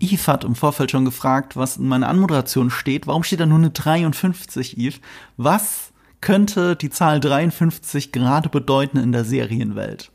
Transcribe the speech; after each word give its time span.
Eve 0.00 0.26
hat 0.26 0.44
im 0.44 0.54
Vorfeld 0.54 0.90
schon 0.90 1.04
gefragt, 1.04 1.56
was 1.56 1.76
in 1.76 1.88
meiner 1.88 2.08
Anmoderation 2.08 2.70
steht. 2.70 3.06
Warum 3.06 3.24
steht 3.24 3.40
da 3.40 3.46
nur 3.46 3.58
eine 3.58 3.70
53, 3.70 4.78
Eve? 4.78 4.98
Was 5.36 5.92
könnte 6.20 6.76
die 6.76 6.90
Zahl 6.90 7.20
53 7.20 8.12
gerade 8.12 8.48
bedeuten 8.48 8.98
in 8.98 9.12
der 9.12 9.24
Serienwelt? 9.24 10.10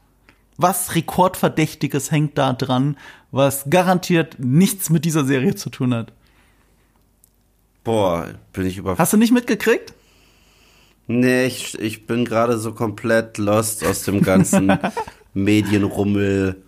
Was 0.58 0.96
Rekordverdächtiges 0.96 2.12
hängt 2.12 2.38
da 2.38 2.54
dran, 2.54 2.98
was 3.32 3.70
garantiert 3.70 4.38
nichts 4.40 4.90
mit 4.90 5.04
dieser 5.06 5.26
Serie 5.26 5.56
zu 5.56 5.70
tun 5.70 5.94
hat? 5.94 6.14
Boah, 7.84 8.28
bin 8.54 8.66
ich 8.68 8.78
über. 8.78 8.98
Hast 8.98 9.14
du 9.14 9.18
nicht 9.18 9.34
mitgekriegt? 9.34 9.94
Nee, 11.08 11.46
ich, 11.46 11.78
ich 11.80 12.06
bin 12.06 12.24
gerade 12.24 12.58
so 12.58 12.74
komplett 12.74 13.38
lost 13.38 13.84
aus 13.86 14.04
dem 14.04 14.22
ganzen 14.22 14.78
Medienrummel, 15.34 16.63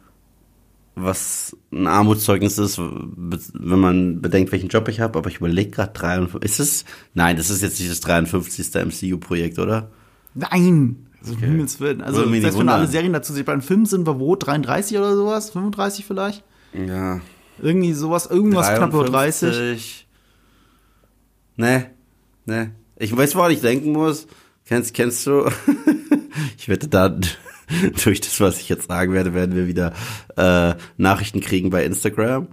was 0.96 1.56
ein 1.72 1.88
Armutszeugnis 1.88 2.58
ist, 2.58 2.80
wenn 2.80 3.80
man 3.80 4.22
bedenkt, 4.22 4.52
welchen 4.52 4.70
Job 4.70 4.88
ich 4.88 5.02
habe. 5.02 5.20
Aber 5.20 5.30
ich 5.30 5.38
überlege 5.38 5.72
gerade 5.72 5.94
53. 5.94 6.50
Ist 6.50 6.60
es? 6.60 6.86
Nein, 7.14 7.36
das 7.38 7.50
ist 7.50 7.62
jetzt 7.62 7.80
nicht 7.80 7.92
das 7.92 8.00
53. 8.00 8.74
MCU-Projekt, 8.74 9.60
oder? 9.60 9.92
Nein. 10.34 11.08
Also, 11.20 11.34
okay. 11.34 11.46
Himmels 11.48 11.80
Willen. 11.80 12.02
Also, 12.02 12.26
das 12.26 12.44
heißt, 12.44 12.60
wenn 12.60 12.70
alle 12.70 12.88
Serien 12.88 13.14
dazu 13.14 13.34
sich 13.34 13.44
bei 13.44 13.54
den 13.54 13.62
Filmen 13.62 13.86
sind 13.86 14.08
wir 14.08 14.20
wo? 14.20 14.36
33 14.36 14.98
oder 14.98 15.16
sowas? 15.16 15.50
35 15.50 16.06
vielleicht? 16.06 16.44
Ja. 16.74 17.20
Irgendwie 17.62 17.94
sowas, 17.94 18.28
irgendwas 18.28 18.68
53. 18.68 18.78
knapp 18.78 18.94
über 18.94 19.18
30. 19.18 20.08
Nee, 21.58 21.86
nee. 22.46 22.70
Ich 22.98 23.16
weiß, 23.16 23.36
woran 23.36 23.52
ich 23.52 23.62
denken 23.62 23.92
muss. 23.92 24.28
Kennst, 24.66 24.94
kennst 24.94 25.26
du? 25.28 25.50
ich 26.58 26.70
wette, 26.70 26.88
da 26.88 27.18
durch 28.04 28.22
das, 28.22 28.40
was 28.40 28.60
ich 28.60 28.70
jetzt 28.70 28.88
sagen 28.88 29.14
werde, 29.14 29.34
werden 29.34 29.56
wir 29.56 29.68
wieder 29.68 29.94
äh, 30.38 30.76
Nachrichten 30.98 31.42
kriegen 31.42 31.70
bei 31.70 31.86
Instagram. 31.86 32.48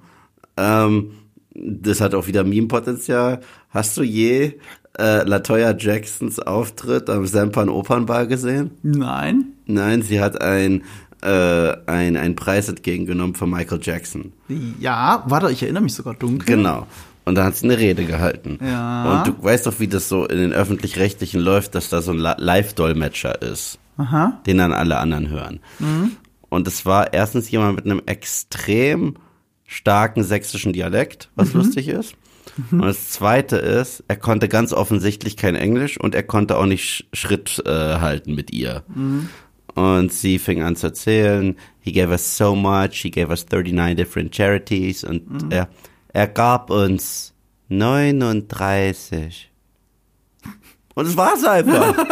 Ähm, 0.57 1.13
das 1.55 2.01
hat 2.01 2.15
auch 2.15 2.27
wieder 2.27 2.45
Meme-Potenzial. 2.45 3.41
Hast 3.71 3.97
du 3.97 4.03
je 4.03 4.55
äh, 4.99 5.23
Latoya 5.25 5.77
Jacksons 5.77 6.39
Auftritt 6.39 7.11
am 7.11 7.27
Sempan 7.27 7.69
Opernball 7.69 8.27
gesehen? 8.27 8.71
Nein. 8.83 9.53
Nein, 9.67 10.03
sie 10.03 10.21
hat 10.21 10.41
ein 10.41 10.83
äh, 11.23 11.77
ein, 11.87 12.17
ein 12.17 12.35
Preis 12.35 12.69
entgegengenommen 12.69 13.35
von 13.35 13.49
Michael 13.49 13.79
Jackson. 13.81 14.33
Ja, 14.81 15.25
warte, 15.29 15.51
ich 15.53 15.63
erinnere 15.63 15.85
mich 15.85 15.95
sogar 15.95 16.15
dunkel. 16.15 16.45
Genau. 16.57 16.87
Und 17.25 17.37
da 17.37 17.45
hat 17.45 17.57
sie 17.57 17.67
eine 17.67 17.79
Rede 17.79 18.05
gehalten. 18.05 18.59
Ja. 18.61 19.23
Und 19.23 19.29
du 19.29 19.45
weißt 19.45 19.67
doch, 19.67 19.79
wie 19.79 19.87
das 19.87 20.09
so 20.09 20.27
in 20.27 20.39
den 20.39 20.53
Öffentlich-Rechtlichen 20.53 21.41
läuft, 21.41 21.77
dass 21.77 21.89
da 21.89 22.03
so 22.03 22.11
ein 22.11 22.19
Live-Dolmetscher 22.19 23.41
ist. 23.41 23.79
Aha. 24.03 24.41
Den 24.47 24.59
dann 24.59 24.73
alle 24.73 24.99
anderen 24.99 25.29
hören. 25.29 25.61
Mhm. 25.79 26.13
Und 26.49 26.67
es 26.69 26.85
war 26.85 27.13
erstens 27.13 27.51
jemand 27.51 27.77
mit 27.77 27.87
einem 27.87 28.03
extrem 28.07 29.15
starken 29.65 30.23
sächsischen 30.23 30.73
Dialekt, 30.73 31.31
was 31.35 31.55
mhm. 31.55 31.61
lustig 31.61 31.89
ist. 31.89 32.15
Mhm. 32.71 32.81
Und 32.81 32.87
das 32.87 33.11
zweite 33.11 33.57
ist, 33.57 34.05
er 34.09 34.17
konnte 34.17 34.49
ganz 34.49 34.73
offensichtlich 34.73 35.37
kein 35.37 35.55
Englisch 35.55 35.99
und 35.99 36.15
er 36.15 36.23
konnte 36.23 36.59
auch 36.59 36.67
nicht 36.67 37.07
Schritt 37.13 37.63
äh, 37.65 37.71
halten 37.71 38.35
mit 38.35 38.53
ihr. 38.53 38.83
Mhm. 38.95 39.29
Und 39.75 40.13
sie 40.13 40.39
fing 40.39 40.63
an 40.63 40.77
zu 40.77 40.89
erzählen, 40.89 41.57
he 41.81 41.93
gave 41.93 42.11
us 42.11 42.37
so 42.37 42.55
much, 42.55 42.97
he 43.01 43.11
gave 43.11 43.31
us 43.31 43.47
39 43.51 43.97
different 43.97 44.35
charities 44.35 45.05
und 45.05 45.31
Mhm. 45.31 45.51
er, 45.51 45.69
er 46.13 46.29
gab 46.29 46.69
uns 46.69 47.33
39. 47.69 49.51
Und 50.95 51.07
es 51.07 51.17
war's 51.17 51.45
einfach. 51.45 51.97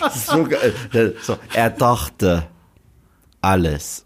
das 0.00 0.16
ist 0.16 0.26
so 0.26 0.44
geil. 0.44 1.14
So, 1.22 1.36
er 1.54 1.70
dachte 1.70 2.46
alles. 3.40 4.04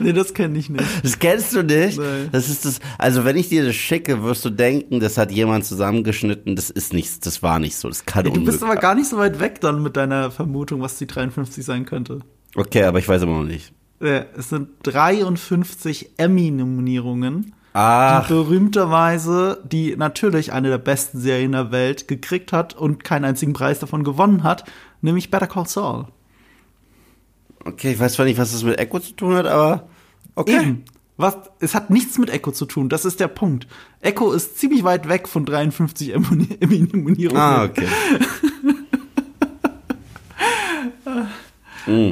Nee, 0.00 0.12
das 0.12 0.32
kenne 0.32 0.58
ich 0.58 0.70
nicht. 0.70 0.84
Das 1.02 1.18
kennst 1.18 1.52
du 1.54 1.62
nicht? 1.62 1.98
Nein. 1.98 2.28
Das 2.30 2.48
ist 2.48 2.64
das. 2.64 2.78
Also 2.98 3.24
wenn 3.24 3.36
ich 3.36 3.48
dir 3.48 3.64
das 3.64 3.74
schicke, 3.74 4.22
wirst 4.22 4.44
du 4.44 4.50
denken, 4.50 5.00
das 5.00 5.18
hat 5.18 5.32
jemand 5.32 5.64
zusammengeschnitten. 5.64 6.54
Das 6.56 6.70
ist 6.70 6.92
nichts. 6.92 7.18
Das 7.20 7.42
war 7.42 7.58
nicht 7.58 7.76
so. 7.76 7.88
Das 7.88 8.06
kann 8.06 8.24
Ey, 8.24 8.32
du 8.32 8.44
bist 8.44 8.62
aber 8.62 8.76
gar 8.76 8.94
nicht 8.94 9.08
so 9.08 9.18
weit 9.18 9.40
weg 9.40 9.60
dann 9.60 9.82
mit 9.82 9.96
deiner 9.96 10.30
Vermutung, 10.30 10.80
was 10.80 10.98
die 10.98 11.06
53 11.06 11.64
sein 11.64 11.84
könnte. 11.84 12.20
Okay, 12.54 12.84
aber 12.84 13.00
ich 13.00 13.08
weiß 13.08 13.22
immer 13.22 13.38
noch 13.38 13.44
nicht. 13.48 13.72
Äh, 14.00 14.22
Es 14.36 14.50
sind 14.50 14.68
53 14.84 16.10
Emmy-Nominierungen, 16.16 17.52
Ach, 17.80 18.26
die 18.26 18.32
berühmterweise, 18.32 19.62
die 19.64 19.94
natürlich 19.96 20.52
eine 20.52 20.68
der 20.68 20.78
besten 20.78 21.20
Serien 21.20 21.52
der 21.52 21.70
Welt 21.70 22.08
gekriegt 22.08 22.52
hat 22.52 22.74
und 22.74 23.04
keinen 23.04 23.24
einzigen 23.24 23.52
Preis 23.52 23.78
davon 23.78 24.02
gewonnen 24.02 24.42
hat, 24.42 24.64
nämlich 25.00 25.30
Better 25.30 25.46
Call 25.46 25.68
Saul. 25.68 26.06
okay, 27.64 27.92
ich 27.92 28.00
weiß 28.00 28.14
zwar 28.14 28.24
nicht, 28.26 28.38
was 28.38 28.50
das 28.50 28.64
mit 28.64 28.78
Echo 28.80 28.98
zu 28.98 29.12
tun 29.12 29.34
hat, 29.36 29.46
aber 29.46 29.88
okay. 30.34 30.60
Eben. 30.60 30.84
Was, 31.18 31.36
es 31.60 31.74
hat 31.74 31.90
nichts 31.90 32.16
mit 32.18 32.30
Echo 32.30 32.50
zu 32.52 32.64
tun, 32.66 32.88
das 32.88 33.04
ist 33.04 33.18
der 33.20 33.26
Punkt. 33.28 33.66
Echo 34.00 34.32
ist 34.32 34.58
ziemlich 34.58 34.82
weit 34.84 35.08
weg 35.08 35.26
von 35.28 35.44
53 35.44 36.14
Emmy- 36.14 36.56
Emmy-Nominierungen. 36.60 37.40
Ah, 37.40 37.64
okay. 37.64 37.88
mm. 41.86 42.10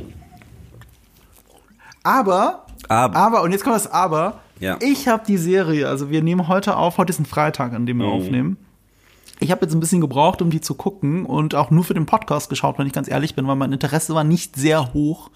Aber, 2.02 2.66
Aber. 2.88 3.16
aber, 3.16 3.42
und 3.42 3.52
jetzt 3.52 3.64
kommt 3.64 3.76
das 3.76 3.90
Aber. 3.90 4.40
Ja. 4.58 4.78
Ich 4.80 5.08
habe 5.08 5.22
die 5.26 5.36
Serie, 5.36 5.88
also 5.88 6.10
wir 6.10 6.22
nehmen 6.22 6.48
heute 6.48 6.76
auf, 6.76 6.98
heute 6.98 7.10
ist 7.10 7.20
ein 7.20 7.26
Freitag, 7.26 7.72
an 7.74 7.86
dem 7.86 7.98
wir 7.98 8.06
Mhm. 8.06 8.12
aufnehmen. 8.12 8.56
Ich 9.38 9.50
habe 9.50 9.62
jetzt 9.66 9.74
ein 9.74 9.80
bisschen 9.80 10.00
gebraucht, 10.00 10.40
um 10.40 10.48
die 10.48 10.62
zu 10.62 10.74
gucken 10.74 11.26
und 11.26 11.54
auch 11.54 11.70
nur 11.70 11.84
für 11.84 11.92
den 11.94 12.06
Podcast 12.06 12.48
geschaut, 12.48 12.78
wenn 12.78 12.86
ich 12.86 12.94
ganz 12.94 13.08
ehrlich 13.08 13.34
bin, 13.34 13.46
weil 13.46 13.56
mein 13.56 13.72
Interesse 13.72 14.14
war 14.14 14.24
nicht 14.24 14.56
sehr 14.56 14.94
hoch. 14.94 15.30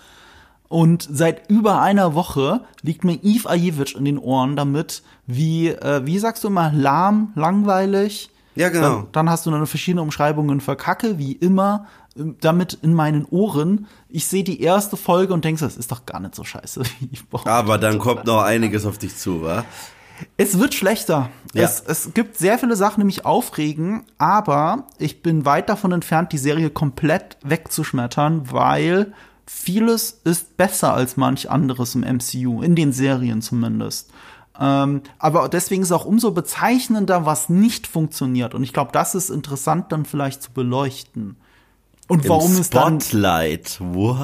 Und 0.68 1.06
seit 1.10 1.50
über 1.50 1.82
einer 1.82 2.14
Woche 2.14 2.60
liegt 2.82 3.04
mir 3.04 3.18
Eve 3.22 3.50
Ajevic 3.50 3.96
in 3.96 4.04
den 4.04 4.18
Ohren 4.18 4.56
damit, 4.56 5.02
wie, 5.26 5.68
äh, 5.68 6.06
wie 6.06 6.18
sagst 6.18 6.44
du 6.44 6.48
immer, 6.48 6.72
lahm, 6.72 7.32
langweilig. 7.34 8.30
Ja, 8.54 8.68
genau. 8.68 8.88
Dann, 9.00 9.06
dann 9.12 9.30
hast 9.30 9.46
du 9.46 9.50
noch 9.50 9.66
verschiedene 9.66 10.02
Umschreibungen 10.02 10.60
für 10.60 10.76
Kacke, 10.76 11.18
wie 11.18 11.32
immer, 11.32 11.86
damit 12.14 12.74
in 12.82 12.94
meinen 12.94 13.24
Ohren. 13.24 13.86
Ich 14.08 14.26
sehe 14.26 14.44
die 14.44 14.60
erste 14.60 14.96
Folge 14.96 15.32
und 15.32 15.44
denke, 15.44 15.60
das 15.60 15.76
ist 15.76 15.92
doch 15.92 16.06
gar 16.06 16.20
nicht 16.20 16.34
so 16.34 16.44
scheiße. 16.44 16.82
Aber 17.44 17.78
dann 17.78 17.98
kommt 17.98 18.26
noch 18.26 18.42
einiges 18.42 18.86
auf 18.86 18.98
dich 18.98 19.16
zu, 19.16 19.42
wa? 19.42 19.64
Es 20.36 20.58
wird 20.58 20.74
schlechter. 20.74 21.30
Ja. 21.54 21.62
Es, 21.64 21.82
es 21.86 22.12
gibt 22.12 22.36
sehr 22.36 22.58
viele 22.58 22.76
Sachen, 22.76 23.00
die 23.00 23.06
mich 23.06 23.24
aufregen, 23.24 24.04
aber 24.18 24.86
ich 24.98 25.22
bin 25.22 25.46
weit 25.46 25.70
davon 25.70 25.92
entfernt, 25.92 26.32
die 26.32 26.38
Serie 26.38 26.68
komplett 26.68 27.38
wegzuschmettern, 27.42 28.52
weil 28.52 29.14
vieles 29.46 30.20
ist 30.24 30.58
besser 30.58 30.92
als 30.92 31.16
manch 31.16 31.50
anderes 31.50 31.94
im 31.94 32.02
MCU, 32.02 32.62
in 32.62 32.76
den 32.76 32.92
Serien 32.92 33.40
zumindest. 33.40 34.10
Ähm, 34.58 35.00
aber 35.18 35.48
deswegen 35.48 35.82
ist 35.82 35.92
auch 35.92 36.04
umso 36.04 36.32
bezeichnender, 36.32 37.24
was 37.24 37.48
nicht 37.48 37.86
funktioniert. 37.86 38.54
Und 38.54 38.62
ich 38.62 38.74
glaube, 38.74 38.92
das 38.92 39.14
ist 39.14 39.30
interessant 39.30 39.90
dann 39.90 40.04
vielleicht 40.04 40.42
zu 40.42 40.52
beleuchten. 40.52 41.36
Und 42.10 42.28
warum 42.28 42.54
Im 42.54 42.60
es 42.60 42.70
dann 42.70 43.00
Spotlight. 43.00 43.78
Wow. 43.80 44.18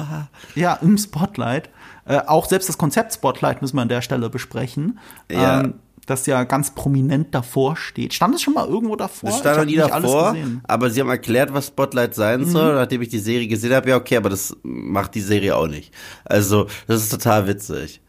ja, 0.55 0.73
im 0.75 0.97
Spotlight. 0.97 1.69
Äh, 2.05 2.19
auch 2.27 2.45
selbst 2.45 2.69
das 2.69 2.77
Konzept 2.77 3.13
Spotlight 3.13 3.61
müssen 3.61 3.75
wir 3.77 3.81
an 3.81 3.89
der 3.89 4.01
Stelle 4.01 4.29
besprechen. 4.29 4.99
Ja. 5.31 5.61
Ähm, 5.61 5.75
das 6.05 6.25
ja 6.25 6.45
ganz 6.45 6.71
prominent 6.71 7.35
davor 7.35 7.75
steht. 7.75 8.13
Stand 8.13 8.33
es 8.33 8.41
schon 8.41 8.53
mal 8.53 8.65
irgendwo 8.65 8.95
davor? 8.95 9.29
Ich 9.29 9.35
stand 9.35 9.57
noch 9.57 9.65
nie 9.65 9.75
davor. 9.75 10.33
Mhm. 10.33 10.61
aber 10.65 10.89
sie 10.89 11.01
haben 11.01 11.09
erklärt, 11.09 11.53
was 11.53 11.67
Spotlight 11.67 12.15
sein 12.15 12.45
soll, 12.45 12.75
nachdem 12.75 13.01
ich 13.01 13.09
die 13.09 13.19
Serie 13.19 13.47
gesehen 13.47 13.73
habe. 13.73 13.89
Ja, 13.89 13.97
okay, 13.97 14.15
aber 14.15 14.29
das 14.29 14.55
macht 14.63 15.15
die 15.15 15.21
Serie 15.21 15.55
auch 15.57 15.67
nicht. 15.67 15.93
Also, 16.23 16.67
das 16.87 17.01
ist 17.03 17.09
total 17.09 17.47
witzig. 17.47 18.01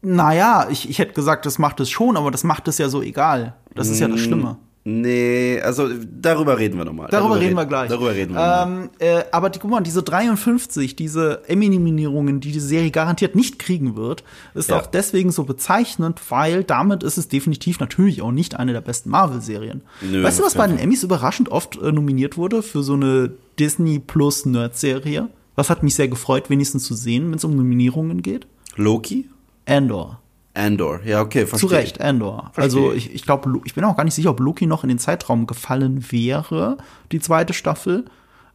Naja, 0.00 0.66
ich, 0.70 0.88
ich 0.88 0.98
hätte 0.98 1.12
gesagt, 1.12 1.44
das 1.46 1.58
macht 1.58 1.80
es 1.80 1.90
schon, 1.90 2.16
aber 2.16 2.30
das 2.30 2.44
macht 2.44 2.68
es 2.68 2.78
ja 2.78 2.88
so 2.88 3.02
egal. 3.02 3.54
Das 3.74 3.88
ist 3.88 3.98
ja 4.00 4.08
Mm. 4.08 4.12
das 4.12 4.20
Schlimme. 4.20 4.56
Nee, 4.90 5.60
also 5.60 5.86
darüber 6.10 6.58
reden 6.58 6.78
wir 6.78 6.86
nochmal. 6.86 7.08
Darüber, 7.10 7.38
reden 7.38 7.56
wir 7.56 7.66
gleich. 7.66 7.90
Darüber 7.90 8.14
reden 8.14 8.32
wir 8.34 8.64
ähm, 8.66 8.90
äh, 8.98 9.22
Aber 9.32 9.50
die, 9.50 9.58
guck 9.58 9.70
mal, 9.70 9.82
diese 9.82 10.02
53, 10.02 10.96
diese 10.96 11.42
Emmy-Nominierungen, 11.46 12.40
die 12.40 12.52
die 12.52 12.60
Serie 12.60 12.90
garantiert 12.90 13.36
nicht 13.36 13.58
kriegen 13.58 13.96
wird, 13.96 14.24
ist 14.54 14.70
Ja. 14.70 14.78
auch 14.80 14.86
deswegen 14.86 15.30
so 15.30 15.44
bezeichnend, 15.44 16.22
weil 16.30 16.64
damit 16.64 17.02
ist 17.02 17.18
es 17.18 17.28
definitiv 17.28 17.80
natürlich 17.80 18.22
auch 18.22 18.32
nicht 18.32 18.54
eine 18.58 18.72
der 18.72 18.80
besten 18.80 19.10
Marvel-Serien. 19.10 19.82
Weißt 20.00 20.38
du, 20.38 20.42
was 20.44 20.54
bei 20.54 20.66
den 20.66 20.78
Emmys 20.78 21.02
überraschend 21.02 21.50
oft 21.50 21.76
äh, 21.82 21.92
nominiert 21.92 22.38
wurde 22.38 22.62
für 22.62 22.82
so 22.82 22.94
eine 22.94 23.30
Disney 23.58 23.98
Plus 23.98 24.46
Nerd-Serie? 24.46 25.28
Was 25.54 25.68
hat 25.68 25.82
mich 25.82 25.96
sehr 25.96 26.08
gefreut, 26.08 26.48
wenigstens 26.48 26.84
zu 26.84 26.94
sehen, 26.94 27.26
wenn 27.28 27.36
es 27.36 27.44
um 27.44 27.54
Nominierungen 27.54 28.22
geht? 28.22 28.46
Loki? 28.76 29.28
Andor. 29.66 30.22
Andor. 30.54 31.00
Ja, 31.04 31.20
okay, 31.20 31.42
Zu 31.44 31.58
verstehe. 31.58 31.70
Recht, 31.78 32.00
Andor. 32.00 32.50
Verstehe 32.52 32.62
Also 32.64 32.92
ich. 32.92 33.14
ich, 33.14 33.22
glaube, 33.22 33.60
ich 33.64 33.74
bin 33.74 33.84
auch 33.84 33.96
gar 33.96 34.04
nicht 34.04 34.14
sicher, 34.14 34.30
ob 34.30 34.40
Loki 34.40 34.66
noch 34.66 34.82
in 34.82 34.88
den 34.88 34.98
Zeitraum 34.98 35.46
gefallen 35.46 36.04
wäre, 36.10 36.78
die 37.12 37.20
zweite 37.20 37.52
Staffel. 37.52 38.04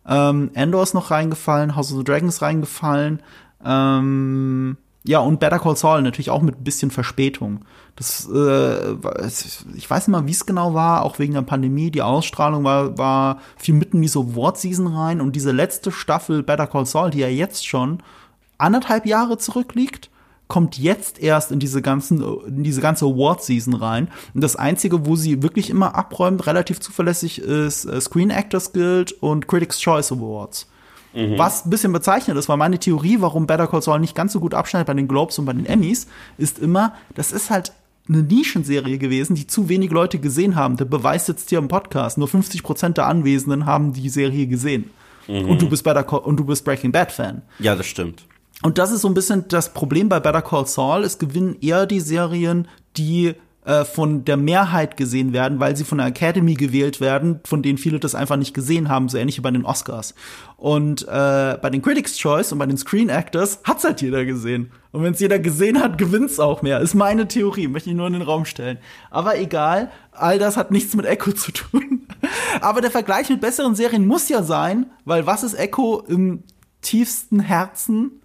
Ähm, 0.05 0.51
Andor 0.55 0.83
ist 0.83 0.93
noch 0.93 1.11
reingefallen, 1.11 1.75
House 1.75 1.91
of 1.91 1.99
the 1.99 2.03
Dragons 2.03 2.41
reingefallen. 2.41 3.21
Ähm, 3.63 4.77
ja, 5.05 5.19
und 5.19 5.39
Better 5.39 5.59
Call 5.59 5.75
Saul 5.75 6.01
natürlich 6.01 6.29
auch 6.29 6.41
mit 6.41 6.59
ein 6.59 6.63
bisschen 6.63 6.91
Verspätung. 6.91 7.65
Das, 7.95 8.27
äh, 8.33 8.93
ich 9.75 9.89
weiß 9.89 10.07
nicht 10.07 10.13
mal, 10.13 10.25
wie 10.27 10.31
es 10.31 10.45
genau 10.45 10.73
war, 10.73 11.03
auch 11.03 11.19
wegen 11.19 11.33
der 11.33 11.41
Pandemie. 11.41 11.91
Die 11.91 12.01
Ausstrahlung 12.01 12.63
war, 12.63 12.97
war 12.97 13.39
viel 13.57 13.75
mitten 13.75 13.97
in 13.97 14.01
die 14.03 14.07
so 14.07 14.35
Ward-Season 14.35 14.87
rein 14.87 15.21
und 15.21 15.35
diese 15.35 15.51
letzte 15.51 15.91
Staffel 15.91 16.41
Better 16.41 16.67
Call 16.67 16.85
Saul, 16.85 17.11
die 17.11 17.19
ja 17.19 17.27
jetzt 17.27 17.67
schon 17.67 18.01
anderthalb 18.57 19.05
Jahre 19.05 19.37
zurückliegt, 19.37 20.09
kommt 20.53 20.77
jetzt 20.77 21.19
erst 21.19 21.51
in 21.51 21.57
diese 21.57 21.81
ganzen, 21.81 22.23
in 22.45 22.63
diese 22.63 22.79
ganze 22.79 23.05
Award-Season 23.05 23.73
rein. 23.73 24.07
Und 24.35 24.41
das 24.41 24.55
Einzige, 24.55 25.07
wo 25.07 25.15
sie 25.15 25.41
wirklich 25.41 25.71
immer 25.71 25.95
abräumt, 25.95 26.45
relativ 26.45 26.79
zuverlässig, 26.79 27.41
ist 27.41 27.85
äh, 27.85 27.99
Screen 27.99 28.29
Actors 28.29 28.71
Guild 28.71 29.13
und 29.13 29.47
Critics' 29.47 29.79
Choice 29.79 30.11
Awards. 30.11 30.69
Mhm. 31.15 31.39
Was 31.39 31.65
ein 31.65 31.71
bisschen 31.71 31.91
bezeichnet 31.91 32.37
ist, 32.37 32.49
weil 32.49 32.57
meine 32.57 32.77
Theorie, 32.77 33.17
warum 33.19 33.47
Better 33.47 33.65
Call 33.65 33.81
Saul 33.81 33.99
nicht 33.99 34.13
ganz 34.13 34.31
so 34.31 34.39
gut 34.39 34.53
abschneidet 34.53 34.85
bei 34.85 34.93
den 34.93 35.07
Globes 35.07 35.39
und 35.39 35.45
bei 35.45 35.53
den 35.53 35.65
Emmys, 35.65 36.05
ist 36.37 36.59
immer, 36.59 36.93
das 37.15 37.31
ist 37.31 37.49
halt 37.49 37.73
eine 38.07 38.21
Nischenserie 38.21 38.99
gewesen, 38.99 39.33
die 39.33 39.47
zu 39.47 39.69
wenig 39.69 39.89
Leute 39.89 40.19
gesehen 40.19 40.55
haben. 40.55 40.77
Der 40.77 40.85
Beweis 40.85 41.25
sitzt 41.25 41.49
hier 41.49 41.57
im 41.57 41.67
Podcast. 41.67 42.19
Nur 42.19 42.27
50 42.27 42.61
Prozent 42.61 42.97
der 42.97 43.07
Anwesenden 43.07 43.65
haben 43.65 43.93
die 43.93 44.09
Serie 44.09 44.45
gesehen. 44.45 44.91
Mhm. 45.27 45.49
Und 45.49 45.63
du 45.63 45.67
bist 45.67 45.83
Better 45.83 46.03
Call, 46.03 46.19
und 46.19 46.37
du 46.37 46.45
bist 46.45 46.63
Breaking 46.63 46.91
Bad 46.91 47.11
Fan. 47.11 47.41
Ja, 47.57 47.75
das 47.75 47.87
stimmt. 47.87 48.25
Und 48.63 48.77
das 48.77 48.91
ist 48.91 49.01
so 49.01 49.09
ein 49.09 49.13
bisschen 49.13 49.45
das 49.49 49.73
Problem 49.73 50.07
bei 50.09 50.21
Better 50.21 50.41
Call 50.41 50.65
Saul. 50.65 51.03
Es 51.03 51.19
gewinnen 51.19 51.57
eher 51.59 51.85
die 51.85 51.99
Serien, 51.99 52.69
die 52.95 53.35
äh, 53.65 53.83
von 53.83 54.23
der 54.23 54.37
Mehrheit 54.37 54.95
gesehen 54.95 55.33
werden, 55.33 55.59
weil 55.59 55.75
sie 55.75 55.83
von 55.83 55.97
der 55.97 56.07
Academy 56.07 56.53
gewählt 56.53 57.01
werden, 57.01 57.41
von 57.43 57.61
denen 57.61 57.77
viele 57.77 57.99
das 57.99 58.15
einfach 58.15 58.37
nicht 58.37 58.53
gesehen 58.53 58.87
haben, 58.87 59.09
so 59.09 59.17
ähnlich 59.17 59.37
wie 59.37 59.41
bei 59.41 59.51
den 59.51 59.65
Oscars. 59.65 60.15
Und 60.55 61.03
äh, 61.03 61.57
bei 61.61 61.69
den 61.69 61.81
Critics' 61.81 62.17
Choice 62.17 62.53
und 62.53 62.59
bei 62.59 62.65
den 62.65 62.77
Screen 62.77 63.09
Actors 63.09 63.59
hat's 63.65 63.83
halt 63.83 64.01
jeder 64.01 64.23
gesehen. 64.23 64.71
Und 64.93 65.03
wenn 65.03 65.13
es 65.13 65.19
jeder 65.19 65.39
gesehen 65.39 65.81
hat, 65.81 65.97
gewinnt's 65.97 66.39
auch 66.39 66.61
mehr. 66.61 66.79
Ist 66.79 66.93
meine 66.93 67.27
Theorie, 67.27 67.67
möchte 67.67 67.89
ich 67.89 67.97
nur 67.97 68.07
in 68.07 68.13
den 68.13 68.21
Raum 68.21 68.45
stellen. 68.45 68.77
Aber 69.11 69.37
egal, 69.37 69.91
all 70.13 70.39
das 70.39 70.55
hat 70.55 70.71
nichts 70.71 70.95
mit 70.95 71.05
Echo 71.05 71.33
zu 71.33 71.51
tun. 71.51 72.07
Aber 72.61 72.79
der 72.79 72.91
Vergleich 72.91 73.29
mit 73.29 73.41
besseren 73.41 73.75
Serien 73.75 74.07
muss 74.07 74.29
ja 74.29 74.41
sein, 74.41 74.85
weil 75.03 75.25
was 75.25 75.43
ist 75.43 75.55
Echo 75.55 75.99
im 76.07 76.43
tiefsten 76.81 77.41
Herzen? 77.41 78.22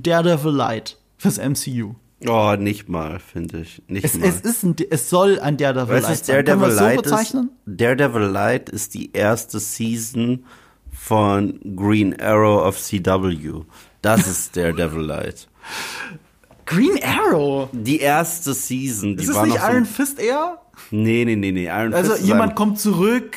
Daredevil 0.00 0.52
Light 0.52 0.96
fürs 1.18 1.38
MCU. 1.38 1.94
Oh, 2.28 2.54
nicht 2.56 2.88
mal, 2.88 3.18
finde 3.18 3.62
ich. 3.62 3.82
Nicht 3.88 4.04
Es, 4.04 4.14
mal. 4.16 4.28
es, 4.28 4.40
ist 4.42 4.62
ein, 4.62 4.76
es 4.90 5.10
soll 5.10 5.40
ein 5.40 5.56
Daredevil 5.56 5.96
Weißt 5.96 6.08
Light 6.08 6.24
sein. 6.24 6.36
Können 6.36 6.46
Daredevil 6.46 6.68
wir 6.68 6.72
es 6.72 6.78
so 6.78 6.84
Light 6.84 7.02
bezeichnen? 7.02 7.50
ist, 7.66 7.80
Daredevil 7.80 8.22
Light 8.22 8.68
ist 8.70 8.94
die 8.94 9.12
erste 9.12 9.58
Season 9.58 10.44
von 10.92 11.58
Green 11.76 12.18
Arrow 12.20 12.64
of 12.64 12.80
CW. 12.80 13.62
Das 14.02 14.26
ist 14.28 14.56
Daredevil 14.56 15.02
Light. 15.02 15.48
Green 16.66 16.98
Arrow. 17.02 17.68
Die 17.72 17.98
erste 17.98 18.54
Season, 18.54 19.16
die 19.16 19.24
Ist 19.24 19.30
es 19.30 19.42
nicht 19.42 19.54
noch 19.56 19.60
so, 19.66 19.72
Iron 19.72 19.84
Fist 19.84 20.18
eher? 20.20 20.58
Nee, 20.90 21.24
nee, 21.24 21.34
nee, 21.36 21.50
nee. 21.52 21.66
Iron 21.66 21.92
Also 21.92 22.12
Fist 22.12 22.22
ist 22.22 22.28
jemand 22.28 22.52
ein- 22.52 22.54
kommt 22.54 22.78
zurück, 22.78 23.36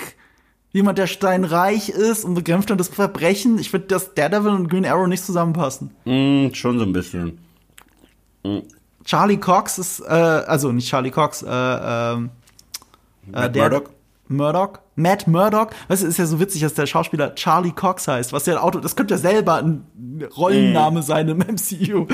jemand, 0.76 0.98
der 0.98 1.08
steinreich 1.08 1.90
ist 1.90 2.26
und 2.26 2.34
bekämpft 2.36 2.70
dann 2.70 2.78
das 2.78 2.90
Verbrechen. 2.90 3.58
Ich 3.60 3.72
finde, 3.72 3.88
dass 3.88 4.14
Daredevil 4.14 4.52
und 4.52 4.68
Green 4.70 4.86
Arrow 4.86 5.08
nicht 5.08 5.24
zusammenpassen. 5.24 5.92
Mm, 6.06 6.54
schon 6.54 6.78
so 6.78 6.84
ein 6.86 6.92
bisschen. 6.94 7.40
Charlie 9.04 9.38
Cox 9.38 9.78
ist, 9.80 10.00
äh, 10.02 10.04
also 10.12 10.72
nicht 10.72 10.88
Charlie 10.90 11.12
Cox, 11.12 11.42
äh, 11.44 11.48
ähm, 11.50 12.30
äh, 13.28 13.32
Matt 13.32 13.56
der- 13.56 13.64
Murdock? 13.64 13.90
Murdock? 14.28 14.80
Matt 14.96 15.28
Murdock? 15.28 15.70
Weißt 15.88 16.04
du, 16.04 16.08
ist 16.08 16.18
ja 16.18 16.26
so 16.26 16.40
witzig, 16.40 16.62
dass 16.62 16.74
der 16.74 16.86
Schauspieler 16.88 17.36
Charlie 17.36 17.72
Cox 17.72 18.08
heißt, 18.08 18.34
was 18.34 18.46
ja 18.46 18.54
ein 18.56 18.60
Auto, 18.60 18.80
das 18.80 18.96
könnte 18.96 19.14
ja 19.16 19.18
selber 19.20 19.56
ein 19.58 19.86
Rollenname 20.36 21.04
sein 21.04 21.28
im 21.30 21.38
MCU. 21.40 22.08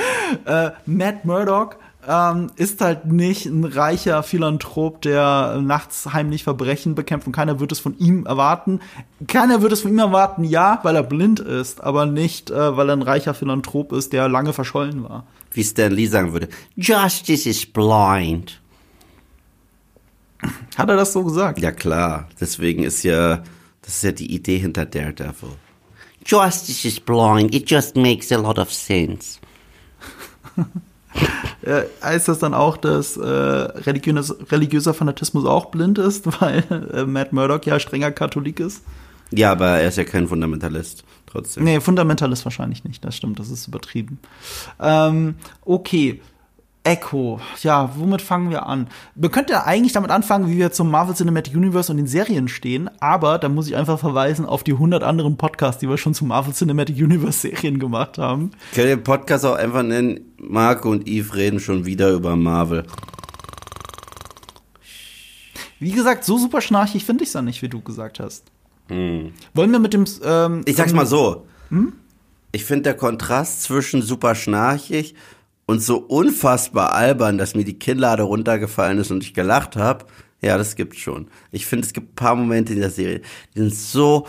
Äh, 0.45 0.71
Matt 0.85 1.25
Murdock 1.25 1.77
ähm, 2.07 2.51
ist 2.55 2.81
halt 2.81 3.05
nicht 3.05 3.45
ein 3.45 3.63
reicher 3.63 4.23
Philanthrop, 4.23 5.01
der 5.01 5.59
nachts 5.61 6.13
heimlich 6.13 6.43
Verbrechen 6.43 6.95
bekämpft 6.95 7.27
und 7.27 7.33
keiner 7.33 7.59
wird 7.59 7.71
es 7.71 7.79
von 7.79 7.97
ihm 7.99 8.25
erwarten. 8.25 8.79
Keiner 9.27 9.61
wird 9.61 9.71
es 9.71 9.81
von 9.81 9.91
ihm 9.91 9.99
erwarten, 9.99 10.43
ja, 10.43 10.79
weil 10.83 10.95
er 10.95 11.03
blind 11.03 11.39
ist, 11.39 11.83
aber 11.83 12.05
nicht, 12.05 12.49
äh, 12.49 12.77
weil 12.77 12.89
er 12.89 12.95
ein 12.95 13.01
reicher 13.01 13.33
Philanthrop 13.33 13.91
ist, 13.91 14.13
der 14.13 14.27
lange 14.29 14.53
verschollen 14.53 15.03
war. 15.03 15.25
Wie 15.51 15.63
Stan 15.63 15.91
Lee 15.91 16.07
sagen 16.07 16.33
würde. 16.33 16.49
Justice 16.75 17.47
is 17.47 17.65
blind. 17.65 18.59
Hat 20.75 20.89
er 20.89 20.95
das 20.95 21.13
so 21.13 21.23
gesagt? 21.23 21.59
Ja 21.59 21.71
klar, 21.71 22.27
deswegen 22.39 22.83
ist 22.83 23.03
ja, 23.03 23.43
das 23.83 23.95
ist 23.95 24.03
ja 24.03 24.11
die 24.11 24.33
Idee 24.33 24.57
hinter 24.57 24.85
Daredevil. 24.85 25.51
Justice 26.25 26.87
is 26.87 26.99
blind, 26.99 27.53
it 27.53 27.69
just 27.69 27.95
makes 27.95 28.31
a 28.31 28.37
lot 28.37 28.57
of 28.57 28.73
sense. 28.73 29.39
Äh, 31.63 31.83
heißt 32.03 32.27
das 32.27 32.39
dann 32.39 32.55
auch, 32.55 32.75
dass 32.75 33.17
äh, 33.17 33.23
religiös, 33.23 34.35
religiöser 34.51 34.95
Fanatismus 34.95 35.45
auch 35.45 35.67
blind 35.67 35.99
ist, 35.99 36.25
weil 36.41 36.63
äh, 36.91 37.03
Matt 37.03 37.33
Murdock 37.33 37.67
ja 37.67 37.79
strenger 37.79 38.11
Katholik 38.11 38.59
ist? 38.59 38.83
Ja, 39.29 39.51
aber 39.51 39.67
er 39.67 39.89
ist 39.89 39.97
ja 39.99 40.03
kein 40.03 40.27
Fundamentalist, 40.27 41.03
trotzdem. 41.27 41.63
Nee, 41.63 41.79
Fundamentalist 41.79 42.45
wahrscheinlich 42.45 42.83
nicht, 42.83 43.05
das 43.05 43.15
stimmt, 43.15 43.37
das 43.37 43.51
ist 43.51 43.67
übertrieben. 43.67 44.17
Ähm, 44.79 45.35
okay. 45.63 46.19
Echo, 46.83 47.39
ja, 47.61 47.91
womit 47.95 48.23
fangen 48.23 48.49
wir 48.49 48.65
an? 48.65 48.87
Wir 49.13 49.29
könnten 49.29 49.51
ja 49.51 49.65
eigentlich 49.65 49.93
damit 49.93 50.09
anfangen, 50.09 50.49
wie 50.49 50.57
wir 50.57 50.71
zum 50.71 50.89
Marvel 50.89 51.13
Cinematic 51.15 51.55
Universe 51.55 51.91
und 51.91 51.97
den 51.97 52.07
Serien 52.07 52.47
stehen, 52.47 52.89
aber 52.99 53.37
da 53.37 53.49
muss 53.49 53.67
ich 53.67 53.75
einfach 53.75 53.99
verweisen 53.99 54.45
auf 54.47 54.63
die 54.63 54.73
100 54.73 55.03
anderen 55.03 55.37
Podcasts, 55.37 55.79
die 55.79 55.87
wir 55.87 55.99
schon 55.99 56.15
zum 56.15 56.29
Marvel 56.29 56.55
Cinematic 56.55 56.97
Universe 56.97 57.39
Serien 57.39 57.77
gemacht 57.77 58.17
haben. 58.17 58.49
Können 58.73 58.87
wir 58.87 58.95
den 58.95 59.03
Podcast 59.03 59.45
auch 59.45 59.53
einfach 59.53 59.83
nennen, 59.83 60.21
Marco 60.37 60.89
und 60.89 61.07
Yves 61.07 61.35
reden 61.35 61.59
schon 61.59 61.85
wieder 61.85 62.09
über 62.13 62.35
Marvel. 62.35 62.87
Wie 65.79 65.91
gesagt, 65.91 66.23
so 66.23 66.39
super 66.39 66.61
schnarchig 66.61 67.05
finde 67.05 67.23
ich 67.23 67.29
es 67.29 67.33
ja 67.33 67.43
nicht, 67.43 67.61
wie 67.61 67.69
du 67.69 67.81
gesagt 67.81 68.19
hast. 68.19 68.45
Wollen 68.89 69.71
wir 69.71 69.79
mit 69.79 69.93
dem 69.93 70.05
ähm, 70.23 70.63
Ich 70.65 70.75
sag's 70.75 70.93
mal 70.93 71.05
so. 71.05 71.45
Ich 72.51 72.65
finde 72.65 72.83
der 72.83 72.95
Kontrast 72.95 73.63
zwischen 73.63 74.01
super 74.01 74.33
schnarchig 74.35 75.15
und 75.65 75.81
so 75.81 75.97
unfassbar 75.97 76.93
albern, 76.93 77.37
dass 77.37 77.55
mir 77.55 77.63
die 77.63 77.79
Kinnlade 77.79 78.23
runtergefallen 78.23 78.97
ist 78.99 79.11
und 79.11 79.23
ich 79.23 79.33
gelacht 79.33 79.75
habe, 79.75 80.05
ja, 80.41 80.57
das 80.57 80.75
gibt's 80.75 80.99
schon. 80.99 81.27
Ich 81.51 81.65
finde, 81.65 81.85
es 81.85 81.93
gibt 81.93 82.13
ein 82.13 82.15
paar 82.15 82.35
Momente 82.35 82.73
in 82.73 82.79
der 82.79 82.89
Serie, 82.89 83.21
die 83.53 83.59
sind 83.59 83.75
so 83.75 84.25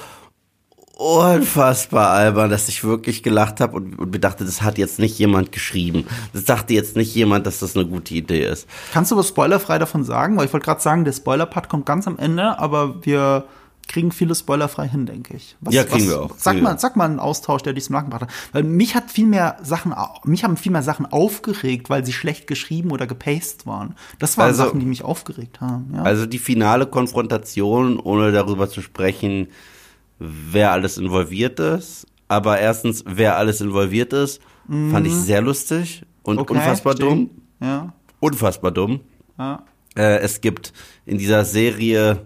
unfassbar 0.94 2.11
albern, 2.11 2.50
dass 2.50 2.69
ich 2.69 2.84
wirklich 2.84 3.23
gelacht 3.23 3.61
habe 3.61 3.76
und, 3.76 3.99
und 3.99 4.11
mir 4.12 4.20
dachte, 4.20 4.44
das 4.44 4.62
hat 4.62 4.79
jetzt 4.79 4.99
nicht 4.99 5.19
jemand 5.19 5.50
geschrieben. 5.50 6.06
Das 6.32 6.44
dachte 6.44 6.75
jetzt 6.75 6.96
nicht 6.96 7.14
jemand, 7.14 7.46
dass 7.46 7.58
das 7.58 7.76
eine 7.76 7.87
gute 7.87 8.14
Idee 8.14 8.44
ist. 8.44 8.69
Kannst 8.93 9.11
du 9.11 9.17
was 9.17 9.28
spoilerfrei 9.28 9.78
davon 9.78 10.05
sagen? 10.05 10.37
Weil 10.37 10.46
ich 10.46 10.52
wollte 10.52 10.67
gerade 10.67 10.81
sagen, 10.81 11.05
der 11.05 11.12
Spoiler-Part 11.12 11.69
kommt 11.69 11.87
ganz 11.87 12.06
am 12.06 12.19
Ende, 12.19 12.58
aber 12.58 13.05
wir 13.05 13.46
kriegen 13.88 14.12
viele 14.12 14.34
spoilerfrei 14.34 14.88
hin, 14.88 15.06
denke 15.06 15.37
ich. 15.37 15.56
Was, 15.61 15.75
Ja, 15.75 15.84
kriegen 15.84 16.05
was, 16.06 16.08
wir 16.11 16.23
auch. 16.23 16.34
Sag 16.37 16.52
Kriegen 16.55 16.64
mal, 16.64 16.79
sag 16.79 16.96
mal 16.96 17.05
einen 17.05 17.19
Austausch, 17.19 17.62
der 17.62 17.73
dich 17.73 17.84
zum 17.84 17.94
Lachen 17.94 18.06
gebracht 18.11 18.23
hat. 18.23 18.31
Weil 18.52 18.62
mich 18.62 18.94
hat 18.94 19.11
viel 19.11 19.26
mehr 19.26 19.56
Sachen, 19.62 19.94
mich 20.25 20.44
haben 20.44 20.56
viel 20.56 20.73
mehr 20.73 20.82
Sachen 20.82 21.05
aufgeregt, 21.06 21.90
weil 21.90 22.04
sie 22.04 22.12
schlecht 22.12 22.47
geschrieben 22.47 22.90
oder 22.90 23.06
gepaced 23.06 23.66
waren. 23.66 23.95
Das 24.18 24.38
waren 24.38 24.47
Also- 24.49 24.64
Sachen, 24.64 24.80
die 24.80 24.87
mich 24.87 25.02
aufgeregt 25.04 25.61
haben. 25.61 25.92
Ja. 25.95 26.02
Also 26.02 26.26
die 26.26 26.38
finale 26.38 26.87
Konfrontation, 26.87 27.99
ohne 28.00 28.33
darüber 28.33 28.68
zu 28.71 28.80
sprechen, 28.83 29.49
wer 30.18 30.73
alles 30.73 30.97
involviert 30.99 31.59
ist. 31.61 32.06
Aber 32.28 32.59
erstens, 32.59 33.04
wer 33.06 33.37
alles 33.37 33.61
involviert 33.61 34.12
ist, 34.12 34.40
fand 34.68 35.06
ich 35.06 35.12
sehr 35.12 35.42
lustig 35.42 36.02
und 36.23 36.38
Okay, 36.38 36.54
unfassbar 36.54 36.97
verstehe. 36.97 37.09
dumm. 37.09 37.30
Ja, 37.61 37.92
Unfassbar 38.21 38.71
dumm. 38.71 39.00
ja. 39.38 39.62
Äh, 39.95 40.18
es 40.21 40.40
gibt 40.40 40.73
in 41.04 41.18
dieser 41.18 41.45
Serie 41.45 42.25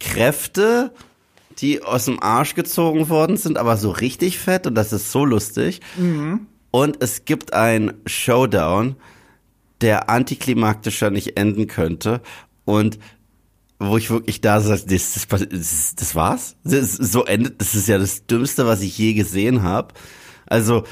Kräfte, 0.00 0.92
die 1.58 1.82
aus 1.82 2.06
dem 2.06 2.20
Arsch 2.20 2.54
gezogen 2.54 3.08
worden 3.08 3.36
sind, 3.36 3.58
aber 3.58 3.76
so 3.76 3.90
richtig 3.90 4.38
fett 4.38 4.66
und 4.66 4.74
das 4.74 4.92
ist 4.92 5.12
so 5.12 5.24
lustig. 5.24 5.80
Und 6.72 7.02
es 7.02 7.24
gibt 7.24 7.52
ein 7.52 7.94
Showdown, 8.06 8.96
der 9.80 10.10
antiklimaktischer 10.10 11.10
nicht 11.10 11.36
enden 11.36 11.66
könnte 11.66 12.20
und 12.64 12.98
wo 13.78 13.96
ich 13.96 14.10
wirklich 14.10 14.42
da 14.42 14.60
saß, 14.60 14.84
das, 14.84 15.14
das, 15.14 15.94
das, 15.96 16.14
war's? 16.14 16.56
Das, 16.64 16.92
so 16.92 17.24
endet, 17.24 17.60
das 17.62 17.74
ist 17.74 17.88
ja 17.88 17.96
das 17.96 18.26
Dümmste, 18.26 18.66
was 18.66 18.82
ich 18.82 18.96
je 18.98 19.14
gesehen 19.14 19.62
habe. 19.62 19.94
Also, 20.46 20.84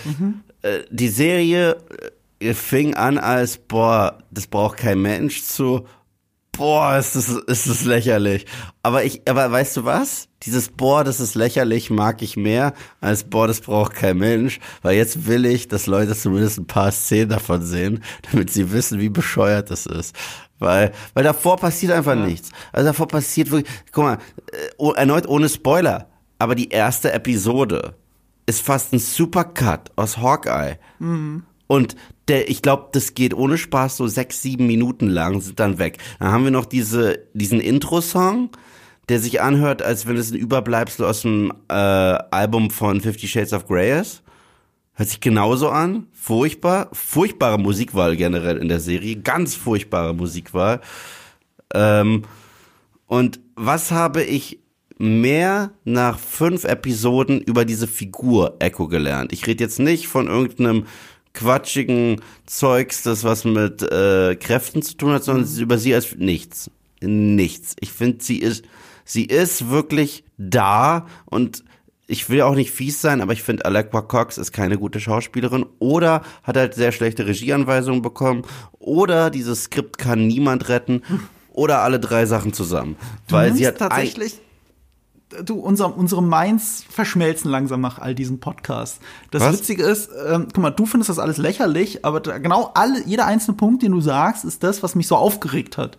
äh, 0.62 0.84
die 0.90 1.08
Serie 1.08 1.76
äh, 2.40 2.54
fing 2.54 2.94
an 2.94 3.18
als, 3.18 3.58
boah, 3.58 4.18
das 4.30 4.46
braucht 4.46 4.78
kein 4.78 5.02
Mensch 5.02 5.42
zu, 5.42 5.84
boah, 6.58 6.96
ist 6.98 7.16
das, 7.16 7.28
ist 7.28 7.68
das 7.68 7.84
lächerlich. 7.84 8.44
Aber 8.82 9.04
ich, 9.04 9.22
aber 9.28 9.50
weißt 9.50 9.78
du 9.78 9.84
was? 9.84 10.28
Dieses, 10.42 10.68
boah, 10.68 11.04
das 11.04 11.20
ist 11.20 11.34
lächerlich, 11.34 11.88
mag 11.88 12.20
ich 12.20 12.36
mehr, 12.36 12.74
als, 13.00 13.24
boah, 13.24 13.46
das 13.46 13.60
braucht 13.60 13.94
kein 13.94 14.18
Mensch. 14.18 14.60
Weil 14.82 14.96
jetzt 14.96 15.26
will 15.26 15.46
ich, 15.46 15.68
dass 15.68 15.86
Leute 15.86 16.14
zumindest 16.14 16.58
ein 16.58 16.66
paar 16.66 16.92
Szenen 16.92 17.30
davon 17.30 17.62
sehen, 17.62 18.02
damit 18.30 18.50
sie 18.50 18.72
wissen, 18.72 19.00
wie 19.00 19.08
bescheuert 19.08 19.70
das 19.70 19.86
ist. 19.86 20.14
Weil, 20.58 20.92
weil 21.14 21.24
davor 21.24 21.56
passiert 21.56 21.92
einfach 21.92 22.16
nichts. 22.16 22.50
Also 22.72 22.88
davor 22.88 23.08
passiert 23.08 23.50
wirklich, 23.50 23.72
guck 23.92 24.04
mal, 24.04 24.18
äh, 24.52 24.70
oh, 24.76 24.92
erneut 24.92 25.26
ohne 25.28 25.48
Spoiler. 25.48 26.08
Aber 26.40 26.54
die 26.54 26.68
erste 26.68 27.12
Episode 27.12 27.94
ist 28.46 28.62
fast 28.62 28.92
ein 28.92 28.98
Supercut 28.98 29.92
aus 29.96 30.18
Hawkeye. 30.18 30.78
Und 31.68 31.94
der, 32.26 32.50
ich 32.50 32.62
glaube, 32.62 32.88
das 32.92 33.14
geht 33.14 33.34
ohne 33.34 33.58
Spaß 33.58 33.96
so 33.96 34.08
sechs, 34.08 34.42
sieben 34.42 34.66
Minuten 34.66 35.06
lang, 35.06 35.40
sind 35.40 35.60
dann 35.60 35.78
weg. 35.78 35.98
Dann 36.18 36.32
haben 36.32 36.44
wir 36.44 36.50
noch 36.50 36.66
diese, 36.66 37.20
diesen 37.34 37.60
Intro-Song, 37.60 38.50
der 39.08 39.20
sich 39.20 39.40
anhört, 39.40 39.82
als 39.82 40.06
wenn 40.06 40.16
es 40.16 40.32
ein 40.32 40.38
Überbleibsel 40.38 41.04
aus 41.04 41.22
dem 41.22 41.52
äh, 41.68 41.74
Album 41.74 42.70
von 42.70 43.00
Fifty 43.00 43.28
Shades 43.28 43.52
of 43.52 43.68
Grey 43.68 44.00
ist. 44.00 44.22
Hört 44.94 45.10
sich 45.10 45.20
genauso 45.20 45.68
an. 45.68 46.08
Furchtbar. 46.12 46.88
Furchtbare 46.92 47.58
Musikwahl 47.58 48.16
generell 48.16 48.56
in 48.56 48.68
der 48.68 48.80
Serie. 48.80 49.16
Ganz 49.16 49.54
furchtbare 49.54 50.14
Musikwahl. 50.14 50.80
Ähm, 51.72 52.24
und 53.06 53.40
was 53.54 53.90
habe 53.90 54.24
ich 54.24 54.58
mehr 54.98 55.70
nach 55.84 56.18
fünf 56.18 56.64
Episoden 56.64 57.40
über 57.40 57.64
diese 57.64 57.86
Figur 57.86 58.56
Echo 58.58 58.88
gelernt? 58.88 59.32
Ich 59.32 59.46
rede 59.46 59.62
jetzt 59.62 59.78
nicht 59.78 60.08
von 60.08 60.26
irgendeinem 60.26 60.86
quatschigen 61.38 62.20
Zeugs, 62.46 63.02
das 63.02 63.22
was 63.22 63.44
mit 63.44 63.82
äh, 63.82 64.34
Kräften 64.36 64.82
zu 64.82 64.96
tun 64.96 65.12
hat, 65.12 65.24
sondern 65.24 65.48
mhm. 65.48 65.60
über 65.60 65.78
sie 65.78 65.94
als 65.94 66.16
nichts. 66.16 66.70
Nichts. 67.00 67.76
Ich 67.78 67.92
finde, 67.92 68.24
sie 68.24 68.38
ist, 68.38 68.64
sie 69.04 69.24
ist 69.24 69.70
wirklich 69.70 70.24
da 70.36 71.06
und 71.26 71.62
ich 72.08 72.28
will 72.28 72.40
auch 72.40 72.54
nicht 72.54 72.72
fies 72.72 73.00
sein, 73.00 73.20
aber 73.20 73.34
ich 73.34 73.42
finde, 73.42 73.66
Alekwa 73.66 74.02
Cox 74.02 74.38
ist 74.38 74.50
keine 74.50 74.78
gute 74.78 74.98
Schauspielerin 74.98 75.64
oder 75.78 76.22
hat 76.42 76.56
halt 76.56 76.74
sehr 76.74 76.90
schlechte 76.90 77.26
Regieanweisungen 77.26 78.02
bekommen 78.02 78.42
oder 78.78 79.30
dieses 79.30 79.64
Skript 79.64 79.98
kann 79.98 80.26
niemand 80.26 80.68
retten 80.68 81.02
oder 81.52 81.82
alle 81.82 82.00
drei 82.00 82.26
Sachen 82.26 82.52
zusammen. 82.52 82.96
Du 83.28 83.34
weil 83.36 83.54
sie 83.54 83.66
hat 83.66 83.78
tatsächlich 83.78 84.40
du, 85.44 85.54
unser, 85.54 85.96
unsere 85.96 86.22
Minds 86.22 86.84
verschmelzen 86.88 87.50
langsam 87.50 87.80
nach 87.80 87.98
all 87.98 88.14
diesen 88.14 88.40
Podcasts. 88.40 89.00
Das 89.30 89.42
Was? 89.42 89.58
Witzige 89.58 89.84
ist, 89.84 90.10
ähm, 90.26 90.48
guck 90.52 90.62
mal, 90.62 90.70
du 90.70 90.86
findest 90.86 91.10
das 91.10 91.18
alles 91.18 91.36
lächerlich, 91.36 92.04
aber 92.04 92.20
genau 92.20 92.70
alle, 92.74 93.02
jeder 93.04 93.26
einzelne 93.26 93.56
Punkt, 93.56 93.82
den 93.82 93.92
du 93.92 94.00
sagst, 94.00 94.44
ist 94.44 94.62
das, 94.62 94.82
was 94.82 94.94
mich 94.94 95.06
so 95.06 95.16
aufgeregt 95.16 95.76
hat. 95.78 95.98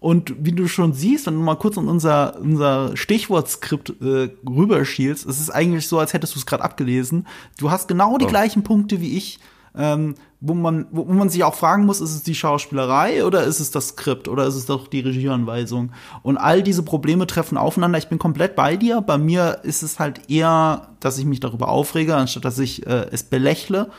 Und 0.00 0.32
wie 0.38 0.52
du 0.52 0.68
schon 0.68 0.92
siehst, 0.92 1.26
wenn 1.26 1.34
du 1.34 1.40
mal 1.40 1.56
kurz 1.56 1.76
in 1.76 1.88
unser, 1.88 2.38
unser 2.38 2.96
Stichwortskript 2.96 4.00
äh, 4.00 4.30
rüberschielst, 4.48 5.26
es 5.26 5.40
ist 5.40 5.50
eigentlich 5.50 5.88
so, 5.88 5.98
als 5.98 6.12
hättest 6.12 6.36
du 6.36 6.38
es 6.38 6.46
gerade 6.46 6.62
abgelesen. 6.62 7.26
Du 7.58 7.72
hast 7.72 7.88
genau 7.88 8.16
die 8.16 8.26
oh. 8.26 8.28
gleichen 8.28 8.62
Punkte 8.62 9.00
wie 9.00 9.16
ich, 9.16 9.40
ähm, 9.78 10.16
wo 10.40 10.54
man, 10.54 10.86
wo, 10.90 11.04
man 11.04 11.28
sich 11.28 11.42
auch 11.44 11.54
fragen 11.54 11.86
muss, 11.86 12.00
ist 12.00 12.14
es 12.14 12.22
die 12.22 12.34
Schauspielerei 12.34 13.24
oder 13.24 13.44
ist 13.44 13.60
es 13.60 13.70
das 13.70 13.88
Skript 13.88 14.28
oder 14.28 14.46
ist 14.46 14.54
es 14.54 14.66
doch 14.66 14.88
die 14.88 15.00
Regieanweisung? 15.00 15.92
Und 16.22 16.36
all 16.36 16.62
diese 16.62 16.82
Probleme 16.82 17.26
treffen 17.26 17.56
aufeinander. 17.56 17.98
Ich 17.98 18.08
bin 18.08 18.18
komplett 18.18 18.54
bei 18.54 18.76
dir. 18.76 19.00
Bei 19.00 19.18
mir 19.18 19.60
ist 19.62 19.82
es 19.82 19.98
halt 19.98 20.30
eher, 20.30 20.88
dass 21.00 21.18
ich 21.18 21.24
mich 21.24 21.40
darüber 21.40 21.68
aufrege, 21.68 22.14
anstatt 22.14 22.44
dass 22.44 22.58
ich 22.58 22.86
äh, 22.86 23.06
es 23.10 23.22
belächle. 23.24 23.90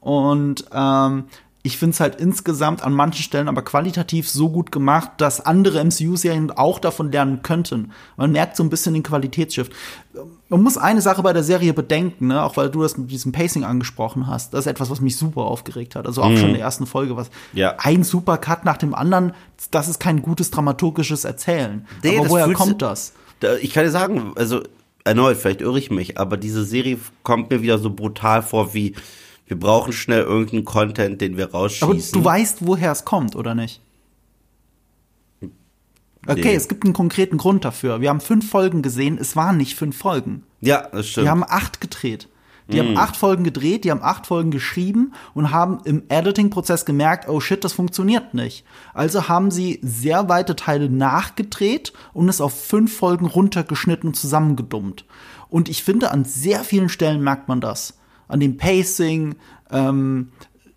Und 0.00 0.66
ähm, 0.72 1.24
ich 1.62 1.76
finde 1.76 1.94
es 1.94 2.00
halt 2.00 2.20
insgesamt 2.20 2.84
an 2.84 2.92
manchen 2.92 3.22
Stellen 3.22 3.48
aber 3.48 3.62
qualitativ 3.62 4.30
so 4.30 4.48
gut 4.48 4.70
gemacht, 4.70 5.10
dass 5.18 5.44
andere 5.44 5.84
MCU-Serien 5.84 6.52
auch 6.52 6.78
davon 6.78 7.10
lernen 7.10 7.42
könnten. 7.42 7.90
Man 8.16 8.30
merkt 8.30 8.56
so 8.56 8.62
ein 8.62 8.70
bisschen 8.70 8.94
den 8.94 9.02
Qualitätsschiff. 9.02 9.68
Man 10.48 10.62
muss 10.62 10.78
eine 10.78 11.02
Sache 11.02 11.22
bei 11.22 11.32
der 11.32 11.42
Serie 11.42 11.74
bedenken, 11.74 12.28
ne? 12.28 12.42
auch 12.42 12.56
weil 12.56 12.70
du 12.70 12.82
das 12.82 12.96
mit 12.96 13.10
diesem 13.10 13.32
Pacing 13.32 13.64
angesprochen 13.64 14.28
hast. 14.28 14.54
Das 14.54 14.60
ist 14.60 14.66
etwas, 14.66 14.88
was 14.88 15.00
mich 15.00 15.16
super 15.16 15.42
aufgeregt 15.42 15.96
hat. 15.96 16.06
Also 16.06 16.22
auch 16.22 16.30
mhm. 16.30 16.36
schon 16.36 16.48
in 16.48 16.54
der 16.54 16.62
ersten 16.62 16.86
Folge, 16.86 17.16
was 17.16 17.28
ja. 17.52 17.74
ein 17.78 18.04
Supercut 18.04 18.64
nach 18.64 18.76
dem 18.76 18.94
anderen, 18.94 19.32
das 19.72 19.88
ist 19.88 19.98
kein 19.98 20.22
gutes 20.22 20.52
dramaturgisches 20.52 21.24
Erzählen. 21.24 21.86
Nee, 22.04 22.18
aber 22.18 22.30
woher 22.30 22.52
kommt 22.52 22.82
das? 22.82 23.14
Ich 23.60 23.72
kann 23.72 23.84
dir 23.84 23.90
sagen, 23.90 24.32
also 24.36 24.62
erneut, 25.04 25.36
vielleicht 25.36 25.60
irre 25.60 25.78
ich 25.78 25.90
mich, 25.90 26.18
aber 26.18 26.36
diese 26.36 26.64
Serie 26.64 26.98
kommt 27.24 27.50
mir 27.50 27.62
wieder 27.62 27.78
so 27.78 27.90
brutal 27.90 28.42
vor 28.42 28.74
wie 28.74 28.94
wir 29.48 29.58
brauchen 29.58 29.92
schnell 29.92 30.22
irgendeinen 30.22 30.64
Content, 30.64 31.20
den 31.20 31.36
wir 31.36 31.50
rausschießen. 31.50 31.88
Aber 31.88 31.96
du 31.96 32.24
weißt, 32.24 32.66
woher 32.66 32.92
es 32.92 33.04
kommt, 33.04 33.34
oder 33.34 33.54
nicht? 33.54 33.80
Okay, 36.26 36.42
nee. 36.42 36.54
es 36.54 36.68
gibt 36.68 36.84
einen 36.84 36.92
konkreten 36.92 37.38
Grund 37.38 37.64
dafür. 37.64 38.02
Wir 38.02 38.10
haben 38.10 38.20
fünf 38.20 38.50
Folgen 38.50 38.82
gesehen, 38.82 39.16
es 39.18 39.34
waren 39.34 39.56
nicht 39.56 39.76
fünf 39.76 39.96
Folgen. 39.96 40.44
Ja, 40.60 40.86
das 40.92 41.08
stimmt. 41.08 41.24
Wir 41.24 41.30
haben 41.30 41.44
acht 41.44 41.80
gedreht. 41.80 42.28
Die 42.70 42.76
mm. 42.76 42.80
haben 42.80 42.98
acht 42.98 43.16
Folgen 43.16 43.44
gedreht, 43.44 43.84
die 43.84 43.90
haben 43.90 44.02
acht 44.02 44.26
Folgen 44.26 44.50
geschrieben 44.50 45.14
und 45.32 45.52
haben 45.52 45.78
im 45.84 46.02
Editing-Prozess 46.10 46.84
gemerkt, 46.84 47.26
oh 47.26 47.40
shit, 47.40 47.64
das 47.64 47.72
funktioniert 47.72 48.34
nicht. 48.34 48.66
Also 48.92 49.28
haben 49.28 49.50
sie 49.50 49.78
sehr 49.82 50.28
weite 50.28 50.54
Teile 50.54 50.90
nachgedreht 50.90 51.94
und 52.12 52.28
es 52.28 52.42
auf 52.42 52.62
fünf 52.62 52.94
Folgen 52.94 53.24
runtergeschnitten 53.24 54.08
und 54.08 54.14
zusammengedummt. 54.14 55.06
Und 55.48 55.70
ich 55.70 55.82
finde, 55.82 56.10
an 56.10 56.26
sehr 56.26 56.62
vielen 56.62 56.90
Stellen 56.90 57.22
merkt 57.22 57.48
man 57.48 57.62
das 57.62 57.98
an 58.28 58.40
dem 58.40 58.56
Pacing. 58.56 59.34
Ähm, 59.70 60.28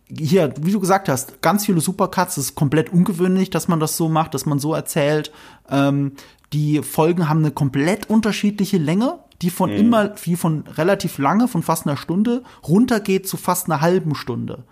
hier, 0.10 0.54
wie 0.62 0.72
du 0.72 0.80
gesagt 0.80 1.08
hast, 1.08 1.42
ganz 1.42 1.66
viele 1.66 1.80
Supercuts. 1.80 2.38
Es 2.38 2.46
ist 2.46 2.56
komplett 2.56 2.92
ungewöhnlich, 2.92 3.50
dass 3.50 3.68
man 3.68 3.80
das 3.80 3.96
so 3.96 4.10
macht, 4.10 4.34
dass 4.34 4.46
man 4.46 4.60
so 4.60 4.74
erzählt. 4.74 5.32
Ähm, 5.70 6.14
die 6.54 6.82
Folgen 6.82 7.30
haben 7.30 7.40
eine 7.40 7.52
komplett 7.52 8.10
unterschiedliche 8.10 8.78
Länge, 8.78 9.20
die 9.42 9.50
von 9.50 9.72
mhm. 9.72 9.78
immer, 9.78 10.08
die 10.10 10.36
von 10.36 10.66
relativ 10.76 11.18
lange, 11.18 11.48
von 11.48 11.64
fast 11.64 11.88
einer 11.88 11.98
Stunde, 11.98 12.44
runtergeht 12.68 13.28
zu 13.28 13.38
fast 13.38 13.68
einer 13.68 13.82
halben 13.82 14.16
Stunde. 14.16 14.64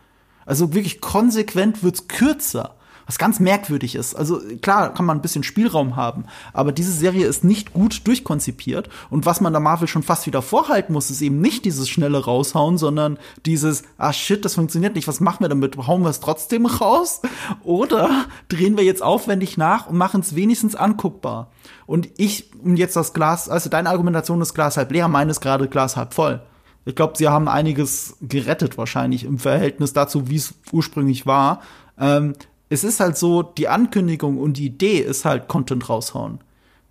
Also 0.46 0.74
wirklich 0.74 1.00
konsequent 1.00 1.84
wird's 1.84 2.08
kürzer 2.08 2.76
was 3.10 3.18
ganz 3.18 3.40
merkwürdig 3.40 3.96
ist. 3.96 4.14
Also 4.14 4.40
klar 4.62 4.94
kann 4.94 5.04
man 5.04 5.18
ein 5.18 5.24
bisschen 5.24 5.42
Spielraum 5.42 5.96
haben, 5.96 6.26
aber 6.54 6.72
diese 6.72 6.92
Serie 6.92 7.26
ist 7.26 7.44
nicht 7.44 7.74
gut 7.74 8.06
durchkonzipiert 8.06 8.88
und 9.10 9.26
was 9.26 9.42
man 9.42 9.52
da 9.52 9.60
Marvel 9.60 9.88
schon 9.88 10.04
fast 10.04 10.28
wieder 10.28 10.44
vorhalten 10.44 10.94
muss, 10.94 11.10
ist 11.10 11.24
eben 11.24 11.42
nicht 11.42 11.66
dieses 11.66 11.90
schnelle 11.90 12.24
raushauen, 12.24 12.78
sondern 12.78 13.18
dieses 13.48 13.82
ah 13.98 14.14
shit, 14.14 14.46
das 14.46 14.54
funktioniert 14.54 14.94
nicht, 14.94 15.08
was 15.08 15.22
machen 15.22 15.40
wir 15.40 15.50
damit? 15.50 15.76
Hauen 15.88 16.04
wir 16.04 16.12
es 16.12 16.20
trotzdem 16.20 16.68
raus 16.68 17.22
oder 17.64 18.28
drehen 18.48 18.78
wir 18.78 18.84
jetzt 18.84 19.02
aufwendig 19.02 19.58
nach 19.58 19.88
und 19.88 19.98
machen 19.98 20.22
es 20.22 20.36
wenigstens 20.36 20.76
anguckbar? 20.76 21.50
Und 21.88 22.10
ich 22.18 22.52
und 22.64 22.78
jetzt 22.78 22.96
das 22.96 23.14
Glas, 23.14 23.50
also 23.50 23.72
deine 23.72 23.90
Argumentation 23.90 24.40
ist 24.40 24.54
Glas 24.54 24.78
halb 24.78 24.92
leer, 24.92 25.08
meine 25.08 25.32
ist 25.32 25.42
gerade 25.42 25.68
Glas 25.68 25.98
halb 25.98 26.14
voll. 26.14 26.44
Ich 26.86 26.94
glaube, 26.94 27.18
sie 27.18 27.28
haben 27.28 27.48
einiges 27.48 28.18
gerettet 28.22 28.78
wahrscheinlich 28.78 29.24
im 29.24 29.40
Verhältnis 29.40 29.94
dazu, 29.94 30.30
wie 30.30 30.36
es 30.36 30.54
ursprünglich 30.72 31.26
war. 31.26 31.62
Ähm, 32.00 32.34
es 32.70 32.84
ist 32.84 33.00
halt 33.00 33.18
so, 33.18 33.44
die 33.44 33.68
Ankündigung 33.68 34.38
und 34.38 34.58
die 34.58 34.68
Idee 34.68 35.00
ist 35.00 35.26
halt 35.26 35.48
Content 35.48 35.90
raushauen. 35.90 36.40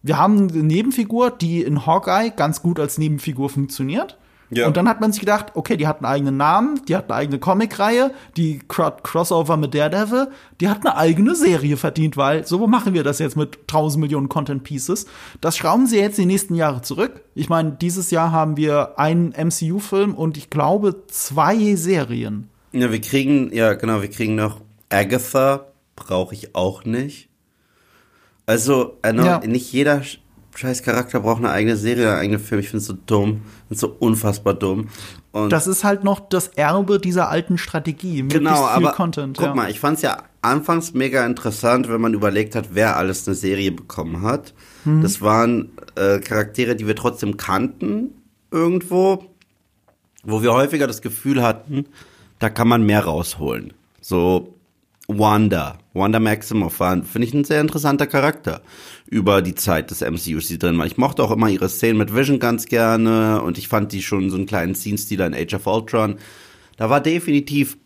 Wir 0.03 0.19
haben 0.19 0.49
eine 0.49 0.63
Nebenfigur, 0.63 1.31
die 1.31 1.63
in 1.63 1.87
Hawkeye 1.87 2.31
ganz 2.31 2.63
gut 2.63 2.79
als 2.79 2.99
Nebenfigur 2.99 3.49
funktioniert. 3.49 4.17
Ja. 4.51 4.67
Und 4.67 4.77
dann 4.77 4.89
hat 4.89 5.01
man 5.01 5.13
sich 5.13 5.21
gedacht, 5.21 5.49
okay, 5.55 5.77
die 5.77 5.87
hat 5.87 5.99
einen 5.99 6.07
eigenen 6.07 6.37
Namen, 6.39 6.81
die 6.89 6.97
hat 6.97 7.11
eine 7.11 7.15
eigene 7.15 7.39
Comicreihe, 7.39 8.13
die 8.37 8.61
Crossover 8.67 9.59
mit 9.59 9.75
Daredevil, 9.75 10.29
die 10.61 10.69
hat 10.69 10.87
eine 10.87 10.97
eigene 10.97 11.35
Serie 11.35 11.77
verdient, 11.77 12.17
weil 12.17 12.47
so 12.47 12.67
machen 12.67 12.95
wir 12.95 13.05
das 13.05 13.19
jetzt 13.19 13.37
mit 13.37 13.59
1000 13.69 14.01
Millionen 14.01 14.31
Content 14.31 14.65
Pieces. 14.65 15.07
Das 15.43 15.57
schrauben 15.57 15.87
sie 15.87 15.99
jetzt 15.99 16.17
die 16.17 16.25
nächsten 16.25 16.55
Jahre 16.55 16.81
zurück. 16.81 17.21
Ich 17.35 17.51
meine, 17.51 17.73
dieses 17.73 18.11
Jahr 18.11 18.33
haben 18.33 18.57
wir 18.57 18.99
einen 18.99 19.35
MCU-Film 19.37 20.15
und 20.15 20.39
ich 20.39 20.49
glaube 20.49 21.05
zwei 21.09 21.75
Serien. 21.75 22.49
Ja, 22.73 22.91
wir 22.91 23.01
kriegen, 23.03 23.53
ja, 23.53 23.75
genau, 23.75 24.01
wir 24.01 24.09
kriegen 24.09 24.35
noch 24.35 24.63
Agatha 24.89 25.67
brauche 25.97 26.35
ich 26.35 26.55
auch 26.55 26.85
nicht. 26.85 27.29
Also, 28.47 28.99
ja. 29.05 29.41
nicht 29.41 29.73
jeder 29.73 30.03
scheiß 30.59 30.83
Charakter 30.83 31.21
braucht 31.21 31.39
eine 31.39 31.51
eigene 31.51 31.77
Serie, 31.77 32.11
einen 32.11 32.19
eigenen 32.19 32.41
Film. 32.41 32.61
Ich 32.61 32.69
finde 32.69 32.81
es 32.81 32.87
so 32.87 32.97
dumm. 33.07 33.43
Ich 33.71 33.79
so 33.79 33.95
unfassbar 33.99 34.55
dumm. 34.55 34.89
Und 35.33 35.51
das 35.51 35.67
ist 35.67 35.85
halt 35.85 36.05
noch 36.05 36.21
das 36.29 36.49
Erbe 36.49 36.99
dieser 36.99 37.29
alten 37.29 37.59
Strategie. 37.59 38.25
Genau, 38.27 38.65
aber 38.67 38.93
Content, 38.93 39.37
guck 39.37 39.47
ja. 39.47 39.55
mal, 39.55 39.71
ich 39.71 39.79
fand 39.79 39.97
es 39.97 40.03
ja 40.03 40.19
anfangs 40.43 40.95
mega 40.95 41.25
interessant, 41.25 41.89
wenn 41.89 42.01
man 42.01 42.15
überlegt 42.15 42.55
hat, 42.55 42.71
wer 42.73 42.97
alles 42.97 43.27
eine 43.29 43.35
Serie 43.35 43.71
bekommen 43.71 44.23
hat. 44.23 44.55
Mhm. 44.85 45.03
Das 45.03 45.21
waren 45.21 45.71
äh, 45.95 46.19
Charaktere, 46.19 46.75
die 46.75 46.87
wir 46.87 46.97
trotzdem 46.97 47.37
kannten 47.37 48.15
irgendwo, 48.51 49.27
wo 50.25 50.43
wir 50.43 50.53
häufiger 50.53 50.87
das 50.87 51.03
Gefühl 51.03 51.43
hatten, 51.43 51.87
da 52.39 52.51
kann 52.51 52.69
man 52.69 52.85
mehr 52.85 53.05
rausholen. 53.05 53.75
So 54.01 54.55
Wanda. 55.09 55.79
Wanda 55.95 56.21
Maximoff 56.21 56.81
war, 56.81 57.03
finde 57.03 57.27
ich, 57.27 57.35
ein 57.35 57.45
sehr 57.45 57.63
interessanter 57.63 58.07
Charakter 58.07 58.61
über 59.07 59.41
die 59.41 59.55
Zeit 59.55 59.91
des 59.91 60.03
MCUs, 60.03 60.49
die 60.49 60.59
drin 60.59 60.77
war. 60.79 60.87
Ich 60.87 60.99
mochte 60.99 61.25
auch 61.25 61.31
immer 61.31 61.49
ihre 61.49 61.71
Szenen 61.71 61.99
mit 61.99 62.15
Vision 62.15 62.39
ganz 62.39 62.67
gerne 62.67 63.43
und 63.43 63.57
ich 63.57 63.69
fand 63.69 63.93
die 63.93 64.03
schon 64.03 64.29
so 64.29 64.37
einen 64.37 64.47
kleinen 64.47 64.75
Scene-Stil 64.75 65.21
in 65.21 65.35
Age 65.35 65.55
of 65.55 65.67
Ultron. 65.67 66.17
Da 66.77 66.91
war 66.91 67.01
definitiv 67.01 67.79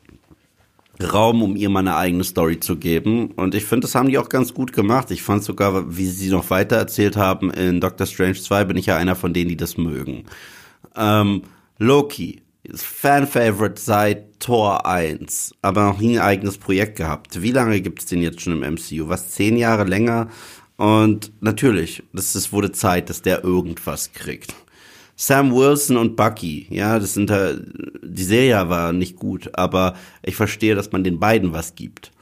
Raum, 1.01 1.43
um 1.43 1.57
ihr 1.57 1.71
mal 1.71 1.81
eine 1.81 1.97
eigene 1.97 2.25
Story 2.25 2.61
zu 2.61 2.77
geben. 2.77 3.31
Und 3.33 3.55
ich 3.55 3.65
finde, 3.65 3.87
das 3.87 3.95
haben 3.95 4.09
die 4.09 4.19
auch 4.19 4.29
ganz 4.29 4.53
gut 4.53 4.73
gemacht. 4.73 5.11
Ich 5.11 5.23
fand 5.23 5.43
sogar, 5.43 5.97
wie 5.97 6.07
sie 6.07 6.31
noch 6.31 6.51
weiter 6.51 6.77
erzählt 6.77 7.17
haben, 7.17 7.51
in 7.51 7.81
Doctor 7.81 8.07
Strange 8.07 8.35
2 8.35 8.65
bin 8.65 8.77
ich 8.77 8.87
ja 8.87 8.97
einer 8.97 9.17
von 9.17 9.33
denen, 9.33 9.49
die 9.49 9.57
das 9.57 9.77
mögen. 9.77 10.25
Ähm, 10.97 11.43
Loki 11.79 12.43
Fan-Favorite 12.71 13.81
seit 13.81 14.39
Tor 14.39 14.87
1, 14.87 15.55
aber 15.63 15.85
noch 15.85 15.99
nie 15.99 16.19
ein 16.19 16.25
eigenes 16.25 16.59
Projekt 16.59 16.97
gehabt. 16.97 17.43
Wie 17.43 17.51
lange 17.51 17.81
gibt 17.81 18.01
es 18.01 18.07
den 18.07 18.23
jetzt 18.23 18.41
schon 18.41 18.63
im 18.63 18.75
MCU? 18.75 19.09
Was, 19.09 19.31
zehn 19.31 19.57
Jahre 19.57 19.85
länger? 19.85 20.29
Und 20.77 21.33
natürlich, 21.41 22.03
das 22.13 22.53
wurde 22.53 22.73
Zeit, 22.73 23.11
dass 23.11 23.23
der 23.23 23.43
irgendwas 23.43 24.13
kriegt. 24.13 24.55
Sam 25.17 25.55
Wilson 25.55 25.97
und 25.97 26.17
Bucky, 26.17 26.67
ja, 26.71 26.99
das 26.99 27.15
sind 27.15 27.31
da, 27.31 27.55
die 28.03 28.25
Serie 28.25 28.69
war 28.69 28.93
nicht 28.93 29.17
gut, 29.17 29.51
aber 29.55 29.95
ich 30.23 30.37
verstehe, 30.37 30.75
dass 30.75 30.91
man 30.93 31.05
den 31.05 31.21
beiden 31.21 31.53
was 31.53 31.75
gibt. 31.75 32.13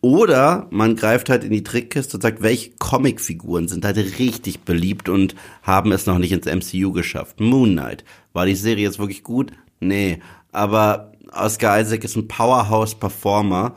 Oder 0.00 0.68
man 0.70 0.94
greift 0.94 1.28
halt 1.30 1.42
in 1.42 1.50
die 1.50 1.64
Trickkiste 1.64 2.18
und 2.18 2.22
sagt, 2.22 2.42
welche 2.42 2.70
Comicfiguren 2.78 3.66
sind 3.66 3.84
halt 3.84 3.96
richtig 4.18 4.60
beliebt 4.60 5.08
und 5.08 5.34
haben 5.62 5.90
es 5.90 6.06
noch 6.06 6.18
nicht 6.18 6.32
ins 6.32 6.46
MCU 6.46 6.92
geschafft. 6.92 7.40
Moon 7.40 7.72
Knight. 7.72 8.04
War 8.32 8.46
die 8.46 8.54
Serie 8.54 8.84
jetzt 8.84 8.98
wirklich 8.98 9.22
gut? 9.22 9.52
Nee. 9.80 10.20
aber 10.52 11.12
Oscar 11.32 11.80
Isaac 11.80 12.04
ist 12.04 12.16
ein 12.16 12.28
Powerhouse-Performer 12.28 13.74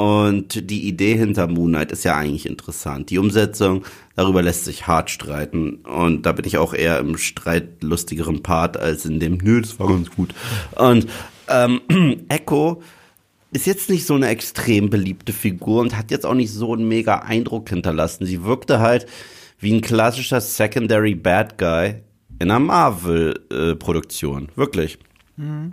und 0.00 0.70
die 0.70 0.88
Idee 0.88 1.14
hinter 1.16 1.46
Moon 1.46 1.72
Knight 1.72 1.92
ist 1.92 2.04
ja 2.04 2.16
eigentlich 2.16 2.46
interessant. 2.46 3.10
Die 3.10 3.18
Umsetzung, 3.18 3.84
darüber 4.16 4.40
lässt 4.40 4.64
sich 4.64 4.86
hart 4.86 5.10
streiten. 5.10 5.74
Und 5.84 6.24
da 6.24 6.32
bin 6.32 6.46
ich 6.46 6.56
auch 6.56 6.72
eher 6.72 6.98
im 7.00 7.18
streitlustigeren 7.18 8.42
Part 8.42 8.78
als 8.78 9.04
in 9.04 9.20
dem, 9.20 9.36
nö, 9.42 9.60
das 9.60 9.78
war 9.78 9.88
ganz 9.88 10.10
gut. 10.10 10.34
Und 10.76 11.06
ähm, 11.48 11.82
Echo 12.30 12.82
ist 13.52 13.66
jetzt 13.66 13.90
nicht 13.90 14.06
so 14.06 14.14
eine 14.14 14.28
extrem 14.28 14.88
beliebte 14.88 15.34
Figur 15.34 15.82
und 15.82 15.98
hat 15.98 16.10
jetzt 16.10 16.24
auch 16.24 16.32
nicht 16.32 16.50
so 16.50 16.72
einen 16.72 16.88
mega 16.88 17.16
Eindruck 17.16 17.68
hinterlassen. 17.68 18.24
Sie 18.24 18.42
wirkte 18.42 18.78
halt 18.78 19.04
wie 19.58 19.74
ein 19.74 19.82
klassischer 19.82 20.40
Secondary 20.40 21.14
Bad 21.14 21.58
Guy 21.58 21.96
in 22.38 22.50
einer 22.50 22.58
Marvel-Produktion. 22.58 24.44
Äh, 24.44 24.56
Wirklich. 24.56 24.98
Mhm. 25.40 25.72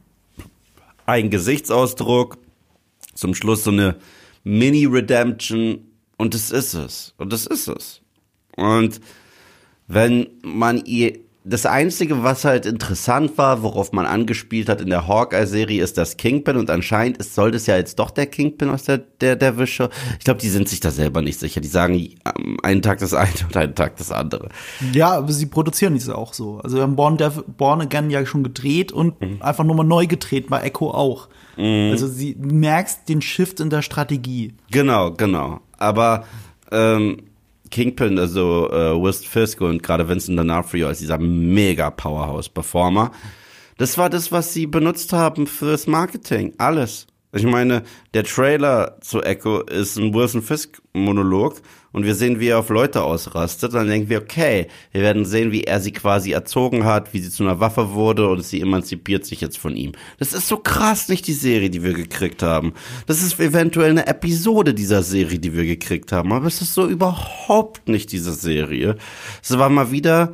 Ein 1.06 1.30
Gesichtsausdruck, 1.30 2.38
zum 3.14 3.34
Schluss 3.34 3.64
so 3.64 3.72
eine 3.72 3.98
Mini-Redemption 4.44 5.80
und 6.18 6.34
das 6.34 6.52
ist 6.52 6.74
es. 6.74 7.14
Und 7.18 7.34
das 7.34 7.46
ist 7.46 7.68
es. 7.68 8.02
Und 8.56 9.02
wenn 9.88 10.28
man 10.42 10.84
ihr, 10.86 11.20
das 11.50 11.66
Einzige, 11.66 12.24
was 12.24 12.44
halt 12.46 12.66
interessant 12.66 13.38
war, 13.38 13.64
worauf 13.64 13.94
man 13.94 14.06
angespielt 14.06 14.68
hat 14.68 14.82
in 14.82 14.90
der 14.90 15.08
Hawkeye-Serie, 15.08 15.82
ist 15.82 15.98
das 15.98 16.18
Kingpin 16.18 16.58
und 16.58 16.70
anscheinend 16.70 17.18
ist, 17.18 17.36
soll 17.36 17.52
das 17.52 17.68
ja 17.68 17.78
jetzt 17.78 18.00
doch 18.00 18.12
der 18.12 18.26
Kingpin 18.26 18.70
aus 18.70 18.84
der, 18.84 18.98
der, 18.98 19.36
der 19.36 19.58
Wische. 19.58 19.90
Ich 20.20 20.26
glaube, 20.26 20.42
die 20.42 20.50
sind 20.50 20.68
sich 20.68 20.80
da 20.80 20.92
selber 20.92 21.22
nicht 21.22 21.40
sicher. 21.40 21.62
Die 21.62 21.68
sagen 21.68 22.16
einen 22.64 22.82
Tag 22.82 23.00
das 23.00 23.14
eine 23.14 23.32
und 23.48 23.56
einen 23.56 23.76
Tag 23.76 23.96
das 23.98 24.12
andere. 24.12 24.50
Ja, 24.94 25.12
aber 25.18 25.32
sie 25.32 25.46
produzieren 25.46 25.94
diese 25.94 26.18
auch 26.18 26.34
so. 26.34 26.60
Also 26.60 26.78
wir 26.78 26.84
haben 26.84 26.96
Born, 26.96 27.18
Born 27.58 27.82
Again 27.82 28.10
ja 28.10 28.26
schon 28.26 28.44
gedreht 28.44 28.92
und 28.92 29.20
mhm. 29.22 29.42
einfach 29.42 29.64
nur 29.64 29.76
mal 29.76 29.84
neu 29.84 30.08
gedreht, 30.08 30.48
bei 30.50 30.62
Echo 30.62 30.92
auch. 30.92 31.30
Mhm. 31.56 31.92
Also 31.92 32.08
sie 32.08 32.36
merkst 32.40 33.08
den 33.08 33.22
Shift 33.22 33.60
in 33.60 33.70
der 33.70 33.82
Strategie. 33.82 34.54
Genau, 34.72 35.12
genau. 35.12 35.62
Aber 35.78 36.26
ähm, 36.72 37.18
Kingpin, 37.70 38.18
also 38.20 38.70
äh, 38.72 39.02
West 39.02 39.28
Fisk 39.28 39.62
und 39.62 39.84
gerade 39.84 40.08
Vincent 40.08 40.40
D'Onofrio 40.40 40.88
als 40.88 41.00
dieser 41.00 41.18
mega 41.18 41.90
Powerhouse-Performer, 41.90 43.12
das 43.78 43.98
war 43.98 44.10
das, 44.10 44.32
was 44.32 44.54
sie 44.54 44.66
benutzt 44.66 45.14
haben 45.14 45.48
fürs 45.48 45.88
Marketing. 45.88 46.54
Alles. 46.58 47.08
Ich 47.34 47.44
meine, 47.44 47.84
der 48.14 48.24
Trailer 48.24 48.98
zu 49.02 49.22
Echo 49.22 49.62
ist 49.62 49.98
ein 49.98 50.14
Wilson 50.14 50.42
Fisk 50.42 50.82
Monolog 50.94 51.62
und 51.92 52.06
wir 52.06 52.16
sehen, 52.16 52.40
wie 52.40 52.50
er 52.50 52.60
auf 52.60 52.70
Leute 52.70 53.04
ausrastet. 53.04 53.74
Dann 53.74 53.88
denken 53.88 54.10
wir, 54.10 54.22
okay, 54.22 54.68
wir 54.92 55.02
werden 55.02 55.26
sehen, 55.26 55.52
wie 55.52 55.64
er 55.64 55.80
sie 55.80 55.92
quasi 55.92 56.32
erzogen 56.32 56.86
hat, 56.86 57.14
wie 57.14 57.20
sie 57.20 57.30
zu 57.30 57.44
einer 57.44 57.60
Waffe 57.60 57.94
wurde 57.94 58.30
und 58.30 58.44
sie 58.44 58.62
emanzipiert 58.62 59.26
sich 59.26 59.42
jetzt 59.42 59.58
von 59.58 59.76
ihm. 59.76 59.94
Das 60.20 60.34
ist 60.34 60.48
so 60.48 60.58
krass 60.58 61.10
nicht 61.10 61.28
die 61.28 61.34
Serie, 61.34 61.70
die 61.70 61.84
wir 61.84 61.94
gekriegt 61.94 62.44
haben. 62.44 62.74
Das 63.06 63.22
ist 63.22 63.40
eventuell 63.40 63.92
eine 63.92 64.08
Episode 64.08 64.74
dieser 64.74 65.04
Serie, 65.04 65.40
die 65.40 65.54
wir 65.54 65.66
gekriegt 65.66 66.12
haben, 66.12 66.34
aber 66.34 66.48
es 66.48 66.62
ist 66.62 66.74
so 66.74 66.88
überhaupt 66.88 67.88
nicht 67.90 68.12
diese 68.12 68.34
Serie. 68.34 68.98
Es 69.42 69.58
war 69.58 69.70
mal 69.70 69.92
wieder 69.92 70.34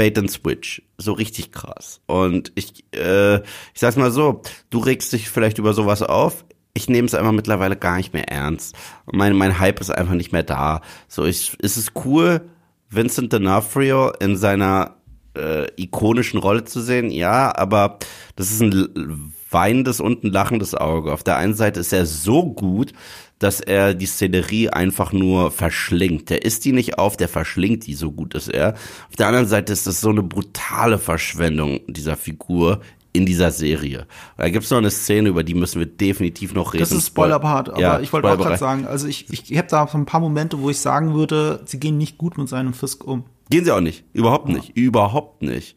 Bait 0.00 0.16
and 0.16 0.30
Switch. 0.30 0.82
So 0.96 1.12
richtig 1.12 1.52
krass. 1.52 2.00
Und 2.06 2.52
ich, 2.54 2.84
äh, 2.94 3.36
ich 3.36 3.80
sag's 3.80 3.96
mal 3.96 4.10
so, 4.10 4.40
du 4.70 4.78
regst 4.78 5.12
dich 5.12 5.28
vielleicht 5.28 5.58
über 5.58 5.74
sowas 5.74 6.02
auf. 6.02 6.46
Ich 6.74 6.88
nehme 6.88 7.06
es 7.06 7.14
einfach 7.14 7.32
mittlerweile 7.32 7.76
gar 7.76 7.96
nicht 7.96 8.14
mehr 8.14 8.28
ernst. 8.28 8.76
Mein, 9.10 9.36
mein 9.36 9.58
Hype 9.58 9.80
ist 9.80 9.90
einfach 9.90 10.14
nicht 10.14 10.32
mehr 10.32 10.42
da. 10.42 10.82
So, 11.08 11.24
ich, 11.24 11.58
ist 11.60 11.76
es 11.76 11.92
cool, 12.04 12.42
Vincent 12.88 13.32
D'Onofrio 13.32 14.12
in 14.20 14.36
seiner 14.36 14.96
äh, 15.36 15.66
ikonischen 15.76 16.38
Rolle 16.38 16.64
zu 16.64 16.80
sehen? 16.80 17.10
Ja, 17.10 17.56
aber 17.56 17.98
das 18.36 18.50
ist 18.50 18.62
ein 18.62 19.32
weinendes 19.50 20.00
und 20.00 20.24
ein 20.24 20.32
lachendes 20.32 20.74
Auge. 20.74 21.12
Auf 21.12 21.24
der 21.24 21.36
einen 21.36 21.54
Seite 21.54 21.80
ist 21.80 21.92
er 21.92 22.06
so 22.06 22.52
gut, 22.52 22.92
dass 23.40 23.60
er 23.60 23.94
die 23.94 24.06
Szenerie 24.06 24.68
einfach 24.68 25.12
nur 25.12 25.50
verschlingt. 25.50 26.30
Der 26.30 26.44
isst 26.44 26.64
die 26.64 26.72
nicht 26.72 26.98
auf, 26.98 27.16
der 27.16 27.28
verschlingt 27.28 27.86
die, 27.86 27.94
so 27.94 28.12
gut 28.12 28.34
ist 28.34 28.48
er. 28.48 28.74
Auf 29.08 29.16
der 29.16 29.28
anderen 29.28 29.46
Seite 29.46 29.72
ist 29.72 29.86
das 29.86 30.00
so 30.00 30.10
eine 30.10 30.22
brutale 30.22 30.98
Verschwendung 30.98 31.80
dieser 31.88 32.16
Figur 32.16 32.80
in 33.12 33.26
dieser 33.26 33.50
Serie. 33.50 34.06
Da 34.36 34.48
gibt 34.48 34.64
es 34.64 34.70
noch 34.70 34.78
eine 34.78 34.90
Szene, 34.90 35.30
über 35.30 35.42
die 35.42 35.54
müssen 35.54 35.80
wir 35.80 35.86
definitiv 35.86 36.54
noch 36.54 36.74
reden. 36.74 36.82
Das 36.82 36.92
ist 36.92 37.08
Spoiler-Part, 37.08 37.70
aber 37.70 37.80
ja, 37.80 38.00
ich 38.00 38.12
wollte 38.12 38.30
auch 38.30 38.38
gerade 38.38 38.56
sagen, 38.56 38.86
also 38.86 39.06
ich, 39.08 39.28
ich, 39.30 39.58
habe 39.58 39.68
da 39.68 39.86
so 39.88 39.98
ein 39.98 40.06
paar 40.06 40.20
Momente, 40.20 40.60
wo 40.60 40.70
ich 40.70 40.78
sagen 40.78 41.14
würde, 41.14 41.62
sie 41.64 41.80
gehen 41.80 41.98
nicht 41.98 42.18
gut 42.18 42.38
mit 42.38 42.48
seinem 42.48 42.72
Fisk 42.72 43.04
um. 43.04 43.24
Gehen 43.50 43.64
sie 43.64 43.72
auch 43.72 43.80
nicht, 43.80 44.04
überhaupt 44.12 44.48
ja. 44.48 44.56
nicht, 44.56 44.76
überhaupt 44.76 45.42
nicht. 45.42 45.76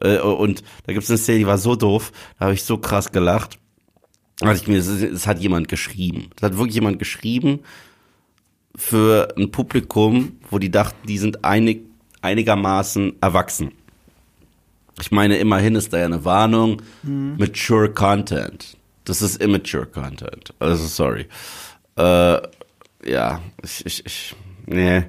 Äh, 0.00 0.18
und 0.18 0.62
da 0.86 0.92
gibt 0.92 1.04
es 1.04 1.10
eine 1.10 1.18
Szene, 1.18 1.38
die 1.38 1.46
war 1.46 1.58
so 1.58 1.74
doof, 1.74 2.12
da 2.38 2.46
habe 2.46 2.54
ich 2.54 2.64
so 2.64 2.76
krass 2.76 3.12
gelacht. 3.12 3.58
Also 4.40 4.62
ich 4.62 4.68
mir, 4.68 4.78
es 4.78 5.26
hat 5.26 5.38
jemand 5.38 5.68
geschrieben. 5.68 6.30
Es 6.36 6.42
hat 6.42 6.56
wirklich 6.58 6.74
jemand 6.74 6.98
geschrieben 6.98 7.60
für 8.76 9.28
ein 9.36 9.50
Publikum, 9.50 10.38
wo 10.50 10.58
die 10.58 10.70
dachten, 10.70 11.06
die 11.06 11.18
sind 11.18 11.44
einig, 11.44 11.86
einigermaßen 12.20 13.14
erwachsen. 13.20 13.72
Ich 15.00 15.10
meine, 15.10 15.36
immerhin 15.38 15.74
ist 15.74 15.92
da 15.92 15.98
ja 15.98 16.04
eine 16.04 16.24
Warnung, 16.24 16.82
mhm. 17.02 17.36
mature 17.38 17.90
Content. 17.90 18.76
Das 19.04 19.22
ist 19.22 19.42
immature 19.42 19.86
Content. 19.86 20.54
Also 20.58 20.86
sorry. 20.86 21.26
Äh, 21.96 22.40
ja, 23.04 23.40
ich, 23.62 23.84
ich, 23.86 24.06
ich, 24.06 24.36
nee, 24.66 25.04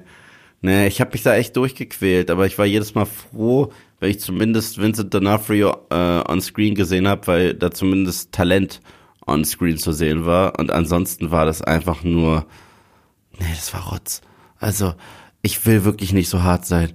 nee, 0.60 0.86
ich 0.86 1.00
habe 1.00 1.12
mich 1.12 1.22
da 1.22 1.34
echt 1.34 1.56
durchgequält, 1.56 2.30
aber 2.30 2.46
ich 2.46 2.58
war 2.58 2.66
jedes 2.66 2.94
Mal 2.94 3.06
froh, 3.06 3.72
wenn 4.00 4.10
ich 4.10 4.20
zumindest 4.20 4.78
Vincent 4.78 5.14
D'Onofrio 5.14 5.78
äh, 5.90 6.30
on 6.30 6.40
Screen 6.40 6.74
gesehen 6.74 7.08
habe, 7.08 7.26
weil 7.26 7.54
da 7.54 7.70
zumindest 7.70 8.32
Talent 8.32 8.80
on 9.26 9.44
Screen 9.44 9.78
zu 9.78 9.92
sehen 9.92 10.26
war. 10.26 10.58
Und 10.58 10.70
ansonsten 10.70 11.30
war 11.30 11.46
das 11.46 11.62
einfach 11.62 12.04
nur, 12.04 12.46
nee, 13.38 13.46
das 13.54 13.72
war 13.72 13.92
Rotz. 13.92 14.20
Also, 14.58 14.94
ich 15.42 15.64
will 15.66 15.84
wirklich 15.84 16.12
nicht 16.12 16.28
so 16.28 16.42
hart 16.42 16.66
sein, 16.66 16.92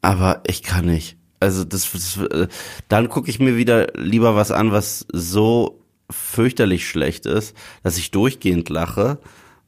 aber 0.00 0.42
ich 0.46 0.62
kann 0.62 0.86
nicht. 0.86 1.16
Also, 1.42 1.64
das, 1.64 1.90
das 1.90 2.16
äh, 2.18 2.46
dann 2.88 3.08
gucke 3.08 3.28
ich 3.28 3.40
mir 3.40 3.56
wieder 3.56 3.88
lieber 3.96 4.36
was 4.36 4.52
an, 4.52 4.70
was 4.70 5.06
so 5.12 5.82
fürchterlich 6.08 6.88
schlecht 6.88 7.26
ist, 7.26 7.56
dass 7.82 7.98
ich 7.98 8.12
durchgehend 8.12 8.68
lache, 8.68 9.18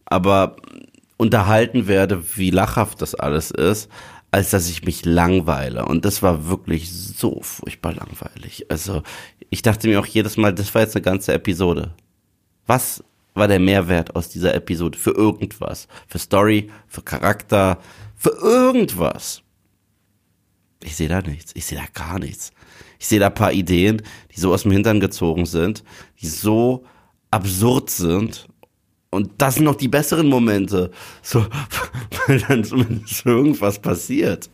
aber 0.04 0.56
unterhalten 1.16 1.88
werde, 1.88 2.22
wie 2.36 2.50
lachhaft 2.50 3.02
das 3.02 3.14
alles 3.14 3.50
ist, 3.50 3.88
als 4.30 4.50
dass 4.50 4.68
ich 4.68 4.84
mich 4.84 5.04
langweile. 5.04 5.84
Und 5.86 6.04
das 6.04 6.22
war 6.22 6.48
wirklich 6.48 6.92
so 6.92 7.40
furchtbar 7.42 7.94
langweilig. 7.94 8.66
Also 8.68 9.02
ich 9.50 9.62
dachte 9.62 9.88
mir 9.88 10.00
auch 10.00 10.06
jedes 10.06 10.36
Mal, 10.36 10.52
das 10.52 10.74
war 10.74 10.82
jetzt 10.82 10.96
eine 10.96 11.02
ganze 11.02 11.32
Episode. 11.32 11.94
Was 12.66 13.02
war 13.34 13.48
der 13.48 13.60
Mehrwert 13.60 14.14
aus 14.16 14.28
dieser 14.28 14.54
Episode 14.54 14.98
für 14.98 15.12
irgendwas? 15.12 15.88
Für 16.06 16.18
Story, 16.18 16.70
für 16.86 17.02
Charakter, 17.02 17.78
für 18.16 18.30
irgendwas? 18.30 19.43
Ich 20.84 20.96
sehe 20.96 21.08
da 21.08 21.22
nichts. 21.22 21.52
Ich 21.54 21.64
sehe 21.64 21.78
da 21.78 21.84
gar 21.92 22.18
nichts. 22.18 22.52
Ich 22.98 23.06
sehe 23.06 23.18
da 23.18 23.30
paar 23.30 23.52
Ideen, 23.52 24.02
die 24.34 24.40
so 24.40 24.52
aus 24.52 24.62
dem 24.62 24.72
Hintern 24.72 25.00
gezogen 25.00 25.46
sind, 25.46 25.82
die 26.20 26.26
so 26.26 26.84
absurd 27.30 27.88
sind. 27.88 28.46
Und 29.10 29.30
das 29.38 29.54
sind 29.54 29.64
noch 29.64 29.76
die 29.76 29.88
besseren 29.88 30.28
Momente. 30.28 30.90
So, 31.22 31.46
weil 32.26 32.40
dann 32.40 32.64
zumindest 32.64 33.24
irgendwas 33.24 33.78
passiert. 33.78 34.50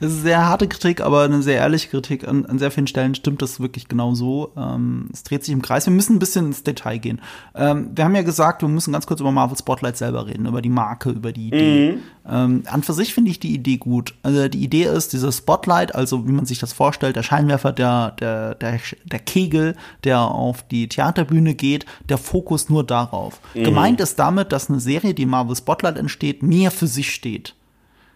Es 0.00 0.12
ist 0.12 0.22
sehr 0.22 0.46
harte 0.46 0.68
Kritik, 0.68 1.00
aber 1.00 1.22
eine 1.22 1.42
sehr 1.42 1.56
ehrliche 1.56 1.88
Kritik. 1.88 2.26
An, 2.26 2.46
an 2.46 2.58
sehr 2.58 2.70
vielen 2.70 2.86
Stellen 2.86 3.14
stimmt 3.14 3.42
das 3.42 3.60
wirklich 3.60 3.88
genau 3.88 4.14
so. 4.14 4.52
Ähm, 4.56 5.08
es 5.12 5.22
dreht 5.22 5.44
sich 5.44 5.52
im 5.52 5.62
Kreis. 5.62 5.86
Wir 5.86 5.92
müssen 5.92 6.16
ein 6.16 6.18
bisschen 6.18 6.46
ins 6.46 6.62
Detail 6.62 6.98
gehen. 6.98 7.20
Ähm, 7.54 7.90
wir 7.94 8.04
haben 8.04 8.14
ja 8.14 8.22
gesagt, 8.22 8.62
wir 8.62 8.68
müssen 8.68 8.92
ganz 8.92 9.06
kurz 9.06 9.20
über 9.20 9.32
Marvel 9.32 9.56
Spotlight 9.56 9.96
selber 9.96 10.26
reden, 10.26 10.46
über 10.46 10.62
die 10.62 10.68
Marke, 10.68 11.10
über 11.10 11.32
die 11.32 11.48
Idee. 11.48 11.92
Mhm. 11.92 12.02
Ähm, 12.28 12.62
an 12.66 12.82
für 12.82 12.92
sich 12.92 13.14
finde 13.14 13.30
ich 13.30 13.40
die 13.40 13.54
Idee 13.54 13.76
gut. 13.76 14.14
Also 14.22 14.48
die 14.48 14.62
Idee 14.62 14.84
ist, 14.84 15.12
dieses 15.12 15.38
Spotlight, 15.38 15.94
also 15.94 16.26
wie 16.26 16.32
man 16.32 16.46
sich 16.46 16.58
das 16.58 16.72
vorstellt, 16.72 17.16
der 17.16 17.22
Scheinwerfer, 17.22 17.72
der, 17.72 18.12
der, 18.12 18.54
der, 18.54 18.80
der 19.04 19.18
Kegel, 19.18 19.76
der 20.04 20.20
auf 20.20 20.62
die 20.66 20.88
Theaterbühne 20.88 21.54
geht, 21.54 21.86
der 22.08 22.18
Fokus 22.18 22.68
nur 22.68 22.84
darauf. 22.84 23.40
Mhm. 23.54 23.64
Gemeint 23.64 24.00
ist 24.00 24.18
damit, 24.18 24.52
dass 24.52 24.70
eine 24.70 24.80
Serie, 24.80 25.14
die 25.14 25.26
Marvel 25.26 25.56
Spotlight 25.56 25.96
entsteht, 25.96 26.42
mehr 26.42 26.70
für 26.70 26.86
sich 26.86 27.12
steht 27.12 27.54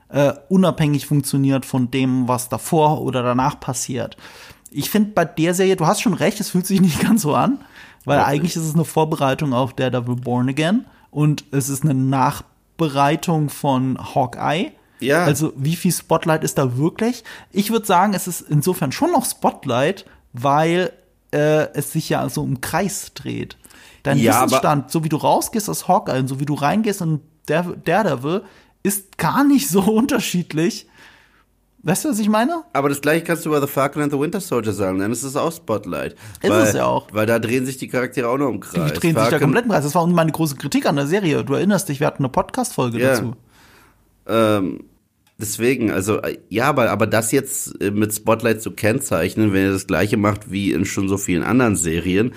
äh, 0.09 0.33
unabhängig 0.49 1.07
funktioniert 1.07 1.67
von 1.67 1.91
dem, 1.91 2.29
was 2.29 2.49
davor 2.49 3.01
oder 3.03 3.23
danach 3.23 3.59
passiert. 3.61 4.17
Ich 4.71 4.91
finde 4.91 5.13
bei 5.13 5.25
der 5.25 5.55
Serie, 5.55 5.77
du 5.77 5.87
hast 5.87 6.01
schon 6.01 6.15
recht, 6.15 6.41
es 6.41 6.51
fühlt 6.51 6.67
sich 6.67 6.81
nicht 6.81 7.01
ganz 7.03 7.23
so 7.23 7.35
an, 7.35 7.59
weil 8.05 8.21
okay. 8.21 8.31
eigentlich 8.31 8.57
ist 8.57 8.65
es 8.65 8.75
eine 8.75 8.85
Vorbereitung 8.85 9.53
auf 9.53 9.75
Daredevil 9.75 10.17
Born 10.17 10.49
Again 10.49 10.85
und 11.11 11.45
es 11.51 11.69
ist 11.69 11.83
eine 11.83 11.95
Nachbereitung 11.95 13.49
von 13.49 13.99
Hawkeye. 14.15 14.73
Ja. 15.01 15.25
Also 15.25 15.53
wie 15.57 15.77
viel 15.77 15.93
Spotlight 15.93 16.45
ist 16.45 16.57
da 16.59 16.77
wirklich? 16.77 17.25
Ich 17.51 17.71
würde 17.71 17.87
sagen, 17.87 18.15
es 18.15 18.27
ist 18.27 18.43
insofern 18.43 18.93
schon 18.93 19.13
noch 19.13 19.27
Spotlight, 19.27 20.07
weil 20.33 20.93
äh, 21.33 21.69
es 21.75 21.93
sich 21.93 22.09
ja 22.09 22.29
so 22.29 22.45
im 22.45 22.61
Kreis 22.61 23.13
dreht. 23.15 23.57
Dein 24.03 24.19
ja, 24.19 24.45
Wissensstand, 24.45 24.91
so 24.91 25.05
wie 25.05 25.09
du 25.09 25.17
rausgehst 25.17 25.69
aus 25.69 25.89
Hawkeye 25.89 26.21
und 26.21 26.29
so 26.29 26.39
wie 26.39 26.47
du 26.47 26.55
reingehst 26.55 27.01
in 27.01 27.21
Daredevil, 27.47 28.43
ist 28.87 29.19
gar 29.19 29.45
nicht 29.45 29.69
so 29.69 29.81
unterschiedlich 29.93 30.87
Weißt 31.83 32.05
du, 32.05 32.09
was 32.09 32.19
ich 32.19 32.29
meine? 32.29 32.65
Aber 32.73 32.89
das 32.89 33.01
gleiche 33.01 33.23
kannst 33.25 33.45
du 33.45 33.51
über 33.51 33.61
The 33.61 33.69
Falcon 33.69 34.03
and 34.03 34.11
the 34.13 34.19
Winter 34.19 34.41
Soldier 34.41 34.73
sagen, 34.73 34.99
dann 34.99 35.13
ist 35.13 35.23
es 35.23 35.37
auch 35.37 35.53
Spotlight. 35.53 36.17
Ist 36.43 36.51
weil, 36.51 36.63
es 36.63 36.73
ja 36.75 36.85
auch. 36.85 37.07
Weil 37.13 37.27
da 37.27 37.39
drehen 37.39 37.65
sich 37.65 37.77
die 37.77 37.87
Charaktere 37.87 38.29
auch 38.29 38.39
noch 38.39 38.49
im 38.49 38.59
Kreis. 38.59 38.93
Die 38.93 38.99
drehen 38.99 39.11
sich 39.11 39.15
da 39.15 39.21
Falcon- 39.23 39.41
komplett 39.41 39.65
im 39.67 39.71
Kreis. 39.71 39.85
Das 39.85 39.95
war 39.95 40.05
meine 40.09 40.33
große 40.33 40.57
Kritik 40.57 40.87
an 40.87 40.97
der 40.97 41.07
Serie. 41.07 41.45
Du 41.45 41.55
erinnerst 41.55 41.89
dich, 41.89 42.01
wir 42.01 42.09
hatten 42.09 42.25
eine 42.25 42.29
Podcast-Folge 42.31 42.99
Ja. 42.99 43.11
dazu. 43.11 43.37
Ähm, 44.27 44.81
deswegen, 45.39 45.93
also 45.93 46.21
äh, 46.23 46.39
ja, 46.49 46.65
aber, 46.65 46.91
aber 46.91 47.07
das 47.07 47.31
jetzt 47.31 47.81
äh, 47.81 47.93
mit 47.93 48.13
Spotlight 48.13 48.63
zu 48.63 48.73
kennzeichnen, 48.73 49.53
wenn 49.53 49.67
ihr 49.67 49.73
das 49.73 49.87
gleiche 49.87 50.17
macht 50.17 50.51
wie 50.51 50.73
in 50.73 50.87
schon 50.87 51.09
so 51.09 51.19
vielen 51.19 51.45
anderen 51.45 51.77
Serien, 51.77 52.35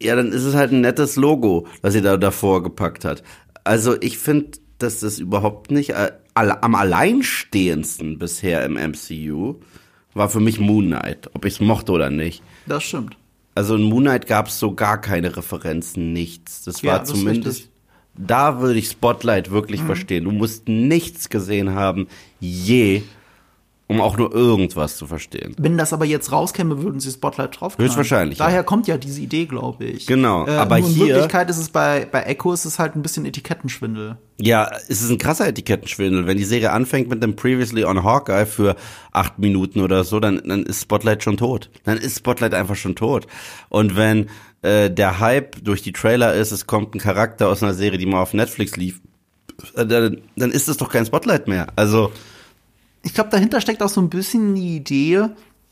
ja, 0.00 0.16
dann 0.16 0.32
ist 0.32 0.44
es 0.44 0.54
halt 0.54 0.72
ein 0.72 0.80
nettes 0.80 1.16
Logo, 1.16 1.66
das 1.82 1.94
ihr 1.94 2.00
da 2.02 2.16
davor 2.16 2.62
gepackt 2.62 3.04
hat. 3.04 3.22
Also 3.64 3.94
ich 4.00 4.16
finde, 4.16 4.52
dass 4.78 5.00
das 5.00 5.18
überhaupt 5.18 5.70
nicht 5.70 5.90
äh, 5.90 6.12
am 6.34 6.74
alleinstehendsten 6.74 8.18
bisher 8.18 8.64
im 8.64 8.74
MCU 8.74 9.56
war 10.14 10.28
für 10.28 10.40
mich 10.40 10.58
Moon 10.60 10.86
Knight, 10.86 11.30
ob 11.34 11.44
ich 11.44 11.54
es 11.54 11.60
mochte 11.60 11.92
oder 11.92 12.10
nicht. 12.10 12.42
Das 12.66 12.84
stimmt. 12.84 13.16
Also 13.54 13.74
in 13.76 13.82
Moon 13.82 14.04
Knight 14.04 14.26
gab 14.26 14.48
es 14.48 14.58
so 14.58 14.74
gar 14.74 15.00
keine 15.00 15.36
Referenzen, 15.36 16.12
nichts. 16.12 16.62
Das 16.64 16.82
Ja, 16.82 16.92
war 16.92 16.98
das 17.00 17.10
zumindest. 17.10 17.66
Mhm. 18.16 18.26
Da 18.26 18.60
würde 18.60 18.78
ich 18.78 18.88
Spotlight 18.88 19.50
wirklich 19.50 19.80
verstehen. 19.82 20.24
Du 20.24 20.32
musst 20.32 20.68
nichts 20.68 21.28
gesehen 21.28 21.74
haben, 21.74 22.08
je, 22.40 23.02
um 23.88 24.00
auch 24.02 24.16
nur 24.18 24.32
irgendwas 24.34 24.96
zu 24.98 25.06
verstehen. 25.06 25.54
Wenn 25.58 25.76
das 25.78 25.92
aber 25.92 26.04
jetzt 26.04 26.30
rauskäme, 26.30 26.82
würden 26.82 27.00
sie 27.00 27.10
Spotlight 27.10 27.58
drauf 27.58 27.76
Höchstwahrscheinlich, 27.78 28.38
Daher 28.38 28.56
ja. 28.56 28.62
kommt 28.62 28.86
ja 28.86 28.98
diese 28.98 29.20
Idee, 29.20 29.46
glaube 29.46 29.84
ich. 29.86 30.06
Genau, 30.06 30.46
Äh, 30.46 30.50
aber 30.50 30.78
nur 30.78 30.88
in 30.88 30.94
hier- 30.94 31.06
Wirklichkeit 31.08 31.48
ist 31.50 31.56
es 31.58 31.70
bei, 31.70 32.06
bei 32.10 32.22
Echo 32.24 32.52
ist 32.52 32.66
es 32.66 32.78
halt 32.78 32.94
ein 32.96 33.02
bisschen 33.02 33.24
Etikettenschwindel. 33.24 34.18
Ja, 34.40 34.70
es 34.88 35.02
ist 35.02 35.10
ein 35.10 35.18
krasser 35.18 35.48
Etikettenschwindel. 35.48 36.26
Wenn 36.26 36.36
die 36.36 36.44
Serie 36.44 36.70
anfängt 36.72 37.08
mit 37.08 37.22
dem 37.22 37.34
Previously 37.34 37.84
on 37.84 38.04
Hawkeye 38.04 38.46
für 38.46 38.76
acht 39.10 39.38
Minuten 39.38 39.80
oder 39.80 40.04
so, 40.04 40.20
dann, 40.20 40.40
dann 40.44 40.62
ist 40.64 40.82
Spotlight 40.82 41.24
schon 41.24 41.38
tot. 41.38 41.70
Dann 41.84 41.96
ist 41.98 42.18
Spotlight 42.18 42.54
einfach 42.54 42.76
schon 42.76 42.94
tot. 42.94 43.26
Und 43.70 43.96
wenn 43.96 44.26
äh, 44.62 44.90
der 44.90 45.18
Hype 45.18 45.64
durch 45.64 45.82
die 45.82 45.92
Trailer 45.92 46.34
ist, 46.34 46.52
es 46.52 46.66
kommt 46.66 46.94
ein 46.94 46.98
Charakter 47.00 47.48
aus 47.48 47.62
einer 47.62 47.74
Serie, 47.74 47.98
die 47.98 48.06
mal 48.06 48.20
auf 48.20 48.34
Netflix 48.34 48.76
lief, 48.76 49.00
äh, 49.76 49.86
dann, 49.86 50.20
dann 50.36 50.50
ist 50.52 50.68
es 50.68 50.76
doch 50.76 50.90
kein 50.90 51.06
Spotlight 51.06 51.48
mehr. 51.48 51.68
Also, 51.74 52.12
Ich 53.02 53.14
glaube, 53.14 53.30
dahinter 53.30 53.60
steckt 53.60 53.82
auch 53.82 53.88
so 53.88 54.00
ein 54.00 54.10
bisschen 54.10 54.54
die 54.54 54.76
Idee, 54.76 55.28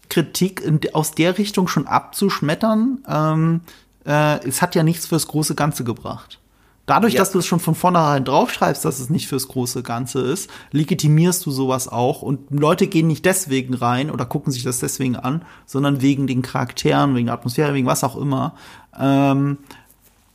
Kritik 0.08 0.60
in, 0.60 0.80
aus 0.92 1.12
der 1.12 1.38
Richtung 1.38 1.68
schon 1.68 1.86
abzuschmettern. 1.86 2.98
Ähm, 3.08 3.60
äh, 4.06 4.46
es 4.46 4.62
hat 4.62 4.74
ja 4.74 4.82
nichts 4.82 5.06
fürs 5.06 5.26
große 5.26 5.54
Ganze 5.54 5.84
gebracht. 5.84 6.38
Dadurch, 6.86 7.14
Ja. 7.14 7.18
dass 7.20 7.32
du 7.32 7.40
es 7.40 7.46
schon 7.46 7.58
von 7.58 7.74
vornherein 7.74 8.24
draufschreibst, 8.24 8.84
dass 8.84 9.00
es 9.00 9.10
nicht 9.10 9.26
fürs 9.26 9.48
große 9.48 9.82
Ganze 9.82 10.20
ist, 10.20 10.48
legitimierst 10.70 11.44
du 11.44 11.50
sowas 11.50 11.88
auch. 11.88 12.22
Und 12.22 12.48
Leute 12.52 12.86
gehen 12.86 13.08
nicht 13.08 13.24
deswegen 13.24 13.74
rein 13.74 14.08
oder 14.12 14.24
gucken 14.24 14.52
sich 14.52 14.62
das 14.62 14.78
deswegen 14.78 15.16
an, 15.16 15.42
sondern 15.66 16.00
wegen 16.00 16.28
den 16.28 16.42
Charakteren, 16.42 17.16
wegen 17.16 17.26
der 17.26 17.34
Atmosphäre, 17.34 17.74
wegen 17.74 17.88
was 17.88 18.04
auch 18.04 18.16
immer. 18.16 18.54
Ähm, 18.96 19.58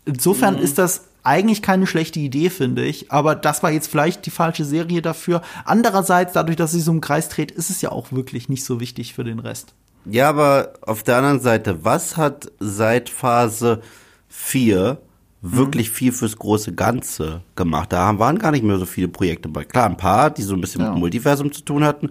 insofern 0.06 0.58
ist 0.58 0.78
das 0.78 1.06
eigentlich 1.24 1.62
keine 1.62 1.88
schlechte 1.88 2.20
Idee, 2.20 2.50
finde 2.50 2.84
ich. 2.84 3.12
Aber 3.12 3.36
das 3.36 3.64
war 3.64 3.72
jetzt 3.72 3.88
vielleicht 3.88 4.26
die 4.26 4.32
falsche 4.32 4.66
Serie 4.66 5.02
dafür. 5.02 5.42
Andererseits, 5.66 6.34
dadurch, 6.34 6.58
dass 6.58 6.72
sie 6.72 6.82
so 6.82 6.92
im 6.92 7.02
Kreis 7.02 7.30
dreht, 7.30 7.52
ist 7.52 7.70
es 7.70 7.82
ja 7.82 7.92
auch 7.92 8.12
wirklich 8.12 8.50
nicht 8.50 8.64
so 8.66 8.80
wichtig 8.80 9.14
für 9.14 9.24
den 9.24 9.40
Rest. 9.40 9.74
ja, 10.06 10.30
aber 10.30 10.74
auf 10.82 11.04
der 11.04 11.18
anderen 11.18 11.40
Seite, 11.40 11.84
was 11.84 12.18
hat 12.18 12.52
seit 12.60 13.10
Phase 13.10 13.82
4 14.30 14.98
wirklich 15.42 15.90
viel 15.90 16.12
fürs 16.12 16.38
große 16.38 16.74
Ganze 16.74 17.42
gemacht? 17.56 17.92
Da 17.92 18.18
waren 18.20 18.38
gar 18.38 18.52
nicht 18.52 18.64
mehr 18.64 18.78
so 18.78 18.86
viele 18.86 19.08
Projekte 19.08 19.50
bei. 19.50 19.64
Klar, 19.66 19.86
ein 19.88 19.98
paar, 19.98 20.30
die 20.30 20.44
so 20.44 20.54
ein 20.54 20.62
bisschen 20.62 20.82
Ja. 20.82 20.92
mit 20.92 21.00
Multiversum 21.00 21.52
zu 21.52 21.62
tun 21.64 21.84
hatten. 21.84 22.10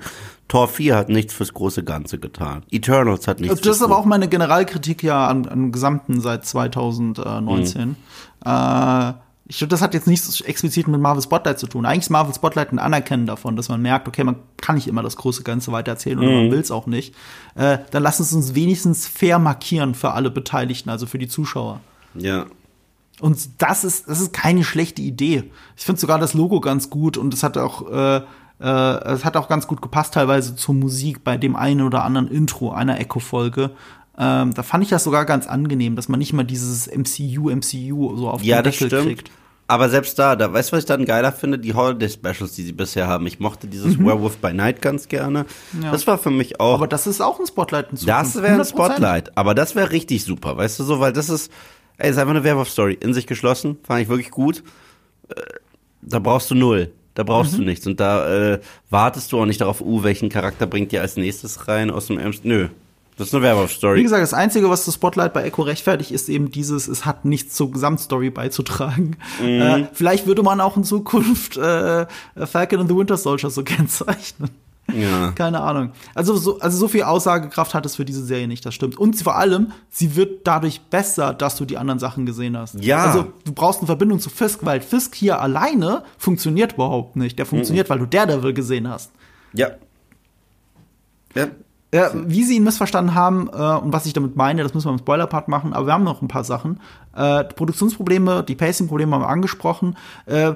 Tor 0.49 0.67
4 0.67 0.97
hat 0.97 1.09
nichts 1.09 1.33
fürs 1.33 1.55
große 1.55 1.85
Ganze 1.85 2.19
getan. 2.19 2.65
Eternals 2.71 3.29
hat 3.29 3.39
nichts 3.39 3.61
Das 3.61 3.77
ist 3.77 3.83
aber 3.83 3.97
auch 3.97 4.05
meine 4.05 4.29
Generalkritik 4.29 5.03
ja 5.05 5.29
an, 5.29 5.47
an 5.47 5.71
Gesamten 5.71 6.21
seit 6.21 6.45
2019. 6.45 7.97
Äh, 8.45 9.13
ich 9.47 9.59
glaube, 9.59 9.71
das 9.71 9.83
hat 9.83 9.95
jetzt 9.95 10.07
nichts 10.07 10.41
explizit 10.43 10.87
mit 10.87 11.01
Marvel 11.01 11.23
Spotlight 11.23 11.59
zu 11.59 11.67
tun. 11.67 11.85
Eigentlich 11.85 12.03
ist 12.05 12.11
Marvel 12.11 12.35
Spotlight 12.35 12.73
ein 12.73 12.79
Anerkennen 12.79 13.27
davon, 13.27 13.57
dass 13.57 13.69
man 13.69 13.83
merkt, 13.83 14.07
okay, 14.07 14.23
man 14.23 14.37
kann 14.61 14.77
nicht 14.77 14.87
immer 14.87 15.03
das 15.03 15.17
große 15.17 15.43
Ganze 15.43 15.73
weitererzählen 15.73 16.19
oder 16.19 16.31
man 16.31 16.51
will 16.53 16.61
es 16.61 16.71
auch 16.71 16.87
nicht. 16.87 17.15
Äh, 17.57 17.79
dann 17.91 18.03
lass 18.03 18.21
uns 18.21 18.33
uns 18.33 18.55
wenigstens 18.55 19.07
fair 19.09 19.39
markieren 19.41 19.95
für 19.95 20.13
alle 20.13 20.31
Beteiligten, 20.31 20.89
also 20.91 21.07
für 21.07 21.19
die 21.19 21.27
Zuschauer. 21.29 21.81
Ja. 22.15 22.47
Und 23.21 23.39
das 23.63 23.85
ist, 23.85 24.09
das 24.09 24.21
ist 24.21 24.33
keine 24.33 24.65
schlechte 24.65 25.03
Idee. 25.03 25.51
Ich 25.77 25.85
finde 25.85 26.01
sogar 26.01 26.19
das 26.19 26.35
Logo 26.35 26.61
ganz 26.61 26.89
gut 26.91 27.17
und 27.17 27.35
es 27.35 27.43
hat 27.43 27.59
auch, 27.59 27.91
äh, 27.91 28.17
äh, 28.61 29.05
es 29.13 29.25
hat 29.25 29.37
auch 29.37 29.49
ganz 29.49 29.67
gut 29.67 29.83
gepasst 29.83 30.15
teilweise 30.15 30.57
zur 30.57 30.75
Musik 30.75 31.23
bei 31.25 31.37
dem 31.37 31.55
einen 31.57 31.83
oder 31.83 32.05
anderen 32.05 32.29
Intro 32.29 32.73
einer 32.73 32.99
Echo-Folge. 32.99 33.71
Ähm, 34.19 34.53
da 34.55 34.63
fand 34.63 34.85
ich 34.85 34.91
das 34.91 35.05
sogar 35.05 35.25
ganz 35.25 35.47
angenehm, 35.47 35.97
dass 35.97 36.09
man 36.09 36.19
nicht 36.19 36.33
mal 36.33 36.45
dieses 36.45 36.87
MCU, 36.89 37.51
MCU 37.51 38.17
so 38.17 38.29
auf 38.29 38.43
Ja, 38.43 38.59
den 38.61 38.65
das 38.65 38.75
Deckel 38.79 38.89
stimmt. 38.89 39.07
kriegt. 39.07 39.31
Aber 39.67 39.89
selbst 39.89 40.19
da, 40.19 40.35
da, 40.35 40.53
weißt 40.53 40.71
du, 40.73 40.77
was 40.77 40.81
ich 40.83 40.87
dann 40.89 41.05
geiler 41.05 41.31
finde? 41.31 41.57
Die 41.59 41.75
Holiday-Specials, 41.75 42.55
die 42.55 42.65
sie 42.65 42.73
bisher 42.73 43.07
haben. 43.07 43.25
Ich 43.29 43.39
mochte 43.39 43.69
dieses 43.69 43.99
Werewolf 44.01 44.39
by 44.39 44.53
Night 44.53 44.83
ganz 44.83 45.07
gerne. 45.07 45.47
Mhm. 45.73 45.83
Ja. 45.85 45.93
Das 45.93 46.07
war 46.09 46.19
für 46.19 46.31
mich 46.31 46.59
auch. 46.59 46.75
Aber 46.75 46.89
das 46.89 47.07
ist 47.07 47.21
auch 47.21 47.39
ein 47.39 47.47
Spotlight 47.47 47.91
in 47.93 48.05
Das 48.05 48.33
Zukunft. 48.33 48.43
wäre 48.43 48.55
ein 48.55 48.61
100%. 48.63 48.69
Spotlight, 48.69 49.39
aber 49.39 49.55
das 49.55 49.77
wäre 49.77 49.91
richtig 49.93 50.25
super, 50.25 50.57
weißt 50.57 50.81
du 50.81 50.85
so, 50.85 50.99
weil 50.99 51.13
das 51.13 51.29
ist, 51.29 51.53
ey, 52.01 52.11
ist 52.11 52.19
einfach 52.19 52.31
eine 52.35 52.45
Werwolf-Story, 52.45 52.99
in 53.01 53.15
sich 53.15 53.27
geschlossen, 53.27 53.79
fand 53.85 54.03
ich 54.03 54.09
wirklich 54.09 54.31
gut. 54.31 54.63
Äh, 55.29 55.35
Da 56.03 56.19
brauchst 56.19 56.51
du 56.51 56.55
null, 56.55 56.91
da 57.15 57.23
brauchst 57.25 57.53
Mhm. 57.53 57.59
du 57.59 57.63
nichts 57.65 57.87
und 57.87 58.01
da 58.01 58.53
äh, 58.55 58.61
wartest 58.89 59.31
du 59.33 59.39
auch 59.41 59.47
nicht 59.47 59.61
darauf, 59.61 59.81
uh, 59.83 60.03
welchen 60.03 60.29
Charakter 60.31 60.67
bringt 60.67 60.93
dir 60.93 61.03
als 61.03 61.17
nächstes 61.17 61.69
rein 61.69 61.91
aus 61.91 62.07
dem 62.07 62.19
Ernst. 62.19 62.45
Nö, 62.47 62.69
das 63.19 63.29
ist 63.29 63.35
eine 63.35 63.43
Wie 63.43 63.47
Werwolf-Story. 63.49 64.03
gesagt, 64.03 64.23
das 64.23 64.33
Einzige, 64.33 64.71
was 64.71 64.87
das 64.87 64.95
Spotlight 64.95 65.35
bei 65.35 65.43
Echo 65.45 65.61
rechtfertigt, 65.63 66.11
ist 66.11 66.31
eben 66.31 66.51
dieses, 66.51 66.89
es 66.89 67.05
hat 67.05 67.27
nichts 67.27 67.55
zur 67.55 67.71
Gesamtstory 67.71 68.31
beizutragen. 68.31 69.19
Mhm. 69.43 69.47
Äh, 69.47 69.87
vielleicht 69.93 70.27
würde 70.27 70.43
man 70.43 70.59
auch 70.63 70.79
in 70.79 70.85
Zukunft 70.85 71.59
äh, 71.59 72.07
Falcon 72.47 72.81
and 72.81 72.89
the 72.89 72.97
Winter 72.97 73.19
Soldier 73.19 73.51
so 73.51 73.63
kennzeichnen. 73.65 74.49
Ja. 74.95 75.33
Keine 75.35 75.61
Ahnung. 75.61 75.93
Also 76.15 76.37
so, 76.37 76.59
also 76.61 76.79
so 76.79 76.89
viel 76.89 77.03
Aussagekraft 77.03 77.75
hat 77.75 77.87
es 77.87 77.97
für 77.97 78.05
diese 78.05 78.25
Serie 78.25 78.49
nicht, 78.49 78.65
das 78.65 78.75
stimmt. 78.75 78.99
Und 78.99 79.21
vor 79.21 79.37
allem, 79.37 79.73
sie 79.89 80.17
wird 80.17 80.47
dadurch 80.47 80.81
besser, 80.83 81.35
dass 81.35 81.57
du 81.57 81.65
die 81.65 81.79
anderen 81.79 81.99
Sachen 81.99 82.27
gesehen 82.27 82.57
hast. 82.57 82.83
Ja. 82.83 83.05
Also 83.05 83.33
du 83.45 83.53
brauchst 83.53 83.81
eine 83.81 83.87
Verbindung 83.87 84.21
zu 84.21 84.31
Fisk, 84.31 84.61
weil 84.63 84.81
Fisk 84.81 85.15
hier 85.15 85.41
alleine 85.41 86.05
funktioniert 86.19 86.75
überhaupt 86.75 87.17
nicht. 87.17 87.39
Der 87.39 87.47
funktioniert, 87.47 87.91
weil 87.91 87.99
du 87.99 88.07
Daredevil 88.07 88.55
gesehen 88.55 88.89
hast. 88.89 89.13
Ja. 89.53 89.71
Ja. 91.35 91.49
Ja, 91.93 92.13
wie 92.15 92.45
sie 92.45 92.55
ihn 92.55 92.63
missverstanden 92.63 93.17
haben 93.17 93.49
äh, 93.49 93.53
und 93.53 93.93
was 93.93 94.07
ich 94.07 94.13
damit 94.13 94.37
meine, 94.37 94.63
das 94.63 94.75
müssen 94.75 94.87
wir 94.87 94.93
im 94.93 94.99
Spoiler-Part 94.99 95.49
machen, 95.49 95.73
aber 95.73 95.87
wir 95.87 95.93
haben 95.93 96.05
noch 96.05 96.23
ein 96.23 96.29
paar 96.29 96.45
Sachen. 96.45 96.79
Äh, 97.17 97.43
Produktionsprobleme, 97.43 98.45
die 98.45 98.55
Pacing-Probleme 98.55 99.13
haben 99.13 99.23
wir 99.23 99.29
angesprochen. 99.29 99.97
Äh, 100.27 100.53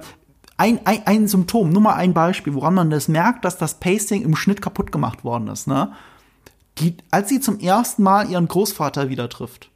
ein, 0.57 0.81
ein, 0.85 1.07
ein 1.07 1.29
Symptom, 1.29 1.71
nur 1.71 1.83
mal 1.83 1.95
ein 1.95 2.15
Beispiel, 2.15 2.55
woran 2.55 2.75
man 2.75 2.91
das 2.91 3.09
merkt, 3.09 3.45
dass 3.45 3.59
das 3.59 3.81
Pacing 3.81 4.23
im 4.23 4.37
Schnitt 4.37 4.63
kaputt 4.63 4.93
gemacht 4.93 5.25
worden 5.25 5.49
ist. 5.49 5.67
Ne? 5.67 5.93
Die, 6.79 6.97
als 7.11 7.29
sie 7.29 7.41
zum 7.41 7.59
ersten 7.59 8.03
Mal 8.03 8.31
ihren 8.31 8.49
Großvater 8.49 9.09
wieder 9.09 9.29
trifft. 9.29 9.71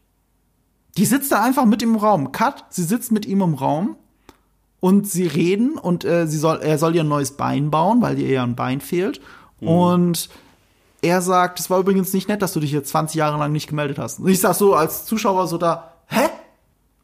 Die 0.97 1.05
sitzt 1.05 1.33
da 1.33 1.43
einfach 1.43 1.65
mit 1.65 1.83
ihm 1.83 1.95
im 1.95 1.97
Raum. 1.97 2.33
Cut, 2.33 2.65
sie 2.71 2.83
sitzt 2.83 3.13
mit 3.13 3.27
ihm 3.27 3.41
im 3.41 3.55
Raum 3.55 3.97
und 4.81 5.09
sie 5.09 5.27
reden 5.27 5.79
und 5.79 6.05
äh, 6.05 6.27
sie 6.27 6.39
soll, 6.39 6.61
er 6.63 6.79
soll 6.79 6.95
ihr 6.95 7.03
ein 7.03 7.09
neues 7.09 7.33
Bein 7.33 7.71
bauen, 7.71 8.01
weil 8.01 8.19
ihr 8.19 8.29
ja 8.29 8.43
ein 8.43 8.57
Bein 8.57 8.81
fehlt. 8.81 9.21
Und 9.61 10.29
er 11.03 11.21
sagt, 11.21 11.61
es 11.61 11.71
war 11.71 11.81
übrigens 11.81 12.13
nicht 12.13 12.29
nett, 12.29 12.43
dass 12.43 12.53
du 12.53 12.61
dich 12.61 12.73
jetzt 12.73 12.91
20 12.91 13.17
Jahre 13.17 13.39
lang 13.39 13.53
nicht 13.53 13.69
gemeldet 13.69 13.99
hast. 13.99 14.21
Und 14.21 14.29
ich 14.29 14.41
sag 14.41 14.55
so 14.55 14.75
als 14.75 15.05
Zuschauer 15.05 15.47
so 15.49 15.59
da, 15.59 15.95
hä? 16.07 16.29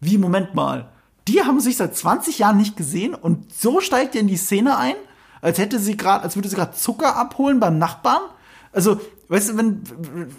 Wie, 0.00 0.18
Moment 0.18 0.54
mal. 0.54 0.90
Die 1.28 1.42
haben 1.42 1.60
sich 1.60 1.76
seit 1.76 1.96
20 1.96 2.38
Jahren 2.38 2.56
nicht 2.56 2.76
gesehen 2.76 3.14
und 3.14 3.52
so 3.52 3.80
steigt 3.80 4.14
ihr 4.14 4.20
in 4.20 4.28
die 4.28 4.36
Szene 4.36 4.76
ein, 4.76 4.94
als 5.40 5.58
hätte 5.58 5.78
sie 5.78 5.96
gerade, 5.96 6.22
als 6.22 6.36
würde 6.36 6.48
sie 6.48 6.56
gerade 6.56 6.76
Zucker 6.76 7.16
abholen 7.16 7.60
beim 7.60 7.78
Nachbarn. 7.78 8.22
Also, 8.72 9.00
weißt 9.28 9.50
du, 9.50 9.56
wenn 9.56 9.82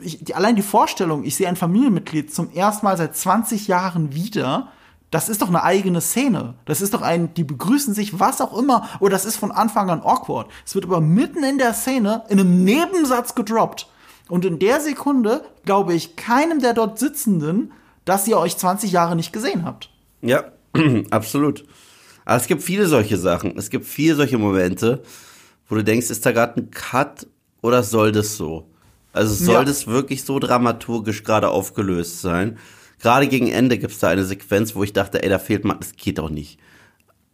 ich, 0.02 0.24
die, 0.24 0.36
allein 0.36 0.56
die 0.56 0.62
Vorstellung, 0.62 1.24
ich 1.24 1.36
sehe 1.36 1.48
ein 1.48 1.56
Familienmitglied 1.56 2.34
zum 2.34 2.52
ersten 2.52 2.86
Mal 2.86 2.98
seit 2.98 3.15
20 3.15 3.67
Jahren 3.67 4.13
wieder, 4.13 4.69
das 5.12 5.30
ist 5.30 5.41
doch 5.41 5.48
eine 5.48 5.63
eigene 5.63 6.02
Szene. 6.02 6.56
Das 6.65 6.82
ist 6.82 6.93
doch 6.93 7.02
ein, 7.02 7.34
die 7.36 7.43
begrüßen 7.43 7.93
sich, 7.93 8.19
was 8.19 8.41
auch 8.41 8.58
immer, 8.58 8.89
oder 9.00 9.12
das 9.12 9.26
ist 9.26 9.38
von 9.38 9.52
Anfang 9.52 9.89
an 9.89 10.02
awkward. 10.02 10.50
Es 10.65 10.76
wird 10.76 10.86
aber 10.86 11.02
mitten 11.02 11.43
in 11.43 11.58
der 11.58 11.74
Szene 11.74 12.24
in 12.28 12.39
einem 12.39 12.63
Nebensatz 12.63 13.36
gedroppt. 13.36 13.88
Und 14.28 14.43
in 14.43 14.60
der 14.60 14.82
Sekunde 14.82 15.45
glaube 15.65 15.93
ich 15.93 16.15
keinem 16.15 16.60
der 16.60 16.74
dort 16.74 17.00
Sitzenden, 17.00 17.71
dass 18.06 18.28
ihr 18.28 18.38
euch 18.38 18.58
20 18.58 18.91
Jahre 18.91 19.15
nicht 19.15 19.32
gesehen 19.32 19.65
habt. 19.65 19.89
Ja, 20.21 20.43
absolut. 21.12 21.64
Aber 22.26 22.38
es 22.38 22.48
gibt 22.48 22.64
viele 22.64 22.88
solche 22.88 23.18
Sachen. 23.18 23.58
Es 23.58 23.70
gibt 23.70 23.86
viele 23.86 24.16
solche 24.16 24.38
Momente, 24.38 25.04
wo 25.70 25.76
du 25.76 25.84
denkst, 25.84 26.10
ist 26.10 26.26
da 26.26 26.32
gerade 26.32 26.60
ein 26.62 26.72
Cut 26.72 27.28
oder 27.62 27.84
soll 27.84 28.12
das 28.12 28.36
so? 28.38 28.68
Also 29.14 29.34
soll 29.34 29.56
Ja. 29.56 29.64
das 29.64 29.88
wirklich 29.88 30.24
so 30.24 30.40
dramaturgisch 30.40 31.24
gerade 31.24 31.50
aufgelöst 31.50 32.22
sein? 32.22 32.58
Gerade 33.00 33.28
gegen 33.28 33.48
Ende 33.48 33.78
gibt 33.78 33.94
es 33.94 34.00
da 34.00 34.10
eine 34.10 34.26
Sequenz, 34.26 34.76
wo 34.76 34.84
ich 34.84 34.94
dachte, 34.94 35.22
ey, 35.24 35.30
da 35.30 35.40
fehlt 35.40 35.66
mal, 35.66 35.76
das 35.76 35.94
geht 35.96 36.18
doch 36.18 36.30
nicht. 36.30 36.60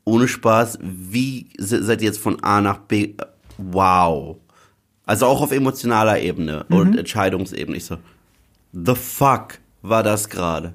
Ohne 0.03 0.27
Spaß, 0.27 0.79
wie 0.81 1.49
se- 1.57 1.83
seid 1.83 2.01
ihr 2.01 2.07
jetzt 2.07 2.19
von 2.19 2.43
A 2.43 2.59
nach 2.61 2.77
B? 2.79 3.13
Wow. 3.57 4.37
Also 5.05 5.25
auch 5.27 5.41
auf 5.41 5.51
emotionaler 5.51 6.19
Ebene 6.19 6.65
Mhm. 6.69 6.75
und 6.75 6.97
Entscheidungsebene. 6.97 7.77
Ich 7.77 7.85
so, 7.85 7.97
the 8.73 8.95
fuck 8.95 9.59
war 9.81 10.03
das 10.03 10.29
gerade? 10.29 10.73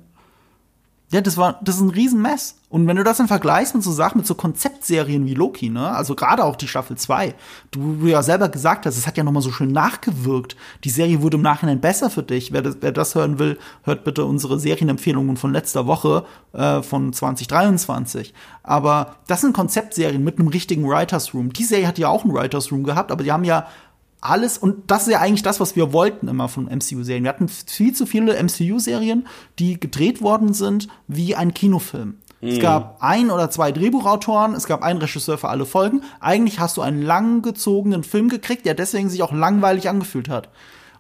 Ja, 1.13 1.21
das 1.21 1.37
war, 1.37 1.61
das 1.63 1.77
ist 1.77 1.83
ein 1.83 1.91
Riesenmess. 1.91 2.57
Und 2.69 2.89
wenn 2.89 2.97
du 2.97 3.05
das 3.05 3.19
dann 3.19 3.29
vergleichst 3.29 3.77
mit 3.77 3.85
so 3.85 3.93
Sachen, 3.93 4.19
mit 4.19 4.27
so 4.27 4.35
Konzeptserien 4.35 5.25
wie 5.25 5.35
Loki, 5.35 5.69
ne, 5.69 5.89
also 5.93 6.17
gerade 6.17 6.43
auch 6.43 6.57
die 6.57 6.67
Staffel 6.67 6.97
2, 6.97 7.33
du, 7.71 7.95
du 8.01 8.07
ja 8.09 8.25
selber 8.25 8.49
gesagt 8.49 8.87
hast, 8.87 8.99
es 8.99 9.07
hat 9.07 9.17
ja 9.17 9.23
nochmal 9.23 9.43
so 9.43 9.53
schön 9.53 9.71
nachgewirkt. 9.71 10.57
Die 10.83 10.91
Serie 10.91 11.23
wurde 11.23 11.37
im 11.37 11.43
Nachhinein 11.43 11.81
besser 11.81 12.11
für 12.11 12.25
dich. 12.25 12.53
Wer 12.53 12.63
das, 12.63 12.79
wer 12.81 12.91
das 12.91 13.15
hören 13.15 13.39
will, 13.39 13.57
hört 13.85 14.03
bitte 14.03 14.25
unsere 14.25 14.59
Serienempfehlungen 14.59 15.37
von 15.37 15.53
letzter 15.53 15.87
Woche, 15.87 16.25
äh, 16.55 16.83
von 16.83 17.13
2023. 17.13 18.35
Aber 18.65 19.15
das 19.29 19.43
sind 19.43 19.55
Konzeptserien 19.55 20.25
mit 20.25 20.41
einem 20.41 20.49
richtigen 20.49 20.89
Writers 20.89 21.35
Room. 21.35 21.53
Die 21.53 21.65
Serie 21.65 21.87
hat 21.87 21.99
ja 21.99 22.09
auch 22.09 22.25
einen 22.25 22.35
Writers 22.35 22.73
Room 22.73 22.83
gehabt, 22.83 23.13
aber 23.13 23.23
die 23.23 23.31
haben 23.31 23.45
ja 23.45 23.69
alles, 24.29 24.59
und 24.59 24.91
das 24.91 25.07
ist 25.07 25.13
ja 25.13 25.21
eigentlich 25.21 25.43
das, 25.43 25.61
was 25.61 25.77
wir 25.77 25.93
wollten 25.93 26.29
immer 26.29 26.49
von 26.49 26.67
MCU-Serien. 26.67 27.25
Wir 27.25 27.31
hatten 27.31 27.49
viel 27.49 27.95
zu 27.95 28.07
viele 28.07 28.41
MCU-Serien, 28.43 29.27
die 29.59 29.79
gedreht 29.79 30.23
worden 30.23 30.55
sind 30.55 30.89
wie 31.09 31.35
ein 31.35 31.55
Kinofilm. 31.55 32.17
Es 32.43 32.61
gab 32.61 32.99
ein 33.01 33.31
oder 33.31 33.51
zwei 33.51 33.73
Drehbuchautoren, 33.73 34.55
es 34.55 34.67
gab 34.67 34.83
einen 34.83 35.01
Regisseur 35.01 35.39
für 35.39 35.49
alle 35.49 35.67
Folgen. 35.67 36.03
Eigentlich 36.21 36.61
hast 36.61 36.77
du 36.77 36.83
einen 36.83 37.03
langgezogenen 37.03 38.05
Film 38.05 38.29
gekriegt, 38.29 38.67
der 38.67 38.75
deswegen 38.75 39.09
sich 39.09 39.23
auch 39.23 39.33
langweilig 39.33 39.89
angefühlt 39.89 40.29
hat. 40.29 40.51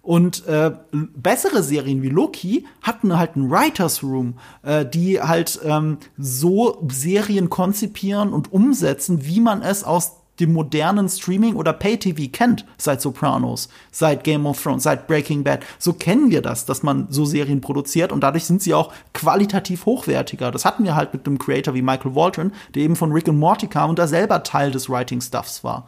Und 0.02 0.46
äh, 0.46 0.70
bessere 0.92 1.64
Serien 1.64 2.00
wie 2.02 2.08
Loki 2.08 2.64
hatten 2.80 3.18
halt 3.18 3.34
einen 3.34 3.50
Writers 3.50 4.04
Room, 4.04 4.34
äh, 4.62 4.86
die 4.86 5.20
halt 5.20 5.58
ähm, 5.64 5.98
so 6.16 6.86
Serien 6.88 7.50
konzipieren 7.50 8.32
und 8.32 8.52
umsetzen, 8.52 9.26
wie 9.26 9.40
man 9.40 9.62
es 9.62 9.82
aus 9.82 10.12
dem 10.40 10.52
modernen 10.52 11.08
Streaming 11.08 11.54
oder 11.54 11.72
Pay-TV 11.72 12.30
kennt, 12.32 12.64
seit 12.78 13.00
Sopranos, 13.00 13.68
seit 13.90 14.24
Game 14.24 14.46
of 14.46 14.62
Thrones, 14.62 14.82
seit 14.82 15.06
Breaking 15.06 15.44
Bad. 15.44 15.60
So 15.78 15.92
kennen 15.92 16.30
wir 16.30 16.42
das, 16.42 16.66
dass 16.66 16.82
man 16.82 17.06
so 17.10 17.24
Serien 17.24 17.60
produziert 17.60 18.12
und 18.12 18.20
dadurch 18.20 18.44
sind 18.44 18.62
sie 18.62 18.74
auch 18.74 18.92
qualitativ 19.14 19.86
hochwertiger. 19.86 20.50
Das 20.50 20.64
hatten 20.64 20.84
wir 20.84 20.94
halt 20.94 21.12
mit 21.12 21.26
einem 21.26 21.38
Creator 21.38 21.74
wie 21.74 21.82
Michael 21.82 22.14
Waldron, 22.14 22.52
der 22.74 22.82
eben 22.82 22.96
von 22.96 23.12
Rick 23.12 23.28
and 23.28 23.38
Morty 23.38 23.66
kam 23.66 23.90
und 23.90 23.98
da 23.98 24.06
selber 24.06 24.42
Teil 24.42 24.70
des 24.70 24.88
Writing-Stuffs 24.90 25.64
war. 25.64 25.86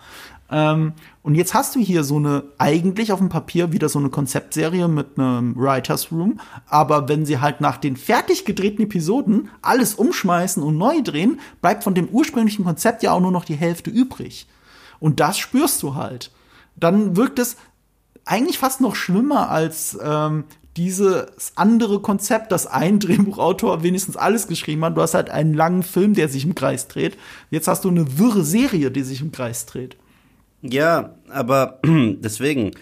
Ähm, 0.51 0.93
und 1.23 1.35
jetzt 1.35 1.55
hast 1.55 1.75
du 1.75 1.81
hier 1.81 2.05
so 2.05 2.17
eine, 2.17 2.45
eigentlich 2.57 3.13
auf 3.13 3.19
dem 3.19 3.29
Papier 3.29 3.73
wieder 3.73 3.89
so 3.89 3.99
eine 3.99 4.09
Konzeptserie 4.09 4.89
mit 4.89 5.19
einem 5.19 5.55
Writers 5.57 6.11
Room, 6.11 6.41
aber 6.67 7.09
wenn 7.09 7.27
sie 7.27 7.39
halt 7.39 7.61
nach 7.61 7.77
den 7.77 7.97
fertig 7.97 8.45
gedrehten 8.45 8.83
Episoden 8.83 9.51
alles 9.61 9.95
umschmeißen 9.95 10.63
und 10.63 10.79
neu 10.79 11.03
drehen, 11.03 11.41
bleibt 11.61 11.85
von 11.85 11.95
dem 11.95 12.09
ursprünglichen 12.09 12.65
Konzept 12.65 13.03
ja 13.03 13.13
auch 13.13 13.21
nur 13.21 13.33
noch 13.33 13.45
die 13.45 13.57
Hälfte 13.57 13.91
übrig. 13.91 14.47
Und 15.01 15.21
das 15.21 15.39
spürst 15.39 15.83
du 15.83 15.95
halt. 15.95 16.33
Dann 16.77 17.17
wirkt 17.17 17.39
es 17.39 17.57
eigentlich 18.25 18.59
fast 18.59 18.81
noch 18.81 18.95
schlimmer 18.95 19.51
als 19.51 19.99
ähm, 20.03 20.45
dieses 20.77 21.53
andere 21.57 22.01
Konzept, 22.01 22.53
dass 22.53 22.67
ein 22.67 23.01
Drehbuchautor 23.01 23.83
wenigstens 23.83 24.17
alles 24.17 24.47
geschrieben 24.47 24.85
hat. 24.85 24.97
Du 24.97 25.03
hast 25.03 25.15
halt 25.15 25.29
einen 25.29 25.55
langen 25.55 25.83
Film, 25.83 26.15
der 26.15 26.29
sich 26.29 26.45
im 26.45 26.55
Kreis 26.55 26.89
dreht. 26.89 27.19
Jetzt 27.51 27.69
hast 27.69 27.85
du 27.85 27.89
eine 27.89 28.19
wirre 28.19 28.45
Serie, 28.45 28.91
die 28.91 29.03
sich 29.03 29.21
im 29.21 29.33
Kreis 29.33 29.67
dreht. 29.67 29.97
Ja, 30.63 31.15
aber 31.29 31.81
deswegen, 31.85 32.73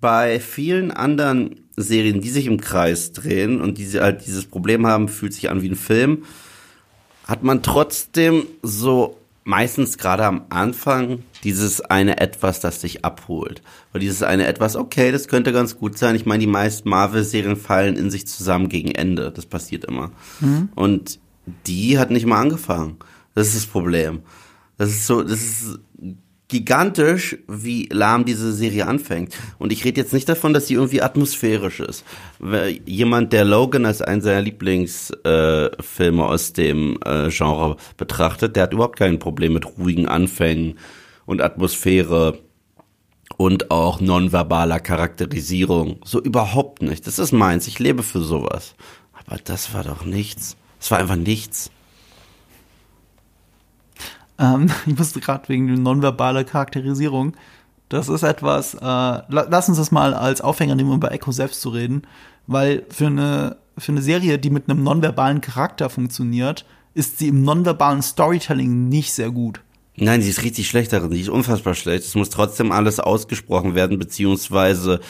bei 0.00 0.40
vielen 0.40 0.90
anderen 0.90 1.60
Serien, 1.76 2.20
die 2.20 2.30
sich 2.30 2.46
im 2.46 2.60
Kreis 2.60 3.12
drehen 3.12 3.60
und 3.60 3.78
die 3.78 3.86
halt 4.00 4.26
dieses 4.26 4.46
Problem 4.46 4.86
haben, 4.86 5.08
fühlt 5.08 5.32
sich 5.32 5.50
an 5.50 5.62
wie 5.62 5.70
ein 5.70 5.76
Film, 5.76 6.24
hat 7.24 7.42
man 7.42 7.62
trotzdem 7.62 8.46
so 8.62 9.18
meistens 9.44 9.96
gerade 9.96 10.26
am 10.26 10.44
Anfang 10.50 11.22
dieses 11.42 11.80
eine 11.80 12.20
Etwas, 12.20 12.60
das 12.60 12.80
dich 12.80 13.04
abholt. 13.04 13.62
Oder 13.92 14.00
dieses 14.00 14.22
eine 14.22 14.46
Etwas, 14.46 14.76
okay, 14.76 15.10
das 15.10 15.28
könnte 15.28 15.52
ganz 15.52 15.78
gut 15.78 15.96
sein. 15.96 16.16
Ich 16.16 16.26
meine, 16.26 16.40
die 16.40 16.46
meisten 16.46 16.88
Marvel-Serien 16.88 17.56
fallen 17.56 17.96
in 17.96 18.10
sich 18.10 18.26
zusammen 18.26 18.68
gegen 18.68 18.90
Ende. 18.90 19.30
Das 19.30 19.46
passiert 19.46 19.84
immer. 19.86 20.10
Und 20.74 21.18
die 21.66 21.98
hat 21.98 22.10
nicht 22.10 22.26
mal 22.26 22.40
angefangen. 22.40 22.96
Das 23.34 23.48
ist 23.48 23.56
das 23.56 23.66
Problem. 23.66 24.20
Das 24.76 24.90
ist 24.90 25.06
so, 25.06 25.22
das 25.22 25.40
ist 25.40 25.78
gigantisch, 26.48 27.36
wie 27.46 27.88
lahm 27.92 28.24
diese 28.24 28.52
Serie 28.52 28.86
anfängt. 28.86 29.34
Und 29.58 29.70
ich 29.70 29.84
rede 29.84 30.00
jetzt 30.00 30.14
nicht 30.14 30.28
davon, 30.28 30.54
dass 30.54 30.66
sie 30.66 30.74
irgendwie 30.74 31.02
atmosphärisch 31.02 31.80
ist. 31.80 32.04
Jemand, 32.86 33.32
der 33.34 33.44
Logan 33.44 33.84
als 33.84 34.00
einen 34.00 34.22
seiner 34.22 34.40
Lieblingsfilme 34.40 36.22
äh, 36.22 36.24
aus 36.24 36.54
dem 36.54 36.98
äh, 37.04 37.28
Genre 37.28 37.76
betrachtet, 37.98 38.56
der 38.56 38.64
hat 38.64 38.72
überhaupt 38.72 38.98
kein 38.98 39.18
Problem 39.18 39.52
mit 39.52 39.78
ruhigen 39.78 40.08
Anfängen 40.08 40.78
und 41.26 41.42
Atmosphäre 41.42 42.38
und 43.36 43.70
auch 43.70 44.00
nonverbaler 44.00 44.80
Charakterisierung. 44.80 46.00
So 46.04 46.20
überhaupt 46.20 46.80
nicht. 46.80 47.06
Das 47.06 47.18
ist 47.18 47.32
meins. 47.32 47.66
Ich 47.66 47.78
lebe 47.78 48.02
für 48.02 48.20
sowas. 48.20 48.74
Aber 49.12 49.38
das 49.44 49.74
war 49.74 49.84
doch 49.84 50.06
nichts. 50.06 50.56
Es 50.80 50.90
war 50.90 50.98
einfach 50.98 51.16
nichts. 51.16 51.70
Ähm, 54.38 54.70
ich 54.86 54.96
musste 54.96 55.20
gerade 55.20 55.48
wegen 55.48 55.66
der 55.66 55.78
nonverbale 55.78 56.44
Charakterisierung. 56.44 57.34
Das 57.88 58.08
ist 58.08 58.22
etwas, 58.22 58.74
äh, 58.74 58.78
la 58.80 59.24
lass 59.28 59.68
uns 59.68 59.78
das 59.78 59.90
mal 59.90 60.12
als 60.12 60.40
Aufhänger 60.40 60.74
nehmen, 60.74 60.90
um 60.90 60.96
über 60.96 61.12
Echo 61.12 61.32
selbst 61.32 61.60
zu 61.60 61.70
reden. 61.70 62.02
Weil 62.46 62.84
für 62.90 63.06
eine, 63.06 63.56
für 63.76 63.92
eine 63.92 64.02
Serie, 64.02 64.38
die 64.38 64.50
mit 64.50 64.68
einem 64.68 64.82
nonverbalen 64.82 65.40
Charakter 65.40 65.90
funktioniert, 65.90 66.64
ist 66.94 67.18
sie 67.18 67.28
im 67.28 67.42
nonverbalen 67.42 68.02
Storytelling 68.02 68.88
nicht 68.88 69.12
sehr 69.12 69.30
gut. 69.30 69.60
Nein, 70.00 70.22
sie 70.22 70.30
ist 70.30 70.42
richtig 70.44 70.68
schlecht 70.68 70.92
darin. 70.92 71.12
Sie 71.12 71.20
ist 71.20 71.28
unfassbar 71.28 71.74
schlecht. 71.74 72.04
Es 72.04 72.14
muss 72.14 72.30
trotzdem 72.30 72.72
alles 72.72 73.00
ausgesprochen 73.00 73.74
werden, 73.74 73.98
beziehungsweise 73.98 75.00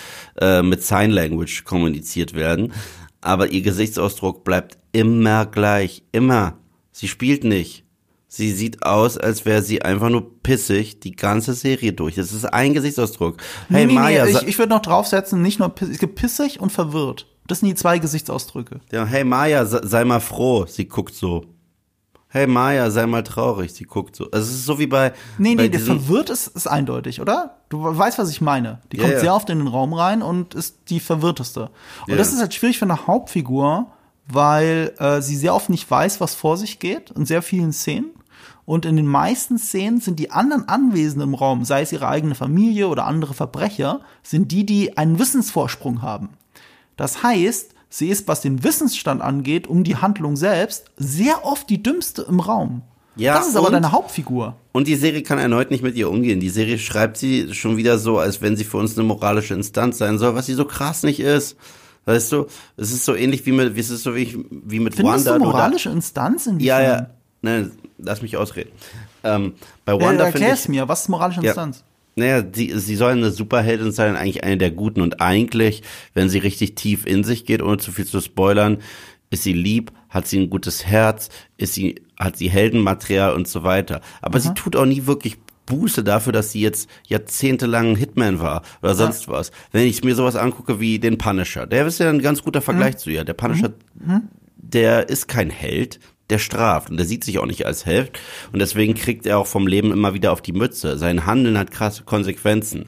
äh, 0.40 0.62
mit 0.62 0.82
Sign 0.82 1.10
Language 1.10 1.64
kommuniziert 1.64 2.34
werden. 2.34 2.72
Aber 3.20 3.48
ihr 3.48 3.62
Gesichtsausdruck 3.62 4.44
bleibt 4.44 4.78
immer 4.92 5.44
gleich. 5.46 6.04
Immer. 6.12 6.54
Sie 6.92 7.08
spielt 7.08 7.44
nicht. 7.44 7.84
Sie 8.30 8.52
sieht 8.52 8.82
aus, 8.84 9.16
als 9.16 9.46
wäre 9.46 9.62
sie 9.62 9.80
einfach 9.82 10.10
nur 10.10 10.42
pissig 10.42 11.00
die 11.00 11.12
ganze 11.16 11.54
Serie 11.54 11.94
durch. 11.94 12.16
Das 12.16 12.32
ist 12.32 12.44
ein 12.44 12.74
Gesichtsausdruck. 12.74 13.38
Hey 13.70 13.86
nee, 13.86 13.92
Maya, 13.94 14.26
nee, 14.26 14.32
ich, 14.32 14.42
ich 14.42 14.58
würde 14.58 14.70
noch 14.74 14.82
draufsetzen, 14.82 15.40
nicht 15.40 15.58
nur 15.58 15.68
piss- 15.68 15.90
es 15.90 15.98
gibt 15.98 16.16
pissig 16.16 16.60
und 16.60 16.70
verwirrt. 16.70 17.26
Das 17.46 17.60
sind 17.60 17.68
die 17.68 17.74
zwei 17.74 17.98
Gesichtsausdrücke. 17.98 18.80
ja, 18.92 19.06
hey 19.06 19.24
Maya, 19.24 19.64
se- 19.64 19.80
sei 19.82 20.04
mal 20.04 20.20
froh. 20.20 20.66
Sie 20.66 20.86
guckt 20.86 21.14
so. 21.14 21.46
Hey 22.30 22.46
Maya, 22.46 22.90
sei 22.90 23.06
mal 23.06 23.22
traurig. 23.22 23.72
Sie 23.72 23.84
guckt 23.84 24.14
so. 24.14 24.24
Also 24.30 24.50
es 24.50 24.56
ist 24.58 24.66
so 24.66 24.78
wie 24.78 24.86
bei. 24.86 25.14
Nee, 25.38 25.54
bei 25.56 25.62
nee, 25.62 25.68
der 25.70 25.80
verwirrt 25.80 26.28
ist, 26.28 26.48
ist 26.48 26.66
eindeutig, 26.66 27.22
oder? 27.22 27.56
Du 27.70 27.82
weißt, 27.82 28.18
was 28.18 28.28
ich 28.30 28.42
meine. 28.42 28.82
Die 28.92 28.98
kommt 28.98 29.14
ja. 29.14 29.20
sehr 29.20 29.34
oft 29.34 29.48
in 29.48 29.56
den 29.60 29.68
Raum 29.68 29.94
rein 29.94 30.20
und 30.20 30.52
ist 30.54 30.76
die 30.90 31.00
verwirrteste. 31.00 31.70
Und 32.06 32.10
Ja. 32.12 32.16
das 32.16 32.34
ist 32.34 32.40
halt 32.40 32.52
schwierig 32.52 32.76
für 32.78 32.84
eine 32.84 33.06
Hauptfigur, 33.06 33.86
weil 34.30 34.92
äh, 34.98 35.22
sie 35.22 35.36
sehr 35.36 35.54
oft 35.54 35.70
nicht 35.70 35.90
weiß, 35.90 36.20
was 36.20 36.34
vor 36.34 36.58
sich 36.58 36.78
geht, 36.78 37.10
in 37.12 37.24
sehr 37.24 37.40
vielen 37.40 37.72
Szenen. 37.72 38.10
Und 38.68 38.84
in 38.84 38.96
den 38.96 39.06
meisten 39.06 39.56
Szenen 39.56 39.98
sind 40.02 40.18
die 40.18 40.30
anderen 40.30 40.68
Anwesenden 40.68 41.28
im 41.30 41.34
Raum, 41.34 41.64
sei 41.64 41.80
es 41.80 41.90
ihre 41.90 42.06
eigene 42.06 42.34
Familie 42.34 42.88
oder 42.88 43.06
andere 43.06 43.32
Verbrecher, 43.32 44.02
sind 44.22 44.52
die, 44.52 44.66
die 44.66 44.98
einen 44.98 45.18
Wissensvorsprung 45.18 46.02
haben. 46.02 46.28
Das 46.94 47.22
heißt, 47.22 47.70
sie 47.88 48.08
ist, 48.08 48.28
was 48.28 48.42
den 48.42 48.62
Wissensstand 48.64 49.22
angeht, 49.22 49.68
um 49.68 49.84
die 49.84 49.96
Handlung 49.96 50.36
selbst, 50.36 50.84
sehr 50.98 51.46
oft 51.46 51.70
die 51.70 51.82
dümmste 51.82 52.26
im 52.28 52.40
Raum. 52.40 52.82
Ja, 53.16 53.38
das 53.38 53.48
ist 53.48 53.56
aber 53.56 53.70
deine 53.70 53.90
Hauptfigur. 53.90 54.56
Und 54.72 54.86
die 54.86 54.96
Serie 54.96 55.22
kann 55.22 55.38
erneut 55.38 55.70
nicht 55.70 55.82
mit 55.82 55.96
ihr 55.96 56.10
umgehen. 56.10 56.38
Die 56.38 56.50
Serie 56.50 56.78
schreibt 56.78 57.16
sie 57.16 57.54
schon 57.54 57.78
wieder 57.78 57.98
so, 57.98 58.18
als 58.18 58.42
wenn 58.42 58.54
sie 58.54 58.64
für 58.64 58.76
uns 58.76 58.98
eine 58.98 59.08
moralische 59.08 59.54
Instanz 59.54 59.96
sein 59.96 60.18
soll, 60.18 60.34
was 60.34 60.44
sie 60.44 60.52
so 60.52 60.66
krass 60.66 61.04
nicht 61.04 61.20
ist. 61.20 61.56
Weißt 62.04 62.30
du, 62.32 62.44
es 62.76 62.92
ist 62.92 63.06
so 63.06 63.14
ähnlich 63.14 63.46
wie 63.46 63.52
mit, 63.52 63.74
wie 63.76 63.80
es 63.80 63.88
ist 63.88 64.02
so 64.02 64.14
wie, 64.14 64.44
wie 64.50 64.78
mit 64.78 64.94
Findest 64.94 65.24
Wanda. 65.24 65.38
du 65.38 65.44
nur 65.44 65.52
da- 65.52 65.58
moralische 65.58 65.88
Instanz 65.88 66.46
in 66.46 66.60
Ja, 66.60 66.82
ja. 66.82 67.06
Nein, 67.48 67.72
lass 67.98 68.22
mich 68.22 68.36
ausreden. 68.36 68.70
Ähm, 69.24 69.54
bei 69.84 69.92
Ja, 69.92 70.00
Wanda 70.00 70.24
finde 70.26 70.40
erklär's 70.40 70.62
ich, 70.64 70.68
mir, 70.68 70.88
was 70.88 71.02
ist 71.02 71.08
moralische 71.08 71.40
Ja. 71.40 71.48
Instanz? 71.48 71.84
naja, 72.16 72.42
sie, 72.52 72.72
sie 72.78 72.96
soll 72.96 73.12
eine 73.12 73.30
Superheldin 73.30 73.92
sein, 73.92 74.16
eigentlich 74.16 74.42
eine 74.42 74.56
der 74.58 74.72
Guten 74.72 75.00
und 75.02 75.20
eigentlich, 75.20 75.82
wenn 76.14 76.28
sie 76.28 76.38
richtig 76.38 76.74
tief 76.74 77.06
in 77.06 77.22
sich 77.22 77.44
geht, 77.46 77.62
ohne 77.62 77.78
zu 77.78 77.92
viel 77.92 78.06
zu 78.06 78.20
spoilern, 78.20 78.78
ist 79.30 79.44
sie 79.44 79.52
lieb, 79.52 79.92
hat 80.08 80.26
sie 80.26 80.38
ein 80.40 80.50
gutes 80.50 80.84
Herz, 80.84 81.28
ist 81.58 81.74
sie, 81.74 82.02
hat 82.18 82.36
sie 82.36 82.50
Heldenmaterial 82.50 83.34
und 83.34 83.46
so 83.46 83.62
weiter. 83.62 84.00
Aber 84.20 84.40
sie 84.40 84.52
tut 84.54 84.74
auch 84.74 84.86
nie 84.86 85.06
wirklich 85.06 85.36
Buße 85.66 86.02
dafür, 86.02 86.32
dass 86.32 86.50
sie 86.50 86.60
jetzt 86.62 86.88
jahrzehntelang 87.06 87.90
ein 87.90 87.96
Hitman 87.96 88.40
war 88.40 88.62
oder 88.82 88.94
sonst 88.94 89.28
was. 89.28 89.52
Wenn 89.70 89.86
ich 89.86 90.02
mir 90.02 90.14
sowas 90.14 90.34
angucke 90.34 90.80
wie 90.80 90.98
den 90.98 91.18
Punisher, 91.18 91.66
der 91.66 91.86
ist 91.86 92.00
ja 92.00 92.08
ein 92.08 92.22
ganz 92.22 92.42
guter 92.42 92.62
Vergleich 92.62 92.96
zu 92.96 93.10
ihr. 93.10 93.22
Der 93.24 93.34
Punisher, 93.34 93.74
der 94.56 95.08
ist 95.08 95.28
kein 95.28 95.50
Held, 95.50 96.00
der 96.30 96.38
straft 96.38 96.90
und 96.90 96.96
der 96.96 97.06
sieht 97.06 97.24
sich 97.24 97.38
auch 97.38 97.46
nicht 97.46 97.66
als 97.66 97.86
Held 97.86 98.18
und 98.52 98.58
deswegen 98.58 98.94
kriegt 98.94 99.26
er 99.26 99.38
auch 99.38 99.46
vom 99.46 99.66
Leben 99.66 99.92
immer 99.92 100.14
wieder 100.14 100.32
auf 100.32 100.42
die 100.42 100.52
Mütze. 100.52 100.98
Sein 100.98 101.26
Handeln 101.26 101.58
hat 101.58 101.70
krasse 101.70 102.04
Konsequenzen. 102.04 102.86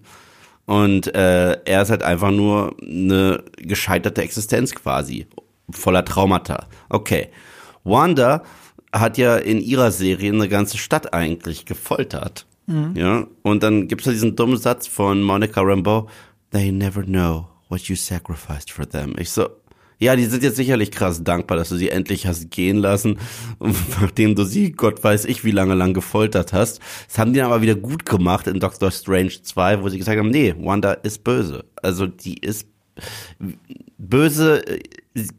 Und 0.66 1.12
äh, 1.16 1.58
er 1.64 1.82
ist 1.82 1.90
halt 1.90 2.04
einfach 2.04 2.30
nur 2.30 2.76
eine 2.80 3.42
gescheiterte 3.56 4.22
Existenz 4.22 4.72
quasi, 4.72 5.26
voller 5.70 6.04
Traumata. 6.04 6.68
Okay. 6.88 7.28
Wanda 7.82 8.44
hat 8.92 9.18
ja 9.18 9.36
in 9.36 9.60
ihrer 9.60 9.90
Serie 9.90 10.32
eine 10.32 10.48
ganze 10.48 10.78
Stadt 10.78 11.12
eigentlich 11.12 11.64
gefoltert. 11.64 12.46
Mhm. 12.66 12.94
Ja, 12.94 13.26
und 13.42 13.62
dann 13.62 13.88
gibt's 13.88 14.04
da 14.04 14.12
diesen 14.12 14.36
dummen 14.36 14.58
Satz 14.58 14.86
von 14.86 15.22
Monica 15.22 15.60
Rambeau, 15.60 16.08
they 16.52 16.70
never 16.70 17.02
know 17.02 17.48
what 17.68 17.82
you 17.82 17.96
sacrificed 17.96 18.70
for 18.70 18.88
them. 18.88 19.14
Ich 19.18 19.30
so, 19.30 19.48
ja, 20.00 20.16
die 20.16 20.24
sind 20.24 20.42
jetzt 20.42 20.56
sicherlich 20.56 20.90
krass 20.90 21.22
dankbar, 21.22 21.58
dass 21.58 21.68
du 21.68 21.76
sie 21.76 21.90
endlich 21.90 22.26
hast 22.26 22.50
gehen 22.50 22.78
lassen, 22.78 23.18
nachdem 24.00 24.34
du 24.34 24.44
sie, 24.44 24.72
Gott 24.72 25.04
weiß 25.04 25.26
ich, 25.26 25.44
wie 25.44 25.50
lange 25.50 25.74
lang 25.74 25.92
gefoltert 25.92 26.54
hast. 26.54 26.80
Das 27.06 27.18
haben 27.18 27.34
die 27.34 27.42
aber 27.42 27.60
wieder 27.60 27.74
gut 27.74 28.06
gemacht 28.06 28.46
in 28.46 28.60
Doctor 28.60 28.90
Strange 28.90 29.42
2, 29.42 29.82
wo 29.82 29.88
sie 29.90 29.98
gesagt 29.98 30.18
haben, 30.18 30.30
nee, 30.30 30.54
Wanda 30.58 30.94
ist 30.94 31.22
böse. 31.22 31.66
Also 31.76 32.06
die 32.06 32.38
ist 32.38 32.66
böse, 33.98 34.62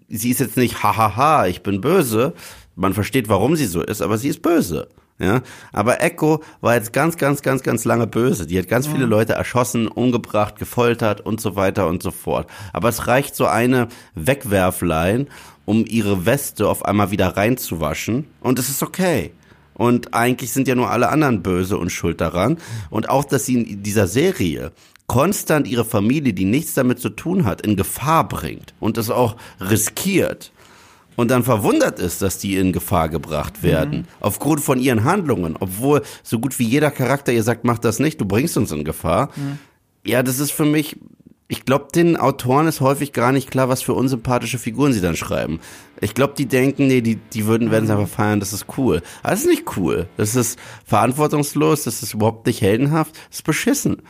sie 0.08 0.30
ist 0.30 0.40
jetzt 0.40 0.58
nicht 0.58 0.84
hahaha, 0.84 1.48
ich 1.48 1.64
bin 1.64 1.82
böse. 1.82 2.34
Man 2.76 2.94
versteht, 2.94 3.30
warum 3.30 3.56
sie 3.56 3.66
so 3.66 3.82
ist, 3.82 4.02
aber 4.02 4.20
sie 4.20 4.30
ist 4.30 4.44
böse. 4.44 4.88
Ja, 5.22 5.42
aber 5.72 6.02
Echo 6.02 6.42
war 6.62 6.74
jetzt 6.74 6.94
ganz, 6.94 7.16
ganz, 7.16 7.44
ganz, 7.44 7.62
ganz 7.62 7.86
lange 7.86 8.08
böse. 8.08 8.48
Die 8.48 8.58
hat 8.58 8.68
ganz 8.68 8.88
viele 8.88 9.06
Leute 9.06 9.34
erschossen, 9.34 9.88
umgebracht, 9.88 10.58
gefoltert 10.58 11.22
und 11.22 11.40
so 11.40 11.56
weiter 11.56 11.88
und 11.88 12.02
so 12.02 12.10
fort. 12.10 12.50
Aber 12.74 12.90
es 12.90 13.06
reicht 13.06 13.36
so 13.36 13.46
eine 13.46 13.88
Wegwerflein, 14.16 15.28
um 15.66 15.86
ihre 15.86 16.26
Weste 16.26 16.68
auf 16.68 16.86
einmal 16.86 17.12
wieder 17.12 17.38
reinzuwaschen 17.38 18.26
und 18.40 18.58
es 18.58 18.70
ist 18.70 18.82
okay. 18.82 19.32
Und 19.76 20.16
eigentlich 20.16 20.52
sind 20.52 20.68
ja 20.68 20.74
nur 20.74 20.90
alle 20.90 21.10
anderen 21.10 21.44
böse 21.44 21.78
und 21.78 21.92
schuld 21.92 22.20
daran. 22.20 22.58
Und 22.90 23.10
auch, 23.10 23.24
dass 23.24 23.46
sie 23.46 23.56
in 23.56 23.84
dieser 23.84 24.08
Serie 24.08 24.72
konstant 25.08 25.68
ihre 25.68 25.86
Familie, 25.86 26.34
die 26.34 26.46
nichts 26.46 26.74
damit 26.74 27.00
zu 27.00 27.10
tun 27.10 27.46
hat, 27.46 27.62
in 27.62 27.76
Gefahr 27.76 28.28
bringt 28.28 28.74
und 28.80 28.98
es 28.98 29.10
auch 29.10 29.36
riskiert 29.60 30.52
und 31.16 31.32
dann 31.32 31.44
verwundert 31.44 32.00
ist, 32.00 32.22
dass 32.22 32.38
die 32.38 32.58
in 32.58 32.72
Gefahr 32.72 33.10
gebracht 33.10 33.64
werden, 33.64 34.00
mhm. 34.00 34.06
aufgrund 34.20 34.62
von 34.62 34.80
ihren 34.80 35.04
Handlungen, 35.04 35.56
obwohl 35.60 36.02
so 36.24 36.40
gut 36.40 36.58
wie 36.60 36.66
jeder 36.66 36.92
Charakter 36.92 37.32
ihr 37.32 37.44
sagt, 37.44 37.64
mach 37.64 37.80
das 37.80 38.00
nicht, 38.00 38.20
du 38.22 38.26
bringst 38.26 38.58
uns 38.58 38.72
in 38.72 38.84
Gefahr. 38.84 39.30
Mhm. 39.36 39.60
Ja, 40.04 40.24
das 40.24 40.40
ist 40.40 40.52
für 40.52 40.66
mich, 40.66 40.98
ich 41.48 41.66
glaube, 41.66 41.88
den 41.94 42.18
Autoren 42.18 42.68
ist 42.68 42.82
häufig 42.82 43.14
gar 43.14 43.32
nicht 43.32 43.52
klar, 43.52 43.70
was 43.70 43.82
für 43.82 43.94
unsympathische 43.94 44.58
Figuren 44.58 44.94
sie 44.94 45.02
dann 45.02 45.16
schreiben. 45.16 45.60
Ich 46.00 46.16
glaube, 46.16 46.34
die 46.38 46.46
denken, 46.48 46.88
nee, 46.88 47.02
die, 47.02 47.18
die 47.18 47.46
würden, 47.46 47.72
werden 47.72 47.84
es 47.84 47.92
mhm. 47.92 48.00
einfach 48.00 48.16
feiern, 48.16 48.40
das 48.40 48.54
ist 48.54 48.66
cool. 48.78 49.02
Aber 49.22 49.32
das 49.32 49.42
ist 49.42 49.48
nicht 49.48 49.78
cool. 49.78 50.08
Das 50.18 50.36
ist 50.36 50.58
verantwortungslos, 50.86 51.84
das 51.84 52.02
ist 52.02 52.14
überhaupt 52.14 52.48
nicht 52.48 52.62
heldenhaft, 52.62 53.16
das 53.30 53.40
ist 53.40 53.44
beschissen. 53.44 54.02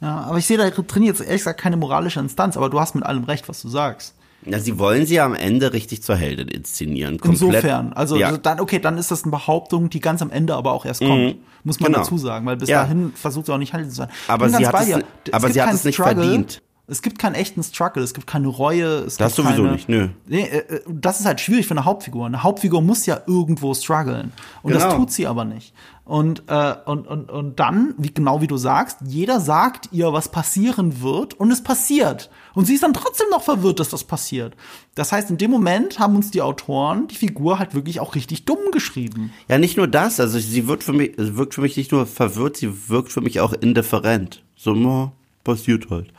Ja, 0.00 0.20
aber 0.22 0.38
ich 0.38 0.46
sehe 0.46 0.58
da 0.58 0.70
drin 0.70 1.02
jetzt 1.02 1.20
ehrlich 1.20 1.40
gesagt 1.40 1.60
keine 1.60 1.76
moralische 1.76 2.20
Instanz, 2.20 2.56
aber 2.56 2.68
du 2.70 2.78
hast 2.78 2.94
mit 2.94 3.04
allem 3.04 3.24
recht, 3.24 3.48
was 3.48 3.62
du 3.62 3.68
sagst. 3.68 4.14
Ja, 4.46 4.60
sie 4.60 4.78
wollen 4.78 5.04
sie 5.04 5.20
am 5.20 5.34
Ende 5.34 5.72
richtig 5.72 6.02
zur 6.02 6.16
Heldin 6.16 6.48
inszenieren. 6.48 7.18
Komplett. 7.18 7.42
Insofern, 7.42 7.92
also, 7.92 8.16
ja. 8.16 8.28
also, 8.28 8.38
dann, 8.38 8.60
okay, 8.60 8.78
dann 8.78 8.96
ist 8.96 9.10
das 9.10 9.24
eine 9.24 9.32
Behauptung, 9.32 9.90
die 9.90 10.00
ganz 10.00 10.22
am 10.22 10.30
Ende 10.30 10.54
aber 10.54 10.72
auch 10.72 10.84
erst 10.84 11.00
kommt. 11.00 11.10
Mhm. 11.10 11.34
Muss 11.64 11.80
man 11.80 11.92
genau. 11.92 12.04
dazu 12.04 12.18
sagen, 12.18 12.46
weil 12.46 12.56
bis 12.56 12.68
ja. 12.68 12.82
dahin 12.82 13.12
versucht 13.14 13.46
sie 13.46 13.52
auch 13.52 13.58
nicht 13.58 13.72
Heldin 13.72 13.90
zu 13.90 13.96
sein. 13.96 14.08
Aber 14.28 14.48
sie 14.48 14.66
hat 14.66 14.88
es, 14.88 15.32
aber 15.32 15.50
sie 15.50 15.60
hat 15.60 15.74
es 15.74 15.84
nicht 15.84 15.96
Struggle. 15.96 16.22
verdient. 16.22 16.62
Es 16.90 17.02
gibt 17.02 17.18
keinen 17.18 17.34
echten 17.34 17.62
Struggle, 17.62 18.02
es 18.02 18.14
gibt 18.14 18.26
keine 18.26 18.48
Reue. 18.48 18.86
Es 19.04 19.18
das 19.18 19.36
gibt 19.36 19.46
sowieso 19.46 19.62
keine, 19.62 19.74
nicht, 19.74 19.90
nö. 19.90 20.08
Nee, 20.26 20.44
äh, 20.44 20.76
äh, 20.76 20.80
das 20.88 21.20
ist 21.20 21.26
halt 21.26 21.38
schwierig 21.38 21.66
für 21.66 21.74
eine 21.74 21.84
Hauptfigur. 21.84 22.24
Eine 22.24 22.42
Hauptfigur 22.42 22.80
muss 22.80 23.04
ja 23.04 23.20
irgendwo 23.26 23.74
strugglen. 23.74 24.32
Und 24.62 24.72
genau. 24.72 24.84
das 24.84 24.94
tut 24.94 25.12
sie 25.12 25.26
aber 25.26 25.44
nicht. 25.44 25.74
Und, 26.06 26.44
äh, 26.46 26.74
und, 26.86 27.06
und, 27.06 27.30
und 27.30 27.60
dann, 27.60 27.92
wie 27.98 28.14
genau 28.14 28.40
wie 28.40 28.46
du 28.46 28.56
sagst, 28.56 29.00
jeder 29.04 29.38
sagt 29.38 29.90
ihr, 29.92 30.14
was 30.14 30.30
passieren 30.30 31.02
wird 31.02 31.34
und 31.34 31.50
es 31.50 31.62
passiert. 31.62 32.30
Und 32.54 32.64
sie 32.64 32.72
ist 32.72 32.82
dann 32.82 32.94
trotzdem 32.94 33.26
noch 33.30 33.42
verwirrt, 33.42 33.80
dass 33.80 33.90
das 33.90 34.04
passiert. 34.04 34.56
Das 34.94 35.12
heißt, 35.12 35.28
in 35.28 35.36
dem 35.36 35.50
Moment 35.50 35.98
haben 35.98 36.16
uns 36.16 36.30
die 36.30 36.40
Autoren 36.40 37.06
die 37.08 37.16
Figur 37.16 37.58
halt 37.58 37.74
wirklich 37.74 38.00
auch 38.00 38.14
richtig 38.14 38.46
dumm 38.46 38.70
geschrieben. 38.72 39.30
Ja, 39.48 39.58
nicht 39.58 39.76
nur 39.76 39.88
das, 39.88 40.20
also 40.20 40.38
sie 40.38 40.66
wird 40.66 40.82
für 40.82 40.94
mich, 40.94 41.12
wirkt 41.18 41.52
für 41.52 41.60
mich 41.60 41.76
nicht 41.76 41.92
nur 41.92 42.06
verwirrt, 42.06 42.56
sie 42.56 42.88
wirkt 42.88 43.12
für 43.12 43.20
mich 43.20 43.40
auch 43.40 43.52
indifferent. 43.52 44.42
So, 44.56 45.12
passiert 45.44 45.90
halt 45.90 46.10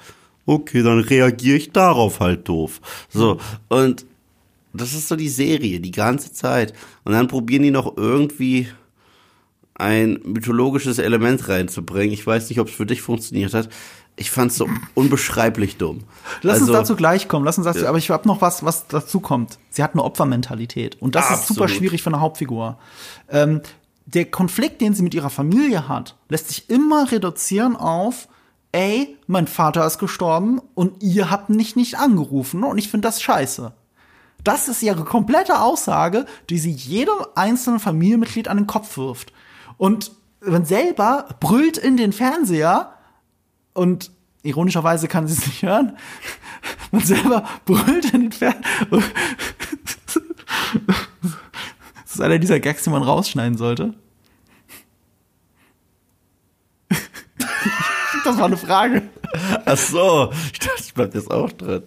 okay, 0.49 0.81
dann 0.81 0.99
reagiere 0.99 1.57
ich 1.57 1.71
darauf 1.71 2.19
halt 2.19 2.49
doof. 2.49 2.81
So, 3.07 3.39
und 3.67 4.05
das 4.73 4.93
ist 4.93 5.07
so 5.07 5.15
die 5.15 5.29
Serie, 5.29 5.79
die 5.79 5.91
ganze 5.91 6.33
Zeit. 6.33 6.73
Und 7.03 7.13
dann 7.13 7.27
probieren 7.27 7.61
die 7.61 7.71
noch 7.71 7.97
irgendwie 7.97 8.67
ein 9.75 10.19
mythologisches 10.25 10.97
Element 10.97 11.47
reinzubringen. 11.47 12.11
Ich 12.11 12.25
weiß 12.25 12.49
nicht, 12.49 12.59
ob 12.59 12.67
es 12.67 12.73
für 12.73 12.87
dich 12.87 13.01
funktioniert 13.01 13.53
hat. 13.53 13.69
Ich 14.15 14.31
fand 14.31 14.51
es 14.51 14.57
so 14.57 14.67
unbeschreiblich 14.95 15.77
dumm. 15.77 15.99
Lass 16.41 16.61
also, 16.61 16.73
uns 16.73 16.79
dazu 16.79 16.95
gleich 16.95 17.27
kommen. 17.27 17.45
Lass 17.45 17.57
uns 17.57 17.65
dazu, 17.65 17.83
ja. 17.83 17.89
aber 17.89 17.99
ich 17.99 18.09
habe 18.09 18.27
noch 18.27 18.41
was, 18.41 18.65
was 18.65 18.87
dazu 18.87 19.19
kommt. 19.19 19.59
Sie 19.69 19.83
hat 19.83 19.93
eine 19.93 20.03
Opfermentalität 20.03 20.99
und 20.99 21.13
das 21.15 21.25
Absolut. 21.25 21.41
ist 21.41 21.47
super 21.47 21.67
schwierig 21.67 22.01
für 22.01 22.09
eine 22.09 22.19
Hauptfigur. 22.19 22.77
Ähm, 23.29 23.61
der 24.07 24.25
Konflikt, 24.25 24.81
den 24.81 24.95
sie 24.95 25.03
mit 25.03 25.13
ihrer 25.13 25.29
Familie 25.29 25.87
hat, 25.87 26.15
lässt 26.27 26.47
sich 26.47 26.69
immer 26.69 27.11
reduzieren 27.11 27.75
auf 27.75 28.27
ey, 28.71 29.17
mein 29.27 29.47
Vater 29.47 29.85
ist 29.85 29.99
gestorben 29.99 30.61
und 30.75 31.01
ihr 31.01 31.29
habt 31.29 31.49
mich 31.49 31.75
nicht 31.75 31.97
angerufen 31.97 32.63
und 32.63 32.77
ich 32.77 32.89
finde 32.89 33.07
das 33.07 33.21
scheiße. 33.21 33.73
Das 34.43 34.67
ist 34.67 34.81
ihre 34.83 35.03
komplette 35.03 35.59
Aussage, 35.59 36.25
die 36.49 36.59
sie 36.59 36.71
jedem 36.71 37.15
einzelnen 37.35 37.79
Familienmitglied 37.79 38.47
an 38.47 38.57
den 38.57 38.67
Kopf 38.67 38.97
wirft. 38.97 39.33
Und 39.77 40.11
man 40.41 40.65
selber 40.65 41.27
brüllt 41.39 41.77
in 41.77 41.97
den 41.97 42.13
Fernseher 42.13 42.93
und 43.73 44.11
ironischerweise 44.43 45.07
kann 45.07 45.27
sie 45.27 45.33
es 45.33 45.45
nicht 45.45 45.63
hören. 45.63 45.97
Man 46.91 47.01
selber 47.01 47.47
brüllt 47.65 48.13
in 48.13 48.21
den 48.21 48.31
Fernseher. 48.31 48.61
Das 52.03 52.15
ist 52.15 52.21
einer 52.21 52.39
dieser 52.39 52.59
Gags, 52.59 52.83
die 52.83 52.89
man 52.89 53.03
rausschneiden 53.03 53.57
sollte. 53.57 53.93
Das 58.29 58.37
war 58.39 58.45
eine 58.45 58.57
Frage. 58.57 59.03
Ach 59.65 59.77
so, 59.77 60.31
ich 60.51 60.59
dachte, 60.59 60.83
ich 60.85 60.93
bleib 60.93 61.13
jetzt 61.13 61.29
auch 61.29 61.51
drin. 61.51 61.83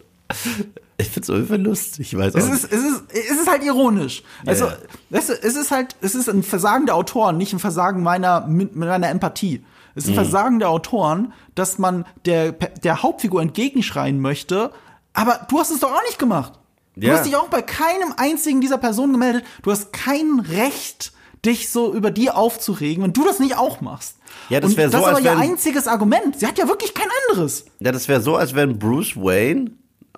Ich 0.98 1.11
find's 1.11 1.28
irgendwie 1.28 1.57
lustig, 1.57 2.12
ich 2.12 2.18
weiß 2.18 2.35
auch 2.35 2.38
es 2.38 2.48
ist, 2.48 2.72
es 2.72 2.85
ist, 2.85 3.02
es 3.11 3.40
ist 3.40 3.50
halt 3.50 3.64
ironisch. 3.64 4.22
Also, 4.46 4.66
yeah. 4.66 4.78
du, 5.11 5.16
es 5.16 5.28
ist 5.31 5.70
halt, 5.70 5.96
es 6.00 6.14
ist 6.14 6.28
ein 6.28 6.42
Versagen 6.42 6.87
der 6.87 6.94
Autoren, 6.94 7.37
nicht 7.37 7.52
ein 7.52 7.59
Versagen 7.59 8.02
meiner, 8.02 8.46
meiner 8.46 9.09
Empathie. 9.09 9.64
Es 9.94 10.05
ist 10.05 10.11
ein 10.11 10.12
mhm. 10.12 10.16
Versagen 10.16 10.59
der 10.59 10.70
Autoren, 10.70 11.33
dass 11.55 11.78
man 11.78 12.07
der, 12.24 12.52
der 12.52 13.02
Hauptfigur 13.02 13.42
entgegenschreien 13.42 14.20
möchte, 14.20 14.70
aber 15.12 15.46
du 15.48 15.59
hast 15.59 15.70
es 15.70 15.81
doch 15.81 15.92
auch 15.92 16.02
nicht 16.07 16.18
gemacht. 16.18 16.52
Du 16.94 17.07
yeah. 17.07 17.16
hast 17.16 17.26
dich 17.26 17.37
auch 17.37 17.48
bei 17.48 17.62
keinem 17.62 18.14
einzigen 18.16 18.61
dieser 18.61 18.78
Personen 18.78 19.12
gemeldet. 19.12 19.44
Du 19.62 19.70
hast 19.70 19.92
kein 19.92 20.40
Recht, 20.40 21.12
dich 21.44 21.70
so 21.70 21.92
über 21.92 22.11
die 22.11 22.31
aufzuregen, 22.31 23.02
wenn 23.02 23.12
du 23.12 23.24
das 23.24 23.40
nicht 23.40 23.57
auch 23.57 23.81
machst. 23.81 24.18
Ja, 24.48 24.61
das 24.61 24.76
wäre 24.76 24.90
so, 24.90 24.98
das 24.98 25.07
ist 25.07 25.09
aber 25.09 25.20
ihr 25.20 25.37
einziges 25.37 25.87
Argument. 25.87 26.38
Sie 26.38 26.46
hat 26.46 26.59
ja 26.59 26.68
wirklich 26.68 26.94
kein 26.94 27.09
anderes. 27.28 27.64
Ja, 27.81 27.92
das 27.92 28.09
wäre 28.09 28.20
so, 28.20 28.37
als 28.37 28.55
wenn 28.55 28.78
Bruce 28.78 29.16
Wayne 29.16 29.70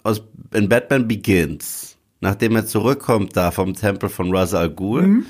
aus 0.03 0.23
in 0.53 0.69
Batman 0.69 1.09
Begins, 1.09 1.97
nachdem 2.21 2.57
er 2.57 2.67
zurückkommt 2.67 3.37
da 3.37 3.51
vom 3.51 3.75
Tempel 3.75 4.09
von 4.09 4.35
Ra's 4.35 4.55
al 4.55 4.71
Ghul, 4.71 5.03
mhm. 5.03 5.27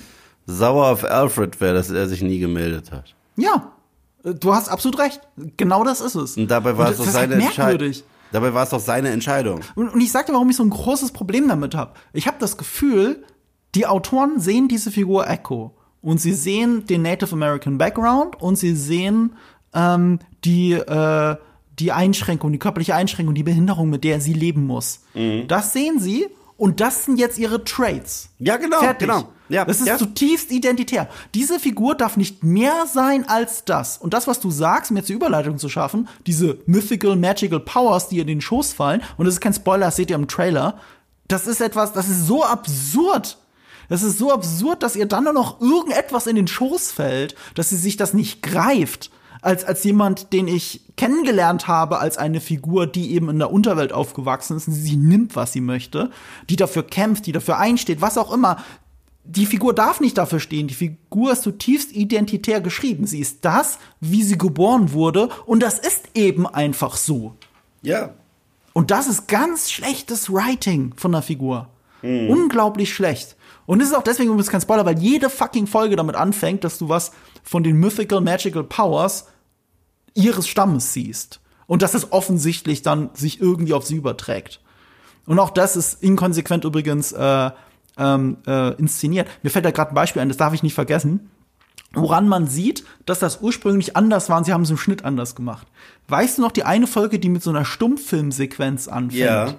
sauer 0.46 0.87
auf 0.87 1.04
Alfred 1.04 1.61
wäre, 1.61 1.74
dass 1.74 1.90
er 1.90 2.09
sich 2.09 2.22
nie 2.22 2.38
gemeldet 2.38 2.92
hat. 2.92 3.14
Ja, 3.37 3.72
du 4.22 4.54
hast 4.54 4.68
absolut 4.68 4.98
recht. 4.98 5.20
Genau 5.57 5.85
das 5.85 6.00
ist 6.00 6.14
es. 6.14 6.37
Und 6.37 6.50
dabei 6.50 6.76
war 6.76 6.90
es 6.90 6.98
doch 6.98 7.07
seine 7.07 7.35
Entscheidung. 7.35 7.92
Dabei 8.33 8.52
war 8.52 8.64
es 8.64 8.70
doch 8.70 8.80
seine 8.80 9.11
Entscheidung. 9.11 9.61
Und, 9.76 9.90
und 9.90 10.00
ich 10.00 10.11
sagte, 10.11 10.33
warum 10.33 10.50
ich 10.50 10.57
so 10.57 10.64
ein 10.64 10.70
großes 10.70 11.12
Problem 11.12 11.46
damit 11.46 11.74
habe. 11.74 11.92
Ich 12.12 12.26
habe 12.26 12.37
das 12.40 12.57
Gefühl, 12.57 13.24
die 13.76 13.87
Autoren 13.87 14.40
sehen 14.40 14.66
diese 14.66 14.90
Figur 14.90 15.28
Echo 15.28 15.76
und 16.04 16.20
sie 16.20 16.34
sehen 16.34 16.86
den 16.86 17.02
Native 17.02 17.32
American 17.32 17.78
Background 17.78 18.40
und 18.40 18.56
sie 18.56 18.76
sehen 18.76 19.34
ähm, 19.72 20.20
die 20.44 20.72
äh, 20.72 21.36
die 21.78 21.90
Einschränkung, 21.90 22.52
die 22.52 22.58
körperliche 22.58 22.94
Einschränkung, 22.94 23.34
die 23.34 23.42
Behinderung, 23.42 23.90
mit 23.90 24.04
der 24.04 24.20
sie 24.20 24.32
leben 24.32 24.64
muss. 24.64 25.00
Mhm. 25.14 25.48
Das 25.48 25.72
sehen 25.72 25.98
sie 25.98 26.28
und 26.56 26.80
das 26.80 27.04
sind 27.04 27.18
jetzt 27.18 27.36
ihre 27.36 27.64
Traits. 27.64 28.28
Ja, 28.38 28.58
genau, 28.58 28.78
Fertig. 28.78 29.08
genau. 29.08 29.28
Ja, 29.48 29.64
das 29.64 29.80
ist 29.80 29.88
ja. 29.88 29.98
zutiefst 29.98 30.50
identitär. 30.52 31.08
Diese 31.34 31.58
Figur 31.58 31.94
darf 31.94 32.16
nicht 32.16 32.44
mehr 32.44 32.86
sein 32.86 33.28
als 33.28 33.64
das. 33.64 33.98
Und 33.98 34.14
das, 34.14 34.26
was 34.26 34.40
du 34.40 34.50
sagst, 34.50 34.90
um 34.90 34.96
jetzt 34.96 35.08
die 35.08 35.14
Überleitung 35.14 35.59
zu 35.59 35.68
schaffen, 35.68 36.09
diese 36.26 36.59
mythical, 36.66 37.16
magical 37.16 37.61
Powers, 37.61 38.09
die 38.09 38.20
in 38.20 38.26
den 38.26 38.40
Schoß 38.40 38.72
fallen, 38.72 39.02
und 39.16 39.26
das 39.26 39.34
ist 39.34 39.40
kein 39.40 39.52
Spoiler, 39.52 39.86
das 39.86 39.96
seht 39.96 40.11
ihr 40.11 40.16
im 40.16 40.28
Trailer, 40.28 40.78
das 41.28 41.46
ist 41.46 41.61
etwas, 41.61 41.92
das 41.92 42.09
ist 42.09 42.26
so 42.26 42.44
absurd. 42.44 43.36
Das 43.89 44.03
ist 44.03 44.18
so 44.18 44.32
absurd, 44.32 44.82
dass 44.82 44.97
ihr 44.97 45.07
dann 45.07 45.24
nur 45.24 45.32
noch 45.32 45.61
irgendetwas 45.61 46.26
in 46.26 46.37
den 46.37 46.47
Schoß 46.47 46.93
fällt, 46.93 47.35
dass 47.55 47.70
sie 47.70 47.76
sich 47.76 47.97
das 47.97 48.14
nicht 48.14 48.43
greift. 48.43 49.11
Als, 49.43 49.62
als 49.64 49.85
jemand, 49.85 50.32
den 50.32 50.49
ich 50.49 50.80
kennengelernt 50.97 51.68
habe, 51.68 51.99
als 51.99 52.16
eine 52.16 52.41
Figur, 52.41 52.87
die 52.87 53.12
eben 53.12 53.28
in 53.28 53.39
der 53.39 53.53
Unterwelt 53.53 53.93
aufgewachsen 53.93 54.57
ist 54.57 54.68
und 54.68 54.74
sie 54.74 54.97
nimmt, 54.97 55.37
was 55.37 55.53
sie 55.53 55.61
möchte, 55.61 56.11
die 56.49 56.57
dafür 56.57 56.82
kämpft, 56.82 57.26
die 57.26 57.32
dafür 57.32 57.59
einsteht, 57.59 58.01
was 58.01 58.16
auch 58.16 58.32
immer. 58.32 58.57
Die 59.26 59.45
Figur 59.45 59.74
darf 59.74 60.01
nicht 60.01 60.16
dafür 60.16 60.41
stehen. 60.41 60.68
Die 60.68 60.74
Figur 60.74 61.32
ist 61.32 61.43
zutiefst 61.43 61.93
identitär 61.93 62.62
geschrieben. 62.62 63.07
Sie 63.07 63.20
ist 63.20 63.45
das, 63.45 63.78
wie 64.01 64.22
sie 64.22 64.39
geboren 64.39 64.93
wurde. 64.93 65.28
Und 65.45 65.62
das 65.62 65.78
ist 65.78 66.05
eben 66.14 66.47
einfach 66.47 66.97
so. 66.97 67.35
Ja. 67.82 68.14
Und 68.72 68.91
das 68.91 69.07
ist 69.07 69.28
ganz 69.28 69.70
schlechtes 69.70 70.32
Writing 70.32 70.95
von 70.97 71.12
der 71.12 71.22
Figur. 71.22 71.68
Mhm. 72.03 72.28
Unglaublich 72.28 72.93
schlecht. 72.93 73.34
Und 73.66 73.80
es 73.80 73.88
ist 73.88 73.94
auch 73.94 74.02
deswegen 74.02 74.30
übrigens 74.30 74.50
kein 74.50 74.60
Spoiler, 74.60 74.84
weil 74.84 74.98
jede 74.98 75.30
fucking 75.30 75.66
Folge 75.66 75.96
damit 75.96 76.16
anfängt, 76.16 76.64
dass 76.64 76.78
du 76.78 76.88
was 76.88 77.12
von 77.42 77.62
den 77.62 77.76
Mythical 77.76 78.20
Magical 78.20 78.64
Powers 78.64 79.26
ihres 80.14 80.46
Stammes 80.46 80.92
siehst. 80.92 81.40
Und 81.66 81.82
dass 81.82 81.94
es 81.94 82.12
offensichtlich 82.12 82.82
dann 82.82 83.10
sich 83.14 83.40
irgendwie 83.40 83.72
auf 83.72 83.86
sie 83.86 83.96
überträgt. 83.96 84.60
Und 85.26 85.38
auch 85.38 85.50
das 85.50 85.76
ist 85.76 86.02
inkonsequent 86.02 86.64
übrigens 86.64 87.12
äh, 87.12 87.50
ähm, 87.96 88.36
äh, 88.46 88.74
inszeniert. 88.74 89.28
Mir 89.42 89.48
fällt 89.48 89.64
da 89.64 89.70
gerade 89.70 89.92
ein 89.92 89.94
Beispiel 89.94 90.20
ein, 90.20 90.28
das 90.28 90.36
darf 90.36 90.52
ich 90.52 90.62
nicht 90.62 90.74
vergessen 90.74 91.30
woran 91.94 92.28
man 92.28 92.46
sieht, 92.46 92.84
dass 93.06 93.18
das 93.18 93.40
ursprünglich 93.40 93.96
anders 93.96 94.28
war 94.28 94.38
und 94.38 94.44
sie 94.44 94.52
haben 94.52 94.62
es 94.62 94.70
im 94.70 94.76
Schnitt 94.76 95.04
anders 95.04 95.34
gemacht. 95.34 95.66
Weißt 96.08 96.38
du 96.38 96.42
noch 96.42 96.52
die 96.52 96.64
eine 96.64 96.86
Folge, 96.86 97.18
die 97.18 97.28
mit 97.28 97.42
so 97.42 97.50
einer 97.50 97.64
Stummfilmsequenz 97.64 98.88
anfängt? 98.88 99.20
Ja. 99.20 99.54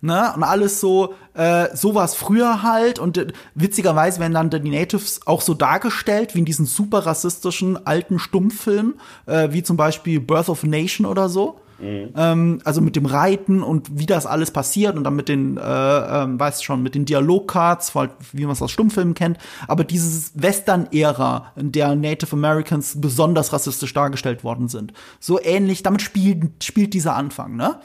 Ne? 0.00 0.32
Und 0.36 0.44
alles 0.44 0.80
so, 0.80 1.14
äh, 1.34 1.74
sowas 1.74 2.14
früher 2.14 2.62
halt. 2.62 2.98
Und 2.98 3.18
äh, 3.18 3.28
witzigerweise 3.54 4.20
werden 4.20 4.32
dann 4.32 4.50
die 4.50 4.70
Natives 4.70 5.20
auch 5.26 5.40
so 5.40 5.54
dargestellt, 5.54 6.34
wie 6.34 6.40
in 6.40 6.44
diesen 6.44 6.66
super 6.66 7.06
rassistischen 7.06 7.84
alten 7.86 8.18
Stummfilmen, 8.18 8.94
äh, 9.26 9.48
wie 9.50 9.62
zum 9.62 9.76
Beispiel 9.76 10.20
Birth 10.20 10.48
of 10.48 10.62
a 10.62 10.66
Nation 10.66 11.04
oder 11.06 11.28
so. 11.28 11.60
Mhm. 11.80 12.12
Ähm, 12.16 12.60
also 12.64 12.80
mit 12.80 12.96
dem 12.96 13.06
Reiten 13.06 13.62
und 13.62 13.98
wie 13.98 14.06
das 14.06 14.26
alles 14.26 14.50
passiert 14.50 14.96
und 14.96 15.04
dann 15.04 15.16
mit 15.16 15.28
den, 15.28 15.56
äh, 15.56 15.60
äh, 15.60 16.26
weißt 16.38 16.64
schon, 16.64 16.82
mit 16.82 16.94
den 16.94 17.04
Dialogcards, 17.04 17.92
wie 18.32 18.44
man 18.44 18.52
es 18.52 18.62
aus 18.62 18.70
Stummfilmen 18.70 19.14
kennt. 19.14 19.38
Aber 19.66 19.84
dieses 19.84 20.32
Western-Ära, 20.34 21.52
in 21.56 21.72
der 21.72 21.94
Native 21.94 22.34
Americans 22.34 23.00
besonders 23.00 23.52
rassistisch 23.52 23.94
dargestellt 23.94 24.44
worden 24.44 24.68
sind. 24.68 24.92
So 25.20 25.40
ähnlich, 25.40 25.82
damit 25.82 26.02
spielt, 26.02 26.64
spielt 26.64 26.94
dieser 26.94 27.14
Anfang, 27.14 27.56
ne? 27.56 27.80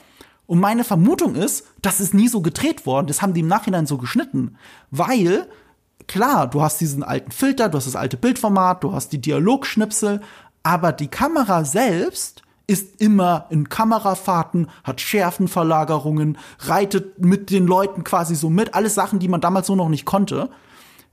Und 0.46 0.60
meine 0.60 0.84
Vermutung 0.84 1.34
ist, 1.34 1.64
das 1.80 2.00
ist 2.00 2.14
nie 2.14 2.28
so 2.28 2.40
gedreht 2.42 2.86
worden. 2.86 3.06
Das 3.06 3.22
haben 3.22 3.34
die 3.34 3.40
im 3.40 3.48
Nachhinein 3.48 3.86
so 3.86 3.96
geschnitten. 3.96 4.56
Weil, 4.90 5.48
klar, 6.06 6.48
du 6.48 6.60
hast 6.60 6.80
diesen 6.80 7.02
alten 7.02 7.30
Filter, 7.30 7.68
du 7.68 7.78
hast 7.78 7.86
das 7.86 7.96
alte 7.96 8.16
Bildformat, 8.16 8.84
du 8.84 8.92
hast 8.92 9.12
die 9.12 9.20
Dialogschnipsel, 9.20 10.20
aber 10.62 10.92
die 10.92 11.08
Kamera 11.08 11.64
selbst 11.64 12.42
ist 12.66 13.00
immer 13.00 13.46
in 13.50 13.68
Kamerafahrten, 13.68 14.70
hat 14.82 15.00
Schärfenverlagerungen, 15.00 16.38
reitet 16.60 17.18
mit 17.18 17.50
den 17.50 17.66
Leuten 17.66 18.04
quasi 18.04 18.34
so 18.34 18.48
mit. 18.48 18.74
Alles 18.74 18.94
Sachen, 18.94 19.18
die 19.18 19.28
man 19.28 19.42
damals 19.42 19.66
so 19.66 19.76
noch 19.76 19.90
nicht 19.90 20.06
konnte. 20.06 20.50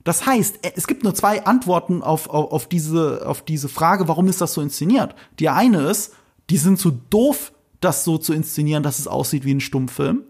Das 0.04 0.26
heißt, 0.26 0.60
es 0.74 0.86
gibt 0.86 1.04
nur 1.04 1.14
zwei 1.14 1.44
Antworten 1.44 2.02
auf, 2.02 2.28
auf, 2.28 2.50
auf, 2.52 2.66
diese, 2.68 3.26
auf 3.26 3.42
diese 3.42 3.68
Frage, 3.68 4.08
warum 4.08 4.28
ist 4.28 4.40
das 4.40 4.54
so 4.54 4.60
inszeniert? 4.60 5.14
Die 5.38 5.48
eine 5.48 5.82
ist, 5.82 6.14
die 6.50 6.56
sind 6.56 6.78
zu 6.78 6.90
doof, 6.90 7.52
das 7.84 8.04
so 8.04 8.18
zu 8.18 8.32
inszenieren, 8.32 8.82
dass 8.82 8.98
es 8.98 9.06
aussieht 9.06 9.44
wie 9.44 9.54
ein 9.54 9.60
Stummfilm. 9.60 10.22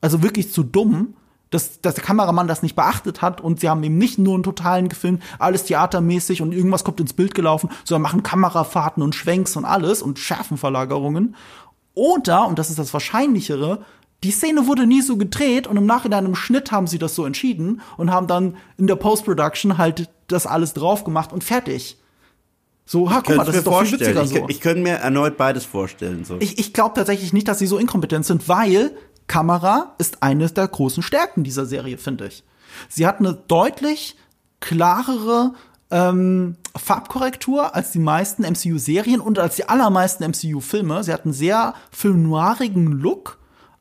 Also 0.00 0.22
wirklich 0.22 0.52
zu 0.52 0.62
dumm 0.62 1.14
dass, 1.50 1.80
dass 1.80 1.94
der 1.94 2.04
Kameramann 2.04 2.48
das 2.48 2.62
nicht 2.62 2.76
beachtet 2.76 3.22
hat 3.22 3.40
und 3.40 3.60
sie 3.60 3.68
haben 3.68 3.82
eben 3.82 3.98
nicht 3.98 4.18
nur 4.18 4.34
einen 4.34 4.42
totalen 4.42 4.88
gefilmt, 4.88 5.22
alles 5.38 5.64
theatermäßig 5.64 6.42
und 6.42 6.52
irgendwas 6.52 6.84
kommt 6.84 7.00
ins 7.00 7.12
Bild 7.12 7.34
gelaufen, 7.34 7.70
sondern 7.84 8.02
machen 8.02 8.22
Kamerafahrten 8.22 9.02
und 9.02 9.14
Schwenks 9.14 9.56
und 9.56 9.64
alles 9.64 10.00
und 10.00 10.18
Schärfenverlagerungen. 10.18 11.34
Oder, 11.94 12.46
und 12.46 12.58
das 12.58 12.70
ist 12.70 12.78
das 12.78 12.92
Wahrscheinlichere, 12.92 13.84
die 14.22 14.30
Szene 14.30 14.66
wurde 14.66 14.86
nie 14.86 15.00
so 15.00 15.16
gedreht 15.16 15.66
und 15.66 15.76
im 15.76 15.86
Nachhinein 15.86 16.26
im 16.26 16.34
Schnitt 16.34 16.70
haben 16.72 16.86
sie 16.86 16.98
das 16.98 17.14
so 17.14 17.24
entschieden 17.24 17.80
und 17.96 18.10
haben 18.10 18.26
dann 18.26 18.56
in 18.76 18.86
der 18.86 18.96
Post-Production 18.96 19.78
halt 19.78 20.08
das 20.28 20.46
alles 20.46 20.74
drauf 20.74 21.04
gemacht 21.04 21.32
und 21.32 21.42
fertig. 21.42 21.98
So, 22.90 23.08
ha, 23.08 23.22
guck 23.24 23.36
mal, 23.36 23.44
das 23.44 23.54
ist 23.54 23.68
doch 23.68 23.82
viel 23.84 24.00
witziger 24.00 24.26
so. 24.26 24.48
Ich, 24.48 24.56
ich 24.56 24.60
könnte 24.60 24.82
mir 24.82 24.94
erneut 24.94 25.36
beides 25.36 25.64
vorstellen. 25.64 26.24
So. 26.24 26.38
Ich, 26.40 26.58
ich 26.58 26.72
glaube 26.72 26.96
tatsächlich 26.96 27.32
nicht, 27.32 27.46
dass 27.46 27.60
sie 27.60 27.68
so 27.68 27.78
inkompetent 27.78 28.26
sind, 28.26 28.48
weil 28.48 28.90
Kamera 29.28 29.94
ist 29.98 30.24
eines 30.24 30.54
der 30.54 30.66
großen 30.66 31.00
Stärken 31.00 31.44
dieser 31.44 31.66
Serie, 31.66 31.98
finde 31.98 32.26
ich. 32.26 32.42
Sie 32.88 33.06
hat 33.06 33.20
eine 33.20 33.34
deutlich 33.46 34.16
klarere 34.58 35.52
ähm, 35.92 36.56
Farbkorrektur 36.76 37.76
als 37.76 37.92
die 37.92 38.00
meisten 38.00 38.42
MCU-Serien 38.42 39.20
und 39.20 39.38
als 39.38 39.54
die 39.54 39.68
allermeisten 39.68 40.24
MCU-Filme. 40.24 41.04
Sie 41.04 41.12
hat 41.12 41.24
einen 41.24 41.32
sehr 41.32 41.74
filmnoirigen 41.92 42.90
Look. 42.90 43.38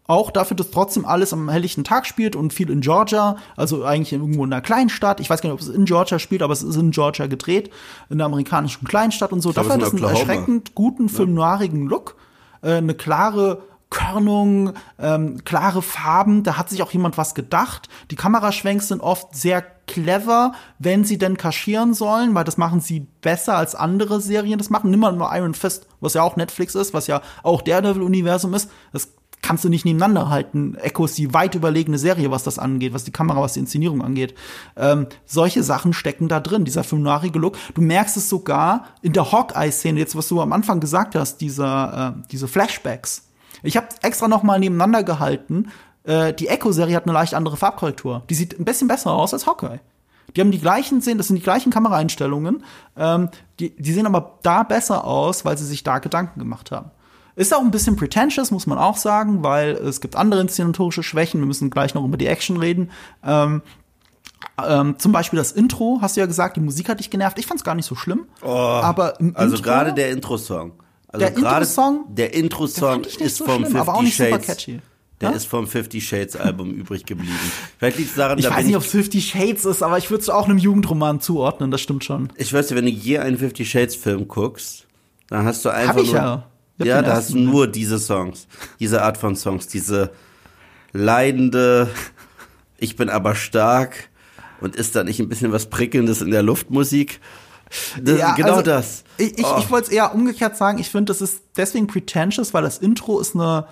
Auch 0.09 0.31
dafür, 0.31 0.57
dass 0.57 0.71
trotzdem 0.71 1.05
alles 1.05 1.33
am 1.33 1.49
helllichten 1.49 1.83
Tag 1.83 2.07
spielt 2.07 2.35
und 2.35 2.51
viel 2.51 2.71
in 2.71 2.81
Georgia, 2.81 3.35
also 3.55 3.85
eigentlich 3.85 4.11
irgendwo 4.11 4.43
in 4.43 4.51
einer 4.51 4.63
Kleinstadt. 4.63 5.19
Ich 5.19 5.29
weiß 5.29 5.39
gar 5.39 5.51
nicht, 5.51 5.61
ob 5.61 5.61
es 5.61 5.69
in 5.69 5.85
Georgia 5.85 6.17
spielt, 6.17 6.41
aber 6.41 6.51
es 6.51 6.63
ist 6.63 6.77
in 6.77 6.89
Georgia 6.89 7.27
gedreht, 7.27 7.69
in 8.09 8.17
der 8.17 8.25
amerikanischen 8.25 8.87
Kleinstadt 8.87 9.31
und 9.31 9.41
so. 9.41 9.51
Dafür 9.51 9.73
hat 9.73 9.83
es 9.83 9.93
einen 9.93 10.03
erschreckend 10.03 10.73
guten 10.73 11.09
filmnoirigen 11.09 11.85
Look, 11.85 12.15
äh, 12.63 12.77
eine 12.77 12.95
klare 12.95 13.61
Körnung, 13.91 14.73
ähm, 14.97 15.43
klare 15.45 15.83
Farben, 15.83 16.41
da 16.41 16.57
hat 16.57 16.71
sich 16.71 16.81
auch 16.81 16.91
jemand 16.91 17.19
was 17.19 17.35
gedacht. 17.35 17.87
Die 18.09 18.15
Kameraschwenks 18.15 18.87
sind 18.87 19.01
oft 19.01 19.35
sehr 19.35 19.61
clever, 19.85 20.53
wenn 20.79 21.03
sie 21.03 21.19
denn 21.19 21.37
kaschieren 21.37 21.93
sollen, 21.93 22.33
weil 22.33 22.45
das 22.45 22.57
machen 22.57 22.81
sie 22.81 23.01
besser 23.21 23.57
als 23.57 23.75
andere 23.75 24.21
Serien 24.21 24.57
das 24.57 24.71
machen. 24.71 24.89
Nimm 24.89 25.01
mal 25.01 25.11
nur 25.11 25.29
Iron 25.35 25.53
Fist, 25.53 25.85
was 25.99 26.15
ja 26.15 26.23
auch 26.23 26.35
Netflix 26.35 26.73
ist, 26.73 26.95
was 26.95 27.05
ja 27.05 27.21
auch 27.43 27.61
Daredevil-Universum 27.61 28.55
ist. 28.55 28.71
Das 28.91 29.09
kannst 29.41 29.63
du 29.63 29.69
nicht 29.69 29.85
nebeneinander 29.85 30.29
halten. 30.29 30.75
Echo 30.75 31.05
ist 31.05 31.17
die 31.17 31.33
weit 31.33 31.55
überlegene 31.55 31.97
Serie, 31.97 32.31
was 32.31 32.43
das 32.43 32.59
angeht, 32.59 32.93
was 32.93 33.03
die 33.03 33.11
Kamera, 33.11 33.41
was 33.41 33.53
die 33.53 33.61
Inszenierung 33.61 34.03
angeht. 34.03 34.35
Ähm, 34.75 35.07
solche 35.25 35.63
Sachen 35.63 35.93
stecken 35.93 36.27
da 36.27 36.39
drin, 36.39 36.65
dieser 36.65 36.83
filmnarige 36.83 37.39
Look. 37.39 37.57
Du 37.73 37.81
merkst 37.81 38.17
es 38.17 38.29
sogar 38.29 38.85
in 39.01 39.13
der 39.13 39.31
Hawkeye-Szene, 39.31 39.99
jetzt 39.99 40.15
was 40.15 40.27
du 40.27 40.41
am 40.41 40.53
Anfang 40.53 40.79
gesagt 40.79 41.15
hast, 41.15 41.41
dieser, 41.41 42.15
äh, 42.17 42.27
diese 42.31 42.47
Flashbacks 42.47 43.29
ich 43.63 43.77
habe 43.77 43.87
extra 44.01 44.27
noch 44.27 44.43
mal 44.43 44.59
nebeneinander 44.59 45.03
gehalten. 45.03 45.71
Äh, 46.03 46.33
die 46.33 46.47
Echo-Serie 46.47 46.95
hat 46.95 47.05
eine 47.05 47.13
leicht 47.13 47.33
andere 47.33 47.57
Farbkorrektur. 47.57 48.23
Die 48.29 48.35
sieht 48.35 48.59
ein 48.59 48.65
bisschen 48.65 48.87
besser 48.87 49.11
aus 49.11 49.33
als 49.33 49.45
Hawkeye. 49.45 49.79
Die 50.35 50.41
haben 50.41 50.51
die 50.51 50.59
gleichen 50.59 51.01
Szenen, 51.01 51.17
das 51.17 51.27
sind 51.27 51.37
die 51.37 51.43
gleichen 51.43 51.71
Kameraeinstellungen. 51.71 52.63
Ähm, 52.95 53.29
die, 53.59 53.75
die 53.75 53.93
sehen 53.93 54.05
aber 54.05 54.37
da 54.43 54.63
besser 54.63 55.03
aus, 55.03 55.43
weil 55.43 55.57
sie 55.57 55.65
sich 55.65 55.83
da 55.83 55.99
Gedanken 55.99 56.39
gemacht 56.39 56.71
haben. 56.71 56.91
Ist 57.39 57.53
auch 57.53 57.61
ein 57.61 57.71
bisschen 57.71 57.95
pretentious, 57.95 58.51
muss 58.51 58.67
man 58.67 58.77
auch 58.77 58.97
sagen, 58.97 59.43
weil 59.43 59.69
es 59.69 60.01
gibt 60.01 60.17
andere 60.17 60.41
inszenatorische 60.41 61.03
Schwächen. 61.03 61.39
Wir 61.39 61.47
müssen 61.47 61.69
gleich 61.69 61.93
noch 61.93 62.03
über 62.03 62.17
die 62.17 62.27
Action 62.27 62.57
reden. 62.57 62.91
Ähm, 63.23 63.61
ähm, 64.67 64.99
zum 64.99 65.13
Beispiel 65.13 65.37
das 65.37 65.53
Intro, 65.53 65.99
hast 66.01 66.17
du 66.17 66.19
ja 66.19 66.25
gesagt, 66.25 66.57
die 66.57 66.59
Musik 66.59 66.89
hat 66.89 66.99
dich 66.99 67.09
genervt. 67.09 67.39
Ich 67.39 67.47
fand's 67.47 67.63
gar 67.63 67.75
nicht 67.75 67.85
so 67.85 67.95
schlimm. 67.95 68.25
Oh, 68.41 68.49
aber 68.49 69.17
also 69.35 69.55
gerade 69.61 69.93
der 69.93 70.11
Intro-Song. 70.11 70.73
Also 71.07 71.25
der 71.25 71.37
Intro-Song? 71.37 72.05
Der 72.09 72.33
Intro-Song 72.33 73.05
ist 73.05 73.37
so 73.37 73.45
vom 73.45 73.65
schlimm, 73.65 73.85
50 73.85 74.13
Shades. 74.13 74.67
Der 75.21 75.29
ja? 75.29 75.35
ist 75.37 75.45
vom 75.45 75.65
Fifty 75.65 76.01
Shades 76.01 76.35
Album 76.35 76.71
übrig 76.71 77.05
geblieben. 77.05 77.39
Vielleicht 77.77 77.99
liegt 77.99 78.09
es 78.09 78.15
daran, 78.17 78.37
ich 78.37 78.43
da 78.43 78.51
weiß 78.51 78.65
nicht, 78.65 78.75
ob 78.75 78.83
es 78.83 78.91
Fifty 78.91 79.21
Shades 79.21 79.63
ist, 79.63 79.81
aber 79.81 79.97
ich 79.97 80.11
würde 80.11 80.23
es 80.23 80.29
auch 80.29 80.43
einem 80.43 80.57
Jugendroman 80.57 81.21
zuordnen, 81.21 81.71
das 81.71 81.79
stimmt 81.79 82.03
schon. 82.03 82.33
Ich 82.35 82.51
weiß, 82.51 82.75
wenn 82.75 82.83
du 82.83 82.91
je 82.91 83.19
einen 83.19 83.37
Fifty 83.37 83.63
Shades 83.63 83.95
Film 83.95 84.27
guckst, 84.27 84.87
dann 85.29 85.45
hast 85.45 85.63
du 85.63 85.69
einfach 85.69 85.95
Hab 85.95 86.03
ich 86.03 86.11
nur, 86.11 86.21
ja. 86.21 86.49
Ja, 86.79 87.01
da 87.01 87.15
hast 87.15 87.31
du 87.31 87.37
nur 87.37 87.67
diese 87.67 87.99
Songs, 87.99 88.47
diese 88.79 89.01
Art 89.01 89.17
von 89.17 89.35
Songs, 89.35 89.67
diese 89.67 90.11
leidende, 90.93 91.89
ich 92.77 92.95
bin 92.95 93.09
aber 93.09 93.35
stark 93.35 94.09
und 94.61 94.75
ist 94.75 94.95
da 94.95 95.03
nicht 95.03 95.19
ein 95.19 95.29
bisschen 95.29 95.51
was 95.51 95.69
prickelndes 95.69 96.21
in 96.21 96.31
der 96.31 96.43
Luftmusik? 96.43 97.19
Das, 98.01 98.17
ja, 98.17 98.33
genau 98.33 98.51
also, 98.51 98.61
das. 98.63 99.03
Ich, 99.17 99.37
ich, 99.37 99.45
oh. 99.45 99.57
ich 99.59 99.69
wollte 99.69 99.87
es 99.87 99.93
eher 99.93 100.15
umgekehrt 100.15 100.57
sagen. 100.57 100.79
Ich 100.79 100.89
finde, 100.89 101.11
das 101.11 101.21
ist 101.21 101.43
deswegen 101.55 101.87
pretentious, 101.87 102.53
weil 102.53 102.63
das 102.63 102.79
Intro 102.79 103.19
ist 103.19 103.35
eine 103.35 103.67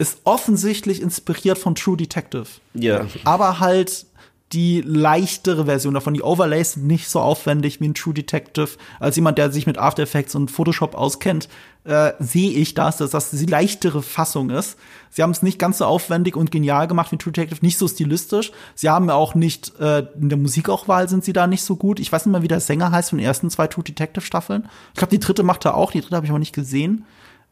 ist 0.00 0.20
offensichtlich 0.24 1.02
inspiriert 1.02 1.58
von 1.58 1.74
True 1.74 1.94
Detective. 1.94 2.46
Ja. 2.72 3.06
Aber 3.24 3.60
halt 3.60 4.06
die 4.52 4.82
leichtere 4.84 5.66
Version 5.66 5.94
davon. 5.94 6.14
Die 6.14 6.22
Overlays 6.22 6.72
sind 6.72 6.86
nicht 6.86 7.08
so 7.08 7.20
aufwendig 7.20 7.80
wie 7.80 7.88
ein 7.88 7.94
True 7.94 8.14
Detective. 8.14 8.70
Als 8.98 9.14
jemand, 9.14 9.38
der 9.38 9.52
sich 9.52 9.66
mit 9.66 9.78
After 9.78 10.02
Effects 10.02 10.34
und 10.34 10.50
Photoshop 10.50 10.96
auskennt, 10.96 11.48
äh, 11.84 12.12
sehe 12.18 12.50
ich 12.50 12.74
das, 12.74 12.96
dass 12.96 13.12
das 13.12 13.30
die 13.30 13.46
leichtere 13.46 14.02
Fassung 14.02 14.50
ist. 14.50 14.76
Sie 15.08 15.22
haben 15.22 15.30
es 15.30 15.42
nicht 15.42 15.60
ganz 15.60 15.78
so 15.78 15.84
aufwendig 15.84 16.36
und 16.36 16.50
genial 16.50 16.88
gemacht 16.88 17.12
wie 17.12 17.16
True 17.16 17.32
Detective, 17.32 17.64
nicht 17.64 17.78
so 17.78 17.86
stilistisch. 17.86 18.50
Sie 18.74 18.90
haben 18.90 19.08
auch 19.08 19.36
nicht, 19.36 19.78
äh, 19.78 20.06
in 20.20 20.28
der 20.28 20.38
Musikauswahl 20.38 21.08
sind 21.08 21.24
sie 21.24 21.32
da 21.32 21.46
nicht 21.46 21.62
so 21.62 21.76
gut. 21.76 22.00
Ich 22.00 22.10
weiß 22.10 22.26
nicht 22.26 22.32
mal, 22.32 22.42
wie 22.42 22.48
der 22.48 22.60
Sänger 22.60 22.90
heißt 22.90 23.10
von 23.10 23.18
den 23.18 23.26
ersten 23.26 23.50
zwei 23.50 23.68
True 23.68 23.84
Detective 23.84 24.24
Staffeln. 24.24 24.68
Ich 24.94 24.98
glaube, 24.98 25.12
die 25.12 25.20
dritte 25.20 25.44
macht 25.44 25.64
er 25.64 25.76
auch, 25.76 25.92
die 25.92 26.00
dritte 26.00 26.16
habe 26.16 26.26
ich 26.26 26.30
aber 26.30 26.40
nicht 26.40 26.54
gesehen. 26.54 27.04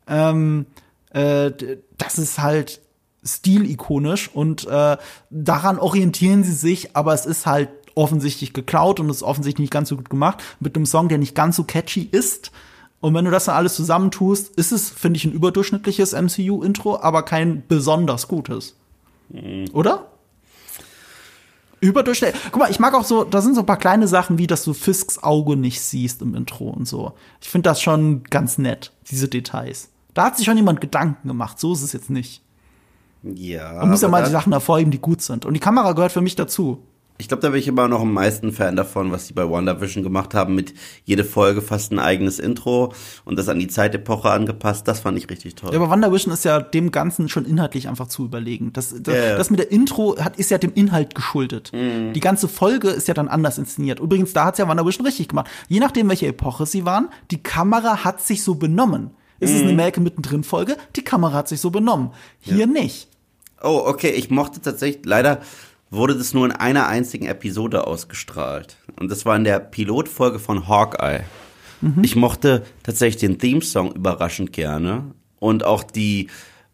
Ähm, 0.09 0.67
äh, 1.11 1.53
das 1.97 2.19
ist 2.19 2.41
halt 2.41 2.81
stilikonisch 3.25 4.31
und 4.33 4.67
äh, 4.67 4.97
daran 5.31 5.79
orientieren 5.79 6.45
sie 6.45 6.53
sich, 6.53 6.97
aber 6.97 7.15
es 7.15 7.27
ist 7.27 7.47
halt 7.47 7.71
offensichtlich 7.95 8.53
geklaut 8.53 9.01
und 9.01 9.11
es 9.11 9.19
ist 9.19 9.23
offensichtlich 9.23 9.65
nicht 9.65 9.73
ganz 9.73 9.89
so 9.89 9.97
gut 9.97 10.09
gemacht 10.09 10.43
mit 10.61 10.77
einem 10.77 10.87
Song, 10.87 11.09
der 11.09 11.19
nicht 11.19 11.35
ganz 11.35 11.57
so 11.57 11.65
catchy 11.65 12.09
ist. 12.11 12.53
Und 13.01 13.15
wenn 13.15 13.25
du 13.25 13.31
das 13.31 13.45
dann 13.45 13.57
alles 13.57 13.75
zusammentust, 13.75 14.57
ist 14.57 14.73
es, 14.73 14.89
finde 14.89 15.19
ich, 15.19 15.25
ein 15.25 15.33
überdurchschnittliches 15.33 16.13
MCU-Intro, 16.13 17.01
aber 17.01 17.23
kein 17.23 17.65
besonders 17.67 18.29
gutes. 18.29 18.77
Mhm. 19.29 19.67
Oder? 19.73 20.07
Überdurchschnittlich. 21.81 22.43
Guck 22.51 22.61
mal, 22.61 22.71
ich 22.71 22.81
mag 22.81 22.95
auch 22.95 23.05
so, 23.05 23.23
da 23.23 23.41
sind 23.41 23.55
so 23.55 23.61
ein 23.61 23.67
paar 23.67 23.77
kleine 23.79 24.09
Sachen, 24.09 24.39
wie 24.39 24.49
dass 24.49 24.65
du 24.65 24.75
Fisks 24.75 25.23
Auge 25.23 25.57
nicht 25.57 25.81
siehst 25.81 26.23
im 26.23 26.35
Intro 26.35 26.71
und 26.71 26.89
so. 26.89 27.13
Ich 27.41 27.49
finde 27.49 27.69
das 27.69 27.81
schon 27.81 28.25
ganz 28.25 28.59
nett, 28.59 28.93
diese 29.11 29.29
Details. 29.29 29.91
Da 30.15 30.25
hat 30.25 30.37
sich 30.37 30.47
schon 30.47 30.57
jemand 30.57 30.81
Gedanken 30.81 31.29
gemacht, 31.29 31.61
so 31.61 31.73
ist 31.73 31.83
es 31.83 31.93
jetzt 31.93 32.11
nicht. 32.11 32.43
Ja. 33.37 33.75
Man 33.81 33.91
muss 33.91 34.03
ja 34.03 34.09
mal 34.09 34.25
die 34.25 34.31
Sachen 34.31 34.53
hervorheben, 34.53 34.91
die 34.91 34.99
gut 35.01 35.23
sind. 35.23 35.45
Und 35.45 35.55
die 35.55 35.61
Kamera 35.61 35.93
gehört 35.93 36.13
für 36.13 36.21
mich 36.21 36.37
dazu. 36.37 36.83
Ich 37.21 37.27
glaube, 37.27 37.41
da 37.41 37.49
bin 37.49 37.59
ich 37.59 37.67
immer 37.67 37.89
noch 37.89 38.03
am 38.03 38.13
meisten 38.13 38.53
Fan 38.53 38.77
davon, 38.77 39.11
was 39.11 39.27
die 39.27 39.33
bei 39.33 39.43
WandaVision 39.51 40.05
gemacht 40.05 40.35
haben, 40.35 40.55
mit 40.55 40.73
jede 41.05 41.25
Folge 41.25 41.63
fast 41.63 41.91
ein 41.91 41.99
eigenes 41.99 42.39
Intro 42.39 42.93
und 43.25 43.37
das 43.37 43.49
an 43.49 43.59
die 43.59 43.67
Zeitepoche 43.67 44.31
angepasst. 44.31 44.87
Das 44.87 45.01
fand 45.01 45.19
ich 45.19 45.29
richtig 45.29 45.57
toll. 45.57 45.71
Ja, 45.73 45.81
aber 45.81 45.91
WandaVision 45.91 46.33
ist 46.33 46.45
ja 46.45 46.61
dem 46.61 46.93
Ganzen 46.93 47.29
schon 47.29 47.45
inhaltlich 47.45 47.89
einfach 47.89 48.07
zu 48.07 48.25
überlegen. 48.25 48.73
Das, 48.73 48.95
das, 49.03 49.13
Ja, 49.17 49.21
ja. 49.31 49.37
das 49.37 49.51
mit 49.51 49.59
der 49.59 49.73
Intro 49.73 50.17
hat, 50.21 50.37
ist 50.37 50.53
ja 50.53 50.59
dem 50.59 50.73
Inhalt 50.75 51.17
geschuldet. 51.17 51.73
Mhm. 51.75 52.13
Die 52.13 52.21
ganze 52.21 52.47
Folge 52.47 52.89
ist 52.91 53.09
ja 53.09 53.15
dann 53.15 53.27
anders 53.27 53.59
inszeniert. 53.59 53.99
Übrigens, 53.99 54.33
da 54.33 54.45
hat's 54.45 54.59
ja 54.61 54.69
WandaVision 54.69 55.05
richtig 55.05 55.27
gemacht. 55.27 55.49
Je 55.67 55.81
nachdem, 55.81 56.09
welche 56.09 56.29
Epoche 56.29 56.67
sie 56.67 56.85
waren, 56.85 57.09
die 57.33 57.43
Kamera 57.43 58.05
hat 58.05 58.21
sich 58.23 58.45
so 58.45 58.55
benommen. 58.55 59.11
Ist 59.41 59.51
Mhm. 59.51 59.57
es 59.57 59.63
eine 59.65 59.73
Melke 59.73 60.01
mittendrin 60.01 60.45
Folge? 60.45 60.77
Die 60.95 61.03
Kamera 61.03 61.33
hat 61.33 61.49
sich 61.49 61.61
so 61.61 61.71
benommen. 61.71 62.11
Hier 62.39 62.69
nicht. 62.69 63.09
Oh, 63.63 63.83
okay, 63.87 64.11
ich 64.11 64.31
mochte 64.31 64.61
tatsächlich, 64.61 65.05
leider 65.05 65.41
wurde 65.91 66.17
das 66.17 66.35
nur 66.35 66.47
in 66.47 66.53
einer 66.53 66.87
einzigen 66.87 67.27
Episode 67.27 67.87
ausgestrahlt. 67.87 68.77
Und 68.99 69.11
das 69.11 69.25
war 69.27 69.37
in 69.37 69.45
der 69.45 69.59
Pilotfolge 69.59 70.39
von 70.39 70.69
Hawkeye. 70.69 71.25
Ich 72.03 72.17
mochte 72.17 72.65
tatsächlich 72.83 73.21
den 73.21 73.39
Theme-Song 73.39 73.93
überraschend 73.93 74.53
gerne. 74.53 75.13
Und 75.39 75.65
auch 75.65 75.85
die 75.85 76.29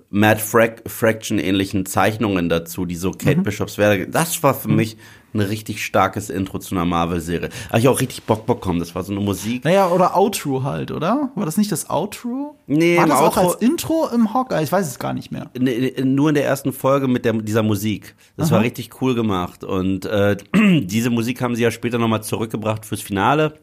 Matt 0.08 0.40
Frac 0.40 0.82
Fraction-ähnlichen 0.86 1.86
Zeichnungen 1.86 2.48
dazu, 2.48 2.86
die 2.86 2.96
so 2.96 3.10
Kate 3.10 3.42
Bishops 3.42 3.78
Werder. 3.78 4.06
Das 4.06 4.42
war 4.42 4.54
für 4.54 4.68
mich 4.68 4.96
ein 5.34 5.40
richtig 5.40 5.84
starkes 5.84 6.30
Intro 6.30 6.60
zu 6.60 6.74
einer 6.74 6.84
Marvel-Serie. 6.84 7.48
Habe 7.68 7.78
ich 7.80 7.88
auch 7.88 8.00
richtig 8.00 8.22
Bock 8.22 8.46
bekommen. 8.46 8.78
Das 8.78 8.94
war 8.94 9.02
so 9.02 9.12
eine 9.12 9.20
Musik. 9.20 9.64
Naja, 9.64 9.88
oder 9.88 10.16
Outro 10.16 10.62
halt, 10.62 10.92
oder? 10.92 11.30
War 11.34 11.44
das 11.44 11.56
nicht 11.56 11.72
das 11.72 11.90
Outro? 11.90 12.56
Nee, 12.68 12.96
War 12.96 13.06
das 13.06 13.18
auch 13.18 13.36
Outro- 13.36 13.52
als 13.52 13.62
Intro 13.62 14.08
im 14.14 14.32
Hawkeye? 14.32 14.62
Ich 14.62 14.70
weiß 14.70 14.86
es 14.86 14.98
gar 15.00 15.12
nicht 15.12 15.32
mehr. 15.32 15.50
Nee, 15.58 15.92
nur 16.04 16.28
in 16.28 16.36
der 16.36 16.44
ersten 16.46 16.72
Folge 16.72 17.08
mit 17.08 17.24
der, 17.24 17.32
dieser 17.34 17.62
Musik. 17.64 18.14
Das 18.36 18.50
war 18.52 18.60
richtig 18.60 19.02
cool 19.02 19.14
gemacht. 19.16 19.64
Und 19.64 20.06
äh, 20.06 20.36
diese 20.54 21.10
Musik 21.10 21.42
haben 21.42 21.56
sie 21.56 21.62
ja 21.64 21.70
später 21.72 21.98
nochmal 21.98 22.22
zurückgebracht 22.22 22.86
fürs 22.86 23.00
Finale, 23.02 23.54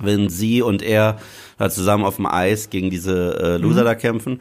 wenn 0.00 0.30
sie 0.30 0.62
und 0.62 0.80
er 0.82 1.18
da 1.58 1.68
zusammen 1.68 2.04
auf 2.04 2.16
dem 2.16 2.24
Eis 2.26 2.70
gegen 2.70 2.88
diese 2.88 3.38
äh, 3.38 3.56
Loser 3.58 3.84
da 3.84 3.94
kämpfen. 3.94 4.40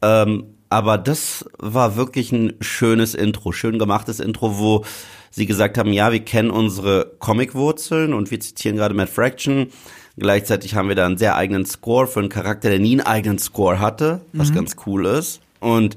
Ähm, 0.00 0.44
aber 0.70 0.96
das 0.96 1.44
war 1.58 1.96
wirklich 1.96 2.32
ein 2.32 2.54
schönes 2.60 3.14
Intro, 3.14 3.52
schön 3.52 3.78
gemachtes 3.78 4.20
Intro, 4.20 4.58
wo 4.58 4.84
sie 5.32 5.46
gesagt 5.46 5.76
haben, 5.78 5.92
ja, 5.92 6.12
wir 6.12 6.20
kennen 6.20 6.50
unsere 6.50 7.12
Comic-Wurzeln 7.18 8.14
und 8.14 8.30
wir 8.30 8.38
zitieren 8.38 8.76
gerade 8.76 8.94
Matt 8.94 9.08
Fraction. 9.08 9.68
Gleichzeitig 10.16 10.74
haben 10.74 10.88
wir 10.88 10.94
da 10.94 11.06
einen 11.06 11.18
sehr 11.18 11.36
eigenen 11.36 11.64
Score 11.64 12.06
für 12.06 12.20
einen 12.20 12.28
Charakter, 12.28 12.68
der 12.68 12.78
nie 12.78 12.92
einen 12.92 13.06
eigenen 13.06 13.38
Score 13.38 13.80
hatte, 13.80 14.20
was 14.34 14.52
ganz 14.54 14.76
cool 14.86 15.06
ist. 15.06 15.40
Und 15.58 15.96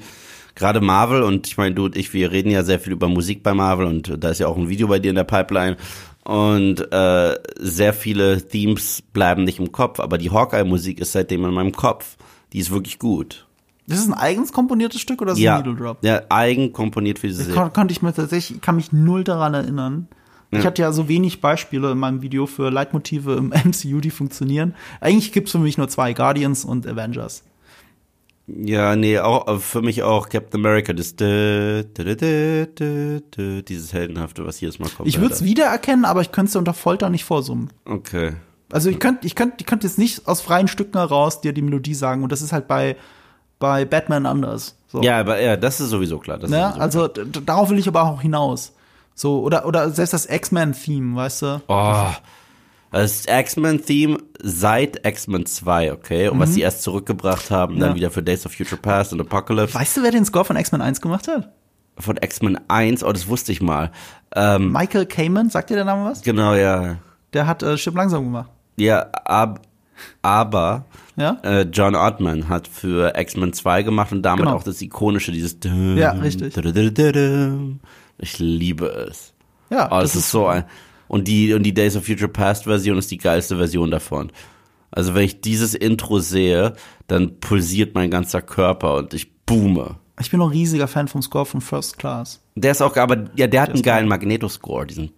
gerade 0.55 0.79
Marvel 0.79 1.21
und 1.21 1.47
ich 1.47 1.57
meine, 1.57 1.75
du 1.75 1.85
und 1.85 1.97
ich, 1.97 2.13
wir 2.13 2.31
reden 2.31 2.49
ja 2.49 2.63
sehr 2.63 2.79
viel 2.79 2.93
über 2.93 3.09
Musik 3.09 3.43
bei 3.43 3.53
Marvel 3.53 3.85
und 3.85 4.23
da 4.23 4.29
ist 4.29 4.39
ja 4.39 4.47
auch 4.47 4.57
ein 4.57 4.69
Video 4.69 4.87
bei 4.87 4.99
dir 4.99 5.09
in 5.09 5.15
der 5.15 5.25
Pipeline. 5.25 5.75
Und 6.23 6.91
äh, 6.91 7.35
sehr 7.59 7.93
viele 7.93 8.41
Themes 8.47 9.03
bleiben 9.13 9.43
nicht 9.43 9.59
im 9.59 9.71
Kopf, 9.71 9.99
aber 9.99 10.17
die 10.17 10.31
Hawkeye-Musik 10.31 10.99
ist 10.99 11.11
seitdem 11.11 11.45
in 11.45 11.53
meinem 11.53 11.71
Kopf. 11.71 12.15
Die 12.53 12.59
ist 12.59 12.71
wirklich 12.71 12.97
gut. 12.97 13.45
Das 13.87 13.99
ist 13.99 14.07
ein 14.07 14.13
eigens 14.13 14.51
komponiertes 14.51 14.99
Stück 15.01 15.21
oder 15.21 15.33
ist 15.33 15.37
es 15.37 15.43
Ja, 15.43 15.57
ein 15.57 15.61
Needle 15.63 15.75
Drop? 15.75 15.97
ja, 16.01 16.21
eigen 16.29 16.73
komponiert 16.73 17.19
für 17.19 17.27
diese 17.27 17.39
Das 17.39 17.47
Serie. 17.47 17.61
kon 17.63 17.73
konnte 17.73 17.91
ich 17.91 18.01
mir 18.01 18.13
tatsächlich, 18.13 18.57
ich 18.57 18.61
kann 18.61 18.75
mich 18.77 18.91
null 18.91 19.23
daran 19.23 19.53
erinnern. 19.53 20.07
Ich 20.51 20.65
hatte 20.65 20.81
ja 20.83 20.93
so 20.93 21.09
wenig 21.09 21.41
Beispiele 21.41 21.91
in 21.91 21.97
meinem 21.97 22.21
Video 22.21 22.45
für 22.47 22.69
Leitmotive 22.69 23.33
im 23.33 23.49
MCU, 23.65 23.99
die 23.99 24.09
funktionieren. 24.11 24.73
Eigentlich 25.01 25.33
gibt's 25.33 25.51
für 25.51 25.59
mich 25.59 25.77
nur 25.77 25.89
zwei, 25.89 26.13
Guardians 26.13 26.63
und 26.63 26.87
Avengers. 26.87 27.43
Ja, 28.47 28.95
nee, 28.95 29.17
auch 29.19 29.59
für 29.59 29.81
mich 29.81 30.03
auch 30.03 30.29
Captain 30.29 30.61
America, 30.61 30.93
das 30.93 31.15
dö, 31.15 31.83
dö, 31.83 32.65
dö, 32.67 33.61
dieses 33.63 33.91
heldenhafte, 33.91 34.45
was 34.45 34.61
jedes 34.61 34.77
Mal 34.79 34.87
kommt. 34.89 35.09
Ich 35.09 35.19
würde 35.19 35.33
es 35.33 35.43
wiedererkennen, 35.43 36.05
aber 36.05 36.21
ich 36.21 36.31
könnte 36.31 36.49
es 36.49 36.55
unter 36.55 36.75
Folter 36.75 37.09
nicht 37.09 37.25
vorsummen. 37.25 37.71
Okay. 37.85 38.33
Also 38.71 38.89
ich 38.89 38.99
könnte, 38.99 39.25
ich 39.25 39.35
könnte, 39.35 39.55
ich 39.59 39.65
könnte 39.65 39.87
jetzt 39.87 39.97
nicht 39.97 40.27
aus 40.27 40.41
freien 40.41 40.67
Stücken 40.67 40.97
heraus 40.97 41.41
dir 41.41 41.53
die 41.53 41.63
Melodie 41.63 41.95
sagen 41.95 42.23
und 42.23 42.31
das 42.31 42.41
ist 42.43 42.53
halt 42.53 42.67
bei 42.67 42.95
bei 43.59 43.85
Batman 43.85 44.25
anders. 44.25 44.75
So. 44.87 45.01
Ja, 45.01 45.19
aber 45.19 45.39
ja, 45.41 45.55
das 45.57 45.79
ist 45.79 45.89
sowieso 45.89 46.19
klar. 46.19 46.37
Das 46.37 46.49
ist 46.49 46.55
Ne? 46.55 46.63
sowieso 46.67 46.81
Also 46.81 47.07
d- 47.07 47.41
darauf 47.45 47.69
will 47.69 47.79
ich 47.79 47.87
aber 47.87 48.03
auch 48.03 48.21
hinaus. 48.21 48.73
So 49.13 49.41
oder 49.41 49.65
oder 49.65 49.89
selbst 49.91 50.13
das 50.13 50.25
X-Men-Theme, 50.25 51.15
weißt 51.15 51.41
du? 51.41 51.61
Oh, 51.67 52.05
das 52.91 53.25
X-Men-Theme 53.27 54.17
seit 54.41 55.05
X-Men 55.05 55.45
2, 55.45 55.93
okay? 55.93 56.27
Und 56.29 56.39
was 56.39 56.53
sie 56.53 56.61
erst 56.61 56.83
zurückgebracht 56.83 57.51
haben, 57.51 57.79
dann 57.79 57.89
Ja. 57.91 57.95
wieder 57.95 58.11
für 58.11 58.23
Days 58.23 58.45
of 58.45 58.53
Future 58.53 58.79
Past 58.81 59.11
und 59.13 59.19
Apocalypse. 59.21 59.73
Weißt 59.77 59.97
du, 59.97 60.03
wer 60.03 60.11
den 60.11 60.23
Score 60.25 60.45
von 60.45 60.55
X-Men 60.55 60.81
1 60.81 61.01
gemacht 61.01 61.27
hat? 61.27 61.49
Von 61.97 62.17
X-Men 62.17 62.59
1, 62.69 63.03
oh, 63.03 63.11
das 63.11 63.27
wusste 63.27 63.51
ich 63.53 63.61
mal. 63.61 63.91
Ähm, 64.35 64.71
Michael 64.73 65.05
Kamen, 65.05 65.49
sagt 65.49 65.69
dir 65.69 65.75
der 65.75 65.85
Name 65.85 66.09
was? 66.09 66.21
genau, 66.21 66.53
ja. 66.53 66.97
Der 67.33 67.47
hat 67.47 67.63
äh, 67.63 67.77
Stirb 67.77 67.95
langsam 67.95 68.23
gemacht. 68.25 68.49
Ja, 68.77 69.07
ab, 69.25 69.61
aber 70.21 70.85
Ja? 71.17 71.37
äh, 71.43 71.61
John 71.71 71.95
Ottman 71.95 72.49
hat 72.49 72.67
für 72.67 73.13
X-Men 73.17 73.53
2 73.53 73.83
gemacht 73.83 74.11
und 74.11 74.21
damit 74.21 74.45
Genau. 74.45 74.57
auch 74.57 74.63
das 74.63 74.81
ikonische, 74.81 75.31
dieses 75.31 75.57
Ja, 75.63 76.11
richtig. 76.11 76.53
Ich 78.17 78.39
liebe 78.39 78.87
es. 78.87 79.33
Ja, 79.69 79.87
Oh, 79.91 79.99
das, 80.01 80.15
ist 80.15 80.29
so 80.31 80.47
ein. 80.47 80.65
Und 81.07 81.27
die, 81.27 81.53
und 81.53 81.63
die 81.63 81.73
Days 81.73 81.95
of 81.95 82.05
Future 82.05 82.29
Past 82.29 82.63
Version 82.65 82.97
ist 82.97 83.11
die 83.11 83.17
geilste 83.17 83.57
Version 83.57 83.91
davon. 83.91 84.31
Also 84.91 85.13
wenn 85.13 85.23
ich 85.23 85.41
dieses 85.41 85.73
Intro 85.73 86.19
sehe, 86.19 86.73
dann 87.07 87.39
pulsiert 87.39 87.95
mein 87.95 88.09
ganzer 88.09 88.41
Körper 88.41 88.95
und 88.95 89.13
ich 89.13 89.31
boome. 89.45 89.95
Ich 90.19 90.31
bin 90.31 90.39
noch 90.39 90.47
ein 90.47 90.53
riesiger 90.53 90.87
Fan 90.87 91.09
vom 91.09 91.21
Score 91.21 91.45
von 91.45 91.59
First 91.59 91.97
Class. 91.97 92.41
Der 92.55 92.71
ist 92.71 92.81
auch, 92.81 92.95
aber 92.95 93.25
ja, 93.35 93.47
der 93.47 93.61
hat 93.63 93.71
einen 93.71 93.81
geilen 93.81 94.07
Magneto-Score, 94.07 94.87
diesen. 94.87 95.11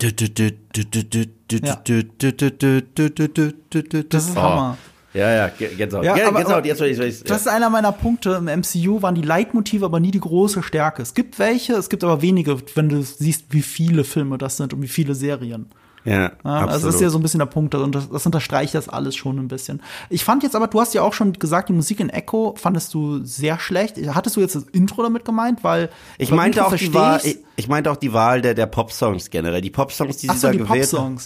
Das 4.09 4.27
ist 4.27 4.35
Hammer. 4.35 4.77
Ja, 5.17 5.33
ja, 5.33 5.47
Gänsehaut. 5.77 6.05
Ja, 6.05 6.15
Ge- 6.15 6.25
aber- 6.25 6.37
Gänsehaut, 6.39 6.65
jetzt 6.65 6.81
ich, 6.81 6.99
ich, 6.99 7.23
Das 7.23 7.41
ist 7.41 7.47
einer 7.47 7.69
meiner 7.69 7.91
Punkte 7.91 8.31
im 8.33 8.45
MCU, 8.45 9.01
waren 9.01 9.15
die 9.15 9.21
Leitmotive 9.23 9.85
aber 9.85 9.99
nie 9.99 10.11
die 10.11 10.19
große 10.19 10.61
Stärke. 10.63 11.01
Es 11.01 11.13
gibt 11.13 11.39
welche, 11.39 11.73
es 11.73 11.89
gibt 11.89 12.03
aber 12.03 12.21
wenige, 12.21 12.57
wenn 12.75 12.89
du 12.89 13.01
siehst, 13.01 13.45
wie 13.49 13.61
viele 13.61 14.03
Filme 14.03 14.37
das 14.37 14.57
sind 14.57 14.73
und 14.73 14.81
wie 14.81 14.87
viele 14.87 15.15
Serien. 15.15 15.67
ja, 16.05 16.31
Ja, 16.45 16.65
also 16.67 16.85
das 16.87 16.95
ist 16.95 17.01
ja 17.01 17.09
so 17.09 17.17
ein 17.17 17.21
bisschen 17.23 17.39
der 17.39 17.47
Punkt, 17.47 17.73
und 17.75 17.95
das, 17.95 18.09
das 18.09 18.25
unterstreicht 18.25 18.75
das 18.75 18.87
alles 18.89 19.15
schon 19.15 19.37
ein 19.39 19.47
bisschen. 19.47 19.81
Ich 20.09 20.23
fand 20.23 20.43
jetzt 20.43 20.55
aber, 20.55 20.67
du 20.67 20.79
hast 20.79 20.93
ja 20.93 21.01
auch 21.01 21.13
schon 21.13 21.33
gesagt, 21.33 21.69
die 21.69 21.73
Musik 21.73 21.99
in 21.99 22.09
Echo 22.09 22.53
fandest 22.57 22.93
du 22.93 23.23
sehr 23.25 23.59
schlecht. 23.59 23.95
Hattest 24.13 24.35
du 24.35 24.41
jetzt 24.41 24.55
das 24.55 24.63
Intro 24.71 25.01
damit 25.03 25.25
gemeint? 25.25 25.63
Weil 25.63 25.89
ich 26.17 26.31
meinte 26.31 26.65
auch 26.65 26.73
die 26.75 26.93
Wahl, 26.93 27.19
ich, 27.23 27.39
ich 27.55 27.67
meinte 27.67 27.91
auch 27.91 27.97
die 27.97 28.13
Wahl 28.13 28.41
der, 28.41 28.53
der 28.53 28.67
Pop-Songs 28.67 29.29
generell. 29.31 29.61
Die 29.61 29.69
Pop-Songs, 29.71 30.17
die 30.17 30.29
Ach 30.29 30.35
sie 30.35 30.39
so, 30.39 30.47
da 30.47 30.51
die 30.53 30.59
gewählt 30.59 30.93
haben. 30.93 31.17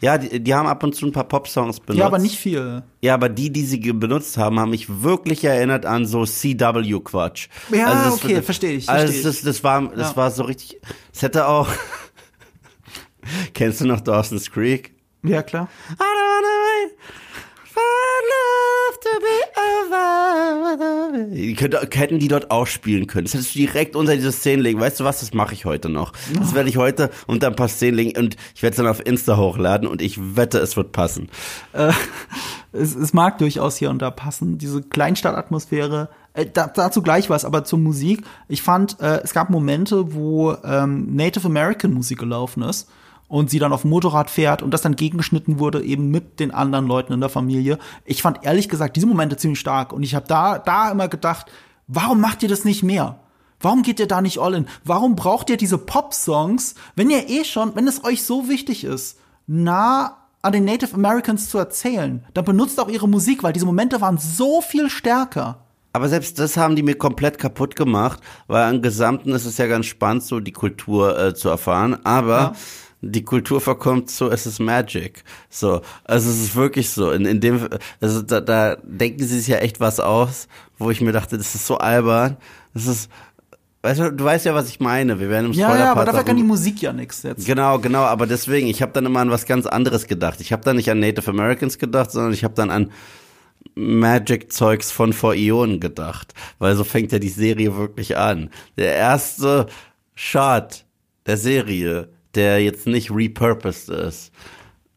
Ja, 0.00 0.16
die, 0.18 0.40
die 0.42 0.54
haben 0.54 0.66
ab 0.66 0.82
und 0.82 0.94
zu 0.94 1.06
ein 1.06 1.12
paar 1.12 1.24
Pop-Songs 1.28 1.80
benutzt. 1.80 1.98
Ja, 2.00 2.06
aber 2.06 2.18
nicht 2.18 2.36
viel. 2.38 2.82
Ja, 3.02 3.14
aber 3.14 3.28
die, 3.28 3.50
die 3.52 3.64
sie 3.64 3.78
benutzt 3.92 4.38
haben, 4.38 4.58
haben 4.58 4.70
mich 4.70 5.02
wirklich 5.02 5.44
erinnert 5.44 5.84
an 5.86 6.06
so 6.06 6.24
CW-Quatsch. 6.24 7.48
Ja, 7.70 8.04
das- 8.04 8.14
okay, 8.24 8.40
verstehe 8.42 8.72
ich, 8.72 8.88
Also 8.88 9.04
verstehe 9.12 9.22
das, 9.24 9.42
das 9.42 9.62
war, 9.64 9.82
das 9.94 10.10
Ja. 10.10 10.16
war 10.16 10.30
so 10.30 10.44
richtig. 10.44 10.80
Es 11.12 11.22
hätte 11.22 11.46
auch. 11.46 11.68
Kennst 13.54 13.80
du 13.80 13.86
noch 13.86 14.00
Dawson's 14.00 14.50
Creek? 14.50 14.94
Ja, 15.22 15.42
klar. 15.42 15.68
I 15.90 15.92
don't 15.92 15.98
wanna 16.00 16.49
Die 21.32 21.54
könnte, 21.54 21.88
hätten 21.92 22.18
die 22.18 22.28
dort 22.28 22.50
auch 22.50 22.66
spielen 22.66 23.06
können. 23.06 23.24
Das 23.24 23.34
hättest 23.34 23.54
du 23.54 23.60
direkt 23.60 23.96
unter 23.96 24.14
diese 24.14 24.32
Szenen 24.32 24.62
legen. 24.62 24.80
Weißt 24.80 25.00
du 25.00 25.04
was? 25.04 25.20
Das 25.20 25.32
mache 25.32 25.54
ich 25.54 25.64
heute 25.64 25.88
noch. 25.88 26.12
Das 26.38 26.54
werde 26.54 26.68
ich 26.68 26.76
heute 26.76 27.10
unter 27.26 27.48
ein 27.48 27.56
paar 27.56 27.68
Szenen 27.68 27.96
legen 27.96 28.18
und 28.18 28.36
ich 28.54 28.62
werde 28.62 28.72
es 28.72 28.76
dann 28.76 28.86
auf 28.86 29.04
Insta 29.04 29.36
hochladen 29.36 29.88
und 29.88 30.02
ich 30.02 30.36
wette, 30.36 30.58
es 30.58 30.76
wird 30.76 30.92
passen. 30.92 31.28
Äh, 31.72 31.92
es, 32.72 32.94
es 32.94 33.12
mag 33.12 33.38
durchaus 33.38 33.76
hier 33.76 33.90
und 33.90 34.00
da 34.00 34.10
passen. 34.10 34.58
Diese 34.58 34.82
Kleinstadtatmosphäre, 34.82 36.08
äh, 36.34 36.46
da, 36.52 36.66
dazu 36.68 37.02
gleich 37.02 37.30
was, 37.30 37.44
aber 37.44 37.64
zur 37.64 37.78
Musik. 37.78 38.22
Ich 38.48 38.62
fand, 38.62 39.00
äh, 39.00 39.20
es 39.22 39.34
gab 39.34 39.50
Momente, 39.50 40.14
wo 40.14 40.54
ähm, 40.64 41.14
Native 41.14 41.46
American 41.46 41.92
Musik 41.92 42.18
gelaufen 42.18 42.62
ist 42.62 42.88
und 43.30 43.48
sie 43.48 43.60
dann 43.60 43.72
auf 43.72 43.82
dem 43.82 43.90
Motorrad 43.90 44.28
fährt 44.28 44.60
und 44.60 44.74
das 44.74 44.82
dann 44.82 44.96
gegengeschnitten 44.96 45.60
wurde 45.60 45.82
eben 45.82 46.10
mit 46.10 46.40
den 46.40 46.50
anderen 46.50 46.86
Leuten 46.86 47.12
in 47.12 47.20
der 47.20 47.28
Familie. 47.28 47.78
Ich 48.04 48.22
fand 48.22 48.44
ehrlich 48.44 48.68
gesagt 48.68 48.96
diese 48.96 49.06
Momente 49.06 49.36
ziemlich 49.36 49.60
stark 49.60 49.92
und 49.92 50.02
ich 50.02 50.16
habe 50.16 50.26
da 50.26 50.58
da 50.58 50.90
immer 50.90 51.06
gedacht, 51.06 51.46
warum 51.86 52.20
macht 52.20 52.42
ihr 52.42 52.48
das 52.48 52.64
nicht 52.64 52.82
mehr? 52.82 53.20
Warum 53.60 53.82
geht 53.82 54.00
ihr 54.00 54.08
da 54.08 54.20
nicht 54.20 54.38
all 54.38 54.54
in? 54.54 54.66
Warum 54.84 55.14
braucht 55.14 55.48
ihr 55.48 55.56
diese 55.56 55.78
Pop-Songs, 55.78 56.74
wenn 56.96 57.08
ihr 57.08 57.28
eh 57.28 57.44
schon, 57.44 57.76
wenn 57.76 57.86
es 57.86 58.04
euch 58.04 58.24
so 58.24 58.48
wichtig 58.48 58.82
ist, 58.82 59.18
nah 59.46 60.16
an 60.42 60.52
den 60.52 60.64
Native 60.64 60.94
Americans 60.94 61.48
zu 61.48 61.58
erzählen, 61.58 62.24
dann 62.34 62.44
benutzt 62.44 62.80
auch 62.80 62.88
ihre 62.88 63.08
Musik, 63.08 63.44
weil 63.44 63.52
diese 63.52 63.66
Momente 63.66 64.00
waren 64.00 64.18
so 64.18 64.60
viel 64.60 64.90
stärker. 64.90 65.58
Aber 65.92 66.08
selbst 66.08 66.38
das 66.38 66.56
haben 66.56 66.74
die 66.74 66.82
mir 66.82 66.96
komplett 66.96 67.38
kaputt 67.38 67.76
gemacht, 67.76 68.20
weil 68.48 68.74
im 68.74 68.82
Gesamten 68.82 69.30
ist 69.32 69.44
es 69.44 69.58
ja 69.58 69.66
ganz 69.66 69.86
spannend, 69.86 70.24
so 70.24 70.40
die 70.40 70.52
Kultur 70.52 71.16
äh, 71.18 71.34
zu 71.34 71.48
erfahren. 71.48 72.04
Aber 72.04 72.38
Ja. 72.38 72.52
Die 73.02 73.24
Kultur 73.24 73.60
verkommt 73.60 74.10
so, 74.10 74.30
es 74.30 74.46
ist 74.46 74.60
Magic. 74.60 75.24
So, 75.48 75.80
also 76.04 76.30
es 76.30 76.40
ist 76.40 76.54
wirklich 76.54 76.90
so. 76.90 77.10
In, 77.10 77.24
in 77.24 77.40
dem, 77.40 77.68
also 78.00 78.22
da, 78.22 78.40
da 78.40 78.76
denken 78.82 79.24
sie 79.24 79.38
sich 79.38 79.48
ja 79.48 79.58
echt 79.58 79.80
was 79.80 80.00
aus, 80.00 80.48
wo 80.78 80.90
ich 80.90 81.00
mir 81.00 81.12
dachte, 81.12 81.38
das 81.38 81.54
ist 81.54 81.66
so 81.66 81.78
albern. 81.78 82.36
Das 82.74 82.86
ist 82.86 83.10
Weißt 83.82 83.98
du, 83.98 84.12
du 84.12 84.24
weißt 84.24 84.44
ja, 84.44 84.54
was 84.54 84.68
ich 84.68 84.78
meine. 84.78 85.20
Wir 85.20 85.30
werden 85.30 85.46
im 85.46 85.52
Ja, 85.52 85.68
Spoiler 85.68 85.84
ja, 85.84 85.92
aber 85.92 86.04
dafür 86.04 86.22
kann 86.24 86.36
die 86.36 86.42
Musik 86.42 86.82
ja 86.82 86.92
nichts 86.92 87.22
jetzt. 87.22 87.46
Genau, 87.46 87.78
genau, 87.78 88.02
aber 88.02 88.26
deswegen, 88.26 88.66
ich 88.66 88.82
habe 88.82 88.92
dann 88.92 89.06
immer 89.06 89.20
an 89.20 89.30
was 89.30 89.46
ganz 89.46 89.66
anderes 89.66 90.06
gedacht. 90.06 90.42
Ich 90.42 90.52
habe 90.52 90.62
dann 90.62 90.76
nicht 90.76 90.90
an 90.90 91.00
Native 91.00 91.30
Americans 91.30 91.78
gedacht, 91.78 92.10
sondern 92.10 92.34
ich 92.34 92.44
habe 92.44 92.52
dann 92.52 92.70
an 92.70 92.92
Magic-Zeugs 93.74 94.90
von 94.90 95.14
vor 95.14 95.34
Ionen 95.34 95.80
gedacht. 95.80 96.34
Weil 96.58 96.76
so 96.76 96.84
fängt 96.84 97.12
ja 97.12 97.18
die 97.18 97.30
Serie 97.30 97.74
wirklich 97.74 98.18
an. 98.18 98.50
Der 98.76 98.94
erste 98.96 99.66
Shot 100.14 100.84
der 101.24 101.38
Serie, 101.38 102.10
der 102.34 102.62
jetzt 102.62 102.86
nicht 102.86 103.10
repurposed 103.10 103.88
ist, 103.88 104.32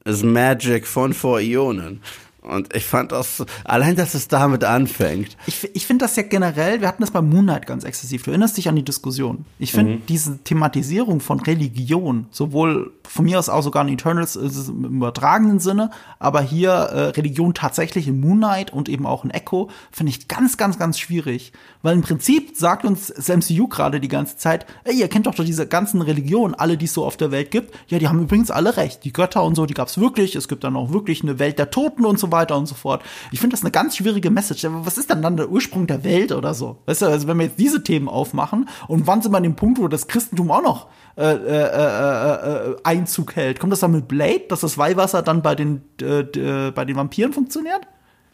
ist 0.05 0.23
Magic 0.23 0.85
von 0.87 1.13
vor 1.13 1.39
Ionen. 1.39 2.01
Und 2.43 2.75
ich 2.75 2.83
fand 2.83 3.13
das, 3.13 3.43
allein, 3.63 3.95
dass 3.95 4.15
es 4.15 4.27
damit 4.27 4.65
anfängt. 4.65 5.37
Ich, 5.47 5.69
ich 5.73 5.87
finde 5.87 6.03
das 6.03 6.17
ja 6.17 6.23
generell, 6.23 6.81
wir 6.81 6.89
hatten 6.89 7.01
das 7.01 7.11
bei 7.11 7.21
Moon 7.21 7.45
Knight 7.45 7.65
ganz 7.65 7.85
exzessiv. 7.85 8.23
Du 8.23 8.31
erinnerst 8.31 8.57
dich 8.57 8.67
an 8.67 8.75
die 8.75 8.83
Diskussion. 8.83 9.45
Ich 9.59 9.71
finde 9.71 10.01
diese 10.09 10.39
Thematisierung 10.39 11.21
von 11.21 11.39
Religion, 11.39 12.27
sowohl 12.31 12.91
von 13.07 13.25
mir 13.25 13.39
aus 13.39 13.49
auch 13.49 13.61
sogar 13.61 13.85
in 13.87 13.93
Eternals 13.93 14.35
es 14.35 14.69
im 14.69 14.85
übertragenen 14.85 15.59
Sinne, 15.59 15.91
aber 16.19 16.41
hier 16.41 16.71
äh, 16.71 16.99
Religion 17.09 17.53
tatsächlich 17.53 18.07
in 18.07 18.19
Moon 18.19 18.37
Knight 18.37 18.71
und 18.71 18.89
eben 18.89 19.05
auch 19.05 19.23
in 19.23 19.31
Echo, 19.31 19.69
finde 19.91 20.11
ich 20.11 20.27
ganz, 20.27 20.57
ganz, 20.57 20.77
ganz 20.79 20.99
schwierig. 20.99 21.53
Weil 21.81 21.95
im 21.95 22.01
Prinzip 22.01 22.55
sagt 22.55 22.85
uns 22.85 23.07
das 23.07 23.27
MCU 23.27 23.67
gerade 23.67 23.99
die 23.99 24.07
ganze 24.07 24.37
Zeit, 24.37 24.65
ey, 24.83 24.95
ihr 24.95 25.07
kennt 25.09 25.27
doch 25.27 25.35
diese 25.35 25.67
ganzen 25.67 26.01
Religionen, 26.01 26.55
alle, 26.55 26.77
die 26.77 26.85
es 26.85 26.93
so 26.93 27.05
auf 27.05 27.17
der 27.17 27.31
Welt 27.31 27.51
gibt. 27.51 27.75
Ja, 27.87 27.99
die 27.99 28.07
haben 28.07 28.21
übrigens 28.21 28.51
alle 28.51 28.77
recht. 28.77 29.03
Die 29.03 29.13
Götter 29.13 29.43
und 29.43 29.55
so, 29.55 29.65
die 29.65 29.73
gab's 29.73 29.97
wirklich. 29.97 30.35
Es 30.35 30.47
gibt 30.47 30.63
dann 30.63 30.75
auch 30.75 30.91
wirklich 30.91 31.23
eine 31.23 31.39
Welt 31.39 31.59
der 31.59 31.71
Toten 31.71 32.05
und 32.05 32.19
so 32.19 32.31
weiter 32.31 32.57
und 32.57 32.67
so 32.67 32.75
fort. 32.75 33.03
Ich 33.31 33.39
finde 33.39 33.55
das 33.55 33.63
eine 33.63 33.71
ganz 33.71 33.97
schwierige 33.97 34.29
Message. 34.29 34.63
Aber 34.65 34.85
was 34.85 34.97
ist 34.97 35.09
dann 35.09 35.21
dann 35.21 35.37
der 35.37 35.49
Ursprung 35.49 35.87
der 35.87 36.03
Welt 36.03 36.31
oder 36.31 36.53
so? 36.53 36.77
Weißt 36.85 37.01
du, 37.01 37.07
also 37.07 37.27
wenn 37.27 37.37
wir 37.37 37.45
jetzt 37.45 37.59
diese 37.59 37.83
Themen 37.83 38.07
aufmachen 38.07 38.69
und 38.87 39.07
wann 39.07 39.21
sind 39.21 39.33
wir 39.33 39.37
an 39.37 39.43
dem 39.43 39.55
Punkt, 39.55 39.79
wo 39.79 39.87
das 39.87 40.07
Christentum 40.07 40.51
auch 40.51 40.63
noch 40.63 40.87
äh, 41.15 41.23
äh, 41.23 41.35
äh, 41.35 42.71
äh, 42.71 42.75
Einzug 42.83 43.35
hält? 43.35 43.59
Kommt 43.59 43.71
das 43.71 43.81
dann 43.81 43.91
mit 43.91 44.07
Blade, 44.07 44.45
dass 44.49 44.61
das 44.61 44.77
Weihwasser 44.77 45.21
dann 45.21 45.41
bei 45.41 45.55
den, 45.55 45.83
äh, 46.01 46.21
äh, 46.21 46.71
bei 46.71 46.85
den 46.85 46.95
Vampiren 46.95 47.33
funktioniert? 47.33 47.81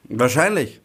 Wahrscheinlich. 0.06 0.82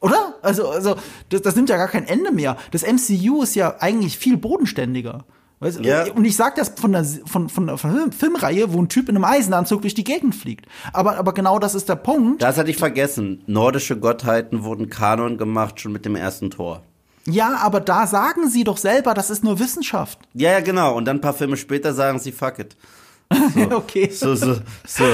Oder? 0.00 0.34
Also, 0.42 0.68
also 0.68 0.96
das, 1.30 1.42
das 1.42 1.56
nimmt 1.56 1.70
ja 1.70 1.76
gar 1.76 1.88
kein 1.88 2.06
Ende 2.06 2.30
mehr. 2.30 2.56
Das 2.72 2.82
MCU 2.82 3.42
ist 3.42 3.54
ja 3.54 3.76
eigentlich 3.80 4.18
viel 4.18 4.36
bodenständiger. 4.36 5.24
Weißt? 5.60 5.80
Ja. 5.80 6.04
Und 6.12 6.26
ich 6.26 6.36
sag 6.36 6.56
das 6.56 6.74
von 6.78 6.92
der, 6.92 7.04
von, 7.04 7.48
von 7.48 7.66
der 7.66 7.78
Film- 7.78 8.12
Filmreihe, 8.12 8.72
wo 8.74 8.82
ein 8.82 8.90
Typ 8.90 9.08
in 9.08 9.16
einem 9.16 9.24
Eisenanzug 9.24 9.80
durch 9.80 9.94
die 9.94 10.04
Gegend 10.04 10.34
fliegt. 10.34 10.66
Aber, 10.92 11.16
aber 11.16 11.32
genau 11.32 11.58
das 11.58 11.74
ist 11.74 11.88
der 11.88 11.96
Punkt. 11.96 12.42
Das 12.42 12.58
hatte 12.58 12.70
ich 12.70 12.76
vergessen. 12.76 13.42
Nordische 13.46 13.96
Gottheiten 13.98 14.62
wurden 14.64 14.90
Kanon 14.90 15.38
gemacht 15.38 15.80
schon 15.80 15.92
mit 15.92 16.04
dem 16.04 16.16
ersten 16.16 16.50
Tor. 16.50 16.82
Ja, 17.26 17.56
aber 17.62 17.80
da 17.80 18.06
sagen 18.06 18.48
sie 18.48 18.64
doch 18.64 18.76
selber, 18.76 19.14
das 19.14 19.30
ist 19.30 19.44
nur 19.44 19.58
Wissenschaft. 19.58 20.18
Ja, 20.34 20.52
ja, 20.52 20.60
genau. 20.60 20.94
Und 20.94 21.06
dann 21.06 21.18
ein 21.18 21.22
paar 21.22 21.34
Filme 21.34 21.56
später 21.56 21.94
sagen 21.94 22.18
sie 22.18 22.32
fuck 22.32 22.58
it. 22.58 22.76
okay. 23.72 24.10
So, 24.10 24.34
so, 24.34 24.56
so. 24.86 25.04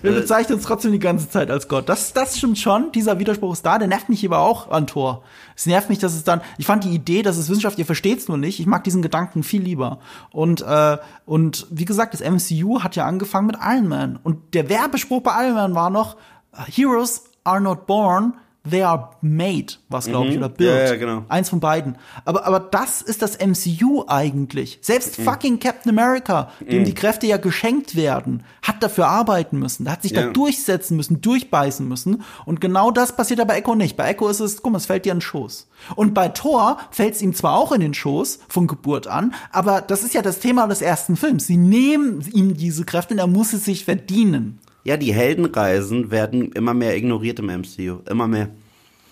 Wir 0.00 0.12
bezeichnen 0.12 0.56
uns 0.56 0.64
trotzdem 0.64 0.92
die 0.92 0.98
ganze 0.98 1.28
Zeit 1.28 1.50
als 1.50 1.68
Gott. 1.68 1.88
Das, 1.88 2.12
das 2.12 2.38
stimmt 2.38 2.58
schon. 2.58 2.92
Dieser 2.92 3.18
Widerspruch 3.18 3.52
ist 3.52 3.66
da. 3.66 3.78
Der 3.78 3.88
nervt 3.88 4.08
mich 4.08 4.24
aber 4.24 4.38
auch 4.38 4.70
an 4.70 4.86
Tor. 4.86 5.22
Es 5.56 5.66
nervt 5.66 5.88
mich, 5.88 5.98
dass 5.98 6.14
es 6.14 6.24
dann. 6.24 6.40
Ich 6.56 6.66
fand 6.66 6.84
die 6.84 6.94
Idee, 6.94 7.22
dass 7.22 7.36
es 7.36 7.48
Wissenschaft, 7.48 7.78
ihr 7.78 7.86
versteht's 7.86 8.28
nur 8.28 8.38
nicht. 8.38 8.60
Ich 8.60 8.66
mag 8.66 8.84
diesen 8.84 9.02
Gedanken 9.02 9.42
viel 9.42 9.62
lieber. 9.62 9.98
Und 10.30 10.62
äh, 10.62 10.98
und 11.26 11.66
wie 11.70 11.84
gesagt, 11.84 12.14
das 12.14 12.20
MCU 12.20 12.82
hat 12.82 12.96
ja 12.96 13.06
angefangen 13.06 13.48
mit 13.48 13.56
Iron 13.60 13.88
Man. 13.88 14.18
Und 14.22 14.54
der 14.54 14.68
Werbespruch 14.68 15.22
bei 15.22 15.46
Iron 15.46 15.54
Man 15.54 15.74
war 15.74 15.90
noch: 15.90 16.16
Heroes 16.52 17.24
are 17.44 17.60
not 17.60 17.86
born. 17.86 18.34
They 18.68 18.82
are 18.84 19.10
made, 19.22 19.74
was 19.88 20.06
glaube 20.06 20.28
ich, 20.28 20.36
oder 20.38 20.48
built. 20.48 20.70
Ja, 20.70 20.84
ja, 20.92 20.96
genau. 20.96 21.24
Eins 21.28 21.48
von 21.48 21.58
beiden. 21.58 21.96
Aber, 22.24 22.46
aber 22.46 22.60
das 22.60 23.02
ist 23.02 23.20
das 23.20 23.36
MCU 23.38 24.04
eigentlich. 24.06 24.78
Selbst 24.82 25.18
Mhm. 25.18 25.24
fucking 25.24 25.58
Captain 25.58 25.90
America, 25.90 26.48
dem 26.60 26.84
die 26.84 26.94
Kräfte 26.94 27.26
ja 27.26 27.38
geschenkt 27.38 27.96
werden, 27.96 28.44
hat 28.62 28.80
dafür 28.80 29.08
arbeiten 29.08 29.58
müssen. 29.58 29.82
Der 29.84 29.94
hat 29.94 30.02
sich 30.02 30.12
Ja. 30.12 30.26
da 30.26 30.30
durchsetzen 30.30 30.96
müssen, 30.96 31.20
durchbeißen 31.20 31.88
müssen. 31.88 32.22
Und 32.44 32.60
genau 32.60 32.92
das 32.92 33.16
passiert 33.16 33.40
ja 33.40 33.44
bei 33.44 33.56
Echo 33.58 33.74
nicht. 33.74 33.96
Bei 33.96 34.08
Echo 34.10 34.28
ist 34.28 34.38
es, 34.38 34.62
guck 34.62 34.70
mal, 34.72 34.78
es 34.78 34.86
fällt 34.86 35.06
dir 35.06 35.12
in 35.12 35.16
den 35.18 35.22
Schoß. 35.22 35.66
Und 35.96 36.14
bei 36.14 36.28
Thor 36.28 36.78
fällt 36.92 37.14
es 37.16 37.22
ihm 37.22 37.34
zwar 37.34 37.56
auch 37.56 37.72
in 37.72 37.80
den 37.80 37.94
Schoß 37.94 38.38
von 38.48 38.68
Geburt 38.68 39.08
an, 39.08 39.34
aber 39.50 39.80
das 39.80 40.04
ist 40.04 40.14
ja 40.14 40.22
das 40.22 40.38
Thema 40.38 40.68
des 40.68 40.82
ersten 40.82 41.16
Films. 41.16 41.48
Sie 41.48 41.56
nehmen 41.56 42.20
ihm 42.32 42.56
diese 42.56 42.84
Kräfte 42.84 43.14
und 43.14 43.18
er 43.18 43.26
muss 43.26 43.52
es 43.52 43.64
sich 43.64 43.84
verdienen. 43.84 44.60
Ja, 44.84 44.96
die 44.96 45.14
Heldenreisen 45.14 46.10
werden 46.10 46.52
immer 46.52 46.74
mehr 46.74 46.96
ignoriert 46.96 47.38
im 47.38 47.46
MCU. 47.46 47.98
Immer 48.08 48.26
mehr. 48.26 48.50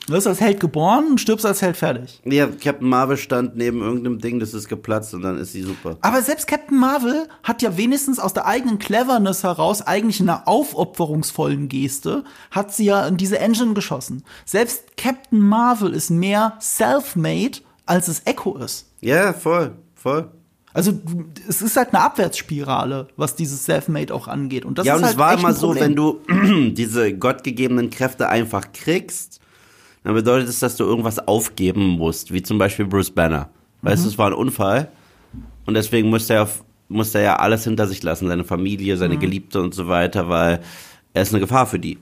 Du 0.06 0.14
wirst 0.14 0.26
als 0.26 0.40
Held 0.40 0.58
geboren 0.58 1.06
und 1.10 1.20
stirbst 1.20 1.46
als 1.46 1.62
Held 1.62 1.76
fertig. 1.76 2.20
Ja, 2.24 2.48
Captain 2.48 2.88
Marvel 2.88 3.16
stand 3.16 3.56
neben 3.56 3.80
irgendeinem 3.80 4.18
Ding, 4.18 4.40
das 4.40 4.54
ist 4.54 4.68
geplatzt 4.68 5.14
und 5.14 5.22
dann 5.22 5.38
ist 5.38 5.52
sie 5.52 5.62
super. 5.62 5.98
Aber 6.00 6.20
selbst 6.22 6.48
Captain 6.48 6.76
Marvel 6.76 7.28
hat 7.44 7.62
ja 7.62 7.76
wenigstens 7.76 8.18
aus 8.18 8.32
der 8.32 8.46
eigenen 8.46 8.80
Cleverness 8.80 9.44
heraus, 9.44 9.82
eigentlich 9.82 10.18
in 10.18 10.28
einer 10.28 10.48
aufopferungsvollen 10.48 11.68
Geste, 11.68 12.24
hat 12.50 12.74
sie 12.74 12.86
ja 12.86 13.06
in 13.06 13.18
diese 13.18 13.38
Engine 13.38 13.74
geschossen. 13.74 14.24
Selbst 14.44 14.96
Captain 14.96 15.38
Marvel 15.38 15.92
ist 15.92 16.10
mehr 16.10 16.54
self-made, 16.60 17.58
als 17.86 18.08
es 18.08 18.22
Echo 18.24 18.56
ist. 18.56 18.86
Ja, 19.00 19.32
voll, 19.32 19.76
voll. 19.94 20.28
Also 20.72 20.92
du- 20.92 21.24
es 21.48 21.62
ist 21.62 21.76
halt 21.76 21.88
eine 21.92 22.02
Abwärtsspirale, 22.04 23.08
was 23.16 23.34
dieses 23.34 23.64
Self-Made 23.64 24.14
auch 24.14 24.28
angeht. 24.28 24.64
Und 24.64 24.78
das 24.78 24.86
ja, 24.86 24.94
ist 24.94 24.98
und 24.98 25.04
halt 25.04 25.14
es 25.14 25.18
war 25.18 25.38
immer 25.38 25.52
so, 25.52 25.74
wenn 25.74 25.96
du 25.96 26.20
diese 26.72 27.12
gottgegebenen 27.14 27.90
Kräfte 27.90 28.28
einfach 28.28 28.70
kriegst, 28.72 29.40
dann 30.04 30.14
bedeutet 30.14 30.48
es, 30.48 30.60
dass 30.60 30.76
du 30.76 30.84
irgendwas 30.84 31.18
aufgeben 31.26 31.86
musst, 31.98 32.32
wie 32.32 32.42
zum 32.42 32.58
Beispiel 32.58 32.86
Bruce 32.86 33.10
Banner. 33.10 33.50
Weißt 33.82 34.02
du, 34.02 34.06
Mhm. 34.06 34.12
es 34.12 34.18
war 34.18 34.26
ein 34.28 34.34
Unfall 34.34 34.88
und 35.66 35.74
deswegen 35.74 36.08
musste 36.08 36.34
er, 36.34 36.48
musste 36.88 37.18
er 37.18 37.24
ja 37.24 37.36
alles 37.36 37.64
hinter 37.64 37.86
sich 37.88 38.02
lassen, 38.02 38.28
seine 38.28 38.44
Familie, 38.44 38.96
seine 38.96 39.16
Mhm. 39.16 39.20
Geliebte 39.20 39.60
und 39.60 39.74
so 39.74 39.88
weiter, 39.88 40.28
weil 40.28 40.60
er 41.14 41.22
ist 41.22 41.32
eine 41.32 41.40
Gefahr 41.40 41.66
für 41.66 41.78
die. 41.78 41.98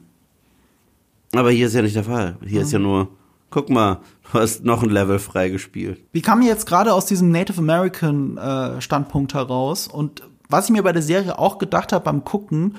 Aber 1.34 1.50
hier 1.50 1.66
ist 1.66 1.74
ja 1.74 1.82
nicht 1.82 1.96
der 1.96 2.04
Fall. 2.04 2.36
Hier 2.46 2.60
Mhm. 2.60 2.64
ist 2.66 2.72
ja 2.72 2.78
nur, 2.78 3.08
guck 3.50 3.70
mal, 3.70 4.00
du 4.32 4.38
hast 4.38 4.64
noch 4.64 4.82
ein 4.82 4.90
Level 4.90 5.18
freigespielt. 5.18 6.00
Wir 6.12 6.22
kamen 6.22 6.42
jetzt 6.42 6.66
gerade 6.66 6.92
aus 6.92 7.06
diesem 7.06 7.30
Native 7.30 7.58
American 7.58 8.36
äh, 8.36 8.80
Standpunkt 8.80 9.34
heraus 9.34 9.88
und 9.88 10.22
was 10.48 10.66
ich 10.66 10.70
mir 10.70 10.82
bei 10.82 10.92
der 10.92 11.02
Serie 11.02 11.38
auch 11.38 11.58
gedacht 11.58 11.92
habe 11.92 12.04
beim 12.04 12.24
Gucken, 12.24 12.76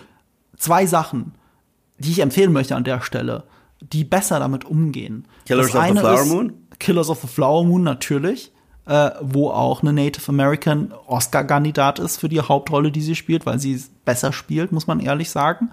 zwei 0.58 0.86
Sachen, 0.86 1.34
die 2.00 2.12
ich 2.12 2.20
empfehlen 2.20 2.52
möchte 2.52 2.76
an 2.76 2.84
der 2.84 3.02
Stelle, 3.02 3.44
die 3.82 4.04
besser 4.04 4.40
damit 4.40 4.66
umgehen. 4.66 5.28
Killers 5.46 5.72
Das 5.72 5.76
of 5.76 5.88
the 5.88 6.00
Flower 6.00 6.26
Moon? 6.26 6.54
Killers 6.80 7.10
of 7.10 7.22
the 7.22 7.28
Flower 7.28 7.64
Moon 7.64 7.84
natürlich, 7.84 8.52
äh, 8.86 9.12
wo 9.22 9.50
auch 9.50 9.82
eine 9.82 9.94
Native 9.94 10.30
American 10.30 10.94
Oscar-Kandidat 11.08 12.00
ist 12.00 12.18
für 12.18 12.30
die 12.30 12.42
Hauptrolle, 12.42 12.92
die 12.92 13.02
sie 13.02 13.16
spielt, 13.16 13.46
weil 13.46 13.60
sie 13.60 13.74
es 13.74 13.90
besser 14.06 14.34
spielt, 14.34 14.72
muss 14.72 14.88
man 14.88 15.00
ehrlich 15.00 15.30
sagen. 15.30 15.72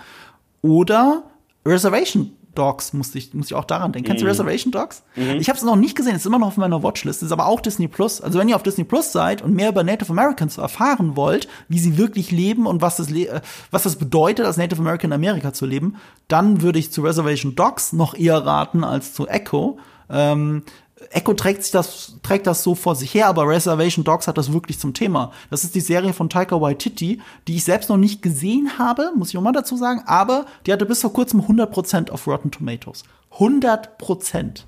Oder 0.63 1.25
Reservation 1.65 2.33
Dogs, 2.57 2.93
musste 2.93 3.19
ich, 3.19 3.33
muss 3.35 3.47
ich 3.47 3.55
auch 3.55 3.65
daran 3.65 3.93
denken. 3.93 4.09
Kennst 4.09 4.23
Mhm. 4.23 4.27
du 4.27 4.31
Reservation 4.33 4.73
Dogs? 4.73 5.05
Ich 5.15 5.49
habe 5.49 5.57
es 5.57 5.63
noch 5.63 5.77
nicht 5.77 5.95
gesehen, 5.95 6.13
es 6.17 6.23
ist 6.23 6.27
immer 6.27 6.41
noch 6.41 6.49
auf 6.49 6.57
meiner 6.57 6.83
Watchlist, 6.83 7.23
ist 7.23 7.31
aber 7.31 7.47
auch 7.47 7.61
Disney 7.61 7.87
Plus. 7.87 8.21
Also 8.21 8.39
wenn 8.41 8.49
ihr 8.49 8.57
auf 8.57 8.63
Disney 8.65 8.83
Plus 8.85 9.13
seid 9.13 9.43
und 9.43 9.55
mehr 9.55 9.69
über 9.69 9.85
Native 9.85 10.11
Americans 10.11 10.59
erfahren 10.59 11.15
wollt, 11.17 11.47
wie 11.69 11.79
sie 11.79 11.97
wirklich 11.99 12.33
leben 12.33 12.67
und 12.67 12.83
was 12.83 12.97
das, 12.97 13.13
äh, 13.13 13.41
was 13.71 13.85
das 13.85 13.97
bedeutet, 13.97 14.45
als 14.47 14.57
Native 14.57 14.81
American 14.81 15.11
in 15.11 15.15
Amerika 15.15 15.53
zu 15.53 15.67
leben, 15.67 15.97
dann 16.29 16.63
würde 16.63 16.79
ich 16.81 16.91
zu 16.91 17.03
Reservation 17.03 17.55
Dogs 17.55 17.93
noch 17.93 18.15
eher 18.15 18.39
raten 18.45 18.83
als 18.83 19.13
zu 19.15 19.29
Echo. 19.29 19.79
Ähm, 20.11 20.63
Echo 21.11 21.35
trägt 21.35 21.63
sich 21.63 21.73
das, 21.73 22.15
trägt 22.23 22.47
das 22.47 22.63
so 22.63 22.75
vor 22.75 22.97
sich 22.97 23.13
her, 23.13 23.27
aber 23.27 23.47
Reservation 23.47 24.03
Dogs 24.03 24.27
hat 24.27 24.39
das 24.39 24.53
wirklich 24.53 24.79
zum 24.79 24.95
Thema. 24.95 25.31
Das 25.51 25.63
ist 25.63 25.75
die 25.75 25.81
Serie 25.81 26.15
von 26.15 26.31
Taika 26.31 26.59
Waititi, 26.61 27.21
die 27.47 27.57
ich 27.57 27.65
selbst 27.65 27.91
noch 27.91 27.99
nicht 27.99 28.23
gesehen 28.23 28.79
habe, 28.79 29.13
muss 29.15 29.29
ich 29.29 29.37
auch 29.37 29.43
mal 29.43 29.53
dazu 29.53 29.77
sagen, 29.77 30.03
aber 30.07 30.47
die 30.65 30.73
hatte 30.73 30.87
bis 30.87 31.03
vor 31.03 31.13
kurzem 31.13 31.43
100% 31.43 32.11
auf 32.11 32.27
Rotten 32.27 32.51
Tomatoes. 32.51 33.05
100%. 33.39 34.65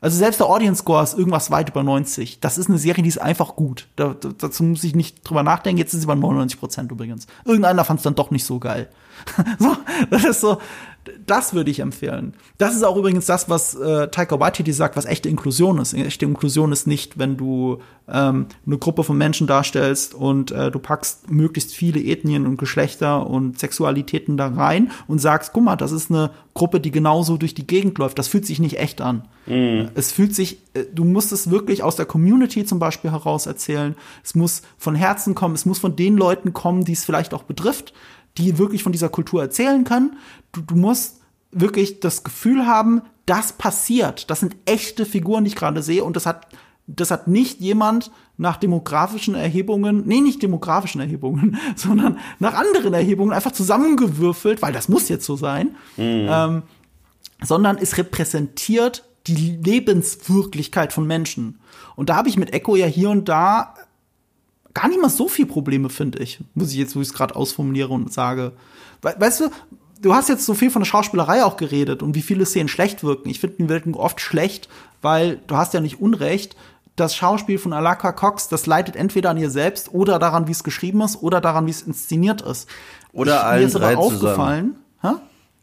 Also 0.00 0.18
selbst 0.18 0.38
der 0.38 0.48
Audience 0.48 0.82
Score 0.82 1.02
ist 1.02 1.18
irgendwas 1.18 1.50
weit 1.50 1.70
über 1.70 1.82
90. 1.82 2.38
Das 2.38 2.58
ist 2.58 2.68
eine 2.68 2.78
Serie, 2.78 3.02
die 3.02 3.08
ist 3.08 3.20
einfach 3.20 3.56
gut. 3.56 3.88
Da, 3.96 4.14
da, 4.14 4.28
dazu 4.38 4.62
muss 4.62 4.84
ich 4.84 4.94
nicht 4.94 5.28
drüber 5.28 5.42
nachdenken. 5.42 5.78
Jetzt 5.78 5.94
ist 5.94 6.02
sie 6.02 6.06
bei 6.06 6.14
99 6.14 6.60
Prozent 6.60 6.92
übrigens. 6.92 7.26
Irgendeiner 7.44 7.84
fand 7.84 7.98
es 7.98 8.04
dann 8.04 8.14
doch 8.14 8.30
nicht 8.30 8.44
so 8.44 8.60
geil. 8.60 8.88
so, 9.58 9.76
das 10.10 10.24
ist 10.24 10.40
so, 10.40 10.58
das 11.26 11.54
würde 11.54 11.70
ich 11.70 11.80
empfehlen. 11.80 12.34
Das 12.58 12.74
ist 12.74 12.82
auch 12.82 12.96
übrigens 12.96 13.26
das, 13.26 13.48
was 13.48 13.74
äh, 13.74 14.08
Taika 14.08 14.40
Waititi 14.40 14.72
sagt, 14.72 14.96
was 14.96 15.04
echte 15.04 15.28
Inklusion 15.28 15.78
ist. 15.78 15.94
Echte 15.94 16.24
Inklusion 16.24 16.72
ist 16.72 16.86
nicht, 16.86 17.18
wenn 17.18 17.36
du 17.36 17.78
ähm, 18.08 18.46
eine 18.66 18.78
Gruppe 18.78 19.04
von 19.04 19.16
Menschen 19.16 19.46
darstellst 19.46 20.14
und 20.14 20.50
äh, 20.50 20.70
du 20.70 20.78
packst 20.78 21.30
möglichst 21.30 21.74
viele 21.74 22.00
Ethnien 22.00 22.46
und 22.46 22.56
Geschlechter 22.56 23.26
und 23.26 23.58
Sexualitäten 23.58 24.36
da 24.36 24.48
rein 24.48 24.90
und 25.06 25.20
sagst, 25.20 25.52
guck 25.52 25.64
mal, 25.64 25.76
das 25.76 25.92
ist 25.92 26.10
eine 26.10 26.30
Gruppe, 26.54 26.80
die 26.80 26.90
genauso 26.90 27.36
durch 27.36 27.54
die 27.54 27.66
Gegend 27.66 27.98
läuft. 27.98 28.18
Das 28.18 28.28
fühlt 28.28 28.46
sich 28.46 28.58
nicht 28.58 28.78
echt 28.78 29.00
an. 29.00 29.28
Es 29.94 30.12
fühlt 30.12 30.34
sich, 30.34 30.58
äh, 30.74 30.84
du 30.92 31.04
musst 31.04 31.32
es 31.32 31.50
wirklich 31.50 31.82
aus 31.82 31.96
der 31.96 32.06
Community 32.06 32.64
zum 32.64 32.78
Beispiel 32.78 33.10
heraus 33.10 33.46
erzählen. 33.46 33.94
Es 34.24 34.34
muss 34.34 34.62
von 34.78 34.94
Herzen 34.94 35.34
kommen. 35.34 35.54
Es 35.54 35.66
muss 35.66 35.78
von 35.78 35.96
den 35.96 36.16
Leuten 36.16 36.52
kommen, 36.52 36.84
die 36.84 36.92
es 36.92 37.04
vielleicht 37.04 37.34
auch 37.34 37.44
betrifft, 37.44 37.92
die 38.38 38.58
wirklich 38.58 38.82
von 38.82 38.92
dieser 38.92 39.08
Kultur 39.08 39.42
erzählen 39.42 39.84
können. 39.84 40.16
Du, 40.52 40.60
du 40.60 40.76
musst 40.76 41.20
wirklich 41.50 42.00
das 42.00 42.24
Gefühl 42.24 42.66
haben, 42.66 43.02
das 43.24 43.52
passiert. 43.52 44.30
Das 44.30 44.40
sind 44.40 44.56
echte 44.66 45.04
Figuren, 45.04 45.44
die 45.44 45.48
ich 45.48 45.56
gerade 45.56 45.82
sehe. 45.82 46.04
Und 46.04 46.16
das 46.16 46.26
hat 46.26 46.46
Das 46.86 47.10
hat 47.10 47.26
nicht 47.26 47.60
jemand 47.60 48.12
nach 48.38 48.58
demografischen 48.58 49.34
Erhebungen, 49.34 50.04
nee, 50.06 50.20
nicht 50.20 50.42
demografischen 50.42 51.00
Erhebungen, 51.00 51.56
sondern 51.74 52.18
nach 52.38 52.54
anderen 52.54 52.94
Erhebungen 52.94 53.32
einfach 53.32 53.52
zusammengewürfelt, 53.52 54.62
weil 54.62 54.72
das 54.72 54.88
muss 54.88 55.08
jetzt 55.08 55.24
so 55.24 55.36
sein, 55.36 55.74
ähm, 56.30 56.62
sondern 57.42 57.78
es 57.78 57.96
repräsentiert 57.98 59.04
die 59.26 59.58
Lebenswirklichkeit 59.64 60.92
von 60.92 61.06
Menschen. 61.06 61.58
Und 61.96 62.08
da 62.10 62.16
habe 62.16 62.28
ich 62.28 62.36
mit 62.36 62.52
Echo 62.52 62.76
ja 62.76 62.86
hier 62.86 63.10
und 63.10 63.28
da 63.28 63.74
gar 64.76 64.88
nicht 64.88 65.00
mal 65.00 65.08
so 65.08 65.26
viel 65.26 65.46
Probleme, 65.46 65.88
finde 65.88 66.18
ich. 66.18 66.38
Muss 66.54 66.70
ich 66.70 66.76
jetzt, 66.76 66.94
wo 66.94 67.00
ich 67.00 67.08
es 67.08 67.14
gerade 67.14 67.34
ausformuliere 67.34 67.88
und 67.88 68.12
sage. 68.12 68.52
We 69.00 69.14
weißt 69.18 69.40
du, 69.40 69.50
du 70.02 70.14
hast 70.14 70.28
jetzt 70.28 70.44
so 70.44 70.52
viel 70.52 70.70
von 70.70 70.82
der 70.82 70.86
Schauspielerei 70.86 71.44
auch 71.44 71.56
geredet 71.56 72.02
und 72.02 72.14
wie 72.14 72.20
viele 72.20 72.44
Szenen 72.44 72.68
schlecht 72.68 73.02
wirken. 73.02 73.30
Ich 73.30 73.40
finde, 73.40 73.56
die 73.56 73.68
wirken 73.70 73.94
oft 73.94 74.20
schlecht, 74.20 74.68
weil 75.00 75.40
du 75.46 75.56
hast 75.56 75.72
ja 75.72 75.80
nicht 75.80 76.00
Unrecht. 76.00 76.56
Das 76.94 77.16
Schauspiel 77.16 77.58
von 77.58 77.72
Alaka 77.72 78.12
Cox, 78.12 78.48
das 78.48 78.66
leidet 78.66 78.96
entweder 78.96 79.30
an 79.30 79.38
ihr 79.38 79.50
selbst 79.50 79.94
oder 79.94 80.18
daran, 80.18 80.46
wie 80.46 80.52
es 80.52 80.62
geschrieben 80.62 81.00
ist, 81.00 81.22
oder 81.22 81.40
daran, 81.40 81.66
wie 81.66 81.70
es 81.70 81.82
inszeniert 81.82 82.42
ist. 82.42 82.68
Oder 83.12 83.36
ich, 83.36 83.42
allen 83.44 83.60
mir 83.60 83.66
ist 83.68 83.76
aber 83.76 83.98
aufgefallen, 83.98 84.76
hä? 85.00 85.12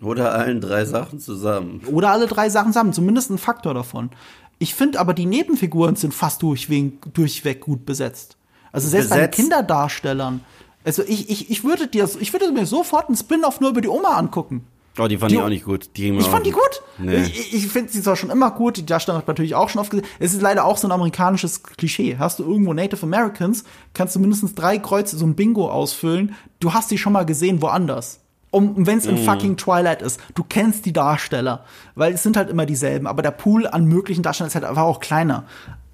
Oder 0.02 0.34
allen 0.34 0.60
drei 0.60 0.86
Sachen 0.86 1.20
zusammen. 1.20 1.82
Oder 1.92 2.12
alle 2.12 2.26
drei 2.26 2.50
Sachen 2.50 2.74
zusammen, 2.74 2.94
zumindest 2.94 3.30
ein 3.30 3.38
Faktor 3.38 3.76
davon. 3.76 4.10
Ich 4.58 4.74
finde 4.74 5.00
aber, 5.00 5.14
die 5.14 5.28
Nebenfiguren 5.28 5.96
sind 5.96 6.16
fast 6.16 6.42
durchweg, 6.42 7.14
durchweg 7.14 7.62
gut 7.62 7.86
besetzt. 7.86 8.38
Also 8.74 8.90
selbst 8.90 9.10
bei 9.10 9.16
den 9.16 9.22
Besetzt? 9.22 9.40
Kinderdarstellern. 9.40 10.42
Also 10.84 11.04
ich, 11.04 11.30
ich, 11.30 11.50
ich 11.50 11.64
würde 11.64 11.88
dir, 11.88 12.10
ich 12.20 12.34
würde 12.34 12.52
mir 12.52 12.66
sofort 12.66 13.08
einen 13.08 13.16
Spin-off 13.16 13.62
nur 13.62 13.70
über 13.70 13.80
die 13.80 13.88
Oma 13.88 14.18
angucken. 14.18 14.68
Oh, 15.00 15.08
die 15.08 15.18
fand 15.18 15.32
Die- 15.32 15.36
ich 15.38 15.42
auch 15.42 15.50
nicht 15.50 15.66
gut. 15.66 15.90
Die 15.98 16.10
Ich 16.10 16.28
fand 16.28 16.46
die 16.46 16.52
gut. 16.52 16.82
Nee. 17.00 17.24
Ich, 17.24 17.54
ich 17.54 17.68
finde 17.68 17.92
sie 17.92 18.02
zwar 18.04 18.16
schon 18.16 18.30
immer 18.30 18.52
gut, 18.52 18.78
die 18.78 18.86
Darsteller 18.86 19.18
hat 19.18 19.28
natürlich 19.28 19.56
auch 19.56 19.70
schon 19.70 19.82
oft 19.82 19.90
gesehen. 19.90 20.06
Es 20.20 20.34
ist 20.34 20.42
leider 20.42 20.66
auch 20.66 20.78
so 20.78 20.88
ein 20.88 20.92
amerikanisches 20.92 21.64
Klischee. 21.64 22.18
Hast 22.20 22.38
du 22.38 22.44
irgendwo 22.44 22.74
Native 22.74 23.02
Americans, 23.04 23.64
kannst 23.94 24.16
du 24.16 24.20
mindestens 24.20 24.54
drei 24.54 24.78
Kreuze, 24.78 25.18
so 25.18 25.26
ein 25.26 25.34
Bingo 25.36 25.68
ausfüllen. 25.70 26.36
Du 26.60 26.74
hast 26.74 26.90
sie 26.90 26.98
schon 27.00 27.14
mal 27.14 27.26
gesehen 27.26 27.62
woanders. 27.62 28.20
Um, 28.52 28.86
wenn 28.86 29.00
es 29.00 29.08
in 29.08 29.18
fucking 29.18 29.58
Twilight 29.58 30.04
ist, 30.04 30.20
du 30.36 30.44
kennst 30.48 30.86
die 30.86 30.94
Darsteller, 30.94 31.66
weil 31.96 32.14
es 32.14 32.22
sind 32.22 32.38
halt 32.38 32.52
immer 32.52 32.68
dieselben, 32.68 33.08
aber 33.08 33.24
der 33.24 33.32
Pool 33.32 33.66
an 33.66 33.86
möglichen 33.86 34.22
Darstellern 34.22 34.50
ist 34.50 34.54
halt 34.54 34.66
einfach 34.66 34.84
auch 34.84 35.00
kleiner. 35.00 35.46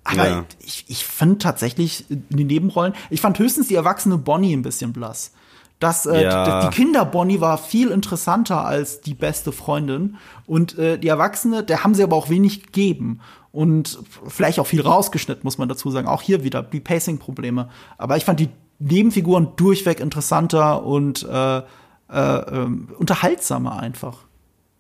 Aber 0.04 0.28
Ja. 0.28 0.46
ich, 0.60 0.86
ich 0.88 1.06
finde 1.06 1.38
tatsächlich 1.40 2.06
in 2.10 2.24
die 2.30 2.44
Nebenrollen, 2.46 2.94
ich 3.10 3.22
fand 3.22 3.38
höchstens 3.40 3.68
die 3.68 3.76
erwachsene 3.76 4.18
Bonnie 4.18 4.54
ein 4.56 4.62
bisschen 4.62 4.94
blass. 4.94 5.32
Das, 5.80 6.06
äh, 6.06 6.24
Ja. 6.24 6.62
die, 6.62 6.68
die 6.70 6.76
Kinder 6.76 7.06
Bonnie 7.06 7.40
war 7.42 7.58
viel 7.58 7.90
interessanter 7.92 8.66
als 8.66 9.02
die 9.02 9.14
beste 9.14 9.52
Freundin 9.52 10.18
und 10.46 10.78
äh, 10.78 10.98
die 10.98 11.08
Erwachsene, 11.08 11.64
der 11.64 11.84
haben 11.84 11.94
sie 11.96 12.04
aber 12.04 12.16
auch 12.16 12.30
wenig 12.30 12.64
gegeben 12.64 13.20
und 13.52 14.00
vielleicht 14.28 14.60
auch 14.60 14.68
viel 14.68 14.82
rausgeschnitten, 14.82 15.44
muss 15.44 15.58
man 15.58 15.70
dazu 15.70 15.90
sagen. 15.90 16.08
Auch 16.08 16.22
hier 16.22 16.44
wieder 16.44 16.62
die 16.64 16.80
Pacing-Probleme. 16.82 17.70
Aber 17.98 18.18
ich 18.18 18.26
fand 18.26 18.40
die 18.40 18.50
Nebenfiguren 18.80 19.50
durchweg 19.56 20.00
interessanter 20.00 20.84
und 20.86 21.24
äh, 21.24 21.58
äh, 21.60 21.64
ähm, 22.12 22.90
unterhaltsamer 22.98 23.80
einfach. 23.80 24.18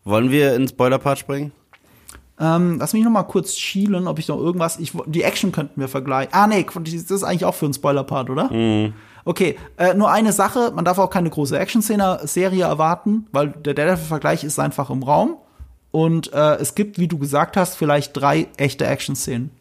Wollen 0.03 0.31
wir 0.31 0.55
in 0.55 0.67
Spoiler-Part 0.67 1.19
springen? 1.19 1.51
Ähm, 2.39 2.77
lass 2.79 2.93
mich 2.93 3.03
noch 3.03 3.11
mal 3.11 3.23
kurz 3.23 3.55
schielen, 3.55 4.07
ob 4.07 4.17
ich 4.17 4.27
noch 4.27 4.37
irgendwas. 4.37 4.79
Ich, 4.79 4.93
die 5.05 5.23
Action 5.23 5.51
könnten 5.51 5.79
wir 5.79 5.87
vergleichen. 5.87 6.33
Ah, 6.33 6.47
nee, 6.47 6.65
das 6.65 6.93
ist 6.93 7.23
eigentlich 7.23 7.45
auch 7.45 7.55
für 7.55 7.65
einen 7.65 7.73
Spoiler-Part, 7.73 8.29
oder? 8.29 8.49
Okay, 9.25 9.57
äh, 9.77 9.93
nur 9.93 10.09
eine 10.09 10.31
Sache, 10.31 10.71
man 10.73 10.85
darf 10.85 10.97
auch 10.97 11.09
keine 11.09 11.29
große 11.29 11.59
Action-Serie 11.59 12.63
erwarten, 12.63 13.27
weil 13.31 13.49
der 13.49 13.73
Daredevil-Vergleich 13.73 14.43
ist 14.43 14.57
einfach 14.57 14.89
im 14.89 15.03
Raum. 15.03 15.37
Und 15.91 16.31
äh, 16.33 16.55
es 16.55 16.75
gibt, 16.75 16.97
wie 16.97 17.07
du 17.07 17.17
gesagt 17.17 17.57
hast, 17.57 17.75
vielleicht 17.75 18.15
drei 18.15 18.47
echte 18.57 18.85
Action-Szenen. 18.85 19.51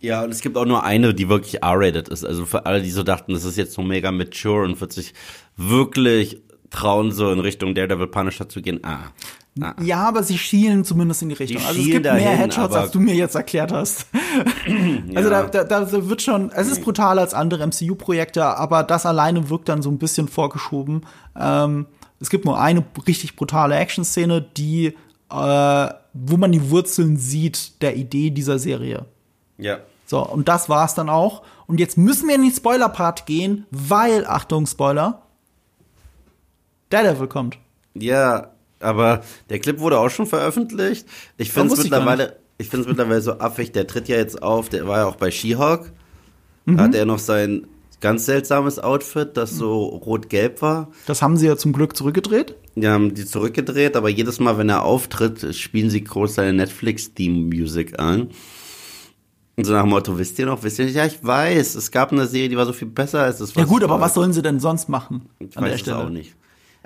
Ja, 0.00 0.22
und 0.22 0.30
es 0.30 0.40
gibt 0.40 0.56
auch 0.56 0.64
nur 0.64 0.84
eine, 0.84 1.14
die 1.14 1.28
wirklich 1.28 1.62
R-rated 1.62 2.08
ist. 2.08 2.24
Also 2.24 2.46
für 2.46 2.66
alle, 2.66 2.82
die 2.82 2.90
so 2.90 3.02
dachten, 3.02 3.32
das 3.32 3.44
ist 3.44 3.56
jetzt 3.56 3.72
so 3.72 3.82
mega 3.82 4.12
mature 4.12 4.64
und 4.64 4.80
wird 4.80 4.92
sich 4.92 5.14
wirklich 5.56 6.40
trauen, 6.70 7.12
so 7.12 7.30
in 7.30 7.40
Richtung 7.40 7.74
Daredevil 7.74 8.06
Punisher 8.08 8.48
zu 8.48 8.60
gehen. 8.62 8.80
Ah. 8.82 9.10
ah. 9.60 9.74
Ja, 9.82 10.08
aber 10.08 10.22
sie 10.22 10.38
schielen 10.38 10.84
zumindest 10.84 11.22
in 11.22 11.30
die 11.30 11.34
Richtung. 11.34 11.60
Die 11.60 11.66
also 11.66 11.80
es 11.80 11.86
gibt 11.86 12.04
mehr 12.04 12.14
dahin, 12.14 12.38
Headshots, 12.38 12.66
aber- 12.72 12.80
als 12.80 12.90
du 12.90 13.00
mir 13.00 13.14
jetzt 13.14 13.34
erklärt 13.34 13.72
hast. 13.72 14.06
Also 15.14 15.30
da, 15.30 15.46
da, 15.46 15.64
da 15.64 16.08
wird 16.08 16.22
schon, 16.22 16.50
es 16.52 16.68
ist 16.68 16.82
brutaler 16.82 17.22
als 17.22 17.34
andere 17.34 17.66
MCU-Projekte, 17.66 18.44
aber 18.44 18.82
das 18.82 19.06
alleine 19.06 19.48
wirkt 19.50 19.68
dann 19.68 19.82
so 19.82 19.90
ein 19.90 19.98
bisschen 19.98 20.28
vorgeschoben. 20.28 21.06
Ähm, 21.38 21.86
es 22.20 22.30
gibt 22.30 22.44
nur 22.44 22.60
eine 22.60 22.84
richtig 23.06 23.34
brutale 23.34 23.76
Action-Szene, 23.76 24.42
die, 24.42 24.86
äh, 25.30 25.88
wo 26.12 26.36
man 26.36 26.52
die 26.52 26.70
Wurzeln 26.70 27.16
sieht 27.16 27.80
der 27.82 27.96
Idee 27.96 28.30
dieser 28.30 28.58
Serie. 28.58 29.06
Ja. 29.56 29.78
So, 30.06 30.24
und 30.26 30.48
das 30.48 30.68
war's 30.68 30.94
dann 30.94 31.08
auch. 31.08 31.42
Und 31.66 31.80
jetzt 31.80 31.98
müssen 31.98 32.28
wir 32.28 32.34
in 32.34 32.42
den 32.42 32.52
Spoiler-Part 32.52 33.26
gehen, 33.26 33.66
weil, 33.70 34.26
Achtung, 34.26 34.66
Spoiler, 34.66 35.22
Daredevil 36.90 37.26
kommt. 37.28 37.58
Ja, 37.94 38.52
aber 38.80 39.22
der 39.50 39.58
Clip 39.58 39.78
wurde 39.80 39.98
auch 39.98 40.10
schon 40.10 40.26
veröffentlicht. 40.26 41.06
Ich 41.36 41.50
finde 41.52 41.74
es 41.74 41.78
gar 41.78 41.84
mittlerweile, 41.84 42.36
ich 42.58 42.68
finde 42.68 42.82
es 42.82 42.88
mittlerweile 42.88 43.20
so 43.20 43.38
affig. 43.38 43.72
Der 43.72 43.86
tritt 43.86 44.08
ja 44.08 44.16
jetzt 44.16 44.42
auf. 44.42 44.68
Der 44.68 44.86
war 44.86 44.98
ja 44.98 45.06
auch 45.06 45.16
bei 45.16 45.30
She-Hulk. 45.30 45.92
Da 46.66 46.82
hat 46.82 46.94
er 46.94 47.06
noch 47.06 47.18
sein 47.18 47.66
ganz 48.00 48.26
seltsames 48.26 48.78
Outfit, 48.78 49.36
das 49.36 49.52
so 49.56 49.86
rot-gelb 49.86 50.60
war. 50.62 50.88
Das 51.06 51.22
haben 51.22 51.36
sie 51.36 51.46
ja 51.46 51.56
zum 51.56 51.72
Glück 51.72 51.96
zurückgedreht. 51.96 52.54
Die 52.76 52.86
haben 52.86 53.14
die 53.14 53.24
zurückgedreht, 53.24 53.96
aber 53.96 54.08
jedes 54.10 54.38
Mal, 54.38 54.58
wenn 54.58 54.68
er 54.68 54.84
auftritt, 54.84 55.54
spielen 55.56 55.90
sie 55.90 56.04
groß 56.04 56.34
seine 56.34 56.52
Netflix-Theme-Music 56.52 57.98
an. 57.98 58.28
Und 59.56 59.64
so 59.64 59.72
nach 59.72 59.82
dem 59.82 59.90
Motto, 59.90 60.16
wisst 60.18 60.38
ihr 60.38 60.46
noch, 60.46 60.62
wisst 60.62 60.78
ihr 60.78 60.84
nicht? 60.84 60.94
Ja, 60.94 61.06
ich 61.06 61.24
weiß, 61.24 61.74
es 61.74 61.90
gab 61.90 62.12
eine 62.12 62.28
Serie, 62.28 62.48
die 62.48 62.56
war 62.56 62.66
so 62.66 62.72
viel 62.72 62.86
besser 62.86 63.22
als 63.22 63.38
das, 63.38 63.54
Ja 63.54 63.64
gut, 63.64 63.82
aber 63.82 64.00
was 64.00 64.14
sollen 64.14 64.32
sie 64.32 64.42
denn 64.42 64.60
sonst 64.60 64.88
machen 64.88 65.28
Ich 65.40 65.56
an 65.56 65.64
weiß 65.64 65.70
der 65.70 65.74
es 65.74 65.80
Stelle? 65.80 65.98
auch 65.98 66.10
nicht. 66.10 66.36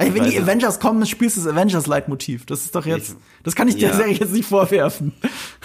Ey, 0.02 0.14
wenn 0.14 0.24
die 0.24 0.38
Avengers 0.38 0.80
kommen, 0.80 1.04
spielst 1.06 1.36
du 1.36 1.42
das 1.42 1.52
Avengers-Leitmotiv. 1.52 2.46
Das 2.46 2.64
ist 2.64 2.74
doch 2.74 2.86
jetzt, 2.86 3.16
das 3.42 3.54
kann 3.54 3.68
ich 3.68 3.76
der 3.76 3.90
ja. 3.90 3.96
Serie 3.96 4.14
jetzt 4.14 4.32
nicht 4.32 4.48
vorwerfen. 4.48 5.12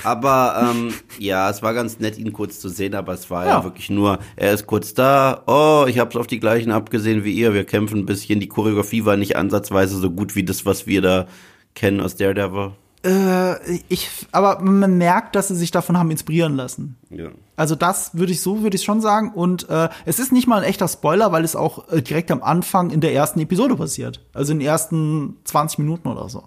Aber 0.04 0.72
ähm, 0.72 0.94
ja, 1.20 1.50
es 1.50 1.62
war 1.62 1.74
ganz 1.74 2.00
nett, 2.00 2.18
ihn 2.18 2.32
kurz 2.34 2.60
zu 2.60 2.70
sehen, 2.70 2.96
aber 2.96 3.14
es 3.14 3.30
war 3.30 3.46
ja, 3.46 3.58
Ja. 3.58 3.64
wirklich 3.64 3.90
nur, 3.90 4.20
er 4.36 4.54
ist 4.54 4.68
kurz 4.68 4.94
da, 4.94 5.44
oh, 5.48 5.86
ich 5.88 6.00
hab's 6.00 6.16
auf 6.16 6.28
die 6.28 6.40
gleichen 6.40 6.72
abgesehen 6.72 7.24
wie 7.24 7.34
ihr, 7.34 7.54
wir 7.54 7.64
kämpfen 7.64 8.00
ein 8.00 8.06
bisschen, 8.06 8.40
die 8.40 8.48
Choreografie 8.48 9.06
war 9.06 9.18
nicht 9.18 9.36
ansatzweise 9.36 9.98
so 9.98 10.12
gut 10.12 10.36
wie 10.36 10.44
das, 10.44 10.66
was 10.66 10.88
wir 10.88 11.02
da 11.02 11.28
kennen 11.76 12.02
aus 12.02 12.16
Daredevil. 12.16 12.72
Äh, 13.06 13.78
ich, 13.89 14.10
aber 14.32 14.60
man 14.62 14.98
merkt, 14.98 15.36
dass 15.36 15.50
sie 15.50 15.56
sich 15.56 15.70
davon 15.70 15.98
haben 15.98 16.10
inspirieren 16.10 16.56
lassen. 16.56 16.98
Ja. 17.10 17.30
Also 17.56 17.76
das 17.76 18.16
würde 18.18 18.32
ich 18.32 18.41
so 18.41 18.64
würde 18.64 18.76
ich 18.76 18.84
schon 18.84 19.02
sagen 19.02 19.32
und 19.34 19.70
äh, 19.70 19.89
es 20.06 20.20
ist 20.20 20.32
nicht 20.32 20.48
mal 20.48 20.58
ein 20.58 20.64
echter 20.64 20.88
Spoiler, 20.88 21.32
weil 21.32 21.43
es 21.43 21.56
auch 21.56 21.89
äh, 21.89 22.02
direkt 22.02 22.32
am 22.32 22.41
Anfang 22.41 22.89
in 22.89 23.00
der 23.00 23.14
ersten 23.14 23.39
Episode 23.39 23.76
passiert, 23.76 24.22
also 24.34 24.52
in 24.52 24.60
den 24.60 24.68
ersten 24.68 25.38
20 25.43 25.80
Minuten 25.80 26.08
oder 26.08 26.28
so. 26.28 26.43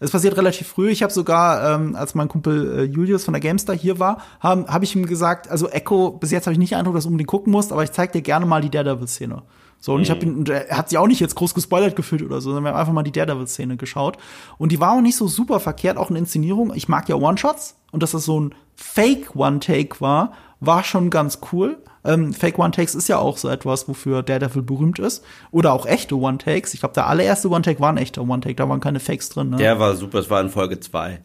Es 0.00 0.10
passiert 0.10 0.36
relativ 0.36 0.68
früh. 0.68 0.90
Ich 0.90 1.02
habe 1.02 1.12
sogar, 1.12 1.74
ähm, 1.74 1.94
als 1.94 2.14
mein 2.14 2.28
Kumpel 2.28 2.80
äh, 2.80 2.82
Julius 2.84 3.24
von 3.24 3.32
der 3.32 3.40
Gamestar 3.40 3.76
hier 3.76 3.98
war, 3.98 4.22
habe 4.40 4.72
hab 4.72 4.82
ich 4.82 4.94
ihm 4.96 5.06
gesagt, 5.06 5.48
also 5.48 5.68
Echo, 5.68 6.10
bis 6.10 6.32
jetzt 6.32 6.46
habe 6.46 6.52
ich 6.52 6.58
nicht 6.58 6.72
den 6.72 6.78
Eindruck, 6.78 6.94
dass 6.94 7.04
du 7.04 7.10
unbedingt 7.10 7.28
gucken 7.28 7.52
musst, 7.52 7.72
aber 7.72 7.84
ich 7.84 7.92
zeig 7.92 8.12
dir 8.12 8.22
gerne 8.22 8.46
mal 8.46 8.60
die 8.60 8.70
Daredevil-Szene. 8.70 9.42
So, 9.82 9.94
und 9.94 10.02
ich 10.02 10.10
habe 10.10 10.24
ihn, 10.24 10.46
er 10.46 10.76
hat 10.76 10.90
sich 10.90 10.98
auch 10.98 11.08
nicht 11.08 11.18
jetzt 11.18 11.34
groß 11.34 11.54
gespoilert 11.54 11.96
gefühlt 11.96 12.22
oder 12.22 12.40
so, 12.40 12.50
sondern 12.50 12.62
wir 12.62 12.70
haben 12.70 12.78
einfach 12.78 12.92
mal 12.92 13.02
die 13.02 13.10
Daredevil-Szene 13.10 13.76
geschaut. 13.76 14.16
Und 14.56 14.70
die 14.70 14.78
war 14.78 14.92
auch 14.92 15.00
nicht 15.00 15.16
so 15.16 15.26
super 15.26 15.58
verkehrt, 15.58 15.96
auch 15.96 16.08
in 16.08 16.14
Inszenierung. 16.14 16.72
Ich 16.76 16.88
mag 16.88 17.08
ja 17.08 17.16
One-Shots 17.16 17.74
und 17.90 18.00
dass 18.00 18.12
das 18.12 18.24
so 18.24 18.38
ein 18.38 18.54
Fake-One-Take 18.76 20.00
war, 20.00 20.34
war 20.60 20.84
schon 20.84 21.10
ganz 21.10 21.40
cool. 21.50 21.78
Ähm, 22.04 22.32
Fake 22.32 22.60
One-Takes 22.60 22.94
ist 22.94 23.08
ja 23.08 23.18
auch 23.18 23.36
so 23.36 23.48
etwas, 23.48 23.88
wofür 23.88 24.22
Daredevil 24.22 24.62
berühmt 24.62 25.00
ist. 25.00 25.24
Oder 25.50 25.72
auch 25.72 25.84
echte 25.84 26.14
One-Takes. 26.14 26.74
Ich 26.74 26.80
glaube, 26.80 26.94
der 26.94 27.08
allererste 27.08 27.50
One-Take 27.50 27.80
war 27.80 27.92
ein 27.92 27.96
echter 27.96 28.22
One-Take, 28.22 28.54
da 28.54 28.68
waren 28.68 28.78
keine 28.78 29.00
Fakes 29.00 29.30
drin. 29.30 29.50
Ne? 29.50 29.56
Der 29.56 29.80
war 29.80 29.96
super, 29.96 30.20
es 30.20 30.30
war 30.30 30.40
in 30.40 30.48
Folge 30.50 30.78
2. 30.78 31.20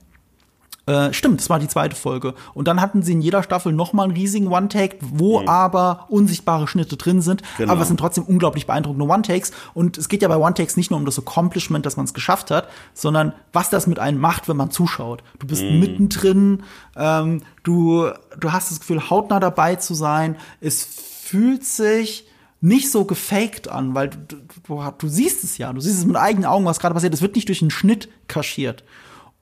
Äh, 0.88 1.12
stimmt, 1.14 1.42
das 1.42 1.50
war 1.50 1.60
die 1.60 1.68
zweite 1.68 1.98
Folge. 1.98 2.34
Und 2.54 2.68
dann 2.70 2.80
hatten 2.80 3.04
sie 3.04 3.12
in 3.12 3.22
jeder 3.22 3.44
Staffel 3.44 3.74
noch 3.74 3.92
mal 3.92 4.04
einen 4.04 4.14
riesigen 4.14 4.48
One-Take, 4.48 5.00
wo 5.02 5.46
aber 5.46 6.06
unsichtbare 6.08 6.66
Schnitte 6.68 6.96
drin 6.96 7.22
sind. 7.22 7.42
Genau. 7.58 7.74
Aber 7.74 7.82
es 7.82 7.90
sind 7.90 8.00
trotzdem 8.00 8.24
unglaublich 8.24 8.66
beeindruckende 8.68 9.06
One-Takes. 9.06 9.52
Und 9.74 9.98
es 9.98 10.08
geht 10.08 10.22
ja 10.22 10.30
bei 10.30 10.38
One-Takes 10.38 10.78
nicht 10.78 10.90
nur 10.90 10.98
um 10.98 11.06
das 11.06 11.20
Accomplishment, 11.20 11.86
dass 11.86 11.98
man 11.98 12.06
es 12.06 12.14
geschafft 12.14 12.52
hat, 12.52 12.70
sondern 12.94 13.34
was 13.52 13.70
das 13.70 13.86
mit 13.86 14.00
einem 14.00 14.20
macht, 14.20 14.48
wenn 14.48 14.56
man 14.56 14.72
zuschaut. 14.72 15.24
Du 15.40 15.48
bist 15.48 15.62
mittendrin, 15.64 16.64
ähm, 16.96 17.42
du, 17.64 18.10
du 18.40 18.52
hast 18.54 18.72
das 18.72 18.80
Gefühl, 18.80 19.10
hautnah 19.10 19.42
dabei 19.42 19.76
zu 19.76 19.94
sein. 19.94 20.38
Es 20.62 20.86
fühlt 20.86 21.66
sich 21.66 22.28
nicht 22.62 22.90
so 22.92 23.04
gefaked 23.04 23.68
an, 23.68 23.94
weil 23.94 24.10
du, 24.10 24.18
du, 24.18 24.38
du, 24.64 24.92
du 24.98 25.08
siehst 25.10 25.44
es 25.44 25.58
ja, 25.58 25.74
du 25.74 25.82
siehst 25.82 26.00
es 26.00 26.06
mit 26.06 26.16
eigenen 26.16 26.46
Augen, 26.46 26.64
was 26.64 26.80
gerade 26.80 26.94
passiert. 26.94 27.14
Es 27.14 27.22
wird 27.22 27.36
nicht 27.36 27.50
durch 27.50 27.62
einen 27.62 27.72
Schnitt 27.72 28.08
kaschiert. 28.28 28.86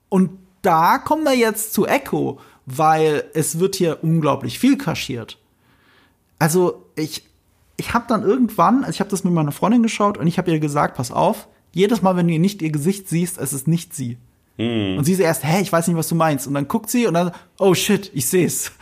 Und 0.08 0.30
da 0.66 0.98
kommen 0.98 1.24
wir 1.24 1.34
jetzt 1.34 1.72
zu 1.72 1.86
Echo, 1.86 2.40
weil 2.66 3.24
es 3.34 3.58
wird 3.58 3.76
hier 3.76 3.98
unglaublich 4.02 4.58
viel 4.58 4.76
kaschiert. 4.76 5.38
Also 6.38 6.84
ich, 6.96 7.22
ich 7.76 7.94
habe 7.94 8.06
dann 8.08 8.22
irgendwann, 8.22 8.80
also 8.80 8.90
ich 8.90 9.00
habe 9.00 9.10
das 9.10 9.24
mit 9.24 9.32
meiner 9.32 9.52
Freundin 9.52 9.82
geschaut 9.82 10.18
und 10.18 10.26
ich 10.26 10.38
habe 10.38 10.50
ihr 10.50 10.58
gesagt, 10.58 10.96
pass 10.96 11.12
auf, 11.12 11.48
jedes 11.72 12.02
Mal, 12.02 12.16
wenn 12.16 12.28
du 12.28 12.38
nicht 12.38 12.62
ihr 12.62 12.70
Gesicht 12.70 13.08
siehst, 13.08 13.38
es 13.38 13.52
ist 13.52 13.68
nicht 13.68 13.94
sie. 13.94 14.18
Und 14.98 15.04
sie 15.04 15.14
so 15.14 15.22
erst, 15.22 15.44
hä, 15.44 15.60
ich 15.60 15.70
weiß 15.70 15.86
nicht, 15.86 15.96
was 15.96 16.08
du 16.08 16.14
meinst. 16.14 16.46
Und 16.46 16.54
dann 16.54 16.66
guckt 16.66 16.90
sie 16.90 17.06
und 17.06 17.14
dann, 17.14 17.32
oh 17.58 17.74
shit, 17.74 18.10
ich 18.14 18.26
seh's. 18.26 18.72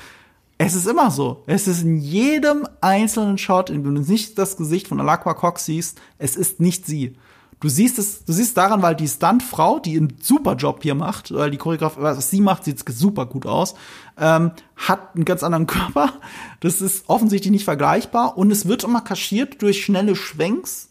Es 0.57 0.75
ist 0.75 0.87
immer 0.87 1.11
so. 1.11 1.43
Es 1.47 1.67
ist 1.67 1.83
in 1.83 1.97
jedem 1.97 2.67
einzelnen 2.81 3.39
Shot, 3.39 3.71
in 3.71 3.83
dem 3.83 3.95
du 3.97 4.01
nicht 4.01 4.39
das 4.39 4.57
Gesicht 4.57 4.87
von 4.87 5.01
Alakwa 5.01 5.35
Cox 5.35 5.65
siehst, 5.65 6.01
es 6.19 6.37
ist 6.37 6.61
nicht 6.61 6.87
sie. 6.87 7.17
Du 7.65 7.71
siehst 7.71 7.99
es, 7.99 8.27
du 8.27 8.35
siehst 8.35 8.59
daran, 8.59 8.83
weil 8.83 8.95
die 8.95 9.09
Stuntfrau, 9.09 9.79
die 9.79 9.97
einen 9.97 10.19
super 10.21 10.55
Job 10.55 10.83
hier 10.83 10.95
macht, 10.95 11.33
weil 11.33 11.51
die 11.51 11.57
Choreografie, 11.57 12.03
was 12.03 12.29
sie 12.29 12.43
macht, 12.43 12.65
sieht 12.65 12.87
super 12.87 13.25
gut 13.25 13.47
aus, 13.47 13.75
ähm, 14.21 14.51
hat 14.77 15.15
einen 15.15 15.25
ganz 15.25 15.43
anderen 15.43 15.67
Körper. 15.67 16.13
Das 16.61 16.83
ist 16.83 17.09
offensichtlich 17.09 17.51
nicht 17.51 17.65
vergleichbar 17.65 18.37
und 18.37 18.51
es 18.51 18.69
wird 18.69 18.85
immer 18.85 19.01
kaschiert 19.01 19.63
durch 19.63 19.83
schnelle 19.83 20.15
Schwenks 20.15 20.91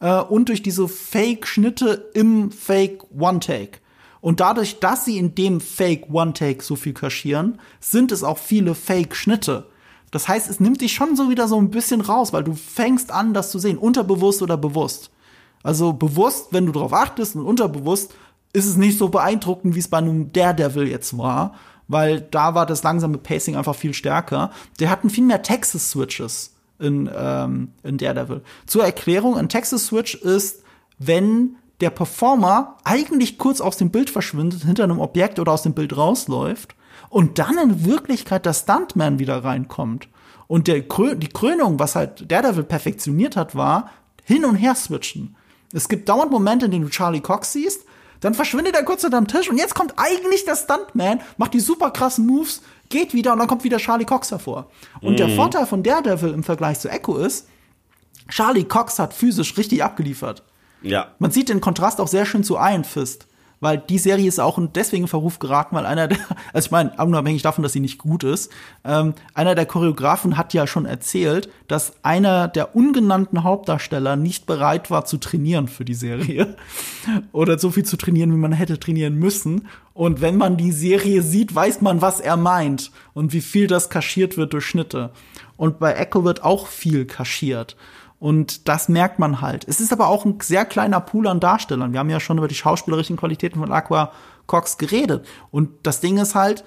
äh, 0.00 0.20
und 0.20 0.50
durch 0.50 0.62
diese 0.62 0.86
Fake-Schnitte 0.86 2.10
im 2.12 2.52
Fake 2.52 3.04
One-Take. 3.18 3.78
Und 4.20 4.40
dadurch, 4.40 4.80
dass 4.80 5.06
sie 5.06 5.16
in 5.16 5.34
dem 5.34 5.62
Fake 5.62 6.10
One-Take 6.12 6.62
so 6.62 6.76
viel 6.76 6.92
kaschieren, 6.92 7.58
sind 7.80 8.12
es 8.12 8.22
auch 8.22 8.36
viele 8.36 8.74
Fake-Schnitte. 8.74 9.66
Das 10.10 10.28
heißt, 10.28 10.50
es 10.50 10.60
nimmt 10.60 10.82
dich 10.82 10.92
schon 10.92 11.16
so 11.16 11.30
wieder 11.30 11.48
so 11.48 11.58
ein 11.58 11.70
bisschen 11.70 12.02
raus, 12.02 12.34
weil 12.34 12.44
du 12.44 12.52
fängst 12.52 13.10
an, 13.10 13.32
das 13.32 13.50
zu 13.50 13.58
sehen, 13.58 13.78
unterbewusst 13.78 14.42
oder 14.42 14.58
bewusst. 14.58 15.10
Also 15.62 15.92
bewusst, 15.92 16.48
wenn 16.50 16.66
du 16.66 16.72
darauf 16.72 16.92
achtest 16.92 17.36
und 17.36 17.44
unterbewusst, 17.44 18.14
ist 18.52 18.66
es 18.66 18.76
nicht 18.76 18.98
so 18.98 19.08
beeindruckend, 19.08 19.74
wie 19.74 19.80
es 19.80 19.88
bei 19.88 19.98
einem 19.98 20.32
Daredevil 20.32 20.88
jetzt 20.88 21.16
war, 21.16 21.54
weil 21.88 22.20
da 22.20 22.54
war 22.54 22.66
das 22.66 22.82
langsame 22.82 23.18
Pacing 23.18 23.56
einfach 23.56 23.74
viel 23.74 23.94
stärker. 23.94 24.50
Der 24.80 24.90
hatten 24.90 25.10
viel 25.10 25.24
mehr 25.24 25.42
Texas-Switches 25.42 26.54
in, 26.78 27.10
ähm, 27.14 27.72
in 27.82 27.98
Daredevil. 27.98 28.42
Zur 28.66 28.84
Erklärung, 28.84 29.36
ein 29.36 29.48
Texas-Switch 29.48 30.16
ist, 30.16 30.62
wenn 30.98 31.56
der 31.80 31.90
Performer 31.90 32.76
eigentlich 32.84 33.38
kurz 33.38 33.60
aus 33.60 33.76
dem 33.76 33.90
Bild 33.90 34.10
verschwindet, 34.10 34.62
hinter 34.62 34.84
einem 34.84 35.00
Objekt 35.00 35.38
oder 35.38 35.52
aus 35.52 35.62
dem 35.62 35.74
Bild 35.74 35.96
rausläuft 35.96 36.74
und 37.08 37.38
dann 37.38 37.58
in 37.58 37.84
Wirklichkeit 37.84 38.46
der 38.46 38.52
Stuntman 38.52 39.18
wieder 39.18 39.42
reinkommt. 39.42 40.08
Und 40.46 40.68
der, 40.68 40.80
die 40.80 41.28
Krönung, 41.28 41.78
was 41.78 41.96
halt 41.96 42.30
Daredevil 42.30 42.64
perfektioniert 42.64 43.36
hat, 43.36 43.56
war 43.56 43.90
hin 44.24 44.44
und 44.44 44.56
her 44.56 44.74
switchen. 44.74 45.34
Es 45.72 45.88
gibt 45.88 46.08
dauernd 46.08 46.30
Momente, 46.30 46.66
in 46.66 46.70
denen 46.70 46.84
du 46.84 46.90
Charlie 46.90 47.20
Cox 47.20 47.52
siehst, 47.52 47.84
dann 48.20 48.34
verschwindet 48.34 48.76
er 48.76 48.84
kurz 48.84 49.02
unterm 49.02 49.26
Tisch 49.26 49.50
und 49.50 49.58
jetzt 49.58 49.74
kommt 49.74 49.94
eigentlich 49.96 50.44
der 50.44 50.56
Stuntman, 50.56 51.20
macht 51.38 51.54
die 51.54 51.60
super 51.60 51.90
krassen 51.90 52.26
Moves, 52.26 52.62
geht 52.88 53.14
wieder 53.14 53.32
und 53.32 53.40
dann 53.40 53.48
kommt 53.48 53.64
wieder 53.64 53.78
Charlie 53.78 54.04
Cox 54.04 54.30
hervor. 54.30 54.70
Und 55.00 55.14
mhm. 55.14 55.16
der 55.16 55.28
Vorteil 55.30 55.66
von 55.66 55.82
Daredevil 55.82 56.32
im 56.32 56.44
Vergleich 56.44 56.78
zu 56.78 56.88
Echo 56.88 57.16
ist, 57.16 57.48
Charlie 58.28 58.64
Cox 58.64 58.98
hat 58.98 59.12
physisch 59.12 59.56
richtig 59.58 59.82
abgeliefert. 59.82 60.44
Ja. 60.82 61.14
Man 61.18 61.30
sieht 61.30 61.48
den 61.48 61.60
Kontrast 61.60 62.00
auch 62.00 62.08
sehr 62.08 62.24
schön 62.24 62.44
zu 62.44 62.54
Iron 62.56 62.84
Fist. 62.84 63.26
Weil 63.62 63.78
die 63.78 63.98
Serie 63.98 64.26
ist 64.26 64.40
auch 64.40 64.58
deswegen 64.74 65.04
in 65.04 65.08
Verruf 65.08 65.38
geraten, 65.38 65.76
weil 65.76 65.86
einer 65.86 66.08
der, 66.08 66.18
also 66.52 66.66
ich 66.66 66.72
meine, 66.72 66.90
unabhängig 66.98 67.42
davon, 67.42 67.62
dass 67.62 67.72
sie 67.72 67.78
nicht 67.78 67.96
gut 67.96 68.24
ist, 68.24 68.50
ähm, 68.84 69.14
einer 69.34 69.54
der 69.54 69.66
Choreografen 69.66 70.36
hat 70.36 70.52
ja 70.52 70.66
schon 70.66 70.84
erzählt, 70.84 71.48
dass 71.68 71.92
einer 72.02 72.48
der 72.48 72.74
ungenannten 72.74 73.44
Hauptdarsteller 73.44 74.16
nicht 74.16 74.46
bereit 74.46 74.90
war 74.90 75.04
zu 75.04 75.16
trainieren 75.16 75.68
für 75.68 75.84
die 75.84 75.94
Serie. 75.94 76.56
Oder 77.32 77.56
so 77.56 77.70
viel 77.70 77.84
zu 77.84 77.96
trainieren, 77.96 78.32
wie 78.32 78.36
man 78.36 78.50
hätte 78.50 78.80
trainieren 78.80 79.14
müssen. 79.14 79.68
Und 79.94 80.20
wenn 80.20 80.36
man 80.36 80.56
die 80.56 80.72
Serie 80.72 81.22
sieht, 81.22 81.54
weiß 81.54 81.82
man, 81.82 82.02
was 82.02 82.18
er 82.18 82.36
meint 82.36 82.90
und 83.14 83.32
wie 83.32 83.40
viel 83.40 83.68
das 83.68 83.90
kaschiert 83.90 84.36
wird 84.36 84.54
durch 84.54 84.66
Schnitte. 84.66 85.10
Und 85.56 85.78
bei 85.78 85.92
Echo 85.92 86.24
wird 86.24 86.42
auch 86.42 86.66
viel 86.66 87.04
kaschiert. 87.04 87.76
Und 88.22 88.68
das 88.68 88.88
merkt 88.88 89.18
man 89.18 89.40
halt. 89.40 89.66
Es 89.66 89.80
ist 89.80 89.92
aber 89.92 90.06
auch 90.06 90.24
ein 90.24 90.38
sehr 90.40 90.64
kleiner 90.64 91.00
Pool 91.00 91.26
an 91.26 91.40
Darstellern. 91.40 91.92
Wir 91.92 91.98
haben 91.98 92.08
ja 92.08 92.20
schon 92.20 92.38
über 92.38 92.46
die 92.46 92.54
schauspielerischen 92.54 93.16
Qualitäten 93.16 93.58
von 93.58 93.72
Aqua 93.72 94.12
Cox 94.46 94.78
geredet. 94.78 95.26
Und 95.50 95.70
das 95.82 95.98
Ding 95.98 96.18
ist 96.18 96.36
halt, 96.36 96.62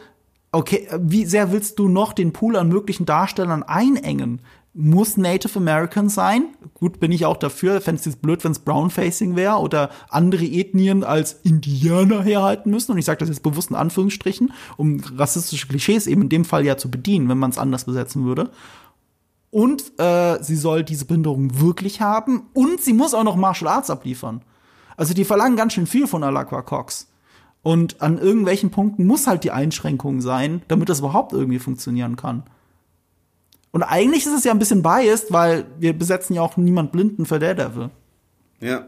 okay, 0.51 0.85
wie 0.99 1.23
sehr 1.23 1.53
willst 1.53 1.79
du 1.79 1.87
noch 1.87 2.11
den 2.11 2.33
Pool 2.33 2.57
an 2.57 2.67
möglichen 2.67 3.05
Darstellern 3.05 3.63
einengen? 3.63 4.41
Muss 4.73 5.15
Native 5.15 5.57
American 5.57 6.09
sein? 6.09 6.47
Gut, 6.73 6.99
bin 6.99 7.13
ich 7.13 7.25
auch 7.25 7.37
dafür. 7.37 7.79
Fände 7.79 7.99
es 7.99 8.05
jetzt 8.05 8.21
blöd, 8.21 8.43
wenn 8.43 8.51
es 8.51 8.59
Brownfacing 8.59 9.37
wäre 9.37 9.55
oder 9.55 9.91
andere 10.09 10.43
Ethnien 10.43 11.05
als 11.05 11.39
Indianer 11.43 12.21
herhalten 12.21 12.69
müssen. 12.69 12.91
Und 12.91 12.97
ich 12.97 13.05
sage 13.05 13.19
das 13.19 13.29
jetzt 13.29 13.43
bewusst 13.43 13.69
in 13.69 13.77
Anführungsstrichen, 13.77 14.51
um 14.75 15.01
rassistische 15.15 15.69
Klischees 15.69 16.05
eben 16.05 16.23
in 16.23 16.29
dem 16.29 16.43
Fall 16.43 16.65
ja 16.65 16.75
zu 16.75 16.91
bedienen, 16.91 17.29
wenn 17.29 17.37
man 17.37 17.51
es 17.51 17.57
anders 17.57 17.85
besetzen 17.85 18.25
würde. 18.25 18.49
Und 19.55 19.97
äh, 20.01 20.43
sie 20.43 20.57
soll 20.57 20.83
diese 20.83 21.05
Behinderung 21.05 21.61
wirklich 21.61 22.01
haben. 22.01 22.49
Und 22.51 22.81
sie 22.81 22.91
muss 22.91 23.13
auch 23.13 23.23
noch 23.23 23.37
Martial 23.37 23.71
Arts 23.71 23.89
abliefern. 23.89 24.41
Also 24.97 25.13
die 25.13 25.23
verlangen 25.23 25.55
ganz 25.55 25.71
schön 25.71 25.87
viel 25.87 26.07
von 26.07 26.25
Alakwa 26.25 26.61
Cox. 26.61 27.07
Und 27.63 28.01
an 28.01 28.17
irgendwelchen 28.17 28.69
Punkten 28.69 29.07
muss 29.07 29.27
halt 29.27 29.45
die 29.45 29.51
Einschränkung 29.51 30.19
sein, 30.19 30.61
damit 30.67 30.89
das 30.89 30.99
überhaupt 30.99 31.31
irgendwie 31.31 31.59
funktionieren 31.59 32.17
kann. 32.17 32.43
Und 33.71 33.83
eigentlich 33.83 34.25
ist 34.25 34.33
es 34.33 34.43
ja 34.43 34.51
ein 34.51 34.59
bisschen 34.59 34.83
biased, 34.83 35.31
weil 35.31 35.65
wir 35.79 35.97
besetzen 35.97 36.33
ja 36.33 36.41
auch 36.41 36.57
niemand 36.57 36.91
Blinden 36.91 37.25
für 37.25 37.39
Daredevil. 37.39 37.91
Ja. 38.59 38.87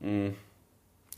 Mhm. 0.00 0.32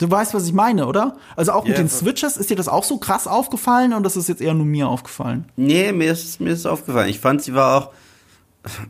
Du 0.01 0.09
weißt, 0.09 0.33
was 0.33 0.47
ich 0.47 0.53
meine, 0.53 0.87
oder? 0.87 1.15
Also 1.35 1.51
auch 1.51 1.63
mit 1.63 1.73
yeah. 1.73 1.83
den 1.83 1.89
Switches, 1.89 2.35
ist 2.35 2.49
dir 2.49 2.55
das 2.55 2.67
auch 2.67 2.83
so 2.83 2.97
krass 2.97 3.27
aufgefallen 3.27 3.93
und 3.93 4.01
das 4.01 4.17
ist 4.17 4.27
jetzt 4.29 4.41
eher 4.41 4.55
nur 4.55 4.65
mir 4.65 4.89
aufgefallen? 4.89 5.45
Nee, 5.55 5.91
mir 5.91 6.11
ist, 6.11 6.41
mir 6.41 6.49
ist 6.49 6.65
aufgefallen. 6.65 7.07
Ich 7.07 7.19
fand, 7.19 7.43
sie 7.43 7.53
war 7.53 7.77
auch, 7.77 7.91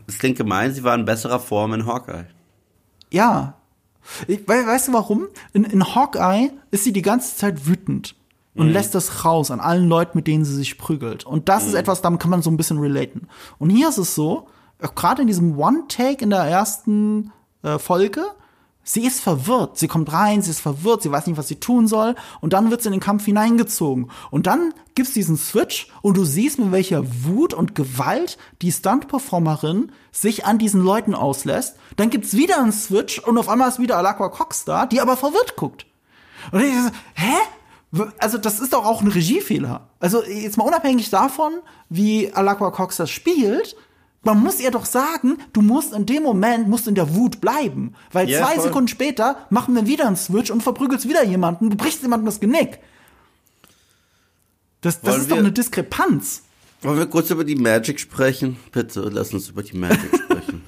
das 0.06 0.18
klingt 0.18 0.38
gemein, 0.38 0.72
sie 0.72 0.84
war 0.84 0.94
in 0.94 1.04
besserer 1.04 1.38
Form 1.38 1.74
in 1.74 1.84
Hawkeye. 1.84 2.24
Ja. 3.10 3.54
Ich, 4.26 4.48
weißt 4.48 4.88
du 4.88 4.92
warum? 4.94 5.28
In, 5.52 5.64
in 5.64 5.94
Hawkeye 5.94 6.50
ist 6.70 6.84
sie 6.84 6.94
die 6.94 7.02
ganze 7.02 7.36
Zeit 7.36 7.66
wütend 7.66 8.14
und 8.54 8.68
mhm. 8.68 8.72
lässt 8.72 8.94
das 8.94 9.26
raus 9.26 9.50
an 9.50 9.60
allen 9.60 9.88
Leuten, 9.88 10.16
mit 10.16 10.26
denen 10.26 10.46
sie 10.46 10.54
sich 10.54 10.78
prügelt. 10.78 11.24
Und 11.24 11.50
das 11.50 11.64
mhm. 11.64 11.68
ist 11.68 11.74
etwas, 11.74 12.00
damit 12.00 12.20
kann 12.20 12.30
man 12.30 12.40
so 12.40 12.50
ein 12.50 12.56
bisschen 12.56 12.78
relaten. 12.78 13.28
Und 13.58 13.68
hier 13.68 13.90
ist 13.90 13.98
es 13.98 14.14
so, 14.14 14.46
gerade 14.78 15.20
in 15.20 15.28
diesem 15.28 15.58
One-Take 15.58 16.24
in 16.24 16.30
der 16.30 16.44
ersten 16.44 17.32
äh, 17.62 17.78
Folge, 17.78 18.24
Sie 18.84 19.06
ist 19.06 19.20
verwirrt. 19.20 19.78
Sie 19.78 19.86
kommt 19.86 20.12
rein, 20.12 20.42
sie 20.42 20.50
ist 20.50 20.60
verwirrt, 20.60 21.02
sie 21.02 21.12
weiß 21.12 21.26
nicht, 21.26 21.36
was 21.36 21.48
sie 21.48 21.60
tun 21.60 21.86
soll. 21.86 22.16
Und 22.40 22.52
dann 22.52 22.70
wird 22.70 22.82
sie 22.82 22.88
in 22.88 22.92
den 22.92 23.00
Kampf 23.00 23.24
hineingezogen. 23.24 24.10
Und 24.30 24.46
dann 24.46 24.74
gibt's 24.94 25.12
diesen 25.12 25.36
Switch 25.36 25.88
und 26.02 26.16
du 26.16 26.24
siehst, 26.24 26.58
mit 26.58 26.72
welcher 26.72 27.04
Wut 27.24 27.54
und 27.54 27.74
Gewalt 27.74 28.38
die 28.60 28.72
Stunt-Performerin 28.72 29.92
sich 30.10 30.44
an 30.44 30.58
diesen 30.58 30.82
Leuten 30.82 31.14
auslässt. 31.14 31.76
Dann 31.96 32.10
gibt's 32.10 32.36
wieder 32.36 32.58
einen 32.58 32.72
Switch 32.72 33.20
und 33.20 33.38
auf 33.38 33.48
einmal 33.48 33.68
ist 33.68 33.78
wieder 33.78 33.96
Alakwa 33.98 34.28
Cox 34.28 34.64
da, 34.64 34.86
die 34.86 35.00
aber 35.00 35.16
verwirrt 35.16 35.56
guckt. 35.56 35.86
Und 36.50 36.60
ich 36.60 36.74
so, 36.74 36.90
hä? 37.14 37.36
Also 38.18 38.38
das 38.38 38.58
ist 38.58 38.72
doch 38.72 38.86
auch 38.86 39.02
ein 39.02 39.08
Regiefehler. 39.08 39.88
Also 40.00 40.24
jetzt 40.24 40.56
mal 40.56 40.64
unabhängig 40.64 41.10
davon, 41.10 41.52
wie 41.90 42.32
Alakwa 42.32 42.70
Cox 42.70 42.96
das 42.96 43.10
spielt, 43.10 43.76
man 44.24 44.38
muss 44.38 44.60
ihr 44.60 44.70
doch 44.70 44.84
sagen, 44.84 45.38
du 45.52 45.62
musst 45.62 45.92
in 45.92 46.06
dem 46.06 46.22
Moment, 46.22 46.68
musst 46.68 46.86
in 46.86 46.94
der 46.94 47.14
Wut 47.14 47.40
bleiben. 47.40 47.94
Weil 48.12 48.28
yeah, 48.28 48.44
zwei 48.44 48.54
voll. 48.54 48.64
Sekunden 48.64 48.88
später 48.88 49.46
machen 49.50 49.74
wir 49.74 49.86
wieder 49.86 50.06
einen 50.06 50.16
Switch 50.16 50.50
und 50.50 50.62
verprügelst 50.62 51.08
wieder 51.08 51.24
jemanden, 51.24 51.70
du 51.70 51.76
brichst 51.76 52.02
jemandem 52.02 52.26
das 52.26 52.40
Genick. 52.40 52.78
Das, 54.80 55.00
das 55.00 55.18
ist 55.18 55.28
wir, 55.28 55.36
doch 55.36 55.38
eine 55.38 55.52
Diskrepanz. 55.52 56.42
Wollen 56.82 56.98
wir 56.98 57.06
kurz 57.06 57.30
über 57.30 57.44
die 57.44 57.54
Magic 57.54 58.00
sprechen? 58.00 58.56
Bitte, 58.72 59.00
lass 59.12 59.32
uns 59.32 59.48
über 59.48 59.62
die 59.62 59.76
Magic 59.76 60.10
sprechen. 60.24 60.62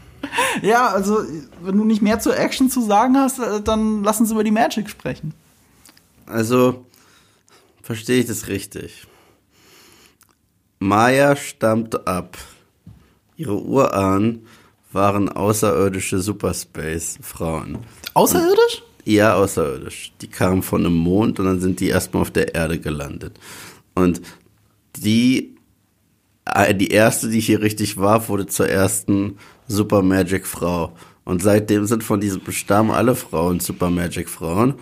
ja, 0.63 0.89
also, 0.89 1.25
wenn 1.63 1.77
du 1.77 1.85
nicht 1.85 2.03
mehr 2.03 2.21
zur 2.21 2.37
Action 2.37 2.71
zu 2.71 2.81
sagen 2.83 3.17
hast, 3.17 3.39
äh, 3.39 3.61
dann 3.61 4.03
lass 4.05 4.21
uns 4.21 4.31
über 4.31 4.45
die 4.45 4.53
Magic 4.53 4.89
sprechen. 4.89 5.35
Also, 6.27 6.87
verstehe 7.83 8.21
ich 8.21 8.27
das 8.27 8.49
richtig? 8.49 9.07
Maya 10.79 11.35
stammt 11.37 12.07
ab 12.07 12.37
Ihre 13.37 13.61
Urahnen 13.61 14.47
waren 14.93 15.28
außerirdische 15.28 16.20
Superspace-Frauen. 16.20 17.78
Außerirdisch? 18.14 18.82
Und, 19.05 19.12
ja, 19.12 19.35
außerirdisch. 19.35 20.12
Die 20.20 20.28
kamen 20.28 20.62
von 20.62 20.87
einem 20.87 20.95
Mond 20.95 21.41
und 21.41 21.47
dann 21.47 21.61
sind 21.61 21.80
die 21.80 21.89
erstmal 21.89 22.22
auf 22.22 22.30
der 22.30 22.55
Erde 22.55 22.78
gelandet. 22.78 23.39
Und 23.95 24.22
die, 24.97 25.57
äh, 26.45 26.74
die 26.74 26.89
erste, 26.89 27.28
die 27.28 27.41
hier 27.41 27.61
richtig 27.61 27.97
war, 27.99 28.28
wurde 28.28 28.47
zur 28.47 28.68
ersten 28.68 29.39
Super 29.66 30.03
Magic 30.03 30.47
Frau. 30.47 30.95
Und 31.24 31.43
seitdem 31.43 31.87
sind 31.87 32.05
von 32.05 32.20
diesem 32.20 32.43
Stamm 32.53 32.91
alle 32.91 33.14
Frauen 33.14 33.61
Super 33.61 33.91
Magic 33.91 34.28
Frauen. 34.28 34.74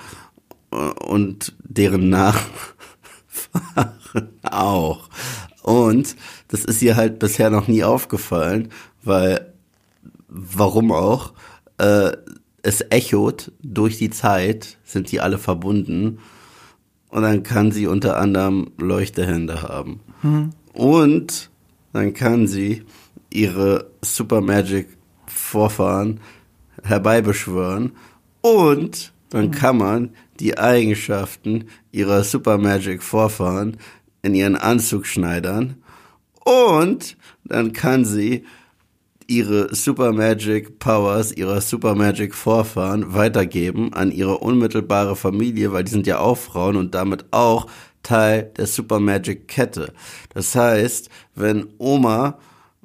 Und 0.71 1.55
deren 1.63 2.11
Nachfahren 2.11 2.51
auch. 4.43 5.09
Und 5.63 6.17
das 6.49 6.65
ist 6.65 6.83
ihr 6.83 6.97
halt 6.97 7.19
bisher 7.19 7.51
noch 7.51 7.69
nie 7.69 7.85
aufgefallen, 7.85 8.69
weil, 9.03 9.53
warum 10.29 10.93
auch, 10.93 11.33
äh, 11.79 12.13
es 12.63 12.85
echot 12.91 13.53
durch 13.63 13.99
die 13.99 14.11
Zeit, 14.11 14.79
sind 14.85 15.11
die 15.11 15.21
alle 15.21 15.39
verbunden. 15.39 16.19
Und 17.09 17.23
dann 17.23 17.43
kann 17.43 17.73
sie 17.73 17.87
unter 17.87 18.17
anderem 18.17 18.71
Leuchtehände 18.79 19.63
haben. 19.63 20.01
Mhm. 20.23 20.51
Und 20.73 21.51
dann 21.93 22.15
kann 22.15 22.47
sie 22.47 22.85
ihre 23.31 23.91
Super 24.01 24.41
Magic 24.41 24.89
Vorfahren 25.27 26.21
herbeibeschwören. 26.83 27.93
Und 28.41 29.13
dann 29.31 29.47
mhm. 29.47 29.51
kann 29.51 29.77
man 29.79 30.11
die 30.41 30.59
Eigenschaften 30.59 31.67
ihrer 31.91 32.25
Super 32.25 32.59
Magic 32.59 33.03
Vorfahren 33.03 33.77
in 34.23 34.35
ihren 34.35 34.57
Anzug 34.57 35.07
schneidern 35.07 35.83
und 36.45 37.17
dann 37.45 37.73
kann 37.73 38.05
sie 38.05 38.45
ihre 39.27 39.75
Super 39.75 40.13
Magic 40.13 40.79
Powers, 40.79 41.33
ihrer 41.33 41.61
Super 41.61 41.95
Magic 41.95 42.35
Vorfahren 42.35 43.15
weitergeben 43.15 43.93
an 43.95 44.11
ihre 44.11 44.39
unmittelbare 44.39 45.17
Familie, 45.17 45.73
weil 45.73 45.85
die 45.85 45.93
sind 45.93 46.07
ja 46.07 46.19
auch 46.19 46.37
Frauen 46.37 46.77
und 46.77 46.95
damit 46.95 47.27
auch 47.31 47.67
Teil 48.03 48.53
der 48.57 48.67
Super 48.67 49.01
Magic 49.01 49.49
Kette. 49.49 49.93
Das 50.35 50.55
heißt, 50.55 51.09
wenn 51.35 51.69
Oma 51.79 52.39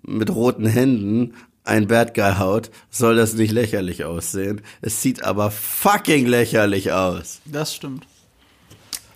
mit 0.03 0.33
roten 0.33 0.65
Händen 0.65 1.33
ein 1.63 1.87
Bad 1.87 2.13
Guy 2.13 2.35
haut, 2.37 2.71
soll 2.89 3.15
das 3.15 3.33
nicht 3.33 3.51
lächerlich 3.51 4.05
aussehen. 4.05 4.61
Es 4.81 5.01
sieht 5.01 5.23
aber 5.23 5.51
fucking 5.51 6.25
lächerlich 6.25 6.93
aus. 6.93 7.41
Das 7.45 7.75
stimmt. 7.75 8.05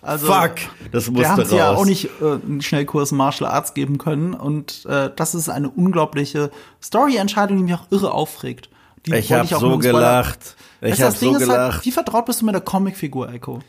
Also, 0.02 0.28
Fuck, 0.28 0.56
das 0.92 1.08
musste 1.10 1.22
wir 1.22 1.30
haben 1.30 1.46
sie 1.46 1.58
ja 1.58 1.76
auch 1.76 1.86
nicht 1.86 2.06
äh, 2.22 2.34
einen 2.44 2.62
Schnellkurs 2.62 3.12
Martial 3.12 3.50
Arts 3.52 3.76
geben 3.76 4.00
können 4.00 4.34
und 4.34 4.86
äh, 4.88 5.12
das 5.16 5.36
ist 5.36 5.48
eine 5.48 5.70
unglaubliche 5.70 6.50
Story-Entscheidung, 6.82 7.58
die 7.58 7.64
mich 7.64 7.74
auch 7.76 7.86
irre 7.92 8.12
aufregt. 8.12 8.70
Die 9.06 9.14
Ich 9.14 9.30
wollte 9.30 9.50
hab 9.52 9.58
auch 9.58 9.60
so 9.62 9.78
gelacht. 9.78 10.56
Ich 10.82 10.92
Weißt 10.92 11.02
hab 11.02 11.10
das 11.12 11.20
Ding 11.20 11.34
so 11.34 11.40
ist 11.40 11.50
halt, 11.50 11.60
gelacht. 11.60 11.86
wie 11.86 11.92
vertraut 11.92 12.26
bist 12.26 12.42
du 12.42 12.46
mit 12.46 12.56
der 12.56 12.62
Comicfigur, 12.62 13.32
Echo? 13.32 13.60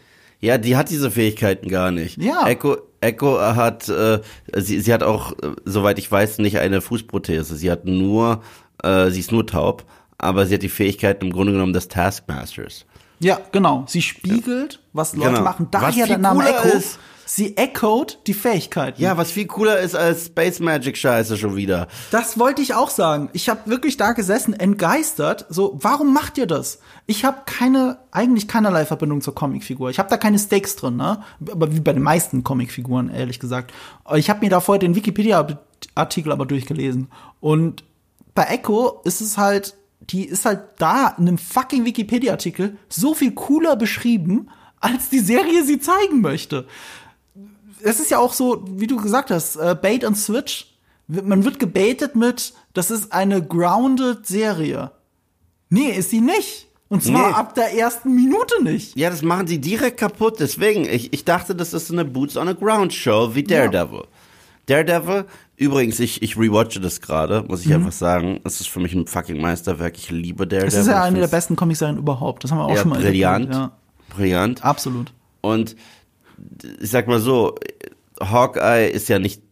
Ja, 0.40 0.58
die 0.58 0.76
hat 0.76 0.90
diese 0.90 1.10
Fähigkeiten 1.10 1.68
gar 1.68 1.90
nicht. 1.90 2.20
Ja. 2.20 2.46
Echo, 2.48 2.78
Echo 3.00 3.38
hat, 3.40 3.88
äh, 3.88 4.20
sie, 4.56 4.80
sie 4.80 4.92
hat 4.92 5.02
auch, 5.02 5.32
äh, 5.32 5.52
soweit 5.64 5.98
ich 5.98 6.10
weiß, 6.10 6.38
nicht 6.38 6.58
eine 6.58 6.80
Fußprothese. 6.80 7.56
Sie 7.56 7.70
hat 7.70 7.84
nur, 7.84 8.42
äh, 8.82 9.10
sie 9.10 9.20
ist 9.20 9.30
nur 9.32 9.46
taub, 9.46 9.84
aber 10.18 10.46
sie 10.46 10.54
hat 10.54 10.62
die 10.62 10.68
Fähigkeiten 10.68 11.26
im 11.26 11.32
Grunde 11.32 11.52
genommen 11.52 11.72
des 11.74 11.88
Taskmasters. 11.88 12.86
Ja, 13.22 13.40
genau. 13.52 13.84
Sie 13.86 14.02
spiegelt, 14.02 14.80
was 14.92 15.14
Leute 15.14 15.30
Genau. 15.30 15.42
machen. 15.42 15.68
Was 15.70 15.80
Daher 15.80 15.92
viel 15.92 16.06
der 16.06 16.18
Name 16.18 16.40
cooler 16.44 16.58
Echo. 16.66 16.76
ist- 16.76 16.98
Sie 17.24 17.56
echoed 17.56 18.18
die 18.26 18.34
Fähigkeiten. 18.34 19.00
Ja, 19.00 19.16
was 19.16 19.30
viel 19.30 19.46
cooler 19.46 19.78
ist 19.78 19.94
als 19.94 20.26
Space 20.26 20.58
Magic 20.60 20.98
Scheiße 20.98 21.38
schon 21.38 21.56
wieder. 21.56 21.86
Das 22.10 22.38
wollte 22.38 22.60
ich 22.60 22.74
auch 22.74 22.90
sagen. 22.90 23.30
Ich 23.32 23.48
habe 23.48 23.60
wirklich 23.70 23.96
da 23.96 24.12
gesessen, 24.12 24.52
entgeistert. 24.52 25.46
So, 25.48 25.78
warum 25.80 26.12
macht 26.12 26.36
ihr 26.36 26.46
das? 26.46 26.80
Ich 27.06 27.24
habe 27.24 27.38
keine, 27.46 27.96
eigentlich 28.10 28.48
keinerlei 28.48 28.84
Verbindung 28.84 29.22
zur 29.22 29.34
Comicfigur. 29.34 29.88
Ich 29.88 29.98
habe 29.98 30.10
da 30.10 30.18
keine 30.18 30.38
Stakes 30.38 30.76
drin, 30.76 30.96
ne? 30.96 31.22
Aber 31.50 31.72
wie 31.72 31.80
bei 31.80 31.94
den 31.94 32.02
meisten 32.02 32.44
Comicfiguren, 32.44 33.08
ehrlich 33.08 33.40
gesagt. 33.40 33.72
Ich 34.14 34.28
habe 34.28 34.40
mir 34.40 34.50
da 34.50 34.60
vorher 34.60 34.80
den 34.80 34.94
Wikipedia-Artikel 34.96 36.32
aber 36.32 36.44
durchgelesen. 36.44 37.08
Und 37.40 37.84
bei 38.34 38.42
Echo 38.44 39.00
ist 39.04 39.22
es 39.22 39.38
halt, 39.38 39.74
die 40.10 40.24
ist 40.26 40.44
halt 40.44 40.60
da 40.78 41.14
in 41.18 41.28
einem 41.28 41.38
fucking 41.38 41.84
Wikipedia-Artikel 41.84 42.76
so 42.88 43.14
viel 43.14 43.32
cooler 43.32 43.76
beschrieben, 43.76 44.48
als 44.80 45.08
die 45.10 45.20
Serie 45.20 45.64
sie 45.64 45.78
zeigen 45.80 46.20
möchte 46.20 46.66
es 47.84 48.00
ist 48.00 48.10
ja 48.10 48.18
auch 48.18 48.32
so, 48.32 48.64
wie 48.68 48.86
du 48.86 48.96
gesagt 48.96 49.30
hast, 49.30 49.56
äh, 49.56 49.74
Bait 49.80 50.04
and 50.04 50.16
Switch. 50.16 50.68
Man 51.08 51.44
wird 51.44 51.58
gebaitet 51.58 52.14
mit, 52.14 52.54
das 52.74 52.90
ist 52.90 53.12
eine 53.12 53.44
grounded 53.44 54.26
Serie. 54.26 54.92
Nee, 55.68 55.90
ist 55.90 56.10
sie 56.10 56.20
nicht. 56.20 56.68
Und 56.88 57.02
zwar 57.02 57.28
Nee. 57.30 57.34
ab 57.34 57.54
der 57.54 57.74
ersten 57.76 58.14
Minute 58.14 58.62
nicht. 58.62 58.96
Ja, 58.96 59.10
das 59.10 59.22
machen 59.22 59.46
sie 59.46 59.58
direkt 59.58 59.98
kaputt. 59.98 60.38
Deswegen, 60.40 60.84
ich, 60.84 61.12
ich 61.12 61.24
dachte, 61.24 61.54
das 61.54 61.72
ist 61.72 61.90
eine 61.90 62.04
Boots 62.04 62.36
on 62.36 62.46
the 62.48 62.54
Ground 62.54 62.92
Show 62.92 63.34
wie 63.34 63.42
Daredevil. 63.42 64.04
Daredevil, 64.66 65.24
übrigens, 65.56 66.00
ich, 66.00 66.22
ich 66.22 66.36
rewatche 66.36 66.80
das 66.80 67.00
gerade, 67.00 67.44
muss 67.48 67.64
ich 67.64 67.72
einfach 67.72 67.92
sagen. 67.92 68.40
Es 68.44 68.60
ist 68.60 68.68
für 68.68 68.80
mich 68.80 68.94
ein 68.94 69.06
fucking 69.06 69.40
Meisterwerk. 69.40 69.96
Ich 69.96 70.10
liebe 70.10 70.46
Daredevil. 70.46 70.68
Es 70.68 70.74
ist 70.74 70.88
ja 70.88 71.02
eine 71.02 71.20
der 71.20 71.28
besten 71.28 71.56
Comicserien 71.56 71.98
überhaupt. 71.98 72.44
Das 72.44 72.50
haben 72.50 72.58
wir 72.58 72.64
auch 72.66 72.74
ja, 72.74 72.82
schon 72.82 72.90
mal 72.90 73.00
brillant. 73.00 73.70
Brillant. 74.10 74.58
Ja, 74.60 74.64
absolut. 74.64 75.12
Und 75.40 75.76
ich 76.80 76.90
sag 76.90 77.06
mal 77.08 77.20
so, 77.20 77.54
Hawkeye 78.20 78.88
ist 78.88 79.08
ja 79.08 79.18
nicht 79.18 79.42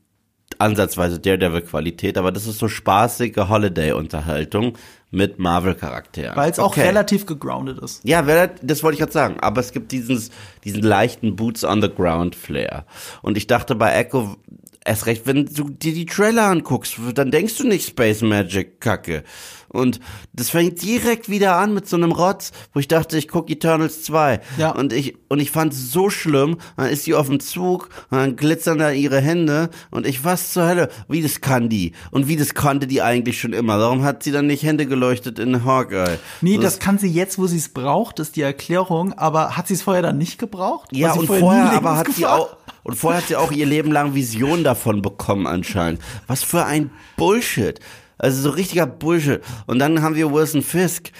ansatzweise 0.59 1.18
Daredevil-Qualität, 1.18 2.18
aber 2.18 2.32
das 2.32 2.46
ist 2.46 2.59
so 2.59 2.68
spaßige 2.68 3.48
Holiday-Unterhaltung 3.48 4.76
mit 5.11 5.38
Marvel-Charakteren. 5.38 6.36
Weil 6.36 6.51
es 6.51 6.59
auch 6.59 6.72
Okay. 6.72 6.82
relativ 6.82 7.26
gegroundet 7.26 7.78
ist. 7.78 8.05
Ja, 8.05 8.22
das 8.22 8.82
wollte 8.82 8.94
ich 8.94 9.01
gerade 9.01 9.12
sagen. 9.12 9.40
Aber 9.40 9.61
es 9.61 9.72
gibt 9.72 9.90
dieses, 9.90 10.30
diesen 10.64 10.82
leichten 10.82 11.34
Boots 11.34 11.64
on 11.64 11.80
the 11.82 11.88
Ground 11.88 12.36
Flair. 12.36 12.84
Und 13.22 13.36
ich 13.36 13.46
dachte 13.46 13.74
bei 13.74 13.94
Echo, 13.94 14.36
erst 14.84 15.06
recht, 15.06 15.26
wenn 15.26 15.46
du 15.46 15.70
dir 15.70 15.92
die 15.92 16.06
Trailer 16.06 16.44
anguckst, 16.44 16.96
dann 17.14 17.30
denkst 17.30 17.56
du 17.58 17.66
nicht 17.66 17.86
Space 17.86 18.22
Magic 18.22 18.80
Kacke. 18.80 19.24
Und 19.70 20.00
das 20.32 20.50
fängt 20.50 20.82
direkt 20.82 21.28
wieder 21.28 21.56
an 21.56 21.74
mit 21.74 21.88
so 21.88 21.96
einem 21.96 22.12
Rotz, 22.12 22.52
wo 22.72 22.80
ich 22.80 22.88
dachte, 22.88 23.16
ich 23.16 23.28
gucke 23.28 23.52
Eternals 23.52 24.02
2. 24.02 24.40
Ja. 24.58 24.70
Und 24.70 24.92
ich, 24.92 25.16
und 25.28 25.38
ich 25.38 25.50
fand 25.50 25.72
es 25.72 25.92
so 25.92 26.10
schlimm. 26.10 26.58
Dann 26.76 26.88
ist 26.88 27.04
sie 27.04 27.14
auf 27.14 27.28
dem 27.28 27.40
Zug, 27.40 27.88
und 28.10 28.18
dann 28.18 28.36
glitzern 28.36 28.78
da 28.78 28.90
ihre 28.90 29.20
Hände. 29.20 29.70
Und 29.90 30.06
ich, 30.06 30.24
was 30.24 30.52
zur 30.52 30.66
Hölle? 30.66 30.88
Wie 31.08 31.22
das 31.22 31.40
kann 31.40 31.68
die? 31.68 31.92
Und 32.10 32.26
wie 32.28 32.36
das 32.36 32.54
konnte 32.54 32.86
die 32.86 33.02
eigentlich 33.02 33.40
schon 33.40 33.52
immer? 33.52 33.78
Warum 33.78 34.02
hat 34.02 34.22
sie 34.22 34.32
dann 34.32 34.46
nicht 34.46 34.62
Hände 34.62 34.86
geleuchtet 34.86 35.38
in 35.38 35.64
Hawkeye? 35.64 36.18
Nee, 36.40 36.56
So, 36.56 36.62
das 36.62 36.78
kann 36.78 36.98
sie 36.98 37.08
jetzt, 37.08 37.38
wo 37.38 37.46
sie 37.46 37.58
es 37.58 37.68
braucht, 37.68 38.18
ist 38.18 38.36
die 38.36 38.42
Erklärung. 38.42 39.12
Aber 39.12 39.56
hat 39.56 39.68
sie 39.68 39.74
es 39.74 39.82
vorher 39.82 40.02
dann 40.02 40.18
nicht 40.18 40.38
gebraucht? 40.38 40.88
Ja, 40.92 41.12
und 41.12 41.26
vorher 41.26 41.40
vorher, 41.40 41.72
aber 41.72 41.96
hat 41.96 42.12
sie 42.12 42.26
auch, 42.26 42.56
und 42.82 42.94
vorher 42.96 43.20
hat 43.20 43.28
sie 43.28 43.36
auch 43.36 43.52
ihr 43.52 43.66
Leben 43.66 43.92
lang 43.92 44.14
Visionen 44.14 44.64
davon 44.64 45.02
bekommen 45.02 45.46
anscheinend. 45.46 46.00
Was 46.26 46.42
für 46.42 46.64
ein 46.64 46.90
Bullshit. 47.16 47.80
Also 48.20 48.42
so 48.42 48.50
richtiger 48.50 48.86
Bullshit. 48.86 49.40
Und 49.66 49.78
dann 49.78 50.02
haben 50.02 50.14
wir 50.14 50.32
Wilson 50.32 50.62
Fisk, 50.62 51.10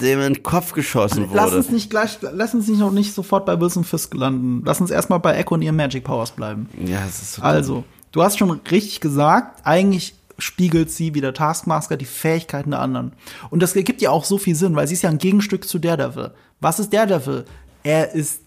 dem 0.00 0.20
in 0.20 0.34
den 0.34 0.42
Kopf 0.42 0.72
geschossen 0.72 1.28
Lass 1.32 1.46
wurde. 1.46 1.58
uns 1.58 1.70
nicht 1.70 1.90
gleich, 1.90 2.18
lass 2.20 2.54
uns 2.54 2.68
nicht 2.68 2.80
noch 2.80 2.90
nicht 2.90 3.14
sofort 3.14 3.46
bei 3.46 3.58
Wilson 3.60 3.84
Fisk 3.84 4.14
landen. 4.14 4.62
Lass 4.64 4.80
uns 4.80 4.90
erstmal 4.90 5.20
bei 5.20 5.36
Echo 5.36 5.54
und 5.54 5.62
ihren 5.62 5.76
Magic 5.76 6.04
Powers 6.04 6.32
bleiben. 6.32 6.68
Ja, 6.84 7.04
es 7.08 7.22
ist 7.22 7.34
so 7.34 7.42
Also, 7.42 7.84
du 8.12 8.22
hast 8.22 8.38
schon 8.38 8.50
richtig 8.50 9.00
gesagt, 9.00 9.60
eigentlich 9.64 10.14
spiegelt 10.38 10.90
sie 10.90 11.14
wie 11.14 11.20
der 11.20 11.32
Taskmaster 11.32 11.96
die 11.96 12.04
Fähigkeiten 12.04 12.72
der 12.72 12.80
anderen. 12.80 13.12
Und 13.50 13.62
das 13.62 13.76
ergibt 13.76 14.02
ja 14.02 14.10
auch 14.10 14.24
so 14.24 14.36
viel 14.36 14.56
Sinn, 14.56 14.74
weil 14.74 14.86
sie 14.88 14.94
ist 14.94 15.02
ja 15.02 15.10
ein 15.10 15.18
Gegenstück 15.18 15.66
zu 15.66 15.78
Daredevil. 15.78 16.32
Was 16.60 16.80
ist 16.80 16.92
Daredevil? 16.92 17.44
Er 17.84 18.14
ist 18.14 18.40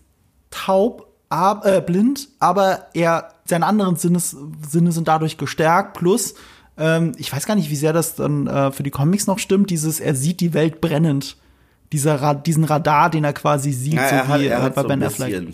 taub, 0.49 1.07
ab, 1.29 1.65
äh, 1.65 1.81
blind, 1.81 2.29
aber 2.39 2.87
er, 2.93 3.33
seine 3.45 3.65
anderen 3.65 3.95
Sinnes, 3.95 4.35
Sinne 4.67 4.91
sind 4.91 5.07
dadurch 5.07 5.37
gestärkt. 5.37 5.97
Plus, 5.97 6.35
ähm, 6.77 7.11
ich 7.17 7.31
weiß 7.33 7.45
gar 7.45 7.55
nicht, 7.55 7.69
wie 7.69 7.75
sehr 7.75 7.93
das 7.93 8.15
dann 8.15 8.47
äh, 8.47 8.71
für 8.71 8.83
die 8.83 8.91
Comics 8.91 9.27
noch 9.27 9.39
stimmt, 9.39 9.69
dieses, 9.69 9.99
er 9.99 10.15
sieht 10.15 10.39
die 10.41 10.53
Welt 10.53 10.81
brennend. 10.81 11.37
Dieser 11.93 12.15
Ra 12.21 12.33
diesen 12.33 12.65
Radar, 12.65 13.09
den 13.09 13.23
er 13.23 13.33
quasi 13.33 13.71
sieht, 13.71 13.93
Ja, 13.93 14.09
so 14.09 14.15
er 14.15 14.27
hat, 14.27 14.41
wie 14.41 14.47
er 14.47 14.59
äh, 14.59 14.61
hat 14.61 14.75
bei 14.75 14.81
so 14.81 14.87
Ben 14.89 15.03
Affleck. 15.03 15.47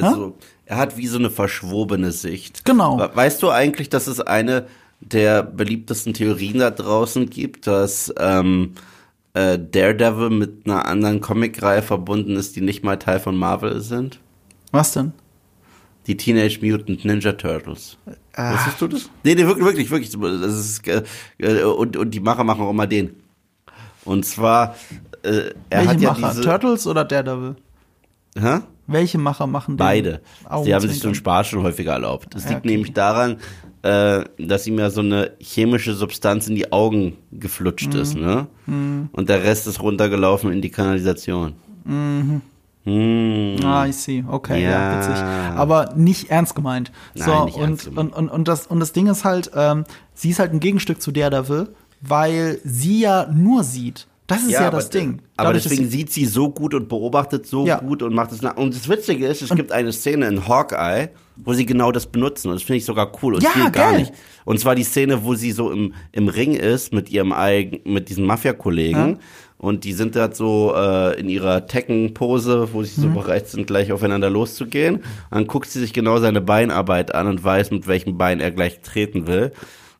also, 0.00 0.34
er 0.66 0.76
hat 0.78 0.96
wie 0.96 1.06
so 1.06 1.18
eine 1.18 1.30
verschwobene 1.30 2.10
Sicht. 2.10 2.64
Genau. 2.64 2.98
We- 2.98 3.10
Weißt 3.14 3.42
du 3.42 3.50
eigentlich, 3.50 3.90
dass 3.90 4.06
es 4.06 4.20
eine 4.20 4.66
der 5.00 5.42
beliebtesten 5.42 6.14
Theorien 6.14 6.58
da 6.60 6.70
draußen 6.70 7.28
gibt, 7.28 7.66
dass 7.66 8.12
ähm, 8.18 8.72
äh, 9.34 9.58
Daredevil 9.58 10.30
mit 10.30 10.62
einer 10.64 10.86
anderen 10.86 11.20
Comicreihe 11.20 11.82
verbunden 11.82 12.36
ist, 12.36 12.56
die 12.56 12.62
nicht 12.62 12.82
mal 12.82 12.96
Teil 12.96 13.20
von 13.20 13.36
Marvel 13.36 13.82
sind? 13.82 14.20
Was 14.72 14.92
denn? 14.92 15.12
Die 16.06 16.16
Teenage 16.16 16.60
Mutant 16.62 17.04
Ninja 17.04 17.32
Turtles. 17.32 17.98
Ah. 18.36 18.54
Wusstest 18.54 18.80
du 18.80 18.88
das? 18.88 19.10
Nee, 19.22 19.34
nee, 19.34 19.46
wirklich, 19.46 19.64
wirklich, 19.90 19.90
wirklich. 19.90 20.40
Das 20.40 20.54
ist, 20.58 20.86
äh, 20.88 21.02
äh, 21.38 21.62
und, 21.64 21.96
und 21.96 22.10
die 22.10 22.20
Macher 22.20 22.42
machen 22.44 22.62
auch 22.62 22.70
immer 22.70 22.86
den. 22.86 23.14
Und 24.04 24.26
zwar, 24.26 24.74
äh, 25.22 25.50
er 25.70 25.78
Welche 25.78 25.88
hat 25.90 26.00
ja 26.00 26.10
Macher? 26.12 26.28
diese. 26.30 26.42
Turtles 26.42 26.86
oder 26.86 27.04
Daredevil? 27.04 27.56
Hä? 28.36 28.58
Welche 28.86 29.18
Macher 29.18 29.46
machen 29.46 29.72
den? 29.72 29.78
Beide. 29.78 30.20
Sie 30.64 30.74
haben 30.74 30.86
sich 30.88 30.98
so 31.00 31.08
einen? 31.08 31.14
Spaß 31.14 31.46
schon 31.48 31.62
häufiger 31.62 31.92
erlaubt. 31.92 32.34
Das 32.34 32.44
Ja, 32.44 32.50
liegt 32.50 32.60
okay. 32.62 32.68
nämlich 32.70 32.92
daran, 32.92 33.36
äh, 33.82 34.24
dass 34.38 34.66
ihm 34.66 34.78
ja 34.78 34.90
so 34.90 35.00
eine 35.00 35.32
chemische 35.38 35.94
Substanz 35.94 36.48
in 36.48 36.54
die 36.56 36.70
Augen 36.72 37.16
geflutscht 37.32 37.94
Mhm. 37.94 38.00
ist, 38.00 38.14
ne? 38.16 38.46
Und 38.66 39.28
der 39.28 39.42
Rest 39.44 39.66
ist 39.68 39.80
runtergelaufen 39.80 40.52
in 40.52 40.60
die 40.60 40.70
Kanalisation. 40.70 41.54
Mhm. 41.84 42.42
Ah, 42.86 43.86
ich 43.88 43.96
see. 43.96 44.24
Okay, 44.28 44.62
ja. 44.62 44.70
Ja. 44.70 44.98
witzig. 44.98 45.22
Aber 45.58 45.92
nicht 45.96 46.30
ernst 46.30 46.54
gemeint. 46.54 46.92
So, 47.14 47.30
Nein, 47.30 47.44
nicht 47.46 47.56
und, 47.56 47.62
ernst 47.62 47.84
gemeint. 47.86 48.12
und, 48.12 48.18
und, 48.18 48.28
und, 48.30 48.48
das, 48.48 48.66
und 48.66 48.80
das 48.80 48.92
Ding 48.92 49.06
ist 49.06 49.24
halt, 49.24 49.50
ähm, 49.54 49.84
sie 50.14 50.30
ist 50.30 50.38
halt 50.38 50.52
ein 50.52 50.60
Gegenstück 50.60 51.00
zu 51.00 51.10
Daredevil, 51.12 51.68
weil 52.00 52.58
sie 52.64 53.00
ja 53.00 53.26
nur 53.32 53.64
sieht. 53.64 54.06
Das 54.26 54.42
ist 54.42 54.52
ja, 54.52 54.68
aber, 54.68 54.78
das 54.78 54.88
Ding. 54.88 55.20
Aber 55.36 55.48
Dadurch, 55.48 55.64
deswegen 55.64 55.84
sie- 55.84 55.98
sieht 55.98 56.12
sie 56.12 56.24
so 56.24 56.48
gut 56.50 56.72
und 56.72 56.88
beobachtet 56.88 57.46
so 57.46 57.66
Ja. 57.66 57.78
gut 57.78 58.02
und 58.02 58.14
macht 58.14 58.32
es 58.32 58.40
nach. 58.40 58.56
Und 58.56 58.74
das 58.74 58.88
Witzige 58.88 59.26
ist, 59.26 59.42
es 59.42 59.50
gibt 59.50 59.70
eine 59.70 59.92
Szene 59.92 60.26
in 60.28 60.48
Hawkeye, 60.48 61.10
wo 61.36 61.52
sie 61.52 61.66
genau 61.66 61.92
das 61.92 62.06
benutzen. 62.06 62.48
Und 62.48 62.54
das 62.54 62.62
finde 62.62 62.78
ich 62.78 62.86
sogar 62.86 63.12
cool. 63.22 63.34
Und 63.34 63.42
Ja, 63.42 63.50
hier 63.54 63.68
gar 63.70 63.92
nicht. 63.92 64.12
Und 64.46 64.58
zwar 64.60 64.74
die 64.76 64.84
Szene, 64.84 65.24
wo 65.24 65.34
sie 65.34 65.52
so 65.52 65.70
im, 65.70 65.92
im 66.12 66.28
Ring 66.28 66.54
ist 66.54 66.94
mit 66.94 67.10
ihrem 67.10 67.32
eigen, 67.34 67.80
mit 67.92 68.08
diesen 68.08 68.24
Mafia-Kollegen. 68.24 69.10
Ja. 69.10 69.16
Und 69.58 69.84
die 69.84 69.92
sind 69.92 70.14
da 70.14 70.30
so 70.32 70.74
äh, 70.76 71.18
in 71.18 71.28
ihrer 71.28 71.66
Tekken-Pose, 71.66 72.68
wo 72.72 72.82
sie 72.82 73.00
so 73.00 73.08
Mhm. 73.08 73.14
bereit 73.14 73.48
sind, 73.48 73.66
gleich 73.66 73.92
aufeinander 73.92 74.28
loszugehen. 74.28 75.02
Dann 75.30 75.46
guckt 75.46 75.70
sie 75.70 75.80
sich 75.80 75.92
genau 75.92 76.18
seine 76.18 76.40
Beinarbeit 76.40 77.14
an 77.14 77.28
und 77.28 77.42
weiß, 77.42 77.70
mit 77.70 77.86
welchem 77.86 78.18
Bein 78.18 78.40
er 78.40 78.50
gleich 78.50 78.80
treten 78.80 79.26
will. 79.26 79.52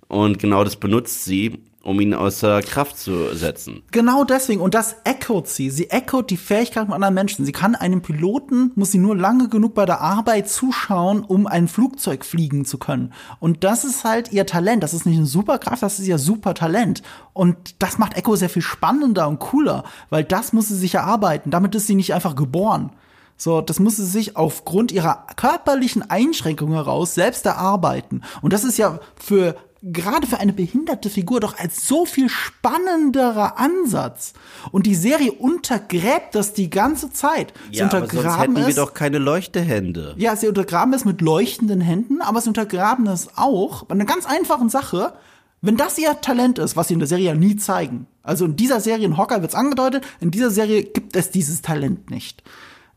Und 0.09 0.39
genau 0.39 0.65
das 0.65 0.77
benutzt 0.77 1.25
sie. 1.25 1.61
Um 1.85 2.01
ihn 2.01 2.15
außer 2.15 2.63
Kraft 2.63 2.99
zu 2.99 3.35
setzen. 3.35 3.83
Genau 3.91 4.25
deswegen. 4.25 4.61
Und 4.63 4.75
das 4.75 4.97
echoed 5.05 5.47
sie. 5.47 5.69
Sie 5.69 5.91
echoed 5.91 6.31
die 6.31 6.39
Fähigkeit 6.39 6.87
von 6.87 6.95
anderen 6.95 7.15
Menschen. 7.15 7.45
Sie 7.45 7.53
kann 7.53 7.75
einem 7.75 8.01
Piloten, 8.01 8.73
muss 8.75 8.91
sie 8.91 8.99
nur 8.99 9.15
lange 9.15 9.49
genug 9.49 9.75
bei 9.75 9.85
der 9.85 10.01
Arbeit 10.01 10.49
zuschauen, 10.49 11.23
um 11.23 11.47
ein 11.47 11.69
Flugzeug 11.69 12.25
fliegen 12.25 12.65
zu 12.65 12.79
können. 12.79 13.13
Und 13.39 13.65
das 13.65 13.85
ist 13.85 14.03
halt 14.03 14.33
ihr 14.33 14.47
Talent. 14.47 14.83
Das 14.83 14.95
ist 14.95 15.05
nicht 15.05 15.19
eine 15.19 15.27
Superkraft, 15.27 15.83
das 15.83 15.99
ist 15.99 16.07
ihr 16.07 16.19
Supertalent. 16.19 17.03
Und 17.35 17.83
das 17.83 17.99
macht 17.99 18.17
Echo 18.17 18.35
sehr 18.35 18.49
viel 18.49 18.63
spannender 18.63 19.29
und 19.29 19.39
cooler, 19.39 19.85
weil 20.09 20.25
das 20.25 20.55
muss 20.55 20.69
sie 20.69 20.77
sich 20.77 20.95
erarbeiten. 20.95 21.51
Damit 21.51 21.75
ist 21.75 21.87
sie 21.87 21.95
nicht 21.95 22.15
einfach 22.15 22.35
geboren. 22.35 22.93
So, 23.37 23.61
das 23.61 23.79
muss 23.79 23.97
sie 23.97 24.07
sich 24.07 24.37
aufgrund 24.37 24.91
ihrer 24.91 25.27
körperlichen 25.37 26.09
Einschränkungen 26.09 26.75
heraus 26.75 27.15
selbst 27.15 27.45
erarbeiten. 27.45 28.23
Und 28.41 28.53
das 28.53 28.65
ist 28.65 28.79
ja 28.79 29.01
für 29.17 29.57
gerade 29.87 30.27
für 30.27 30.39
eine 30.39 30.53
behinderte 30.53 31.11
Figur 31.11 31.41
doch 31.41 31.59
als 31.59 31.87
so 31.87 32.07
viel 32.07 32.29
spannenderer 32.29 33.59
Ansatz. 33.59 34.33
Und 34.73 34.87
die 34.87 34.95
Serie 34.95 35.33
untergräbt 35.33 36.35
das 36.35 36.55
die 36.55 36.71
ganze 36.71 37.13
Zeit. 37.13 37.53
Sie 37.71 37.79
Ja, 37.79 37.87
aber 37.87 37.99
sonst 37.99 38.13
untergraben 38.15 38.41
hätten 38.41 38.57
wir 38.57 38.69
es. 38.69 38.77
doch 38.77 38.95
keine 38.95 39.19
Leuchtehände. 39.19 40.15
Ja, 40.17 40.37
sie 40.37 40.49
untergraben 40.49 40.95
es 40.95 41.05
mit 41.05 41.21
leuchtenden 41.21 41.81
Händen, 41.81 42.23
aber 42.23 42.41
sie 42.41 42.49
untergraben 42.49 43.07
es 43.07 43.29
auch 43.37 43.85
bei 43.85 43.95
einer 43.95 44.07
ganz 44.07 44.27
einfachen 44.27 44.71
Sache. 44.71 45.13
Wenn 45.61 45.77
das 45.77 45.99
ihr 45.99 46.21
Talent 46.21 46.59
ist, 46.59 46.77
was 46.77 46.89
sie 46.89 46.95
in 46.95 47.01
der 47.01 47.09
Serie 47.09 47.27
ja 47.27 47.35
nie 47.35 47.57
zeigen. 47.57 48.07
Also 48.23 48.45
in 48.47 48.57
dieser 48.57 48.81
Serie 48.81 49.07
in 49.07 49.17
Hawkeye 49.17 49.41
wird's 49.43 49.55
angedeutet, 49.55 50.05
in 50.21 50.31
dieser 50.31 50.51
Serie 50.51 50.83
gibt 50.83 51.15
es 51.17 51.31
dieses 51.31 51.63
Talent 51.63 52.11
nicht. 52.11 52.43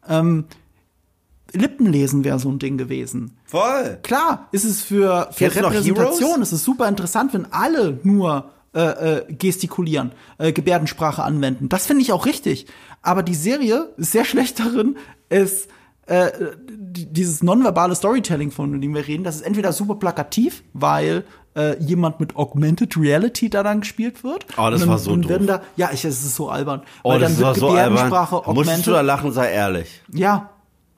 Ähm, 0.07 0.45
Lippenlesen 1.53 2.23
wäre 2.23 2.39
so 2.39 2.49
ein 2.49 2.59
Ding 2.59 2.77
gewesen. 2.77 3.37
Voll. 3.45 3.99
Klar, 4.03 4.47
ist 4.51 4.63
es 4.65 4.81
für, 4.81 5.29
für 5.31 5.45
Kennst 5.49 5.57
Repräsentation, 5.63 6.41
ist 6.41 6.51
es 6.51 6.63
super 6.63 6.87
interessant, 6.87 7.33
wenn 7.33 7.51
alle 7.51 7.99
nur 8.03 8.49
äh, 8.75 8.81
äh, 9.19 9.33
gestikulieren, 9.33 10.11
äh, 10.37 10.51
Gebärdensprache 10.51 11.23
anwenden. 11.23 11.69
Das 11.69 11.85
finde 11.87 12.01
ich 12.03 12.11
auch 12.11 12.25
richtig. 12.25 12.67
Aber 13.01 13.23
die 13.23 13.35
Serie 13.35 13.89
ist 13.97 14.11
sehr 14.11 14.25
schlecht 14.31 14.59
darin, 14.59 14.97
es 15.29 15.67
äh, 16.07 16.29
die- 16.69 17.05
dieses 17.05 17.43
nonverbale 17.43 17.95
Storytelling, 17.95 18.51
von 18.51 18.79
dem 18.79 18.93
wir 18.95 19.07
reden, 19.07 19.23
das 19.23 19.35
ist 19.37 19.41
entweder 19.41 19.73
super 19.73 19.95
plakativ, 19.95 20.63
weil 20.73 21.23
äh, 21.55 21.75
jemand 21.83 22.19
mit 22.19 22.35
Augmented 22.35 22.95
Reality 22.97 23.49
da 23.49 23.63
dann 23.63 23.81
gespielt 23.81 24.23
wird. 24.23 24.45
Oh, 24.57 24.69
das 24.69 24.81
dann- 24.81 24.89
war 24.89 24.99
so 24.99 25.11
und 25.11 25.23
doof. 25.29 25.39
Da, 25.47 25.61
ja, 25.75 25.89
ich, 25.91 26.05
es 26.05 26.23
ist 26.23 26.35
so 26.35 26.49
albern. 26.49 26.81
Oh, 27.03 27.11
weil 27.11 27.19
das 27.19 27.33
dann 27.33 27.41
war 27.41 27.49
wird 27.55 27.59
so 27.59 27.67
albern. 27.69 27.83
Gebärdensprache 27.89 28.35
Musstest 28.53 28.87
du 28.87 28.91
da 28.91 28.97
augmented. 28.99 29.05
lachen, 29.07 29.31
sei 29.31 29.51
ehrlich. 29.51 30.01
Ja, 30.13 30.49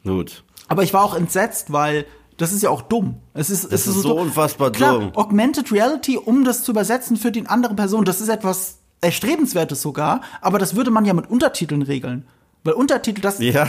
Gut. 0.04 0.44
aber 0.68 0.84
ich 0.84 0.94
war 0.94 1.04
auch 1.04 1.16
entsetzt, 1.16 1.72
weil 1.72 2.06
das 2.38 2.54
ist 2.54 2.64
ja 2.64 2.70
auch 2.70 2.82
dumm. 2.82 3.18
Es 3.34 3.50
ist, 3.50 3.66
es 3.66 3.86
ist 3.86 3.96
so 3.96 4.10
dumm. 4.10 4.20
unfassbar 4.28 4.72
Klar, 4.72 5.00
dumm. 5.00 5.12
Augmented 5.16 5.72
Reality, 5.72 6.18
um 6.18 6.46
das 6.46 6.64
zu 6.64 6.72
übersetzen 6.72 7.18
für 7.18 7.32
die 7.32 7.46
andere 7.48 7.76
Person, 7.76 8.06
das 8.06 8.22
ist 8.22 8.30
etwas 8.30 8.80
Erstrebenswertes 9.02 9.82
sogar, 9.82 10.22
aber 10.42 10.58
das 10.60 10.76
würde 10.76 10.92
man 10.92 11.06
ja 11.06 11.14
mit 11.14 11.30
Untertiteln 11.30 11.82
regeln. 11.82 12.26
Weil 12.64 12.74
Untertitel, 12.74 13.22
das, 13.22 13.40
Ja. 13.40 13.68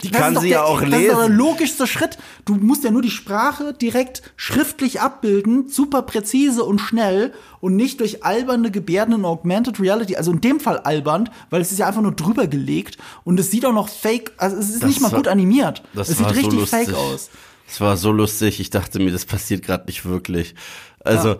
Die 0.00 0.10
das 0.10 0.20
kann 0.20 0.34
sie 0.36 0.48
der, 0.48 0.58
ja 0.58 0.64
auch 0.64 0.80
Das 0.80 0.88
ist 0.88 1.06
der 1.10 1.18
lesen. 1.18 1.36
logischste 1.36 1.86
Schritt. 1.86 2.16
Du 2.46 2.54
musst 2.54 2.82
ja 2.82 2.90
nur 2.90 3.02
die 3.02 3.10
Sprache 3.10 3.74
direkt 3.74 4.22
schriftlich 4.36 5.02
abbilden, 5.02 5.68
super 5.68 6.00
präzise 6.02 6.64
und 6.64 6.78
schnell 6.80 7.34
und 7.60 7.76
nicht 7.76 8.00
durch 8.00 8.24
alberne 8.24 8.70
Gebärden 8.70 9.14
in 9.14 9.24
Augmented 9.26 9.78
Reality. 9.78 10.16
Also 10.16 10.32
in 10.32 10.40
dem 10.40 10.60
Fall 10.60 10.78
albern, 10.78 11.28
weil 11.50 11.60
es 11.60 11.72
ist 11.72 11.78
ja 11.78 11.86
einfach 11.88 12.00
nur 12.00 12.12
drüber 12.12 12.46
gelegt 12.46 12.96
und 13.24 13.38
es 13.38 13.50
sieht 13.50 13.66
auch 13.66 13.74
noch 13.74 13.88
fake, 13.90 14.32
also 14.38 14.56
es 14.56 14.70
ist 14.70 14.82
Das 14.82 14.88
nicht 14.88 15.00
mal 15.02 15.12
war- 15.12 15.18
gut 15.18 15.28
animiert. 15.28 15.82
Das 15.92 16.08
es 16.08 16.20
war 16.22 16.30
sieht 16.32 16.38
richtig 16.44 16.60
so 16.60 16.66
fake 16.66 16.94
aus. 16.94 17.28
Es 17.68 17.80
war 17.80 17.96
so 17.98 18.12
lustig, 18.12 18.60
ich 18.60 18.70
dachte 18.70 18.98
mir, 18.98 19.12
das 19.12 19.26
passiert 19.26 19.62
gerade 19.62 19.84
nicht 19.86 20.06
wirklich. 20.06 20.54
Also, 21.00 21.36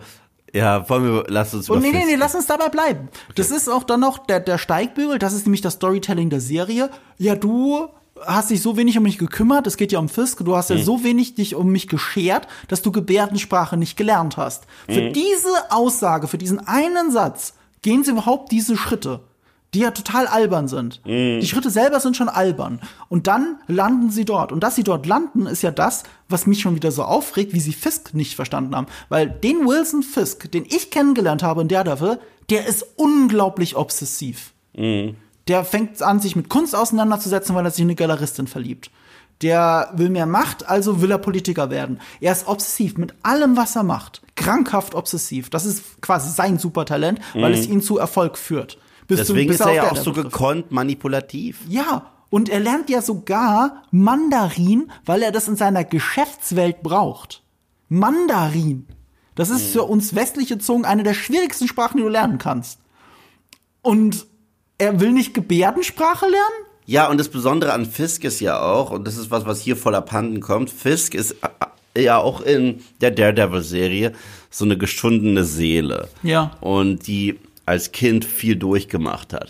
ja, 0.53 0.87
wollen 0.89 1.03
wir, 1.05 1.23
lass 1.27 1.53
uns 1.55 1.69
Und 1.69 1.81
nee, 1.81 1.91
nee, 1.91 2.03
nee, 2.05 2.15
lass 2.15 2.35
uns 2.35 2.45
dabei 2.45 2.69
bleiben. 2.69 3.09
Das 3.35 3.49
ist 3.49 3.67
auch 3.67 3.83
dann 3.83 4.01
noch 4.01 4.19
der, 4.27 4.39
der 4.41 4.57
Steigbügel, 4.57 5.17
das 5.19 5.33
ist 5.33 5.45
nämlich 5.45 5.61
das 5.61 5.73
Storytelling 5.73 6.29
der 6.29 6.39
Serie. 6.41 6.89
Ja, 7.17 7.35
du 7.35 7.87
hast 8.25 8.49
dich 8.49 8.61
so 8.61 8.77
wenig 8.77 8.97
um 8.97 9.03
mich 9.03 9.17
gekümmert, 9.17 9.67
es 9.67 9.77
geht 9.77 9.91
ja 9.91 9.99
um 9.99 10.09
Fisk, 10.09 10.43
du 10.43 10.55
hast 10.55 10.69
ja 10.69 10.77
so 10.77 11.03
wenig 11.03 11.35
dich 11.35 11.55
um 11.55 11.71
mich 11.71 11.87
geschert, 11.87 12.47
dass 12.67 12.81
du 12.81 12.91
Gebärdensprache 12.91 13.77
nicht 13.77 13.97
gelernt 13.97 14.37
hast. 14.37 14.65
Für 14.87 15.11
diese 15.11 15.71
Aussage, 15.71 16.27
für 16.27 16.37
diesen 16.37 16.59
einen 16.59 17.11
Satz, 17.11 17.53
gehen 17.81 18.03
sie 18.03 18.11
überhaupt 18.11 18.51
diese 18.51 18.75
Schritte, 18.77 19.21
die 19.73 19.79
ja 19.79 19.91
total 19.91 20.27
albern 20.27 20.67
sind. 20.67 21.01
Die 21.41 21.45
Schritte 21.47 21.69
selber 21.69 21.99
sind 21.99 22.15
schon 22.17 22.29
albern. 22.29 22.81
Und 23.09 23.27
dann 23.27 23.57
landen 23.67 24.09
sie 24.09 24.25
dort. 24.25 24.51
Und 24.51 24.61
dass 24.61 24.75
sie 24.75 24.83
dort 24.83 25.05
landen, 25.05 25.45
ist 25.45 25.61
ja 25.61 25.71
das, 25.71 26.03
was 26.29 26.47
mich 26.47 26.61
schon 26.61 26.75
wieder 26.75 26.91
so 26.91 27.03
aufregt, 27.03 27.53
wie 27.53 27.59
sie 27.59 27.73
Fisk 27.73 28.13
nicht 28.13 28.35
verstanden 28.35 28.75
haben. 28.75 28.87
Weil 29.09 29.29
den 29.29 29.67
Wilson 29.67 30.03
Fisk, 30.03 30.51
den 30.51 30.65
ich 30.65 30.89
kennengelernt 30.89 31.43
habe 31.43 31.61
in 31.61 31.67
Daredevil, 31.67 32.19
der 32.49 32.65
ist 32.65 32.85
unglaublich 32.95 33.75
obsessiv. 33.75 34.53
Der 35.47 35.63
fängt 35.63 36.01
an, 36.01 36.19
sich 36.19 36.35
mit 36.35 36.49
Kunst 36.49 36.75
auseinanderzusetzen, 36.75 37.55
weil 37.55 37.65
er 37.65 37.71
sich 37.71 37.81
in 37.81 37.87
eine 37.87 37.95
Galeristin 37.95 38.47
verliebt. 38.47 38.91
Der 39.41 39.91
will 39.95 40.09
mehr 40.09 40.25
Macht, 40.25 40.67
also 40.67 41.01
will 41.01 41.11
er 41.11 41.19
Politiker 41.19 41.69
werden. 41.69 41.99
Er 42.19 42.31
ist 42.31 42.47
obsessiv 42.47 42.97
mit 42.97 43.13
allem, 43.23 43.55
was 43.55 43.75
er 43.75 43.83
macht. 43.83 44.21
Krankhaft 44.35 44.95
obsessiv. 44.95 45.49
Das 45.51 45.65
ist 45.65 46.01
quasi 46.01 46.29
sein 46.31 46.57
Supertalent, 46.57 47.19
weil 47.33 47.53
es 47.53 47.67
ihn 47.67 47.81
zu 47.81 47.97
Erfolg 47.99 48.37
führt. 48.37 48.77
Bis 49.07 49.19
zu- 49.25 49.33
Deswegen 49.33 49.47
bis 49.49 49.59
ist 49.59 49.65
er 49.65 49.69
auf 49.69 49.75
ja 49.75 49.91
auch 49.91 49.95
so 49.97 50.11
trifft. 50.11 50.31
gekonnt 50.31 50.71
manipulativ. 50.71 51.59
Ja, 51.69 52.11
und 52.29 52.49
er 52.49 52.59
lernt 52.59 52.89
ja 52.89 53.01
sogar 53.01 53.83
Mandarin, 53.91 54.91
weil 55.05 55.21
er 55.21 55.31
das 55.31 55.47
in 55.47 55.55
seiner 55.55 55.83
Geschäftswelt 55.85 56.81
braucht. 56.83 57.41
Mandarin. 57.89 58.87
Das 59.35 59.49
ist 59.51 59.71
für 59.71 59.83
uns 59.83 60.15
westliche 60.15 60.57
Zungen 60.57 60.83
eine 60.85 61.03
der 61.03 61.13
schwierigsten 61.13 61.67
Sprachen, 61.67 61.97
die 61.97 62.03
du 62.03 62.09
lernen 62.09 62.39
kannst. 62.39 62.79
Und 63.81 64.25
er 64.77 64.99
will 64.99 65.11
nicht 65.11 65.33
Gebärdensprache 65.33 66.25
lernen? 66.25 66.65
Ja, 66.85 67.09
und 67.09 67.19
das 67.19 67.29
Besondere 67.29 67.73
an 67.73 67.85
Fisk 67.85 68.23
ist 68.23 68.39
ja 68.39 68.61
auch, 68.61 68.91
und 68.91 69.05
das 69.05 69.17
ist 69.17 69.29
was, 69.29 69.45
was 69.45 69.61
hier 69.61 69.75
voll 69.75 69.95
abhanden 69.95 70.39
kommt, 70.39 70.69
Fisk 70.69 71.15
ist 71.15 71.35
äh, 71.93 72.03
ja 72.03 72.17
auch 72.17 72.41
in 72.41 72.81
der 73.01 73.11
Daredevil-Serie 73.11 74.13
so 74.49 74.63
eine 74.63 74.77
geschundene 74.77 75.43
Seele. 75.43 76.07
Ja. 76.23 76.51
Und 76.61 77.07
die 77.07 77.39
als 77.65 77.91
Kind 77.91 78.23
viel 78.23 78.55
durchgemacht 78.55 79.33
hat. 79.33 79.49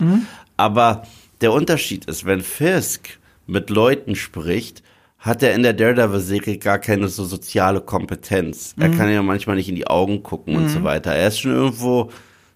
Aber 0.56 1.04
der 1.40 1.52
Unterschied 1.52 2.06
ist, 2.06 2.24
wenn 2.24 2.40
Fisk 2.40 3.18
mit 3.46 3.70
Leuten 3.70 4.16
spricht, 4.16 4.82
hat 5.20 5.42
er 5.44 5.54
in 5.54 5.62
der 5.62 5.72
Daredevil-Serie 5.72 6.58
gar 6.58 6.80
keine 6.80 7.08
so 7.08 7.24
soziale 7.24 7.80
Kompetenz. 7.80 8.74
Er 8.78 8.90
kann 8.90 9.12
ja 9.12 9.22
manchmal 9.22 9.54
nicht 9.54 9.68
in 9.68 9.76
die 9.76 9.86
Augen 9.86 10.24
gucken 10.24 10.56
und 10.56 10.68
so 10.68 10.82
weiter. 10.82 11.12
Er 11.12 11.28
ist 11.28 11.38
schon 11.38 11.52
irgendwo 11.52 12.10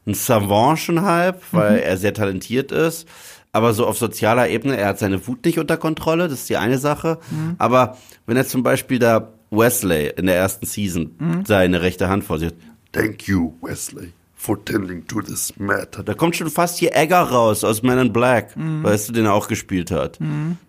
ein 0.06 0.14
Savant 0.14 0.78
schon 0.78 1.02
halb, 1.02 1.42
weil 1.52 1.78
er 1.78 1.96
sehr 1.96 2.14
talentiert 2.14 2.72
ist. 2.72 3.06
Aber 3.52 3.74
so 3.74 3.86
auf 3.86 3.98
sozialer 3.98 4.48
Ebene, 4.48 4.76
er 4.78 4.88
hat 4.88 4.98
seine 4.98 5.26
Wut 5.26 5.44
nicht 5.44 5.58
unter 5.58 5.76
Kontrolle, 5.76 6.28
das 6.28 6.40
ist 6.40 6.48
die 6.48 6.56
eine 6.56 6.78
Sache. 6.78 7.18
Aber 7.58 7.98
wenn 8.26 8.36
er 8.36 8.46
zum 8.46 8.62
Beispiel 8.62 8.98
da 8.98 9.28
Wesley 9.50 10.10
in 10.16 10.26
der 10.26 10.36
ersten 10.36 10.64
Season 10.66 11.42
seine 11.46 11.82
rechte 11.82 12.08
Hand 12.08 12.24
vor 12.24 12.38
sich 12.38 12.48
hat, 12.48 12.54
Thank 12.92 13.26
you, 13.28 13.52
Wesley, 13.62 14.12
for 14.34 14.62
tending 14.64 15.06
to 15.06 15.20
this 15.22 15.52
matter. 15.58 16.02
da 16.02 16.14
kommt 16.14 16.36
schon 16.36 16.50
fast 16.50 16.78
hier 16.78 16.94
Egger 16.96 17.20
raus 17.22 17.62
aus 17.62 17.82
Men 17.82 17.98
in 17.98 18.12
Black, 18.12 18.54
weißt 18.56 19.08
du, 19.10 19.12
den 19.12 19.26
er 19.26 19.34
auch 19.34 19.48
gespielt 19.48 19.90
hat. 19.90 20.18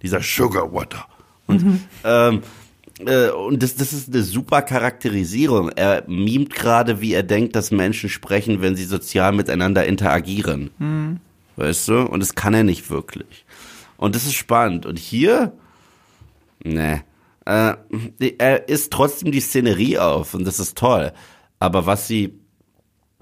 Dieser 0.01 0.21
Sugar 0.21 0.71
water. 0.73 1.05
Ähm, 2.03 2.41
äh, 3.07 3.29
und 3.29 3.63
das, 3.63 3.75
das 3.75 3.93
ist 3.93 4.13
eine 4.13 4.23
super 4.23 4.61
Charakterisierung. 4.61 5.69
Er 5.69 6.03
mimt 6.07 6.53
gerade, 6.53 7.01
wie 7.01 7.13
er 7.13 7.23
denkt, 7.23 7.55
dass 7.55 7.71
Menschen 7.71 8.09
sprechen, 8.09 8.61
wenn 8.61 8.75
sie 8.75 8.85
sozial 8.85 9.31
miteinander 9.31 9.85
interagieren. 9.85 10.69
Weißt 11.55 11.87
du? 11.87 12.01
Und 12.01 12.19
das 12.19 12.35
kann 12.35 12.53
er 12.53 12.63
nicht 12.63 12.89
wirklich. 12.89 13.45
Und 13.97 14.15
das 14.15 14.25
ist 14.25 14.33
spannend. 14.33 14.85
Und 14.85 14.99
hier, 14.99 15.53
ne, 16.63 17.03
äh, 17.45 17.73
er 18.37 18.67
ist 18.69 18.91
trotzdem 18.91 19.31
die 19.31 19.41
Szenerie 19.41 19.97
auf 19.97 20.33
und 20.33 20.45
das 20.45 20.59
ist 20.59 20.77
toll. 20.77 21.11
Aber 21.59 21.85
was 21.85 22.07
sie 22.07 22.39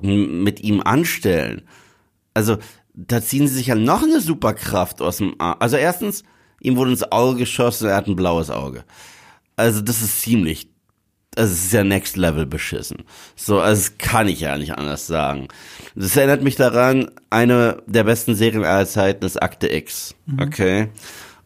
mit 0.01 0.61
ihm 0.61 0.81
anstellen, 0.81 1.63
also 2.33 2.57
da 2.93 3.21
ziehen 3.21 3.47
sie 3.47 3.55
sich 3.55 3.67
ja 3.67 3.75
noch 3.75 4.03
eine 4.03 4.21
Superkraft 4.21 5.01
aus 5.01 5.17
dem 5.17 5.35
Arm. 5.39 5.57
Also 5.59 5.77
erstens, 5.77 6.23
ihm 6.59 6.75
wurde 6.75 6.91
ins 6.91 7.11
Auge 7.11 7.39
geschossen, 7.39 7.87
er 7.87 7.95
hat 7.95 8.07
ein 8.07 8.15
blaues 8.15 8.49
Auge. 8.49 8.83
Also 9.61 9.81
das 9.81 10.01
ist 10.01 10.21
ziemlich, 10.21 10.69
also 11.35 11.53
es 11.53 11.65
ist 11.65 11.73
ja 11.73 11.83
Next 11.83 12.17
Level 12.17 12.47
beschissen. 12.47 13.03
So, 13.35 13.59
also 13.59 13.79
das 13.79 13.97
kann 13.99 14.27
ich 14.27 14.39
ja 14.39 14.57
nicht 14.57 14.75
anders 14.75 15.05
sagen. 15.05 15.49
Das 15.95 16.17
erinnert 16.17 16.41
mich 16.41 16.55
daran, 16.55 17.11
eine 17.29 17.83
der 17.85 18.03
besten 18.03 18.33
Serien 18.33 18.65
aller 18.65 18.88
Zeiten 18.88 19.23
ist 19.23 19.39
Akte 19.39 19.71
X. 19.71 20.15
Okay. 20.39 20.89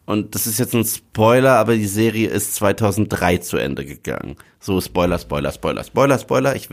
Und 0.06 0.34
das 0.34 0.46
ist 0.46 0.58
jetzt 0.58 0.74
ein 0.74 0.86
Spoiler, 0.86 1.56
aber 1.56 1.74
die 1.74 1.86
Serie 1.86 2.30
ist 2.30 2.54
2003 2.54 3.36
zu 3.38 3.58
Ende 3.58 3.84
gegangen. 3.84 4.36
So, 4.60 4.80
Spoiler, 4.80 5.18
Spoiler, 5.18 5.52
Spoiler, 5.52 5.84
Spoiler, 5.84 6.18
Spoiler. 6.18 6.56
Ich 6.56 6.70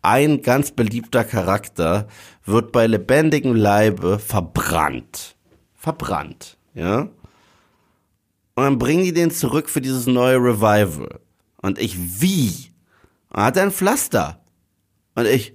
ein 0.00 0.40
ganz 0.40 0.70
beliebter 0.70 1.24
Charakter 1.24 2.08
wird 2.46 2.72
bei 2.72 2.86
lebendigem 2.86 3.54
Leibe 3.54 4.18
verbrannt. 4.18 5.36
Verbrannt, 5.74 6.56
ja? 6.72 7.10
Und 8.56 8.64
dann 8.64 8.78
bringen 8.78 9.04
die 9.04 9.12
den 9.12 9.30
zurück 9.30 9.68
für 9.70 9.80
dieses 9.80 10.06
neue 10.06 10.36
Revival. 10.36 11.20
Und 11.62 11.78
ich, 11.78 11.96
wie? 12.20 12.72
Und 13.28 13.42
hat 13.42 13.58
ein 13.58 13.70
Pflaster. 13.70 14.40
Und 15.14 15.26
ich, 15.26 15.54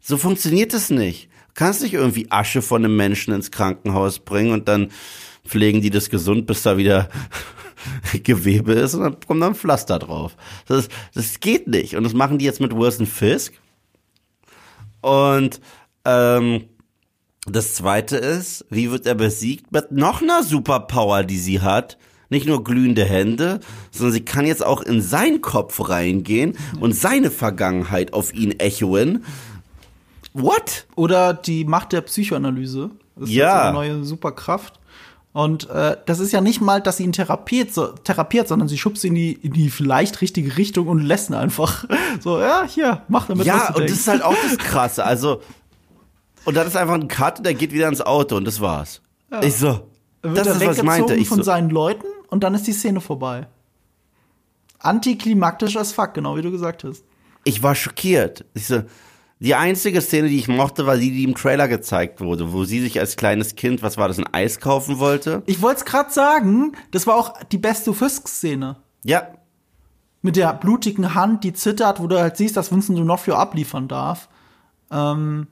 So 0.00 0.16
funktioniert 0.16 0.72
es 0.72 0.88
nicht. 0.88 1.28
Du 1.48 1.54
kannst 1.54 1.82
nicht 1.82 1.94
irgendwie 1.94 2.30
Asche 2.30 2.62
von 2.62 2.84
einem 2.84 2.96
Menschen 2.96 3.34
ins 3.34 3.50
Krankenhaus 3.50 4.20
bringen 4.20 4.52
und 4.52 4.68
dann 4.68 4.90
pflegen 5.44 5.80
die 5.82 5.90
das 5.90 6.10
gesund, 6.10 6.46
bis 6.46 6.62
da 6.62 6.76
wieder 6.76 7.08
Gewebe 8.22 8.72
ist 8.72 8.94
und 8.94 9.02
dann 9.02 9.16
kommt 9.26 9.42
dann 9.42 9.52
ein 9.52 9.54
Pflaster 9.56 9.98
drauf. 9.98 10.36
Das, 10.66 10.88
das 11.14 11.40
geht 11.40 11.66
nicht. 11.66 11.96
Und 11.96 12.04
das 12.04 12.14
machen 12.14 12.38
die 12.38 12.44
jetzt 12.44 12.60
mit 12.60 12.74
Wilson 12.74 13.06
Fisk. 13.06 13.54
Und 15.00 15.60
ähm, 16.04 16.64
das 17.46 17.74
zweite 17.74 18.16
ist, 18.16 18.64
wie 18.70 18.90
wird 18.90 19.06
er 19.06 19.14
besiegt? 19.14 19.70
Mit 19.72 19.92
noch 19.92 20.22
einer 20.22 20.42
Superpower, 20.42 21.22
die 21.24 21.38
sie 21.38 21.60
hat. 21.60 21.96
Nicht 22.28 22.46
nur 22.48 22.64
glühende 22.64 23.04
Hände, 23.04 23.60
sondern 23.92 24.12
sie 24.14 24.24
kann 24.24 24.46
jetzt 24.46 24.64
auch 24.66 24.82
in 24.82 25.00
seinen 25.00 25.42
Kopf 25.42 25.88
reingehen 25.88 26.58
und 26.80 26.92
seine 26.92 27.30
Vergangenheit 27.30 28.12
auf 28.12 28.34
ihn 28.34 28.58
echoen. 28.58 29.24
What? 30.34 30.86
Oder 30.96 31.34
die 31.34 31.64
Macht 31.64 31.92
der 31.92 32.00
Psychoanalyse. 32.02 32.90
Das 33.14 33.28
ist 33.28 33.34
Ja. 33.34 33.46
jetzt 33.46 33.62
eine 33.66 33.72
neue 33.74 34.04
Superkraft. 34.04 34.80
Und 35.32 35.68
äh, 35.70 35.96
das 36.06 36.18
ist 36.18 36.32
ja 36.32 36.40
nicht 36.40 36.60
mal, 36.62 36.80
dass 36.80 36.96
sie 36.96 37.04
ihn 37.04 37.12
therapiert, 37.12 37.72
so, 37.72 37.88
therapiert 37.88 38.48
sondern 38.48 38.68
sie 38.68 38.78
schubst 38.78 39.04
ihn 39.04 39.10
in 39.10 39.14
die, 39.14 39.32
in 39.34 39.52
die 39.52 39.68
vielleicht 39.70 40.20
richtige 40.22 40.56
Richtung 40.56 40.88
und 40.88 41.02
lässt 41.02 41.28
ihn 41.30 41.34
einfach 41.34 41.84
so, 42.20 42.40
ja, 42.40 42.64
hier, 42.66 43.02
mach 43.08 43.26
damit, 43.26 43.40
was 43.40 43.46
Ja, 43.46 43.54
und 43.68 43.68
das 43.68 43.76
denkst. 43.76 43.92
ist 43.92 44.08
halt 44.08 44.22
auch 44.22 44.34
das 44.48 44.58
Krasse. 44.58 45.04
Also, 45.04 45.42
und 46.46 46.54
dann 46.56 46.66
ist 46.66 46.76
einfach 46.76 46.94
ein 46.94 47.08
Cut 47.08 47.38
und 47.38 47.46
der 47.46 47.54
geht 47.54 47.72
wieder 47.72 47.88
ins 47.88 48.00
Auto 48.00 48.36
und 48.36 48.46
das 48.46 48.60
war's. 48.60 49.02
Ich 49.42 49.56
so, 49.56 49.88
wird 50.22 50.38
das 50.38 50.56
ist, 50.56 50.66
was 50.66 50.78
ich 50.78 50.82
meinte. 50.82 51.14
Ich 51.14 51.28
von 51.28 51.38
so, 51.38 51.44
seinen 51.44 51.68
Leuten 51.70 52.06
und 52.28 52.42
dann 52.42 52.54
ist 52.54 52.66
die 52.66 52.72
Szene 52.72 53.00
vorbei. 53.00 53.48
Antiklimaktisch 54.78 55.76
as 55.76 55.92
fuck, 55.92 56.14
genau 56.14 56.36
wie 56.36 56.42
du 56.42 56.50
gesagt 56.50 56.84
hast. 56.84 57.04
ich 57.44 57.62
war 57.62 57.74
schockiert. 57.74 58.44
Ich 58.54 58.66
so, 58.66 58.82
die 59.38 59.54
einzige 59.54 60.00
Szene, 60.00 60.28
die 60.28 60.38
ich 60.38 60.48
mochte, 60.48 60.86
war 60.86 60.96
die, 60.96 61.10
die 61.10 61.24
im 61.24 61.34
Trailer 61.34 61.68
gezeigt 61.68 62.20
wurde, 62.20 62.52
wo 62.52 62.64
sie 62.64 62.80
sich 62.80 62.98
als 62.98 63.16
kleines 63.16 63.54
Kind, 63.54 63.82
was 63.82 63.98
war 63.98 64.08
das, 64.08 64.18
ein 64.18 64.32
Eis 64.32 64.60
kaufen 64.60 64.98
wollte. 64.98 65.42
Ich 65.46 65.60
wollte 65.60 65.80
es 65.80 65.84
gerade 65.84 66.10
sagen, 66.10 66.72
das 66.90 67.06
war 67.06 67.16
auch 67.16 67.34
die 67.52 67.58
beste 67.58 67.92
Fisk-Szene. 67.92 68.76
Ja, 69.04 69.28
Mit 70.22 70.36
der 70.36 70.52
blutigen 70.54 71.14
Hand, 71.14 71.44
die 71.44 71.52
zittert, 71.52 72.00
wo 72.00 72.06
du 72.06 72.18
halt 72.18 72.36
siehst, 72.36 72.56
dass 72.56 72.72
Vincent 72.72 72.98
D'Onofrio 72.98 73.34
abliefern 73.34 73.88
darf. 73.88 74.28
Ähm, 74.90 75.48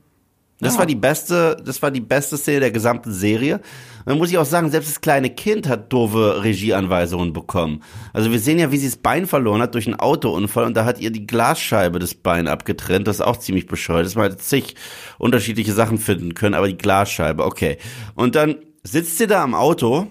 das 0.65 0.75
Ja. 0.75 0.81
war 0.81 0.87
die 0.87 0.95
beste, 0.97 1.57
das 1.65 1.81
war 1.83 1.91
die 1.91 2.01
beste 2.01 2.37
Szene 2.37 2.61
der 2.61 2.71
gesamten 2.71 3.13
Serie. 3.13 3.57
Und 3.57 4.11
dann 4.11 4.19
muss 4.19 4.31
ich 4.31 4.39
auch 4.39 4.45
sagen, 4.45 4.71
selbst 4.71 4.91
das 4.91 5.01
kleine 5.01 5.31
Kind 5.31 5.69
hat 5.69 5.93
doofe 5.93 6.43
Regieanweisungen 6.43 7.33
bekommen. 7.33 7.83
Also 8.13 8.31
wir 8.31 8.39
sehen 8.39 8.59
ja, 8.59 8.71
wie 8.71 8.77
sie 8.77 8.87
das 8.89 8.97
Bein 8.97 9.27
verloren 9.27 9.63
hat 9.63 9.75
durch 9.75 9.87
einen 9.87 9.99
Autounfall 9.99 10.65
und 10.65 10.77
da 10.77 10.85
hat 10.85 11.01
ihr 11.01 11.11
die 11.11 11.27
Glasscheibe 11.27 11.99
das 11.99 12.15
Bein 12.15 12.49
abgetrennt. 12.49 13.07
Das 13.07 13.17
ist 13.17 13.23
auch 13.23 13.39
ziemlich 13.39 13.67
bescheuert. 13.67 14.05
Das 14.07 14.15
man 14.15 14.25
hätte 14.25 14.39
zig 14.39 14.75
unterschiedliche 15.19 15.73
Sachen 15.73 15.99
finden 15.99 16.35
können, 16.35 16.55
aber 16.55 16.69
die 16.69 16.77
Glasscheibe, 16.77 17.45
okay. 17.45 17.79
Und 18.15 18.35
dann 18.35 18.57
sitzt 18.83 19.17
sie 19.19 19.27
da 19.27 19.43
am 19.43 19.55
Auto 19.55 20.09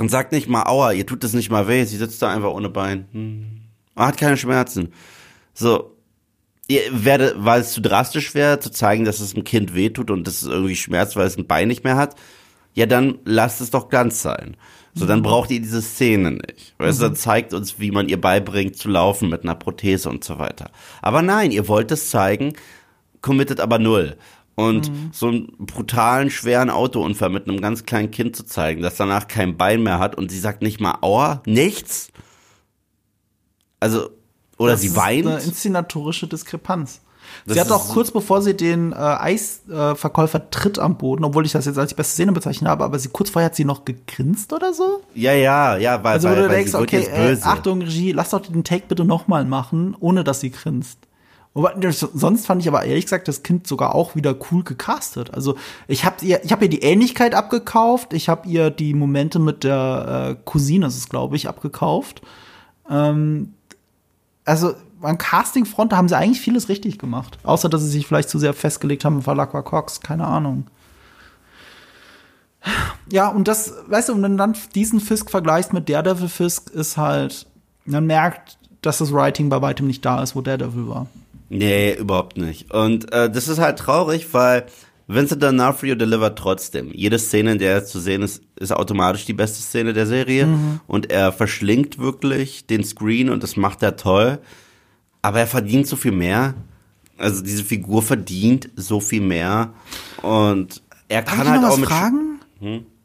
und 0.00 0.10
sagt 0.10 0.32
nicht 0.32 0.48
mal, 0.48 0.64
aua, 0.64 0.92
ihr 0.92 1.06
tut 1.06 1.22
das 1.24 1.32
nicht 1.32 1.50
mal 1.50 1.68
weh. 1.68 1.84
Sie 1.84 1.96
sitzt 1.96 2.20
da 2.22 2.32
einfach 2.32 2.50
ohne 2.52 2.68
Bein. 2.68 3.06
Hm. 3.12 3.46
Hat 3.96 4.16
keine 4.16 4.36
Schmerzen. 4.36 4.92
So, 5.54 5.96
werde, 6.90 7.34
weil 7.38 7.62
es 7.62 7.72
zu 7.72 7.80
drastisch 7.80 8.34
wäre, 8.34 8.60
zu 8.60 8.70
zeigen, 8.70 9.04
dass 9.04 9.20
es 9.20 9.34
einem 9.34 9.44
Kind 9.44 9.74
wehtut 9.74 10.10
und 10.10 10.26
dass 10.26 10.42
es 10.42 10.48
irgendwie 10.48 10.76
schmerzt, 10.76 11.16
weil 11.16 11.26
es 11.26 11.38
ein 11.38 11.46
Bein 11.46 11.68
nicht 11.68 11.84
mehr 11.84 11.96
hat, 11.96 12.14
ja, 12.74 12.86
dann 12.86 13.18
lasst 13.24 13.60
es 13.60 13.70
doch 13.70 13.88
ganz 13.88 14.22
sein. 14.22 14.56
So, 14.94 15.06
dann 15.06 15.22
braucht 15.22 15.50
ihr 15.50 15.60
diese 15.60 15.80
Szene 15.80 16.32
nicht. 16.32 16.74
Weißt 16.78 16.98
du, 16.98 17.04
dann 17.04 17.14
zeigt 17.14 17.54
uns, 17.54 17.78
wie 17.78 17.90
man 17.90 18.08
ihr 18.08 18.20
beibringt 18.20 18.76
zu 18.76 18.88
laufen 18.88 19.28
mit 19.28 19.44
einer 19.44 19.54
Prothese 19.54 20.08
und 20.08 20.24
so 20.24 20.38
weiter. 20.38 20.70
Aber 21.02 21.22
nein, 21.22 21.52
ihr 21.52 21.68
wollt 21.68 21.92
es 21.92 22.10
zeigen, 22.10 22.54
committet 23.20 23.60
aber 23.60 23.78
null. 23.78 24.16
Und 24.56 24.90
so 25.12 25.28
einen 25.28 25.52
brutalen, 25.56 26.30
schweren 26.30 26.68
Autounfall 26.68 27.30
mit 27.30 27.48
einem 27.48 27.60
ganz 27.60 27.84
kleinen 27.84 28.10
Kind 28.10 28.34
zu 28.34 28.44
zeigen, 28.44 28.82
das 28.82 28.96
danach 28.96 29.28
kein 29.28 29.56
Bein 29.56 29.84
mehr 29.84 30.00
hat 30.00 30.16
und 30.16 30.32
sie 30.32 30.40
sagt 30.40 30.62
nicht 30.62 30.80
mal 30.80 30.98
Aua, 31.00 31.42
nichts. 31.46 32.08
Also, 33.78 34.10
oder 34.58 34.72
das 34.72 34.82
sie 34.82 34.88
ist 34.88 34.96
weint. 34.96 35.26
Eine 35.26 35.40
inszenatorische 35.40 36.26
Diskrepanz. 36.26 37.00
Das 37.44 37.54
sie 37.54 37.60
hat 37.60 37.66
ist 37.66 37.72
auch 37.72 37.88
kurz 37.88 38.10
bevor 38.10 38.40
sie 38.40 38.56
den 38.56 38.92
äh, 38.92 38.96
Eisverkäufer 38.96 40.38
äh, 40.38 40.50
tritt 40.50 40.78
am 40.78 40.96
Boden, 40.96 41.24
obwohl 41.24 41.44
ich 41.44 41.52
das 41.52 41.66
jetzt 41.66 41.78
als 41.78 41.90
die 41.90 41.94
beste 41.94 42.14
Szene 42.14 42.32
bezeichnet 42.32 42.70
habe, 42.70 42.84
aber 42.84 42.98
sie 42.98 43.08
kurz 43.10 43.30
vorher 43.30 43.46
hat 43.46 43.54
sie 43.56 43.64
noch 43.66 43.84
gegrinst 43.84 44.52
oder 44.52 44.72
so. 44.72 45.02
Ja, 45.14 45.32
ja, 45.34 45.76
ja, 45.76 46.02
weil, 46.02 46.12
Also 46.14 46.28
weil, 46.28 46.36
du 46.36 46.42
weil 46.42 46.48
denkst, 46.56 46.70
sie 46.72 46.78
okay, 46.78 47.00
jetzt 47.00 47.10
äh, 47.12 47.28
böse. 47.28 47.44
Achtung 47.44 47.82
Regie, 47.82 48.12
lass 48.12 48.30
doch 48.30 48.40
den 48.40 48.64
Take 48.64 48.84
bitte 48.88 49.04
nochmal 49.04 49.44
machen, 49.44 49.94
ohne 50.00 50.24
dass 50.24 50.40
sie 50.40 50.50
grinst. 50.50 50.98
Wobei, 51.54 51.74
das- 51.74 52.00
sonst 52.00 52.46
fand 52.46 52.62
ich 52.62 52.68
aber 52.68 52.84
ehrlich 52.84 53.04
gesagt 53.04 53.28
das 53.28 53.42
Kind 53.42 53.66
sogar 53.66 53.94
auch 53.94 54.14
wieder 54.14 54.34
cool 54.50 54.64
gecastet. 54.64 55.34
Also 55.34 55.56
ich 55.86 56.04
habe 56.06 56.24
ihr, 56.24 56.42
ich 56.44 56.52
habe 56.52 56.64
ihr 56.64 56.70
die 56.70 56.82
Ähnlichkeit 56.82 57.34
abgekauft, 57.34 58.14
ich 58.14 58.28
habe 58.30 58.48
ihr 58.48 58.70
die 58.70 58.94
Momente 58.94 59.38
mit 59.38 59.64
der 59.64 60.36
äh, 60.38 60.42
Cousine, 60.46 60.86
das 60.86 60.96
ist 60.96 61.10
glaube 61.10 61.36
ich, 61.36 61.46
abgekauft. 61.48 62.22
Ähm, 62.90 63.52
also 64.48 64.74
an 65.02 65.18
Castingfront, 65.18 65.92
haben 65.92 66.08
sie 66.08 66.16
eigentlich 66.16 66.40
vieles 66.40 66.68
richtig 66.68 66.98
gemacht. 66.98 67.38
Außer, 67.44 67.68
dass 67.68 67.82
sie 67.82 67.88
sich 67.88 68.06
vielleicht 68.06 68.28
zu 68.28 68.38
sehr 68.38 68.54
festgelegt 68.54 69.04
haben 69.04 69.18
auf 69.18 69.28
Alakwa 69.28 69.62
Cox, 69.62 70.00
keine 70.00 70.26
Ahnung. 70.26 70.66
Ja, 73.10 73.28
und 73.28 73.46
das, 73.46 73.72
weißt 73.86 74.08
du, 74.08 74.14
wenn 74.14 74.32
du 74.32 74.36
dann 74.36 74.56
diesen 74.74 75.00
Fisk 75.00 75.30
vergleichst 75.30 75.72
mit 75.72 75.88
Daredevil 75.88 76.28
Fisk, 76.28 76.70
ist 76.70 76.96
halt, 76.96 77.46
man 77.84 78.06
merkt, 78.06 78.58
dass 78.82 78.98
das 78.98 79.12
Writing 79.12 79.48
bei 79.48 79.62
weitem 79.62 79.86
nicht 79.86 80.04
da 80.04 80.22
ist, 80.22 80.34
wo 80.34 80.40
Daredevil 80.40 80.88
war. 80.88 81.06
Nee, 81.50 81.94
überhaupt 81.94 82.36
nicht. 82.36 82.72
Und 82.72 83.12
äh, 83.12 83.30
das 83.30 83.48
ist 83.48 83.58
halt 83.58 83.78
traurig, 83.78 84.34
weil 84.34 84.66
Vincent 85.08 85.42
D'Onofrio 85.42 85.94
delivert 85.94 86.38
trotzdem. 86.38 86.92
Jede 86.92 87.18
Szene, 87.18 87.52
in 87.52 87.58
der 87.58 87.72
er 87.72 87.84
zu 87.86 87.98
sehen 87.98 88.22
ist, 88.22 88.42
ist 88.56 88.72
automatisch 88.72 89.24
die 89.24 89.32
beste 89.32 89.62
Szene 89.62 89.94
der 89.94 90.06
Serie. 90.06 90.46
Mhm. 90.46 90.80
Und 90.86 91.10
er 91.10 91.32
verschlingt 91.32 91.98
wirklich 91.98 92.66
den 92.66 92.84
Screen 92.84 93.30
und 93.30 93.42
das 93.42 93.56
macht 93.56 93.82
er 93.82 93.96
toll. 93.96 94.38
Aber 95.22 95.40
er 95.40 95.46
verdient 95.46 95.86
so 95.86 95.96
viel 95.96 96.12
mehr. 96.12 96.54
Also 97.16 97.42
diese 97.42 97.64
Figur 97.64 98.02
verdient 98.02 98.68
so 98.76 99.00
viel 99.00 99.22
mehr. 99.22 99.72
Und 100.20 100.82
er 101.08 101.22
kann 101.22 101.48
halt 101.48 101.64
auch 101.64 101.70
was 101.70 101.78
mit. 101.78 101.88
fragen? 101.88 102.40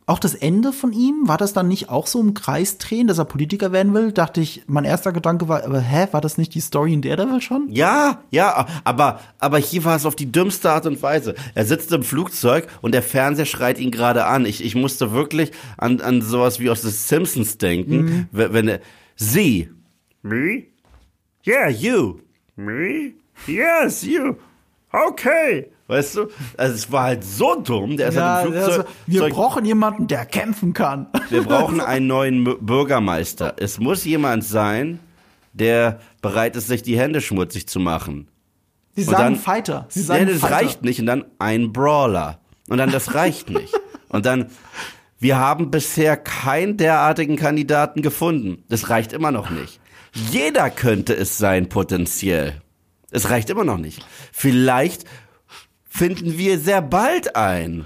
Auch 0.05 0.19
das 0.19 0.35
Ende 0.35 0.73
von 0.73 0.91
ihm, 0.91 1.27
war 1.27 1.37
das 1.37 1.53
dann 1.53 1.69
nicht 1.69 1.89
auch 1.89 2.07
so 2.07 2.19
im 2.19 2.33
Kreis 2.33 2.77
drehen, 2.77 3.07
dass 3.07 3.19
er 3.19 3.25
Politiker 3.25 3.71
werden 3.71 3.93
will? 3.93 4.11
Dachte 4.11 4.41
ich, 4.41 4.63
mein 4.67 4.83
erster 4.83 5.13
Gedanke 5.13 5.47
war, 5.47 5.63
aber 5.63 5.79
hä, 5.79 6.07
war 6.11 6.19
das 6.19 6.37
nicht 6.37 6.53
die 6.55 6.59
Story 6.59 6.93
in 6.93 7.01
Daredevil 7.01 7.41
schon? 7.41 7.67
Ja, 7.69 8.21
ja, 8.29 8.67
aber, 8.83 9.21
aber 9.39 9.59
hier 9.59 9.85
war 9.85 9.95
es 9.95 10.05
auf 10.05 10.15
die 10.15 10.31
dümmste 10.31 10.71
Art 10.71 10.85
und 10.85 11.01
Weise. 11.01 11.35
Er 11.55 11.65
sitzt 11.65 11.91
im 11.93 12.03
Flugzeug 12.03 12.67
und 12.81 12.93
der 12.93 13.01
Fernseher 13.01 13.45
schreit 13.45 13.79
ihn 13.79 13.91
gerade 13.91 14.25
an. 14.25 14.45
Ich, 14.45 14.63
ich 14.63 14.75
musste 14.75 15.13
wirklich 15.13 15.51
an, 15.77 16.01
an 16.01 16.21
sowas 16.21 16.59
wie 16.59 16.69
aus 16.69 16.81
The 16.81 16.89
Simpsons 16.89 17.57
denken, 17.57 18.27
wenn, 18.31 18.53
wenn 18.53 18.67
er, 18.67 18.79
sie. 19.15 19.69
Me? 20.21 20.63
Yeah, 21.47 21.69
you. 21.69 22.19
Me? 22.55 23.13
Yes, 23.47 24.03
you. 24.03 24.35
Okay. 24.91 25.72
Weißt 25.87 26.15
du? 26.15 26.27
Also 26.57 26.75
es 26.75 26.91
war 26.91 27.03
halt 27.03 27.23
so 27.25 27.55
dumm, 27.61 27.97
der 27.97 28.09
ist 28.09 28.17
halt 28.17 28.47
im 28.47 28.53
also, 28.53 28.71
Flugzeug. 28.71 28.87
wir 29.05 29.19
Zeug- 29.19 29.33
brauchen 29.33 29.65
jemanden, 29.65 30.07
der 30.07 30.25
kämpfen 30.25 30.73
kann. 30.73 31.07
wir 31.29 31.43
brauchen 31.43 31.81
einen 31.81 32.07
neuen 32.07 32.43
Bürgermeister. 32.65 33.55
Es 33.57 33.79
muss 33.79 34.05
jemand 34.05 34.43
sein, 34.45 34.99
der 35.51 35.99
bereit 36.21 36.55
ist, 36.55 36.67
sich 36.67 36.83
die 36.83 36.97
Hände 36.97 37.19
schmutzig 37.21 37.67
zu 37.67 37.79
machen. 37.79 38.27
Sie 38.95 39.03
sagen 39.03 39.17
dann- 39.17 39.35
Fighter. 39.35 39.85
Sie 39.89 39.99
Nee, 39.99 40.05
sagen 40.05 40.27
das 40.27 40.37
Fighter. 40.39 40.55
reicht 40.55 40.83
nicht. 40.83 40.99
Und 41.01 41.05
dann 41.07 41.25
ein 41.39 41.73
Brawler. 41.73 42.39
Und 42.69 42.77
dann, 42.77 42.91
das 42.91 43.13
reicht 43.13 43.49
nicht. 43.49 43.73
Und 44.07 44.25
dann, 44.25 44.47
wir 45.19 45.37
haben 45.37 45.69
bisher 45.69 46.15
keinen 46.15 46.77
derartigen 46.77 47.35
Kandidaten 47.35 48.01
gefunden. 48.01 48.63
Das 48.69 48.89
reicht 48.89 49.11
immer 49.13 49.31
noch 49.31 49.49
nicht. 49.49 49.79
Jeder 50.13 50.69
könnte 50.69 51.13
es 51.15 51.37
sein, 51.37 51.67
potenziell. 51.69 52.61
Es 53.11 53.29
reicht 53.29 53.49
immer 53.49 53.63
noch 53.63 53.77
nicht. 53.77 54.05
Vielleicht 54.31 55.05
finden 55.93 56.37
wir 56.37 56.57
sehr 56.59 56.81
bald 56.81 57.35
ein. 57.35 57.85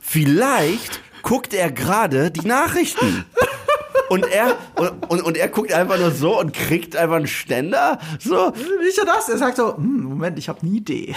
Vielleicht 0.00 1.00
guckt 1.22 1.52
er 1.52 1.72
gerade 1.72 2.30
die 2.30 2.46
Nachrichten. 2.46 3.24
Und 4.08 4.26
er, 4.26 4.56
und, 4.76 5.10
und, 5.10 5.22
und 5.22 5.36
er 5.36 5.48
guckt 5.48 5.72
einfach 5.72 5.98
nur 5.98 6.10
so 6.10 6.38
und 6.38 6.52
kriegt 6.52 6.94
einfach 6.94 7.16
einen 7.16 7.26
Ständer. 7.26 7.98
So, 8.20 8.50
Nicht 8.82 8.98
nur 8.98 9.06
das, 9.06 9.28
er 9.28 9.38
sagt 9.38 9.56
so, 9.56 9.76
hm, 9.76 10.02
Moment, 10.04 10.38
ich 10.38 10.48
habe 10.48 10.60
eine 10.62 10.70
Idee. 10.70 11.14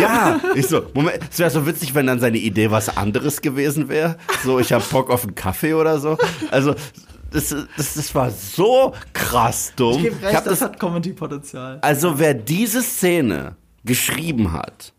ja, 0.00 0.40
ich 0.54 0.66
so, 0.66 0.82
Moment, 0.94 1.20
es 1.30 1.38
wäre 1.38 1.50
so 1.50 1.66
witzig, 1.66 1.94
wenn 1.94 2.06
dann 2.06 2.18
seine 2.18 2.38
Idee 2.38 2.70
was 2.70 2.96
anderes 2.96 3.40
gewesen 3.42 3.88
wäre. 3.88 4.16
So, 4.42 4.58
ich 4.58 4.72
hab 4.72 4.88
Bock 4.90 5.10
auf 5.10 5.22
einen 5.24 5.34
Kaffee 5.34 5.74
oder 5.74 6.00
so. 6.00 6.16
Also, 6.50 6.74
das, 7.30 7.54
das, 7.76 7.94
das 7.94 8.14
war 8.14 8.30
so 8.30 8.94
krass 9.12 9.72
dumm. 9.76 9.98
Ich 9.98 10.02
gebe 10.04 10.16
Ich 10.16 10.24
recht, 10.24 10.36
hab 10.36 10.44
das, 10.44 10.58
das, 10.58 10.68
hat 10.68 10.80
Comedy-Potenzial. 10.80 11.78
also, 11.82 12.18
wer 12.18 12.34
diese 12.34 12.82
Szene 12.82 13.54
geschrieben 13.84 14.52
hat, 14.52 14.94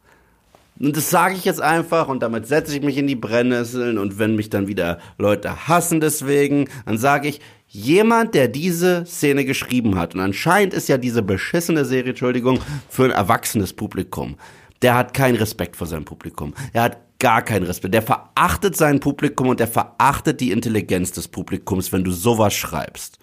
und 0.82 0.98
das 0.98 1.10
sage 1.10 1.36
ich 1.36 1.46
jetzt 1.46 1.62
einfach 1.62 2.08
und 2.08 2.24
damit 2.24 2.48
setze 2.48 2.76
ich 2.76 2.82
mich 2.82 2.98
in 2.98 3.08
die 3.08 3.16
Brennnesseln 3.16 3.98
und 3.98 4.20
wenn 4.20 4.36
mich 4.36 4.50
dann 4.50 4.68
wieder 4.68 5.00
Leute 5.18 5.68
hassen 5.68 6.02
deswegen, 6.02 6.68
dann 6.86 6.98
sage 6.98 7.28
ich, 7.28 7.42
jemand, 7.68 8.36
der 8.36 8.48
diese 8.48 9.06
Szene 9.06 9.46
geschrieben 9.46 9.98
hat, 9.98 10.14
und 10.14 10.22
anscheinend 10.22 10.74
ist 10.74 10.90
ja 10.90 10.98
diese 10.98 11.22
beschissene 11.22 11.86
Serie, 11.86 12.10
Entschuldigung, 12.10 12.60
für 12.90 13.06
ein 13.06 13.12
erwachsenes 13.12 13.74
Publikum, 13.74 14.36
der 14.82 14.96
hat 14.96 15.14
keinen 15.14 15.36
Respekt 15.36 15.76
vor 15.76 15.88
seinem 15.88 16.06
Publikum. 16.06 16.54
Er 16.74 16.84
hat 16.84 16.98
gar 17.20 17.44
keinen 17.44 17.64
Respekt. 17.68 17.94
Der 17.94 18.02
verachtet 18.02 18.76
sein 18.76 19.00
Publikum 19.00 19.50
und 19.50 19.60
der 19.60 19.68
verachtet 19.68 20.42
die 20.42 20.52
Intelligenz 20.52 21.12
des 21.12 21.28
Publikums, 21.28 21.94
wenn 21.94 22.04
du 22.04 22.12
sowas 22.12 22.54
schreibst. 22.56 23.20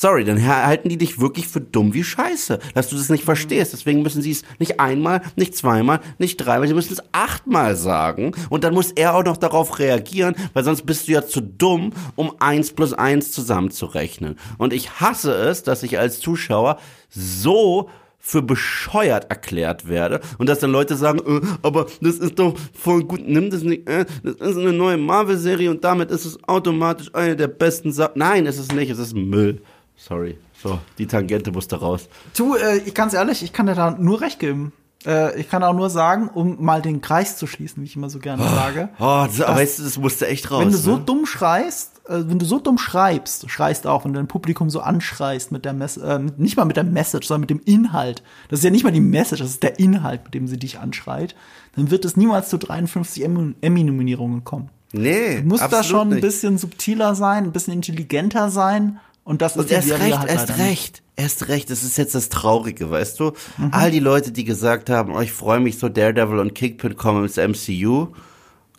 Sorry, 0.00 0.24
dann 0.24 0.46
halten 0.46 0.90
die 0.90 0.96
dich 0.96 1.18
wirklich 1.18 1.48
für 1.48 1.60
dumm 1.60 1.92
wie 1.92 2.04
Scheiße, 2.04 2.60
dass 2.72 2.88
du 2.88 2.94
das 2.94 3.08
nicht 3.08 3.24
verstehst. 3.24 3.72
Deswegen 3.72 4.02
müssen 4.02 4.22
sie 4.22 4.30
es 4.30 4.44
nicht 4.60 4.78
einmal, 4.78 5.22
nicht 5.34 5.56
zweimal, 5.56 5.98
nicht 6.18 6.36
dreimal, 6.36 6.68
sie 6.68 6.74
müssen 6.74 6.92
es 6.92 7.02
achtmal 7.10 7.74
sagen. 7.74 8.30
Und 8.48 8.62
dann 8.62 8.74
muss 8.74 8.92
er 8.92 9.16
auch 9.16 9.24
noch 9.24 9.36
darauf 9.36 9.80
reagieren, 9.80 10.36
weil 10.52 10.62
sonst 10.62 10.86
bist 10.86 11.08
du 11.08 11.12
ja 11.12 11.26
zu 11.26 11.40
dumm, 11.40 11.92
um 12.14 12.32
eins 12.38 12.70
plus 12.70 12.92
eins 12.92 13.32
zusammenzurechnen. 13.32 14.38
Und 14.56 14.72
ich 14.72 15.00
hasse 15.00 15.34
es, 15.34 15.64
dass 15.64 15.82
ich 15.82 15.98
als 15.98 16.20
Zuschauer 16.20 16.78
so 17.08 17.90
für 18.20 18.42
bescheuert 18.42 19.30
erklärt 19.30 19.88
werde 19.88 20.20
und 20.38 20.48
dass 20.48 20.60
dann 20.60 20.70
Leute 20.70 20.94
sagen, 20.94 21.18
äh, 21.26 21.40
aber 21.62 21.86
das 22.00 22.18
ist 22.18 22.38
doch 22.38 22.54
voll 22.72 23.02
gut, 23.02 23.22
nimm 23.26 23.50
das 23.50 23.62
nicht, 23.62 23.88
äh, 23.88 24.04
das 24.22 24.50
ist 24.50 24.58
eine 24.58 24.72
neue 24.72 24.96
Marvel-Serie 24.96 25.70
und 25.70 25.82
damit 25.82 26.12
ist 26.12 26.24
es 26.24 26.38
automatisch 26.44 27.12
eine 27.14 27.34
der 27.34 27.48
besten 27.48 27.90
Sachen. 27.90 28.12
Nein, 28.16 28.46
ist 28.46 28.58
es 28.58 28.70
nicht, 28.70 28.90
es 28.90 28.98
ist 28.98 29.16
Müll. 29.16 29.60
Sorry. 29.98 30.38
So, 30.62 30.78
die 30.96 31.06
Tangente 31.06 31.52
musste 31.52 31.76
raus. 31.76 32.08
Du, 32.36 32.54
äh, 32.54 32.78
ich 32.78 32.94
ganz 32.94 33.14
ehrlich, 33.14 33.42
ich 33.42 33.52
kann 33.52 33.66
dir 33.66 33.74
da 33.74 33.90
nur 33.90 34.20
recht 34.20 34.38
geben. 34.38 34.72
Äh, 35.06 35.38
ich 35.40 35.48
kann 35.48 35.62
auch 35.62 35.74
nur 35.74 35.90
sagen, 35.90 36.28
um 36.32 36.62
mal 36.64 36.82
den 36.82 37.00
Kreis 37.00 37.36
zu 37.36 37.46
schließen, 37.46 37.82
wie 37.82 37.86
ich 37.86 37.94
immer 37.96 38.10
so 38.10 38.18
gerne 38.18 38.42
sage. 38.42 38.88
Oh, 38.98 39.24
das, 39.26 39.40
aber 39.40 39.60
weißt 39.60 39.78
du, 39.78 39.82
das 39.84 39.98
musste 39.98 40.26
echt 40.26 40.50
raus. 40.50 40.62
Wenn 40.64 40.72
du 40.72 40.76
so 40.78 40.96
ne? 40.96 41.02
dumm 41.06 41.26
schreist, 41.26 42.00
äh, 42.08 42.28
wenn 42.28 42.38
du 42.40 42.46
so 42.46 42.58
dumm 42.58 42.78
schreibst, 42.78 43.48
schreist 43.50 43.86
auch, 43.86 44.04
wenn 44.04 44.12
du 44.12 44.18
dein 44.18 44.26
Publikum 44.26 44.70
so 44.70 44.80
anschreist 44.80 45.52
mit 45.52 45.64
der 45.64 45.72
Mess 45.72 45.96
äh, 45.98 46.18
nicht 46.36 46.56
mal 46.56 46.64
mit 46.64 46.76
der 46.76 46.84
Message, 46.84 47.28
sondern 47.28 47.42
mit 47.42 47.50
dem 47.50 47.60
Inhalt. 47.64 48.22
Das 48.48 48.58
ist 48.60 48.64
ja 48.64 48.70
nicht 48.70 48.82
mal 48.84 48.90
die 48.92 49.00
Message, 49.00 49.40
das 49.40 49.50
ist 49.50 49.62
der 49.62 49.78
Inhalt, 49.78 50.24
mit 50.24 50.34
dem 50.34 50.48
sie 50.48 50.58
dich 50.58 50.78
anschreit. 50.80 51.36
Dann 51.76 51.90
wird 51.92 52.04
es 52.04 52.16
niemals 52.16 52.48
zu 52.48 52.56
53 52.58 53.24
Emmy- 53.24 53.54
Emmy-Nominierungen 53.60 54.42
kommen. 54.42 54.70
Nee, 54.92 55.42
Du 55.42 55.48
musst 55.48 55.70
da 55.70 55.82
schon 55.82 56.12
ein 56.14 56.20
bisschen 56.20 56.56
subtiler 56.58 57.14
sein, 57.14 57.44
ein 57.44 57.52
bisschen 57.52 57.74
intelligenter 57.74 58.50
sein. 58.50 58.98
Und 59.28 59.42
das 59.42 59.56
ist 59.56 59.58
Und 59.64 59.70
erst 59.70 59.90
recht, 59.90 60.18
halt 60.18 60.30
erst 60.30 60.56
recht, 60.56 61.02
erst 61.14 61.48
recht. 61.48 61.68
Das 61.68 61.82
ist 61.82 61.98
jetzt 61.98 62.14
das 62.14 62.30
Traurige, 62.30 62.90
weißt 62.90 63.20
du? 63.20 63.32
Mhm. 63.58 63.68
All 63.72 63.90
die 63.90 64.00
Leute, 64.00 64.32
die 64.32 64.44
gesagt 64.44 64.88
haben, 64.88 65.14
oh, 65.14 65.20
ich 65.20 65.32
freue 65.32 65.60
mich 65.60 65.76
so, 65.78 65.90
Daredevil 65.90 66.38
und 66.38 66.54
Kingpin 66.54 66.96
kommen 66.96 67.24
ins 67.24 67.36
MCU, 67.36 68.06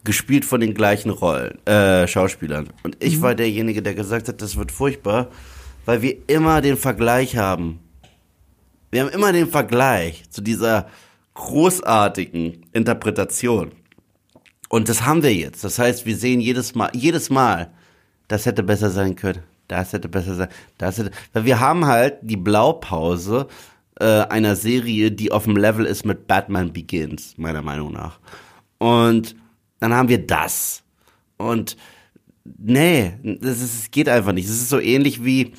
gespielt 0.03 0.45
von 0.45 0.59
den 0.59 0.73
gleichen 0.73 1.11
Rollen, 1.11 1.63
äh, 1.67 2.07
Schauspielern. 2.07 2.69
Und 2.81 2.97
ich 2.99 3.17
Mhm. 3.17 3.21
war 3.21 3.35
derjenige, 3.35 3.83
der 3.83 3.93
gesagt 3.93 4.27
hat, 4.27 4.41
das 4.41 4.55
wird 4.55 4.71
furchtbar, 4.71 5.27
weil 5.85 6.01
wir 6.01 6.17
immer 6.25 6.61
den 6.61 6.77
Vergleich 6.77 7.37
haben. 7.37 7.79
Wir 8.89 9.01
haben 9.03 9.11
immer 9.11 9.31
den 9.31 9.49
Vergleich 9.49 10.23
zu 10.31 10.41
dieser 10.41 10.87
großartigen 11.35 12.65
Interpretation. 12.73 13.71
Und 14.67 14.89
das 14.89 15.05
haben 15.05 15.21
wir 15.21 15.35
jetzt. 15.35 15.63
Das 15.63 15.77
heißt, 15.77 16.07
wir 16.07 16.17
sehen 16.17 16.41
jedes 16.41 16.73
Mal, 16.73 16.89
jedes 16.93 17.29
Mal, 17.29 17.69
das 18.27 18.47
hätte 18.47 18.63
besser 18.63 18.89
sein 18.89 19.15
können. 19.15 19.43
Das 19.69 19.93
hätte 19.93 20.09
besser 20.09 20.35
sein. 20.35 20.49
Das 20.77 20.97
hätte. 20.97 21.11
Weil 21.31 21.45
wir 21.45 21.59
haben 21.59 21.85
halt 21.85 22.17
die 22.21 22.37
Blaupause 22.37 23.47
äh, 23.99 24.05
einer 24.05 24.55
Serie, 24.55 25.11
die 25.11 25.31
auf 25.31 25.45
dem 25.45 25.55
Level 25.55 25.85
ist 25.85 26.05
mit 26.05 26.27
Batman 26.27 26.73
Begins, 26.73 27.37
meiner 27.37 27.61
Meinung 27.61 27.93
nach. 27.93 28.19
Und 28.79 29.35
dann 29.79 29.93
haben 29.93 30.09
wir 30.09 30.25
das. 30.25 30.83
Und 31.37 31.77
nee, 32.57 33.13
das 33.23 33.61
ist, 33.61 33.79
es 33.79 33.91
geht 33.91 34.09
einfach 34.09 34.33
nicht. 34.33 34.45
Es 34.45 34.55
ist 34.55 34.69
so 34.69 34.79
ähnlich 34.79 35.23
wie, 35.23 35.53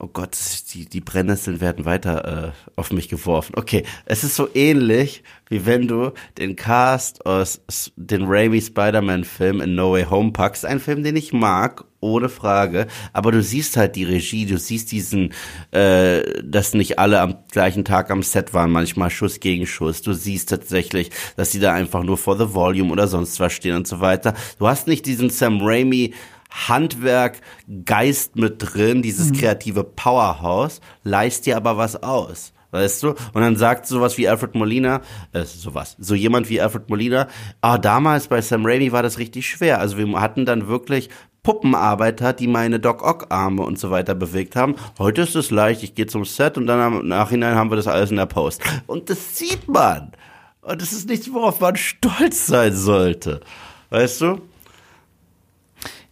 oh 0.00 0.08
Gott, 0.08 0.36
die, 0.74 0.86
die 0.86 1.00
Brennnesseln 1.00 1.60
werden 1.60 1.84
weiter 1.84 2.48
äh, 2.48 2.70
auf 2.74 2.90
mich 2.92 3.08
geworfen. 3.08 3.54
Okay, 3.56 3.84
es 4.04 4.24
ist 4.24 4.34
so 4.34 4.48
ähnlich, 4.52 5.22
wie 5.48 5.64
wenn 5.64 5.86
du 5.86 6.12
den 6.38 6.56
Cast 6.56 7.24
aus 7.24 7.60
den 7.94 8.24
Raimi 8.24 8.60
Spider-Man-Film 8.60 9.60
in 9.60 9.76
No 9.76 9.92
Way 9.92 10.06
Home 10.06 10.32
packst. 10.32 10.66
Ein 10.66 10.80
Film, 10.80 11.04
den 11.04 11.14
ich 11.14 11.32
mag, 11.32 11.84
ohne 12.02 12.28
Frage. 12.28 12.86
Aber 13.12 13.32
du 13.32 13.42
siehst 13.42 13.76
halt 13.76 13.96
die 13.96 14.04
Regie, 14.04 14.46
du 14.46 14.58
siehst 14.58 14.92
diesen, 14.92 15.32
äh, 15.70 16.42
dass 16.42 16.74
nicht 16.74 16.98
alle 16.98 17.20
am 17.20 17.36
gleichen 17.50 17.84
Tag 17.84 18.10
am 18.10 18.22
Set 18.22 18.52
waren, 18.52 18.70
manchmal 18.70 19.10
Schuss 19.10 19.40
gegen 19.40 19.66
Schuss. 19.66 20.02
Du 20.02 20.12
siehst 20.12 20.50
tatsächlich, 20.50 21.10
dass 21.36 21.52
sie 21.52 21.60
da 21.60 21.72
einfach 21.72 22.02
nur 22.02 22.18
for 22.18 22.36
the 22.36 22.52
volume 22.52 22.90
oder 22.90 23.08
sonst 23.08 23.40
was 23.40 23.52
stehen 23.52 23.76
und 23.76 23.86
so 23.86 24.00
weiter. 24.00 24.34
Du 24.58 24.68
hast 24.68 24.86
nicht 24.86 25.06
diesen 25.06 25.30
Sam 25.30 25.60
Raimi 25.62 26.14
Handwerk, 26.68 27.40
Geist 27.84 28.36
mit 28.36 28.56
drin, 28.58 29.00
dieses 29.02 29.32
kreative 29.32 29.84
Powerhouse, 29.84 30.80
leist 31.02 31.46
dir 31.46 31.56
aber 31.56 31.78
was 31.78 32.02
aus. 32.02 32.52
Weißt 32.72 33.02
du? 33.02 33.10
Und 33.10 33.42
dann 33.42 33.56
sagt 33.56 33.86
sowas 33.86 34.16
wie 34.16 34.26
Alfred 34.26 34.54
Molina, 34.54 35.02
äh, 35.32 35.44
sowas, 35.44 35.94
so 35.98 36.14
jemand 36.14 36.48
wie 36.48 36.58
Alfred 36.58 36.88
Molina, 36.88 37.28
ah, 37.60 37.76
damals 37.76 38.28
bei 38.28 38.40
Sam 38.40 38.64
Raimi 38.64 38.92
war 38.92 39.02
das 39.02 39.18
richtig 39.18 39.46
schwer. 39.46 39.78
Also 39.78 39.98
wir 39.98 40.18
hatten 40.18 40.46
dann 40.46 40.68
wirklich 40.68 41.10
Puppenarbeiter, 41.42 42.32
die 42.32 42.46
meine 42.46 42.78
Doc 42.78 43.02
Ock 43.02 43.26
Arme 43.30 43.62
und 43.62 43.78
so 43.78 43.90
weiter 43.90 44.14
bewegt 44.14 44.54
haben. 44.54 44.76
Heute 44.98 45.22
ist 45.22 45.34
es 45.34 45.50
leicht, 45.50 45.82
ich 45.82 45.96
gehe 45.96 46.06
zum 46.06 46.24
Set 46.24 46.56
und 46.56 46.66
dann 46.68 47.00
im 47.00 47.08
Nachhinein 47.08 47.56
haben 47.56 47.70
wir 47.70 47.76
das 47.76 47.88
alles 47.88 48.10
in 48.10 48.16
der 48.16 48.26
Post. 48.26 48.62
Und 48.86 49.10
das 49.10 49.36
sieht 49.36 49.68
man. 49.68 50.12
Und 50.60 50.80
das 50.80 50.92
ist 50.92 51.08
nichts, 51.08 51.32
worauf 51.32 51.60
man 51.60 51.74
stolz 51.74 52.46
sein 52.46 52.72
sollte. 52.72 53.40
Weißt 53.90 54.20
du? 54.20 54.40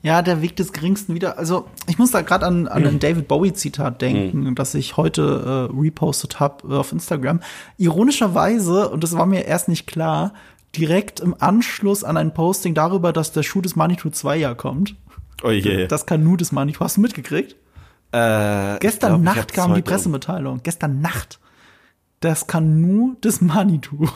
Ja, 0.02 0.22
der 0.22 0.42
Weg 0.42 0.56
des 0.56 0.72
Geringsten 0.72 1.14
wieder. 1.14 1.38
Also, 1.38 1.66
ich 1.86 1.98
muss 1.98 2.10
da 2.10 2.22
gerade 2.22 2.46
an, 2.46 2.66
an 2.66 2.86
ein 2.86 2.98
David 2.98 3.28
Bowie-Zitat 3.28 4.00
denken, 4.00 4.54
das 4.54 4.74
ich 4.74 4.96
heute 4.96 5.68
äh, 5.70 5.78
repostet 5.78 6.40
habe 6.40 6.76
auf 6.76 6.90
Instagram. 6.90 7.40
Ironischerweise, 7.76 8.88
und 8.88 9.04
das 9.04 9.16
war 9.16 9.26
mir 9.26 9.44
erst 9.44 9.68
nicht 9.68 9.86
klar, 9.86 10.32
direkt 10.76 11.20
im 11.20 11.36
Anschluss 11.38 12.02
an 12.02 12.16
ein 12.16 12.32
Posting 12.32 12.74
darüber, 12.74 13.12
dass 13.12 13.32
der 13.32 13.42
Schuh 13.42 13.60
des 13.60 13.76
Manitou 13.76 14.08
2 14.10 14.36
ja 14.38 14.54
kommt. 14.54 14.96
Oh 15.42 15.50
je. 15.50 15.86
Das 15.86 16.06
Kanu 16.06 16.36
des 16.36 16.52
Manitou. 16.52 16.80
Hast 16.80 16.96
du 16.96 17.00
mitgekriegt? 17.00 17.56
äh, 18.12 18.78
Gestern 18.80 19.22
glaub, 19.22 19.36
Nacht 19.36 19.52
kam 19.52 19.74
die 19.74 19.82
Pressemitteilung. 19.82 20.60
Gestern 20.62 21.00
Nacht. 21.00 21.38
Das 22.20 22.46
Kanu 22.46 23.14
des 23.22 23.40
Manitou. 23.40 24.08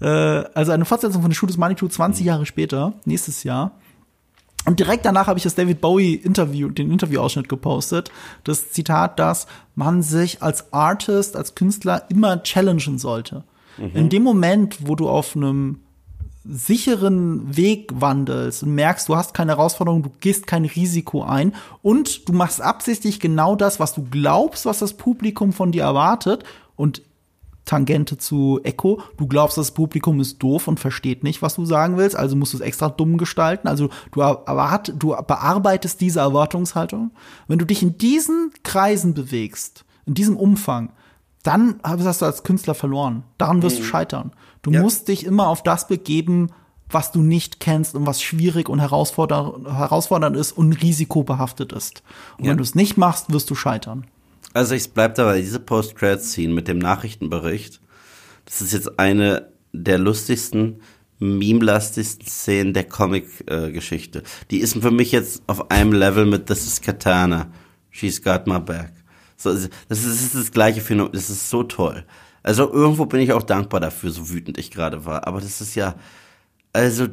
äh, 0.00 0.06
also 0.06 0.72
eine 0.72 0.84
Fortsetzung 0.84 1.22
von 1.22 1.30
der 1.30 1.34
Schuh 1.36 1.46
des 1.46 1.56
Manitou 1.56 1.88
20 1.88 2.22
Mhm. 2.22 2.26
Jahre 2.28 2.46
später, 2.46 2.92
nächstes 3.04 3.44
Jahr. 3.44 3.72
Und 4.66 4.80
direkt 4.80 5.04
danach 5.06 5.28
habe 5.28 5.38
ich 5.38 5.44
das 5.44 5.54
David 5.54 5.80
Bowie 5.80 6.14
Interview, 6.14 6.68
den 6.68 6.90
Interviewausschnitt 6.90 7.48
gepostet. 7.48 8.10
Das 8.42 8.72
Zitat, 8.72 9.18
dass 9.20 9.46
man 9.76 10.02
sich 10.02 10.42
als 10.42 10.72
Artist, 10.72 11.36
als 11.36 11.54
Künstler 11.54 12.02
immer 12.08 12.42
challengen 12.42 12.98
sollte. 12.98 13.44
In 13.94 14.08
dem 14.08 14.22
Moment, 14.24 14.78
wo 14.88 14.94
du 14.96 15.08
auf 15.08 15.36
einem 15.36 15.80
sicheren 16.48 17.56
Weg 17.56 17.90
wandelst 17.94 18.62
und 18.62 18.74
merkst, 18.74 19.08
du 19.08 19.16
hast 19.16 19.34
keine 19.34 19.52
Herausforderung, 19.52 20.02
du 20.02 20.10
gehst 20.20 20.46
kein 20.46 20.64
Risiko 20.64 21.22
ein 21.22 21.54
und 21.82 22.28
du 22.28 22.32
machst 22.32 22.60
absichtlich 22.60 23.20
genau 23.20 23.56
das, 23.56 23.80
was 23.80 23.94
du 23.94 24.04
glaubst, 24.10 24.66
was 24.66 24.78
das 24.78 24.94
Publikum 24.94 25.52
von 25.52 25.72
dir 25.72 25.82
erwartet 25.82 26.44
und 26.76 27.02
Tangente 27.66 28.16
zu 28.16 28.60
Echo. 28.62 29.02
Du 29.16 29.26
glaubst, 29.26 29.58
das 29.58 29.72
Publikum 29.72 30.20
ist 30.20 30.38
doof 30.38 30.68
und 30.68 30.80
versteht 30.80 31.24
nicht, 31.24 31.42
was 31.42 31.56
du 31.56 31.64
sagen 31.64 31.96
willst, 31.96 32.16
also 32.16 32.36
musst 32.36 32.52
du 32.52 32.58
es 32.58 32.62
extra 32.62 32.88
dumm 32.88 33.18
gestalten. 33.18 33.68
Also 33.68 33.90
du, 34.12 34.20
erwart, 34.20 34.94
du 34.96 35.08
bearbeitest 35.08 36.00
diese 36.00 36.20
Erwartungshaltung. 36.20 37.10
Wenn 37.48 37.58
du 37.58 37.66
dich 37.66 37.82
in 37.82 37.98
diesen 37.98 38.52
Kreisen 38.62 39.14
bewegst, 39.14 39.84
in 40.06 40.14
diesem 40.14 40.36
Umfang, 40.36 40.92
dann 41.42 41.80
hast 41.82 42.22
du 42.22 42.26
als 42.26 42.42
Künstler 42.44 42.74
verloren. 42.74 43.24
Daran 43.38 43.62
wirst 43.62 43.78
du 43.78 43.84
scheitern. 43.84 44.32
Du 44.66 44.72
Ja. 44.72 44.82
musst 44.82 45.06
dich 45.06 45.24
immer 45.24 45.46
auf 45.46 45.62
das 45.62 45.86
begeben, 45.86 46.50
was 46.90 47.12
du 47.12 47.22
nicht 47.22 47.60
kennst 47.60 47.94
und 47.94 48.04
was 48.04 48.20
schwierig 48.20 48.68
und 48.68 48.80
herausfordernd, 48.80 49.64
herausfordernd 49.68 50.36
ist 50.36 50.50
und 50.50 50.72
risikobehaftet 50.82 51.72
ist. 51.72 52.02
Und 52.36 52.44
Ja. 52.46 52.50
wenn 52.50 52.56
du 52.58 52.64
es 52.64 52.74
nicht 52.74 52.96
machst, 52.96 53.32
wirst 53.32 53.48
du 53.48 53.54
scheitern. 53.54 54.06
Also 54.54 54.74
ich 54.74 54.90
bleib 54.92 55.14
dabei, 55.14 55.40
diese 55.40 55.60
Post-Credit-Scene 55.60 56.52
mit 56.52 56.66
dem 56.66 56.78
Nachrichtenbericht, 56.78 57.80
das 58.44 58.60
ist 58.60 58.72
jetzt 58.72 58.98
eine 58.98 59.52
der 59.72 59.98
lustigsten, 59.98 60.80
meme-lastigsten 61.20 62.26
Szenen 62.26 62.74
der 62.74 62.84
Comic-Geschichte. 62.88 64.24
Die 64.50 64.58
ist 64.58 64.76
für 64.82 64.90
mich 64.90 65.12
jetzt 65.12 65.42
auf 65.46 65.70
einem 65.70 65.92
Level 65.92 66.26
mit 66.26 66.46
This 66.46 66.66
is 66.66 66.80
Katana, 66.80 67.52
She's 67.90 68.20
Got 68.20 68.48
My 68.48 68.58
Back. 68.58 68.92
So, 69.36 69.52
das 69.52 69.60
ist, 69.62 69.72
das 69.88 70.04
ist 70.04 70.34
das 70.34 70.50
gleiche 70.50 70.80
Phänomen, 70.80 71.12
das 71.12 71.30
ist 71.30 71.50
so 71.50 71.62
toll. 71.62 72.04
Also 72.46 72.72
irgendwo 72.72 73.06
bin 73.06 73.20
ich 73.20 73.32
auch 73.32 73.42
dankbar 73.42 73.80
dafür, 73.80 74.10
so 74.10 74.30
wütend 74.30 74.56
ich 74.56 74.70
gerade 74.70 75.04
war. 75.04 75.26
Aber 75.26 75.40
das 75.40 75.60
ist 75.60 75.74
ja, 75.74 75.96
also, 76.72 77.06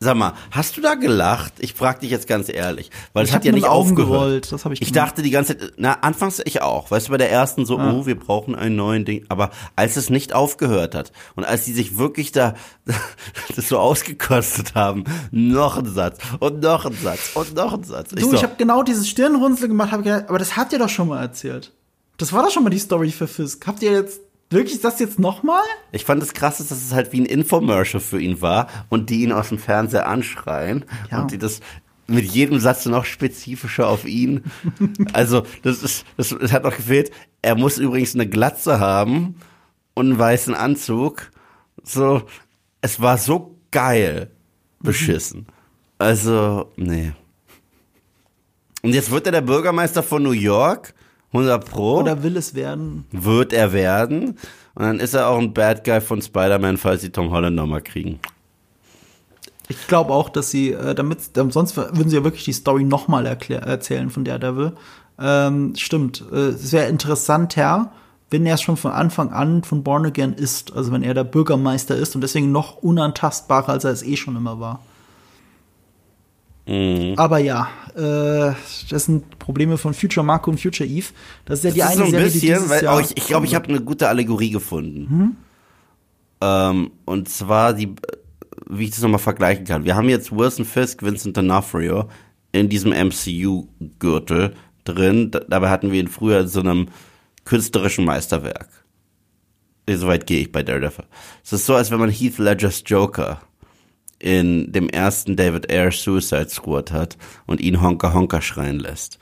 sag 0.00 0.16
mal, 0.16 0.32
hast 0.52 0.76
du 0.76 0.80
da 0.80 0.94
gelacht? 0.94 1.54
Ich 1.58 1.74
frag 1.74 2.00
dich 2.00 2.10
jetzt 2.10 2.26
ganz 2.26 2.48
ehrlich, 2.48 2.90
weil 3.12 3.24
es 3.24 3.30
Ich 3.30 3.34
hat 3.34 3.42
hab 3.42 3.46
ja 3.46 3.52
nicht 3.52 3.66
Augen 3.66 3.90
aufgehört. 3.90 4.10
gerollt, 4.12 4.52
das 4.52 4.64
hab 4.64 4.72
ich 4.72 4.80
ich 4.80 4.92
gemacht. 4.92 5.08
dachte 5.10 5.22
die 5.22 5.30
ganze 5.30 5.58
Zeit, 5.58 5.72
na, 5.76 5.94
anfangs 6.00 6.40
ich 6.44 6.62
auch, 6.62 6.90
weißt 6.90 7.08
du, 7.08 7.10
bei 7.10 7.18
der 7.18 7.30
ersten 7.30 7.66
so, 7.66 7.78
Ah. 7.78 7.92
oh, 7.92 8.06
wir 8.06 8.18
brauchen 8.18 8.54
einen 8.54 8.76
neuen 8.76 9.04
Ding, 9.04 9.26
aber 9.28 9.50
als 9.76 9.96
es 9.96 10.08
nicht 10.08 10.32
aufgehört 10.32 10.94
hat 10.94 11.12
und 11.36 11.44
als 11.44 11.64
die 11.66 11.72
sich 11.74 11.98
wirklich 11.98 12.32
da 12.32 12.54
das 13.54 13.68
so 13.68 13.78
ausgekostet 13.78 14.74
haben, 14.74 15.04
noch 15.30 15.76
ein 15.76 15.86
Satz 15.92 16.18
und 16.38 16.60
noch 16.62 16.86
ein 16.86 16.94
Satz 16.94 17.32
und 17.34 17.54
noch 17.54 17.74
ein 17.74 17.82
Satz. 17.84 18.10
Du, 18.10 18.20
so, 18.30 18.32
ich 18.34 18.42
habe 18.44 18.54
genau 18.56 18.82
dieses 18.82 19.08
Stirnrunzeln 19.08 19.68
gemacht, 19.68 19.92
hab 19.92 20.04
gedacht, 20.04 20.24
aber 20.28 20.38
das 20.38 20.56
hat 20.56 20.72
ihr 20.72 20.78
doch 20.78 20.88
schon 20.88 21.08
mal 21.08 21.20
erzählt. 21.20 21.72
Das 22.16 22.32
war 22.32 22.42
doch 22.44 22.50
schon 22.50 22.64
mal 22.64 22.70
die 22.70 22.78
Story 22.78 23.10
für 23.10 23.26
Fisk. 23.28 23.66
Habt 23.66 23.82
ihr 23.82 23.92
jetzt 23.92 24.20
Wirklich 24.50 24.80
das 24.80 24.98
jetzt 24.98 25.18
nochmal? 25.18 25.62
Ich 25.92 26.04
fand 26.04 26.22
es 26.22 26.32
krass, 26.32 26.58
dass 26.58 26.70
es 26.70 26.92
halt 26.92 27.12
wie 27.12 27.20
ein 27.20 27.26
Infomercial 27.26 28.00
für 28.00 28.20
ihn 28.20 28.40
war 28.40 28.68
und 28.88 29.10
die 29.10 29.22
ihn 29.22 29.32
aus 29.32 29.50
dem 29.50 29.58
Fernseher 29.58 30.08
anschreien 30.08 30.84
Ja. 31.10 31.20
und 31.20 31.30
die 31.32 31.38
das 31.38 31.60
mit 32.06 32.24
jedem 32.24 32.58
Satz 32.58 32.86
noch 32.86 33.04
spezifischer 33.04 33.86
auf 33.88 34.06
ihn. 34.06 34.44
Also, 35.12 35.42
das 35.62 35.82
ist, 35.82 36.06
das, 36.16 36.34
das 36.40 36.52
hat 36.52 36.62
noch 36.64 36.74
gefehlt. 36.76 37.10
Er 37.42 37.54
muss 37.56 37.76
übrigens 37.78 38.14
eine 38.14 38.26
Glatze 38.26 38.80
haben 38.80 39.36
und 39.94 40.06
einen 40.06 40.18
weißen 40.18 40.54
Anzug. 40.54 41.30
So, 41.82 42.22
es 42.80 43.00
war 43.00 43.18
so 43.18 43.58
geil 43.70 44.30
beschissen. 44.80 45.46
Also, 45.98 46.72
nee. 46.76 47.12
Und 48.82 48.94
jetzt 48.94 49.10
wird 49.10 49.26
er 49.26 49.32
der 49.32 49.40
Bürgermeister 49.42 50.02
von 50.02 50.22
New 50.22 50.30
York. 50.30 50.94
100 51.32 51.64
Pro 51.68 51.98
Oder 51.98 52.22
will 52.22 52.36
es 52.36 52.54
werden? 52.54 53.04
wird 53.10 53.52
er 53.52 53.72
werden. 53.72 54.38
Und 54.74 54.84
dann 54.84 55.00
ist 55.00 55.14
er 55.14 55.28
auch 55.28 55.38
ein 55.38 55.52
Bad 55.52 55.84
Guy 55.84 56.00
von 56.00 56.22
Spider-Man, 56.22 56.76
falls 56.76 57.02
sie 57.02 57.10
Tom 57.10 57.30
Holland 57.30 57.56
nochmal 57.56 57.82
kriegen. 57.82 58.20
Ich 59.68 59.86
glaube 59.86 60.12
auch, 60.12 60.30
dass 60.30 60.50
sie, 60.50 60.72
äh, 60.72 60.94
damit, 60.94 61.20
sonst 61.34 61.76
würden 61.76 62.08
sie 62.08 62.16
ja 62.16 62.24
wirklich 62.24 62.44
die 62.44 62.52
Story 62.52 62.84
nochmal 62.84 63.26
erzählen 63.26 64.08
von 64.08 64.24
Daredevil. 64.24 64.72
Ähm, 65.18 65.74
stimmt. 65.76 66.24
Äh, 66.32 66.50
es 66.50 66.72
wäre 66.72 66.88
interessanter, 66.88 67.92
wenn 68.30 68.46
er 68.46 68.54
es 68.54 68.62
schon 68.62 68.76
von 68.76 68.92
Anfang 68.92 69.30
an 69.30 69.64
von 69.64 69.82
Born 69.82 70.06
Again 70.06 70.32
ist. 70.32 70.74
Also 70.74 70.92
wenn 70.92 71.02
er 71.02 71.12
der 71.12 71.24
Bürgermeister 71.24 71.96
ist 71.96 72.14
und 72.14 72.22
deswegen 72.22 72.52
noch 72.52 72.76
unantastbarer, 72.76 73.70
als 73.70 73.84
er 73.84 73.90
es 73.90 74.02
eh 74.02 74.16
schon 74.16 74.36
immer 74.36 74.60
war. 74.60 74.80
Mhm. 76.68 77.14
Aber 77.16 77.38
ja, 77.38 77.68
äh, 77.96 78.52
das 78.90 79.06
sind 79.06 79.38
Probleme 79.38 79.78
von 79.78 79.94
Future 79.94 80.24
Marco 80.24 80.50
und 80.50 80.60
Future 80.60 80.88
Eve. 80.88 81.06
Das 81.46 81.60
ist 81.60 81.64
ja 81.64 81.70
die 81.70 81.78
das 81.78 81.88
eine 81.88 81.96
so 81.96 82.04
ein 82.04 82.10
Serie, 82.10 82.26
die 82.26 82.32
bisschen, 82.34 82.54
dieses 82.54 82.70
weil 82.70 82.84
Jahr 82.84 83.00
ich, 83.00 83.16
ich 83.16 83.26
glaube, 83.26 83.46
ich 83.46 83.54
habe 83.54 83.68
eine 83.68 83.80
gute 83.80 84.08
Allegorie 84.08 84.50
gefunden. 84.50 85.38
Ähm, 86.40 86.90
und 87.06 87.28
zwar 87.30 87.72
die, 87.72 87.94
wie 88.68 88.84
ich 88.84 88.90
das 88.90 89.00
nochmal 89.00 89.18
vergleichen 89.18 89.64
kann. 89.64 89.84
Wir 89.84 89.96
haben 89.96 90.10
jetzt 90.10 90.30
Wilson 90.30 90.66
Fisk, 90.66 91.02
Vincent 91.02 91.36
D'Onofrio 91.38 92.08
in 92.52 92.68
diesem 92.68 92.92
MCU-Gürtel 92.92 94.54
drin. 94.84 95.30
Dabei 95.48 95.70
hatten 95.70 95.90
wir 95.90 96.00
ihn 96.00 96.08
früher 96.08 96.40
in 96.40 96.48
so 96.48 96.60
einem 96.60 96.88
künstlerischen 97.44 98.04
Meisterwerk. 98.04 98.68
Soweit 99.90 100.26
gehe 100.26 100.42
ich 100.42 100.52
bei 100.52 100.62
Daredevil. 100.62 101.06
Es 101.42 101.54
ist 101.54 101.64
so, 101.64 101.74
als 101.74 101.90
wenn 101.90 101.98
man 101.98 102.10
Heath 102.10 102.36
Ledgers 102.36 102.82
Joker 102.84 103.40
in 104.18 104.72
dem 104.72 104.88
ersten 104.88 105.36
David 105.36 105.70
Ayer 105.70 105.92
Suicide 105.92 106.48
Squad 106.48 106.90
hat 106.92 107.16
und 107.46 107.60
ihn 107.60 107.80
Honka 107.80 108.12
Honka 108.12 108.40
schreien 108.40 108.78
lässt. 108.78 109.18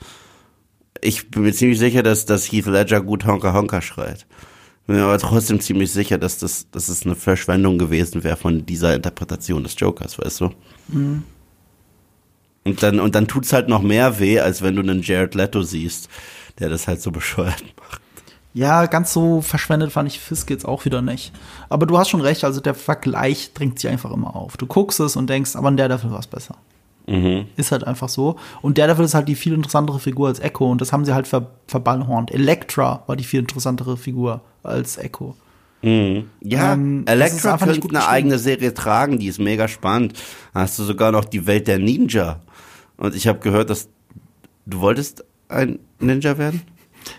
Ich 1.01 1.29
bin 1.29 1.43
mir 1.43 1.53
ziemlich 1.53 1.79
sicher, 1.79 2.01
dass, 2.01 2.25
dass 2.25 2.51
Heath 2.51 2.65
Ledger 2.65 3.01
gut 3.01 3.25
Honka 3.25 3.53
Honka 3.53 3.81
schreit. 3.81 4.25
Bin 4.87 4.95
mir 4.95 5.03
aber 5.03 5.19
trotzdem 5.19 5.59
ziemlich 5.59 5.91
sicher, 5.91 6.17
dass 6.17 6.39
das, 6.39 6.71
dass 6.71 6.89
es 6.89 7.05
eine 7.05 7.15
Verschwendung 7.15 7.77
gewesen 7.77 8.23
wäre 8.23 8.37
von 8.37 8.65
dieser 8.65 8.95
Interpretation 8.95 9.63
des 9.63 9.75
Jokers, 9.77 10.17
weißt 10.17 10.41
du? 10.41 10.49
Und 12.63 12.81
dann, 12.83 12.99
und 12.99 13.13
dann 13.15 13.27
tut's 13.27 13.53
halt 13.53 13.69
noch 13.69 13.81
mehr 13.81 14.19
weh, 14.19 14.39
als 14.39 14.61
wenn 14.61 14.75
du 14.75 14.81
einen 14.81 15.01
Jared 15.01 15.35
Leto 15.35 15.61
siehst, 15.61 16.09
der 16.59 16.69
das 16.69 16.87
halt 16.87 17.01
so 17.01 17.11
bescheuert 17.11 17.63
macht. 17.77 18.01
Ja, 18.57 18.87
ganz 18.87 19.13
so 19.13 19.41
verschwendet 19.41 19.91
fand 19.91 20.09
ich 20.09 20.19
Fisk 20.19 20.49
jetzt 20.49 20.65
auch 20.65 20.83
wieder 20.83 21.03
nicht. 21.03 21.31
Aber 21.69 21.85
du 21.85 21.99
hast 21.99 22.09
schon 22.09 22.21
recht, 22.21 22.43
also 22.43 22.59
der 22.59 22.73
Vergleich 22.73 23.53
drängt 23.53 23.77
sich 23.77 23.87
einfach 23.87 24.09
immer 24.11 24.35
auf. 24.35 24.57
Du 24.57 24.65
guckst 24.65 24.99
es 24.99 25.15
und 25.15 25.29
denkst, 25.29 25.55
aber 25.55 25.69
in 25.69 25.77
Daredevil 25.77 26.09
war 26.09 26.19
es 26.19 26.25
besser. 26.25 26.55
Ist 27.55 27.71
halt 27.71 27.83
einfach 27.85 28.09
so. 28.09 28.35
Und 28.63 28.79
Daredevil 28.79 29.05
ist 29.05 29.13
halt 29.13 29.27
die 29.27 29.35
viel 29.35 29.53
interessantere 29.53 29.99
Figur 29.99 30.27
als 30.27 30.39
Echo 30.39 30.71
und 30.71 30.81
das 30.81 30.91
haben 30.91 31.05
sie 31.05 31.13
halt 31.13 31.27
ver 31.27 31.51
verballhornt. 31.67 32.33
Elektra 32.33 33.03
war 33.05 33.15
die 33.15 33.23
viel 33.23 33.41
interessantere 33.41 33.95
Figur 33.95 34.41
als 34.63 34.97
Echo. 34.97 35.35
Ja, 35.83 36.73
Ähm, 36.73 37.05
Elektra 37.05 37.57
könnte 37.57 37.79
gut 37.79 37.95
eine 37.95 38.07
eigene 38.07 38.39
Serie 38.39 38.73
tragen, 38.73 39.19
die 39.19 39.27
ist 39.27 39.39
mega 39.39 39.67
spannend. 39.67 40.13
Da 40.55 40.61
hast 40.61 40.79
du 40.79 40.83
sogar 40.83 41.11
noch 41.11 41.25
die 41.25 41.45
Welt 41.45 41.67
der 41.67 41.77
Ninja. 41.77 42.39
Und 42.97 43.13
ich 43.13 43.27
habe 43.27 43.37
gehört, 43.37 43.69
dass 43.69 43.87
du 44.65 44.79
wolltest 44.79 45.23
ein 45.47 45.77
Ninja 45.99 46.39
werden? 46.39 46.63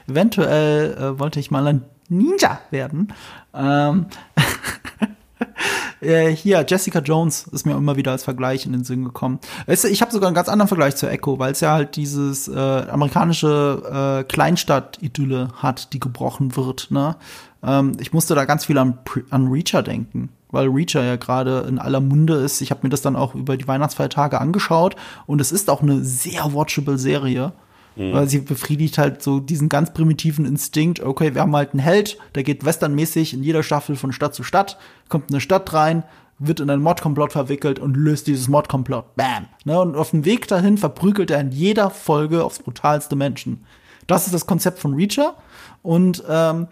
Eventuell 0.06 0.94
äh, 0.94 1.18
wollte 1.18 1.40
ich 1.40 1.50
mal 1.50 1.66
ein 1.66 1.84
Ninja 2.08 2.60
werden. 2.70 3.12
Ähm, 3.54 4.06
äh, 6.00 6.30
hier, 6.30 6.64
Jessica 6.66 7.00
Jones 7.00 7.46
ist 7.52 7.66
mir 7.66 7.76
immer 7.76 7.96
wieder 7.96 8.12
als 8.12 8.24
Vergleich 8.24 8.66
in 8.66 8.72
den 8.72 8.84
Sinn 8.84 9.04
gekommen. 9.04 9.38
Weißt 9.66 9.84
du, 9.84 9.88
ich 9.88 10.00
habe 10.00 10.12
sogar 10.12 10.28
einen 10.28 10.34
ganz 10.34 10.48
anderen 10.48 10.68
Vergleich 10.68 10.96
zu 10.96 11.08
Echo, 11.08 11.38
weil 11.38 11.52
es 11.52 11.60
ja 11.60 11.72
halt 11.72 11.96
dieses 11.96 12.48
äh, 12.48 12.58
amerikanische 12.58 14.20
äh, 14.20 14.24
Kleinstadt-Idylle 14.24 15.48
hat, 15.56 15.92
die 15.92 16.00
gebrochen 16.00 16.56
wird. 16.56 16.90
Ne? 16.90 17.16
Ähm, 17.62 17.92
ich 18.00 18.12
musste 18.12 18.34
da 18.34 18.44
ganz 18.44 18.64
viel 18.64 18.78
an, 18.78 18.98
an 19.30 19.48
Reacher 19.48 19.82
denken, 19.82 20.30
weil 20.50 20.68
Reacher 20.68 21.04
ja 21.04 21.16
gerade 21.16 21.66
in 21.68 21.78
aller 21.78 22.00
Munde 22.00 22.34
ist. 22.34 22.60
Ich 22.60 22.70
habe 22.70 22.80
mir 22.84 22.90
das 22.90 23.02
dann 23.02 23.16
auch 23.16 23.34
über 23.34 23.56
die 23.56 23.68
Weihnachtsfeiertage 23.68 24.40
angeschaut 24.40 24.96
und 25.26 25.40
es 25.40 25.52
ist 25.52 25.68
auch 25.68 25.82
eine 25.82 26.02
sehr 26.04 26.54
watchable 26.54 26.98
Serie. 26.98 27.52
Weil 27.98 28.28
sie 28.28 28.40
befriedigt 28.40 28.98
halt 28.98 29.22
so 29.22 29.40
diesen 29.40 29.68
ganz 29.68 29.92
primitiven 29.92 30.44
Instinkt, 30.44 31.00
okay, 31.00 31.34
wir 31.34 31.40
haben 31.40 31.54
halt 31.54 31.72
einen 31.72 31.80
Held, 31.80 32.18
der 32.34 32.44
geht 32.44 32.64
westernmäßig 32.64 33.34
in 33.34 33.42
jeder 33.42 33.62
Staffel 33.62 33.96
von 33.96 34.12
Stadt 34.12 34.34
zu 34.34 34.44
Stadt, 34.44 34.78
kommt 35.08 35.30
in 35.30 35.34
eine 35.34 35.40
Stadt 35.40 35.72
rein, 35.72 36.04
wird 36.38 36.60
in 36.60 36.70
einen 36.70 36.82
Mordkomplott 36.82 37.32
verwickelt 37.32 37.78
und 37.78 37.96
löst 37.96 38.26
dieses 38.26 38.48
Mordkomplott. 38.48 39.16
Bam! 39.16 39.46
Ne, 39.64 39.80
und 39.80 39.96
auf 39.96 40.10
dem 40.10 40.24
Weg 40.24 40.46
dahin 40.48 40.78
verprügelt 40.78 41.30
er 41.30 41.40
in 41.40 41.50
jeder 41.50 41.90
Folge 41.90 42.44
aufs 42.44 42.60
brutalste 42.60 43.16
Menschen. 43.16 43.64
Das 44.06 44.26
ist 44.26 44.34
das 44.34 44.46
Konzept 44.46 44.78
von 44.78 44.94
Reacher. 44.94 45.34
Und 45.82 46.22
ähm, 46.28 46.68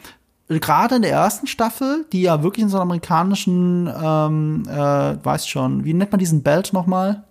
gerade 0.48 0.96
in 0.96 1.02
der 1.02 1.12
ersten 1.12 1.46
Staffel, 1.46 2.06
die 2.12 2.22
ja 2.22 2.42
wirklich 2.42 2.62
in 2.62 2.68
so 2.68 2.76
einem 2.76 2.90
amerikanischen, 2.90 3.88
ähm, 3.88 4.62
äh, 4.68 5.24
weiß 5.24 5.48
schon, 5.48 5.84
wie 5.84 5.94
nennt 5.94 6.12
man 6.12 6.18
diesen 6.18 6.42
Belt 6.42 6.72
nochmal? 6.72 7.24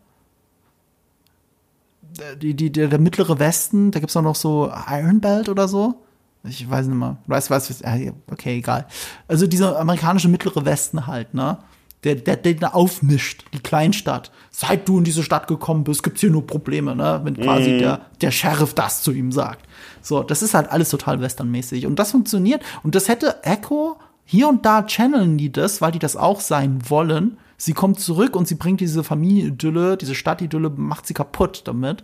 Die, 2.42 2.54
die, 2.54 2.72
der, 2.72 2.88
der 2.88 3.00
mittlere 3.00 3.40
Westen, 3.40 3.92
da 3.92 4.00
gibt's 4.00 4.16
auch 4.16 4.22
noch 4.22 4.36
so 4.36 4.72
Iron 4.90 5.20
Belt 5.20 5.50
oder 5.50 5.68
so. 5.68 5.96
Ich 6.44 6.70
weiß 6.70 6.88
nicht 6.88 6.98
mal. 6.98 7.18
Weiß, 7.28 7.50
weiß, 7.50 7.82
ja, 7.84 8.12
okay, 8.32 8.58
egal. 8.58 8.86
Also 9.28 9.48
dieser 9.48 9.80
amerikanische 9.80 10.28
mittlere 10.28 10.64
Westen 10.66 11.08
halt, 11.08 11.34
ne? 11.34 11.58
Der, 12.04 12.14
der, 12.14 12.36
der 12.36 12.54
da 12.54 12.68
aufmischt, 12.70 13.46
die 13.54 13.60
Kleinstadt. 13.60 14.32
Seit 14.52 14.88
du 14.88 15.00
in 15.00 15.04
diese 15.04 15.24
Stadt 15.24 15.48
gekommen 15.48 15.84
bist, 15.84 16.04
gibt's 16.04 16.22
hier 16.22 16.30
nur 16.30 16.46
Probleme, 16.46 16.96
ne? 16.96 17.22
Wenn 17.24 17.36
quasi 17.36 17.80
der, 17.80 18.02
der 18.22 18.30
Sheriff 18.30 18.76
das 18.76 19.02
zu 19.02 19.12
ihm 19.12 19.32
sagt. 19.32 19.66
So, 20.02 20.22
das 20.22 20.44
ist 20.44 20.54
halt 20.54 20.72
alles 20.72 20.90
total 20.90 21.20
westernmäßig. 21.20 21.88
Und 21.88 21.98
das 21.98 22.12
funktioniert. 22.12 22.62
Und 22.84 22.94
das 22.94 23.08
hätte 23.08 23.44
Echo 23.44 23.98
hier 24.24 24.48
und 24.48 24.66
da 24.66 24.84
channeln 24.84 25.40
die 25.40 25.52
das, 25.52 25.82
weil 25.82 25.92
die 25.92 26.00
das 26.00 26.16
auch 26.16 26.42
sein 26.42 26.80
wollen. 26.90 27.38
Sie 27.58 27.74
kommt 27.74 28.00
zurück 28.00 28.36
und 28.36 28.48
sie 28.48 28.56
bringt 28.56 28.82
diese 28.82 29.04
Familienidylle, 29.04 29.98
diese 29.98 30.16
Stadtidylle, 30.16 30.70
macht 30.70 31.08
sie 31.08 31.14
kaputt 31.14 31.62
damit. 31.66 32.04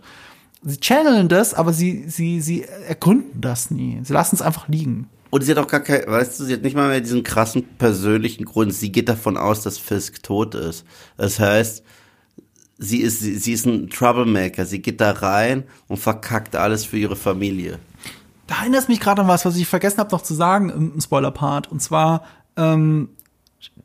Sie 0.64 0.78
channeln 0.78 1.28
das, 1.28 1.54
aber 1.54 1.72
sie, 1.72 2.08
sie, 2.08 2.40
sie 2.40 2.64
ergründen 2.64 3.40
das 3.40 3.70
nie. 3.70 4.00
Sie 4.02 4.12
lassen 4.12 4.36
es 4.36 4.42
einfach 4.42 4.68
liegen. 4.68 5.08
Und 5.30 5.42
sie 5.42 5.50
hat 5.50 5.58
auch 5.58 5.66
gar 5.66 5.80
kein, 5.80 6.06
weißt 6.06 6.38
du, 6.38 6.44
sie 6.44 6.52
hat 6.52 6.62
nicht 6.62 6.76
mal 6.76 6.88
mehr 6.88 7.00
diesen 7.00 7.22
krassen 7.22 7.64
persönlichen 7.78 8.44
Grund. 8.44 8.72
Sie 8.74 8.92
geht 8.92 9.08
davon 9.08 9.36
aus, 9.36 9.62
dass 9.62 9.78
Fisk 9.78 10.22
tot 10.22 10.54
ist. 10.54 10.84
Das 11.16 11.40
heißt, 11.40 11.82
sie 12.78 12.98
ist, 12.98 13.20
sie, 13.20 13.36
sie 13.36 13.52
ist 13.52 13.66
ein 13.66 13.88
Troublemaker. 13.88 14.66
Sie 14.66 14.82
geht 14.82 15.00
da 15.00 15.10
rein 15.10 15.64
und 15.88 15.96
verkackt 15.96 16.54
alles 16.54 16.84
für 16.84 16.98
ihre 16.98 17.16
Familie. 17.16 17.78
Da 18.46 18.60
erinnert 18.60 18.82
es 18.82 18.88
mich 18.88 19.00
gerade 19.00 19.22
an 19.22 19.28
was, 19.28 19.44
was 19.44 19.56
ich 19.56 19.66
vergessen 19.66 19.98
habe 19.98 20.10
noch 20.10 20.22
zu 20.22 20.34
sagen 20.34 20.68
im, 20.68 20.92
im 20.94 21.00
Spoiler-Part. 21.00 21.72
Und 21.72 21.80
zwar, 21.80 22.24
ähm, 22.56 23.08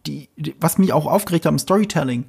die, 0.05 0.29
die, 0.35 0.55
was 0.59 0.77
mich 0.77 0.93
auch 0.93 1.05
aufgeregt 1.05 1.45
hat 1.45 1.51
im 1.51 1.59
Storytelling. 1.59 2.25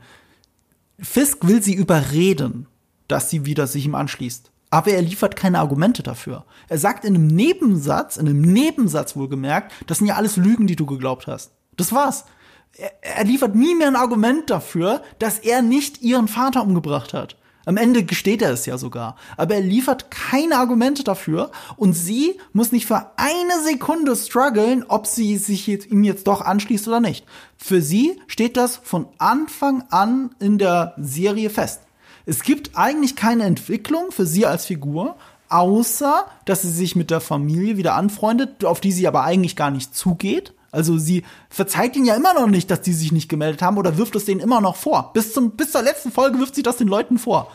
Fisk 0.98 1.46
will 1.46 1.62
sie 1.62 1.74
überreden, 1.74 2.66
dass 3.06 3.30
sie 3.30 3.46
wieder 3.46 3.66
sich 3.66 3.86
ihm 3.86 3.94
anschließt. 3.94 4.50
Aber 4.70 4.90
er 4.90 5.02
liefert 5.02 5.34
keine 5.34 5.60
Argumente 5.60 6.02
dafür. 6.02 6.44
Er 6.68 6.78
sagt 6.78 7.04
in 7.04 7.14
einem 7.14 7.26
Nebensatz, 7.26 8.16
in 8.18 8.28
einem 8.28 8.42
Nebensatz 8.42 9.16
wohlgemerkt, 9.16 9.72
das 9.86 9.98
sind 9.98 10.08
ja 10.08 10.16
alles 10.16 10.36
Lügen, 10.36 10.66
die 10.66 10.76
du 10.76 10.84
geglaubt 10.84 11.26
hast. 11.26 11.52
Das 11.76 11.92
war's. 11.92 12.24
Er, 12.72 12.92
er 13.00 13.24
liefert 13.24 13.54
nie 13.54 13.74
mehr 13.74 13.88
ein 13.88 13.96
Argument 13.96 14.50
dafür, 14.50 15.02
dass 15.18 15.38
er 15.38 15.62
nicht 15.62 16.02
ihren 16.02 16.28
Vater 16.28 16.62
umgebracht 16.62 17.14
hat. 17.14 17.36
Am 17.68 17.76
Ende 17.76 18.02
gesteht 18.02 18.40
er 18.40 18.50
es 18.50 18.64
ja 18.64 18.78
sogar. 18.78 19.16
Aber 19.36 19.56
er 19.56 19.60
liefert 19.60 20.10
keine 20.10 20.56
Argumente 20.56 21.04
dafür 21.04 21.50
und 21.76 21.92
sie 21.92 22.38
muss 22.54 22.72
nicht 22.72 22.86
für 22.86 23.10
eine 23.16 23.62
Sekunde 23.62 24.16
strugglen, 24.16 24.86
ob 24.88 25.06
sie 25.06 25.36
sich 25.36 25.66
jetzt, 25.66 25.86
ihm 25.90 26.02
jetzt 26.02 26.26
doch 26.28 26.40
anschließt 26.40 26.88
oder 26.88 27.00
nicht. 27.00 27.26
Für 27.58 27.82
sie 27.82 28.18
steht 28.26 28.56
das 28.56 28.76
von 28.76 29.06
Anfang 29.18 29.84
an 29.90 30.34
in 30.38 30.56
der 30.56 30.94
Serie 30.96 31.50
fest. 31.50 31.82
Es 32.24 32.42
gibt 32.42 32.70
eigentlich 32.74 33.16
keine 33.16 33.44
Entwicklung 33.44 34.12
für 34.12 34.24
sie 34.24 34.46
als 34.46 34.64
Figur, 34.64 35.16
außer 35.50 36.24
dass 36.46 36.62
sie 36.62 36.72
sich 36.72 36.96
mit 36.96 37.10
der 37.10 37.20
Familie 37.20 37.76
wieder 37.76 37.96
anfreundet, 37.96 38.64
auf 38.64 38.80
die 38.80 38.92
sie 38.92 39.06
aber 39.06 39.24
eigentlich 39.24 39.56
gar 39.56 39.70
nicht 39.70 39.94
zugeht. 39.94 40.54
Also 40.70 40.98
sie 40.98 41.24
verzeiht 41.48 41.96
ihnen 41.96 42.04
ja 42.04 42.14
immer 42.14 42.34
noch 42.34 42.46
nicht, 42.46 42.70
dass 42.70 42.82
die 42.82 42.92
sich 42.92 43.12
nicht 43.12 43.28
gemeldet 43.28 43.62
haben 43.62 43.78
oder 43.78 43.96
wirft 43.96 44.14
es 44.16 44.26
denen 44.26 44.40
immer 44.40 44.60
noch 44.60 44.76
vor. 44.76 45.12
Bis, 45.14 45.32
zum, 45.32 45.52
bis 45.52 45.72
zur 45.72 45.82
letzten 45.82 46.12
Folge 46.12 46.38
wirft 46.38 46.54
sie 46.54 46.62
das 46.62 46.76
den 46.76 46.88
Leuten 46.88 47.18
vor. 47.18 47.50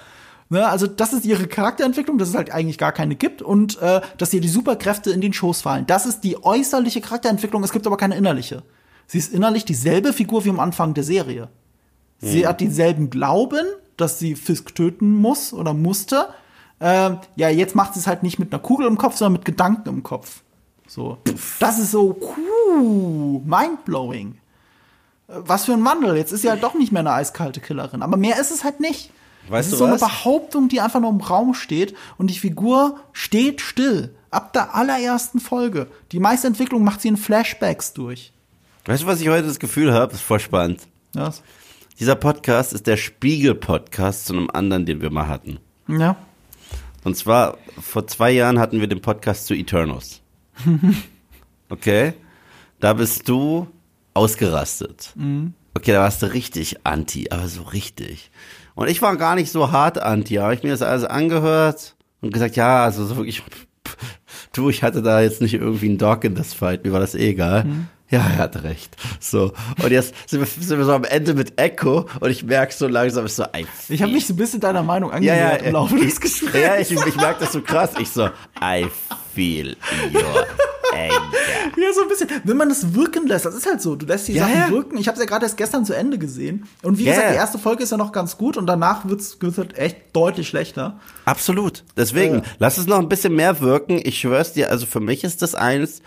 Ne, 0.50 0.68
also 0.68 0.88
das 0.88 1.14
ist 1.14 1.26
ihre 1.26 1.48
Charakterentwicklung, 1.48 2.18
dass 2.18 2.30
es 2.30 2.36
halt 2.36 2.52
eigentlich 2.52 2.78
gar 2.78 2.92
keine 2.92 3.16
gibt 3.16 3.42
und 3.42 3.82
äh, 3.82 4.02
dass 4.18 4.34
ihr 4.34 4.42
die 4.42 4.50
Superkräfte 4.50 5.12
in 5.12 5.22
den 5.22 5.34
Schoß 5.34 5.62
fallen. 5.62 5.88
Das 5.88 6.06
ist 6.06 6.22
die 6.22 6.44
äußerliche 6.44 7.02
Charakterentwicklung, 7.02 7.64
es 7.64 7.72
gibt 7.72 7.88
aber 7.88 7.98
keine 7.98 8.16
innerliche. 8.16 8.64
Sie 9.08 9.18
ist 9.18 9.34
innerlich 9.34 9.66
dieselbe 9.66 10.14
Figur 10.14 10.46
wie 10.46 10.50
am 10.50 10.60
Anfang 10.60 10.94
der 10.94 11.04
Serie. 11.04 11.50
Sie 12.20 12.48
hat 12.48 12.62
denselben 12.62 13.10
Glauben, 13.10 13.66
dass 13.98 14.18
sie 14.18 14.36
Fisk 14.36 14.76
töten 14.76 15.14
muss 15.14 15.54
oder 15.54 15.74
musste. 15.74 16.30
Ähm, 16.80 17.18
ja, 17.36 17.50
jetzt 17.50 17.76
macht 17.76 17.96
sie 17.96 18.00
es 18.00 18.08
halt 18.08 18.24
nicht 18.24 18.40
mit 18.40 18.54
einer 18.54 18.62
Kugel 18.62 18.88
im 18.88 18.98
Kopf, 18.98 19.18
sondern 19.18 19.34
mit 19.34 19.46
Gedanken 19.46 19.90
im 19.90 20.04
Kopf. 20.04 20.42
So. 20.88 21.18
Das 21.60 21.80
ist 21.80 21.92
so 21.92 22.20
cool, 22.38 23.42
mindblowing. 23.46 24.38
Was 25.28 25.66
für 25.66 25.74
ein 25.74 25.84
Wandel. 25.86 26.18
Jetzt 26.18 26.32
ist 26.32 26.42
sie 26.42 26.50
halt 26.50 26.64
doch 26.64 26.74
nicht 26.76 26.92
mehr 26.92 27.00
eine 27.00 27.14
eiskalte 27.14 27.62
Killerin. 27.62 28.02
Aber 28.04 28.18
mehr 28.18 28.40
ist 28.40 28.52
es 28.52 28.64
halt 28.64 28.80
nicht. 28.80 29.12
Weißt 29.50 29.72
du 29.72 29.74
ist 29.76 29.80
so 29.80 29.86
eine 29.86 29.94
was? 29.94 30.02
Behauptung, 30.02 30.70
die 30.70 30.80
einfach 30.82 31.00
nur 31.00 31.10
im 31.10 31.22
Raum 31.22 31.54
steht 31.54 31.96
und 32.18 32.30
die 32.30 32.38
Figur 32.38 33.00
steht 33.14 33.62
still. 33.62 34.16
Ab 34.32 34.54
der 34.54 34.76
allerersten 34.76 35.40
Folge. 35.40 35.88
Die 36.12 36.20
meiste 36.20 36.48
Entwicklung 36.48 36.84
macht 36.84 37.02
sie 37.02 37.08
in 37.08 37.18
Flashbacks 37.18 37.94
durch. 37.94 38.34
Weißt 38.86 39.04
du, 39.04 39.08
was 39.08 39.22
ich 39.22 39.30
heute 39.30 39.48
das 39.48 39.60
Gefühl 39.60 39.94
habe? 39.94 40.12
Das 40.12 40.22
ist 40.22 40.26
voll 40.28 40.40
spannend. 40.40 40.82
Ja. 41.16 41.32
Dieser 42.00 42.16
Podcast 42.16 42.74
ist 42.74 42.88
der 42.88 42.98
Spiegel-Podcast 42.98 44.26
zu 44.26 44.34
einem 44.34 44.50
anderen, 44.52 44.86
den 44.86 45.02
wir 45.02 45.10
mal 45.12 45.28
hatten. 45.28 45.60
ja. 45.88 46.16
Und 47.06 47.18
zwar, 47.18 47.58
vor 47.82 48.08
zwei 48.08 48.32
Jahren 48.32 48.60
hatten 48.60 48.80
wir 48.80 48.88
den 48.88 49.02
Podcast 49.02 49.46
zu 49.48 49.54
Eternals. 49.54 50.22
Okay? 51.70 52.14
Da 52.80 52.94
bist 52.94 53.28
du 53.28 53.68
ausgerastet. 54.14 55.14
Okay, 55.74 55.92
da 55.92 56.02
warst 56.02 56.22
du 56.22 56.32
richtig 56.34 56.86
anti, 56.86 57.30
aber 57.32 57.48
so 57.48 57.64
richtig. 57.64 58.30
Und 58.76 58.90
ich 58.90 59.02
war 59.02 59.16
gar 59.18 59.34
nicht 59.36 59.52
so 59.52 59.72
hart 59.72 59.98
anti, 60.00 60.36
habe 60.36 60.54
ich 60.54 60.62
mir 60.62 60.70
das 60.70 60.84
alles 60.84 61.04
angehört 61.04 61.96
und 62.22 62.32
gesagt, 62.32 62.56
ja, 62.56 62.84
also 62.84 63.06
so 63.06 63.16
wirklich, 63.18 63.42
du, 64.54 64.70
ich 64.70 64.84
hatte 64.84 65.02
da 65.02 65.22
jetzt 65.22 65.42
nicht 65.42 65.56
irgendwie 65.56 65.88
einen 65.90 65.98
Dog 65.98 66.24
in 66.26 66.36
das 66.36 66.54
Fight, 66.54 66.84
mir 66.84 66.92
war 66.92 67.00
das 67.00 67.16
eh 67.16 67.30
egal. 67.30 67.66
Ja, 68.10 68.20
er 68.20 68.38
hat 68.38 68.62
recht. 68.64 68.96
So. 69.20 69.54
Und 69.82 69.92
jetzt 69.92 70.14
sind 70.30 70.40
wir, 70.42 70.46
sind 70.46 70.78
wir 70.78 70.86
so 70.86 70.94
am 70.94 71.04
Ende 71.04 71.34
mit 71.34 71.60
Echo 71.60 72.08
und 72.20 72.30
ich 72.30 72.44
merke 72.44 72.72
so 72.74 72.88
langsam, 72.88 73.26
ist 73.26 73.38
so, 73.38 73.44
ey, 73.54 73.66
Ich 73.90 74.02
habe 74.04 74.12
mich 74.12 74.28
so 74.28 74.34
ein 74.34 74.38
bisschen 74.38 74.60
deiner 74.60 74.84
Meinung 74.84 75.10
ja, 75.12 75.18
ja, 75.20 75.34
angenähert 75.50 75.62
im 75.64 75.74
Laufe 75.74 75.96
des 75.98 76.22
Gesprächs. 76.22 76.54
ja, 76.64 76.76
ich, 76.78 76.92
ich 76.92 77.16
merke 77.16 77.40
das 77.40 77.54
so 77.54 77.62
krass. 77.62 77.92
Ich 78.00 78.10
so, 78.12 78.30
I 78.62 78.86
feel 79.34 79.76
your 80.14 80.46
anger. 80.94 81.32
Ja, 81.76 81.92
so 81.96 82.04
ein 82.04 82.08
bisschen. 82.08 82.30
Wenn 82.44 82.58
man 82.58 82.70
das 82.70 82.94
wirken 82.94 83.26
lässt, 83.26 83.46
das 83.46 83.56
ist 83.56 83.66
halt 83.66 83.82
so. 83.82 83.96
Du 83.96 84.06
lässt 84.06 84.28
die 84.28 84.34
Ja, 84.34 84.44
Sachen 84.48 84.60
ja. 84.60 84.70
wirken. 84.70 84.98
Ich 84.98 85.08
habe 85.08 85.18
ja 85.20 85.26
gerade 85.26 85.46
erst 85.46 85.58
gestern 85.58 85.84
zu 85.86 85.94
Ende 85.96 86.20
gesehen. 86.20 86.68
Und 86.84 87.00
wie 87.00 87.06
Ja, 87.06 87.12
gesagt, 87.14 87.28
ja. 87.30 87.32
die 87.34 87.38
erste 87.40 87.58
Folge 87.58 87.82
ist 87.84 87.90
ja 87.92 87.98
noch 87.98 88.12
ganz 88.12 88.38
gut 88.38 88.58
und 88.58 88.68
danach 88.68 89.06
wird's 89.06 89.38
wird's 89.42 89.58
halt 89.58 89.76
echt 89.76 89.98
deutlich 90.14 90.48
schlechter. 90.50 91.00
Absolut. 91.26 91.84
Deswegen, 91.98 92.36
Ja. 92.36 92.42
lass 92.60 92.78
es 92.78 92.86
noch 92.86 93.00
ein 93.00 93.10
bisschen 93.10 93.34
mehr 93.34 93.60
wirken. 93.60 94.00
Ich 94.04 94.20
schwör's 94.20 94.54
dir, 94.54 94.70
also 94.70 94.86
für 94.86 95.00
mich 95.00 95.24
ist 95.24 95.42
das 95.42 95.56
eines 95.56 96.04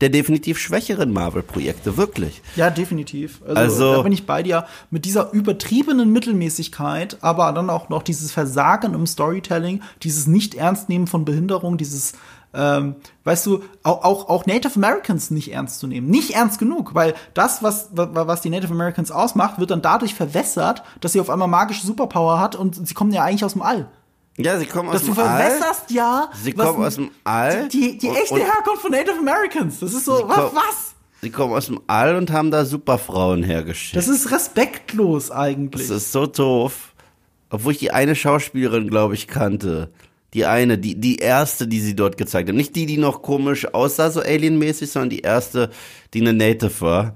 der 0.00 0.08
definitiv 0.08 0.58
schwächeren 0.58 1.12
Marvel-Projekte, 1.12 1.96
wirklich. 1.96 2.42
Ja, 2.56 2.68
definitiv. 2.70 3.40
Also, 3.46 3.54
Also- 3.60 3.92
da 3.96 4.02
bin 4.02 4.12
ich 4.12 4.26
bei 4.26 4.42
dir. 4.42 4.66
Mit 4.90 5.04
dieser 5.04 5.32
übertriebenen 5.32 6.10
Mittelmäßigkeit, 6.10 7.18
aber 7.20 7.52
dann 7.52 7.70
auch 7.70 7.88
noch 7.88 8.02
dieses 8.02 8.32
Versagen 8.32 8.94
im 8.94 9.06
Storytelling, 9.06 9.82
dieses 10.02 10.26
Nicht-Ernst-Nehmen 10.26 11.06
von 11.06 11.24
Behinderung, 11.24 11.78
dieses, 11.78 12.14
ähm, 12.52 12.96
weißt 13.22 13.46
du, 13.46 13.62
auch, 13.84 14.02
auch, 14.04 14.28
auch 14.28 14.46
Native 14.46 14.74
Americans 14.76 15.30
nicht 15.30 15.52
ernst 15.52 15.78
zu 15.78 15.86
nehmen. 15.86 16.08
Nicht 16.08 16.30
ernst 16.32 16.58
genug, 16.58 16.94
weil 16.94 17.14
das, 17.34 17.62
was, 17.62 17.88
wa- 17.92 18.26
was 18.26 18.40
die 18.40 18.50
Native 18.50 18.72
Americans 18.72 19.10
ausmacht, 19.12 19.58
wird 19.60 19.70
dann 19.70 19.82
dadurch 19.82 20.14
verwässert, 20.14 20.82
dass 21.00 21.12
sie 21.12 21.20
auf 21.20 21.30
einmal 21.30 21.48
magische 21.48 21.86
Superpower 21.86 22.40
hat 22.40 22.56
und 22.56 22.86
sie 22.86 22.94
kommen 22.94 23.12
ja 23.12 23.22
eigentlich 23.22 23.44
aus 23.44 23.52
dem 23.52 23.62
All. 23.62 23.86
Ja, 24.36 24.58
sie 24.58 24.66
kommen 24.66 24.88
aus 24.88 24.94
Dass 24.96 25.04
du 25.06 25.14
dem 25.14 25.18
All. 25.22 25.40
verwässerst 25.42 25.90
ja. 25.90 26.28
Sie 26.42 26.56
was- 26.56 26.66
kommen 26.66 26.84
aus 26.84 26.94
dem 26.96 27.10
All. 27.22 27.68
Die, 27.68 27.96
die 27.98 28.08
echte 28.08 28.34
und- 28.34 28.40
Herkunft 28.40 28.82
von 28.82 28.90
Native 28.90 29.18
Americans. 29.18 29.78
Das 29.80 29.92
ist 29.92 30.04
so, 30.04 30.24
was? 30.26 30.36
kommen- 30.36 30.50
was? 30.56 30.94
Sie 31.22 31.30
kommen 31.30 31.54
aus 31.54 31.66
dem 31.66 31.80
All 31.86 32.16
und 32.16 32.32
haben 32.32 32.50
da 32.50 32.64
Superfrauen 32.64 33.42
hergeschickt. 33.44 33.96
Das 33.96 34.08
ist 34.08 34.30
respektlos 34.30 35.30
eigentlich. 35.30 35.88
Das 35.88 35.96
ist 35.98 36.12
so 36.12 36.26
doof. 36.26 36.92
Obwohl 37.50 37.72
ich 37.72 37.78
die 37.78 37.92
eine 37.92 38.14
Schauspielerin, 38.16 38.88
glaube 38.88 39.14
ich, 39.14 39.26
kannte. 39.28 39.90
Die 40.34 40.44
eine, 40.46 40.76
die, 40.78 40.96
die 41.00 41.16
erste, 41.18 41.68
die 41.68 41.80
sie 41.80 41.94
dort 41.94 42.16
gezeigt 42.16 42.48
haben. 42.48 42.56
Nicht 42.56 42.74
die, 42.74 42.86
die 42.86 42.96
noch 42.98 43.22
komisch 43.22 43.72
aussah, 43.72 44.10
so 44.10 44.20
alienmäßig, 44.20 44.90
sondern 44.90 45.10
die 45.10 45.20
erste, 45.20 45.70
die 46.12 46.20
eine 46.20 46.32
Native 46.32 46.80
war. 46.80 47.14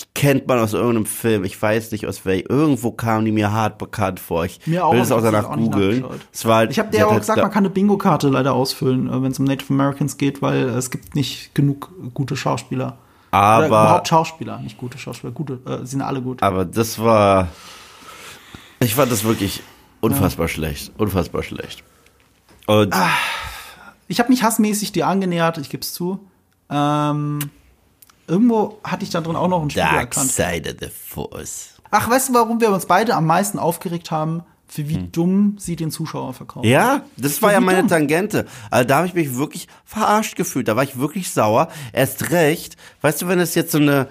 Die 0.00 0.04
kennt 0.14 0.48
man 0.48 0.58
aus 0.58 0.72
irgendeinem 0.72 1.06
Film. 1.06 1.44
Ich 1.44 1.60
weiß 1.60 1.92
nicht 1.92 2.06
aus 2.06 2.24
welchem. 2.24 2.46
Irgendwo 2.48 2.90
kam 2.90 3.24
die 3.24 3.30
mir 3.30 3.52
hart 3.52 3.78
bekannt 3.78 4.18
vor. 4.18 4.44
Ich 4.44 4.66
Mir 4.66 4.84
auch, 4.84 4.92
will 4.92 5.00
es 5.00 5.12
auch 5.12 5.22
danach 5.22 5.44
auch 5.50 5.56
googeln. 5.56 6.04
Es 6.32 6.44
war 6.46 6.56
halt, 6.56 6.72
Ich 6.72 6.78
habe 6.80 6.90
dir 6.90 7.06
auch 7.06 7.12
halt 7.12 7.20
gesagt, 7.20 7.40
man 7.40 7.50
kann 7.52 7.64
eine 7.64 7.70
Bingo-Karte 7.70 8.28
leider 8.28 8.54
ausfüllen, 8.54 9.08
äh, 9.08 9.22
wenn 9.22 9.30
es 9.30 9.38
um 9.38 9.44
Native 9.44 9.72
Americans 9.72 10.16
geht, 10.16 10.42
weil 10.42 10.64
es 10.70 10.90
gibt 10.90 11.14
nicht 11.14 11.54
genug 11.54 11.92
gute 12.12 12.36
Schauspieler. 12.36 12.98
Oder 13.30 13.40
Aber- 13.42 13.66
überhaupt 13.66 14.08
Schauspieler, 14.08 14.58
nicht 14.58 14.78
gute 14.78 14.98
Schauspieler. 14.98 15.32
Gute, 15.32 15.60
äh, 15.66 15.84
sind 15.86 16.02
alle 16.02 16.20
gut. 16.22 16.42
Aber 16.42 16.64
das 16.64 16.98
war. 16.98 17.48
Ich 18.80 18.94
fand 18.96 19.12
das 19.12 19.22
wirklich 19.24 19.62
unfassbar 20.00 20.48
schlecht. 20.48 20.92
Unfassbar 20.98 21.42
schlecht. 21.44 21.84
Und 22.66 22.92
Ah. 22.92 23.10
Ich 24.08 24.18
habe 24.18 24.28
mich 24.30 24.42
hassmäßig 24.42 24.92
dir 24.92 25.06
angenähert, 25.06 25.56
ich 25.58 25.70
geb's 25.70 25.92
zu. 25.94 26.20
Ähm, 26.68 27.38
irgendwo 28.26 28.78
hatte 28.84 29.04
ich 29.04 29.10
da 29.10 29.20
drin 29.20 29.36
auch 29.36 29.48
noch 29.48 29.60
einen 29.60 29.70
Spiegel 29.70 29.88
Dark 29.88 30.16
erkannt. 30.16 30.30
Side 30.30 30.70
of 30.70 30.76
the 30.80 30.88
Force. 30.88 31.74
Ach, 31.90 32.08
weißt 32.08 32.30
du, 32.30 32.34
warum 32.34 32.60
wir 32.60 32.70
uns 32.70 32.86
beide 32.86 33.14
am 33.14 33.26
meisten 33.26 33.58
aufgeregt 33.58 34.10
haben? 34.10 34.42
Für 34.66 34.88
wie 34.88 34.96
dumm 34.96 35.56
sie 35.58 35.76
den 35.76 35.90
Zuschauer 35.90 36.34
verkaufen. 36.34 36.64
Hm. 36.64 36.72
Ja, 36.72 37.02
das 37.16 37.40
war 37.42 37.52
ja 37.52 37.60
meine 37.60 37.80
dumm. 37.80 37.88
Tangente. 37.88 38.46
Also 38.70 38.88
da 38.88 38.96
habe 38.96 39.06
ich 39.06 39.14
mich 39.14 39.36
wirklich 39.36 39.68
verarscht 39.84 40.36
gefühlt. 40.36 40.66
Da 40.66 40.74
war 40.74 40.82
ich 40.82 40.98
wirklich 40.98 41.30
sauer. 41.30 41.68
Erst 41.92 42.30
recht, 42.30 42.76
weißt 43.02 43.22
du, 43.22 43.28
wenn 43.28 43.38
es 43.38 43.54
jetzt 43.54 43.72
so 43.72 43.78
eine 43.78 44.08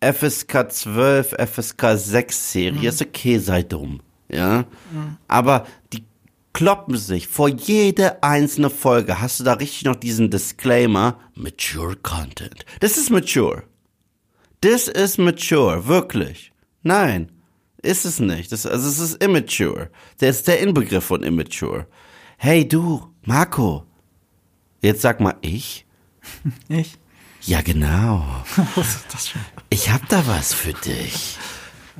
FSK 0.00 0.70
12, 0.70 1.36
FSK 1.38 1.96
6 1.96 2.52
Serie 2.52 2.88
ist, 2.88 3.02
okay, 3.02 3.38
sei 3.38 3.62
dumm. 3.62 4.00
Ja. 4.30 4.64
Aber 5.28 5.66
die 5.92 6.04
kloppen 6.52 6.96
sich 6.96 7.28
vor 7.28 7.48
jede 7.48 8.22
einzelne 8.22 8.70
Folge. 8.70 9.20
Hast 9.20 9.40
du 9.40 9.44
da 9.44 9.54
richtig 9.54 9.84
noch 9.84 9.96
diesen 9.96 10.30
Disclaimer? 10.30 11.18
Mature 11.34 11.96
Content. 11.96 12.64
Das 12.80 12.96
ist 12.96 13.10
mature. 13.10 13.64
Das 14.60 14.88
ist 14.88 15.18
mature, 15.18 15.86
wirklich. 15.86 16.52
Nein, 16.82 17.32
ist 17.82 18.04
es 18.04 18.20
nicht. 18.20 18.52
Das, 18.52 18.66
also 18.66 18.88
es 18.88 18.98
ist 18.98 19.22
immature. 19.22 19.90
Der 20.20 20.30
ist 20.30 20.46
der 20.48 20.60
Inbegriff 20.60 21.04
von 21.04 21.22
immature. 21.22 21.86
Hey 22.36 22.66
du, 22.66 23.14
Marco. 23.24 23.86
Jetzt 24.82 25.02
sag 25.02 25.20
mal 25.20 25.36
ich. 25.40 25.86
Ich? 26.68 26.98
Ja 27.42 27.62
genau. 27.62 28.24
Ich 29.70 29.90
hab 29.90 30.06
da 30.08 30.26
was 30.26 30.52
für 30.52 30.72
dich. 30.72 31.38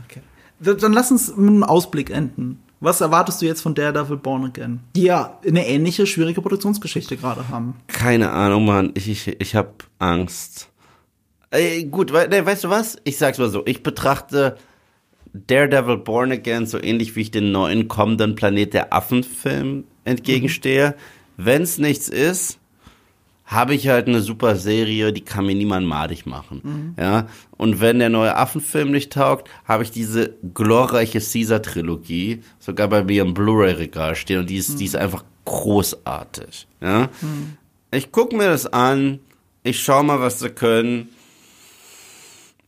Okay. 0.04 0.20
Dann 0.58 0.76
dann 0.78 0.92
lass 0.92 1.10
uns 1.10 1.28
mit 1.28 1.48
einem 1.48 1.62
Ausblick 1.62 2.10
enden. 2.10 2.62
Was 2.80 3.02
erwartest 3.02 3.42
du 3.42 3.46
jetzt 3.46 3.60
von 3.60 3.74
Daredevil 3.74 4.16
Born 4.16 4.46
Again? 4.46 4.80
Die 4.96 5.02
ja 5.02 5.38
eine 5.46 5.66
ähnliche, 5.66 6.06
schwierige 6.06 6.40
Produktionsgeschichte 6.40 7.18
gerade 7.18 7.48
haben. 7.48 7.74
Keine 7.88 8.30
Ahnung, 8.30 8.64
Mann. 8.64 8.92
Ich, 8.94 9.08
ich, 9.08 9.38
ich 9.38 9.54
hab 9.54 9.84
Angst. 9.98 10.70
Ey, 11.50 11.84
gut, 11.84 12.12
we 12.12 12.26
nee, 12.30 12.44
weißt 12.44 12.64
du 12.64 12.70
was? 12.70 12.96
Ich 13.04 13.18
sag's 13.18 13.38
mal 13.38 13.50
so. 13.50 13.66
Ich 13.66 13.82
betrachte 13.82 14.56
Daredevil 15.34 15.98
Born 15.98 16.32
Again 16.32 16.66
so 16.66 16.82
ähnlich 16.82 17.14
wie 17.16 17.20
ich 17.20 17.30
den 17.30 17.52
neuen 17.52 17.86
kommenden 17.86 18.34
Planet 18.34 18.72
der 18.72 18.92
Affen-Film 18.94 19.84
entgegenstehe. 20.04 20.94
Wenn's 21.36 21.76
nichts 21.76 22.08
ist, 22.08 22.59
habe 23.50 23.74
ich 23.74 23.88
halt 23.88 24.06
eine 24.06 24.20
super 24.20 24.54
Serie, 24.54 25.12
die 25.12 25.22
kann 25.22 25.44
mir 25.44 25.56
niemand 25.56 25.84
madig 25.84 26.24
machen. 26.24 26.94
Ja. 26.96 27.26
Und 27.56 27.80
wenn 27.80 27.98
der 27.98 28.08
neue 28.08 28.36
Affenfilm 28.36 28.92
nicht 28.92 29.12
taugt, 29.12 29.50
habe 29.64 29.82
ich 29.82 29.90
diese 29.90 30.36
glorreiche 30.54 31.18
Caesar-Trilogie 31.18 32.42
sogar 32.60 32.86
bei 32.86 33.02
mir 33.02 33.22
im 33.22 33.34
Blu-ray-Regal 33.34 34.14
stehen 34.14 34.38
und 34.38 34.50
die 34.50 34.56
ist, 34.56 34.78
die 34.78 34.84
ist 34.84 34.94
einfach 34.94 35.24
großartig. 35.46 36.68
Ja. 36.80 37.08
Ich 37.90 38.12
gucke 38.12 38.36
mir 38.36 38.46
das 38.50 38.68
an, 38.68 39.18
ich 39.64 39.82
schau 39.82 40.04
mal, 40.04 40.20
was 40.20 40.38
sie 40.38 40.50
können. 40.50 41.08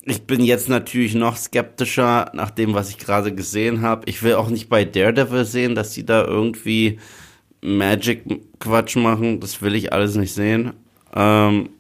Ich 0.05 0.23
bin 0.23 0.43
jetzt 0.43 0.69
natürlich 0.69 1.15
noch 1.15 1.37
skeptischer 1.37 2.33
nach 2.35 2.51
dem, 2.51 2.75
was 2.75 2.91
ich 2.91 2.99
gerade 2.99 3.33
gesehen 3.33 3.83
habe. 3.83 4.03
Ich 4.07 4.25
will 4.25 4.35
auch 4.35 4.49
nicht 4.49 4.69
bei 4.69 4.85
Daredevil 4.85 5.45
sehen, 5.45 5.77
dass 5.77 5.93
die 5.93 6.05
da 6.05 6.25
irgendwie 6.25 6.99
Magic-Quatsch 7.63 8.97
machen. 8.97 9.41
Das 9.41 9.63
will 9.63 9.75
ich 9.75 9.93
alles 9.93 10.15
nicht 10.17 10.35
sehen. 10.35 10.73
Ähm, 11.15 11.71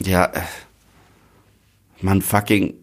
ja, 0.00 0.26
äh, 0.26 0.40
man 2.00 2.22
fucking 2.22 2.74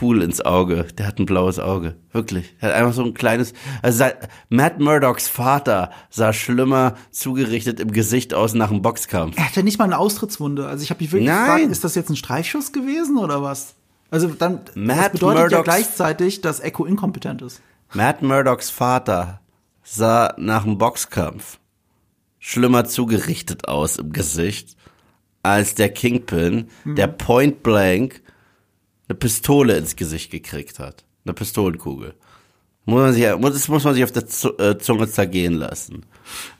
cool 0.00 0.22
ins 0.22 0.40
Auge. 0.40 0.84
Der 0.96 1.06
hat 1.06 1.18
ein 1.18 1.26
blaues 1.26 1.58
Auge. 1.58 1.96
Wirklich. 2.12 2.54
Er 2.60 2.70
hat 2.70 2.76
einfach 2.76 2.94
so 2.94 3.04
ein 3.04 3.12
kleines. 3.12 3.52
Also 3.82 4.04
Matt 4.48 4.80
Murdochs 4.80 5.28
Vater 5.28 5.90
sah 6.08 6.32
schlimmer 6.32 6.94
zugerichtet 7.10 7.78
im 7.78 7.92
Gesicht 7.92 8.32
aus 8.32 8.54
nach 8.54 8.70
dem 8.70 8.80
Boxkampf. 8.80 9.36
Er 9.36 9.44
hat 9.46 9.56
ja 9.56 9.62
nicht 9.62 9.78
mal 9.78 9.84
eine 9.84 9.98
Austrittswunde. 9.98 10.66
Also 10.66 10.82
ich 10.84 10.90
habe 10.90 11.02
mich 11.02 11.12
wirklich 11.12 11.28
Nein. 11.28 11.44
gefragt, 11.56 11.72
ist 11.72 11.84
das 11.84 11.94
jetzt 11.96 12.08
ein 12.08 12.16
Streifschuss 12.16 12.72
gewesen 12.72 13.18
oder 13.18 13.42
was? 13.42 13.74
Also 14.10 14.28
dann, 14.28 14.64
das 14.64 14.74
Matt 14.74 15.12
bedeutet 15.12 15.52
ja 15.52 15.58
Murdochs- 15.58 15.64
gleichzeitig, 15.64 16.40
dass 16.40 16.60
Echo 16.60 16.86
inkompetent 16.86 17.42
ist. 17.42 17.60
Matt 17.92 18.22
Murdochs 18.22 18.70
Vater 18.70 19.40
sah 19.90 20.34
nach 20.36 20.64
einem 20.64 20.78
Boxkampf 20.78 21.58
schlimmer 22.38 22.84
zugerichtet 22.84 23.68
aus 23.68 23.96
im 23.96 24.12
Gesicht 24.12 24.76
als 25.42 25.74
der 25.74 25.88
Kingpin, 25.88 26.68
der 26.84 27.06
point 27.06 27.62
blank 27.62 28.22
eine 29.08 29.16
Pistole 29.16 29.76
ins 29.76 29.96
Gesicht 29.96 30.30
gekriegt 30.30 30.78
hat. 30.78 31.04
Eine 31.24 31.34
Pistolenkugel. 31.34 32.14
Muss 32.84 33.00
man 33.00 33.12
sich, 33.12 33.24
das 33.24 33.68
muss 33.68 33.84
man 33.84 33.94
sich 33.94 34.04
auf 34.04 34.12
der 34.12 34.24
äh, 34.58 34.78
Zunge 34.78 35.08
zergehen 35.08 35.54
lassen. 35.54 36.04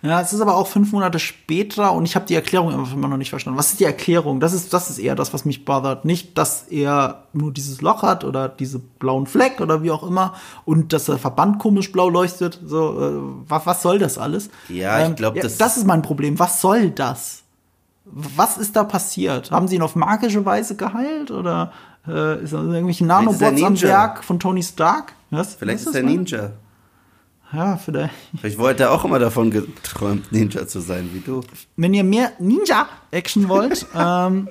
Ja, 0.02 0.20
es 0.20 0.32
ist 0.32 0.40
aber 0.40 0.56
auch 0.56 0.66
fünf 0.66 0.92
Monate 0.92 1.18
später 1.18 1.92
und 1.92 2.04
ich 2.04 2.14
habe 2.14 2.26
die 2.26 2.34
Erklärung 2.34 2.72
immer 2.92 3.08
noch 3.08 3.16
nicht 3.16 3.30
verstanden. 3.30 3.58
Was 3.58 3.70
ist 3.70 3.80
die 3.80 3.84
Erklärung? 3.84 4.40
Das 4.40 4.52
ist, 4.52 4.72
das 4.72 4.90
ist 4.90 4.98
eher 4.98 5.14
das, 5.14 5.32
was 5.34 5.44
mich 5.44 5.64
bothert. 5.64 6.04
Nicht, 6.04 6.36
dass 6.38 6.62
er 6.68 7.24
nur 7.32 7.52
dieses 7.52 7.80
Loch 7.80 8.02
hat 8.02 8.24
oder 8.24 8.48
diese 8.48 8.78
blauen 8.78 9.26
Fleck 9.26 9.60
oder 9.60 9.82
wie 9.82 9.90
auch 9.90 10.02
immer 10.02 10.34
und 10.64 10.92
dass 10.92 11.04
der 11.06 11.18
Verband 11.18 11.58
komisch 11.58 11.92
blau 11.92 12.08
leuchtet. 12.08 12.60
So, 12.64 13.00
äh, 13.00 13.12
was, 13.48 13.66
was 13.66 13.82
soll 13.82 13.98
das 13.98 14.18
alles? 14.18 14.46
Ähm, 14.68 14.76
Ja, 14.76 15.08
ich 15.08 15.16
glaub, 15.16 15.34
das- 15.34 15.58
das 15.58 15.76
ist 15.76 15.86
mein 15.86 16.02
Problem. 16.02 16.38
Was 16.38 16.60
soll 16.60 16.90
das? 16.90 17.42
Was 18.04 18.56
ist 18.56 18.74
da 18.74 18.84
passiert? 18.84 19.50
Haben 19.50 19.68
sie 19.68 19.76
ihn 19.76 19.82
auf 19.82 19.94
magische 19.94 20.44
Weise 20.46 20.76
geheilt 20.76 21.30
oder 21.30 21.72
äh, 22.06 22.42
ist 22.42 22.52
er 22.52 22.60
irgendwelche 22.62 23.04
ist 23.04 23.10
er 23.10 23.22
Nanobots 23.22 23.62
am. 23.62 23.80
Werk 23.82 24.24
von 24.24 24.40
Tony 24.40 24.62
Stark? 24.62 25.12
Was? 25.30 25.56
Vielleicht 25.56 25.80
Was 25.84 25.88
ist 25.88 25.94
er 25.94 26.02
das? 26.04 26.10
Ninja. 26.10 26.50
Ja, 27.52 27.76
vielleicht. 27.78 28.12
Vielleicht 28.38 28.58
wollte 28.58 28.82
er 28.84 28.92
auch 28.92 29.04
immer 29.04 29.18
davon 29.18 29.50
geträumt, 29.50 30.30
Ninja 30.32 30.66
zu 30.66 30.80
sein 30.80 31.10
wie 31.14 31.20
du. 31.20 31.40
Wenn 31.76 31.94
ihr 31.94 32.04
mehr 32.04 32.32
Ninja-Action 32.38 33.48
wollt, 33.48 33.86
ähm, 33.94 34.48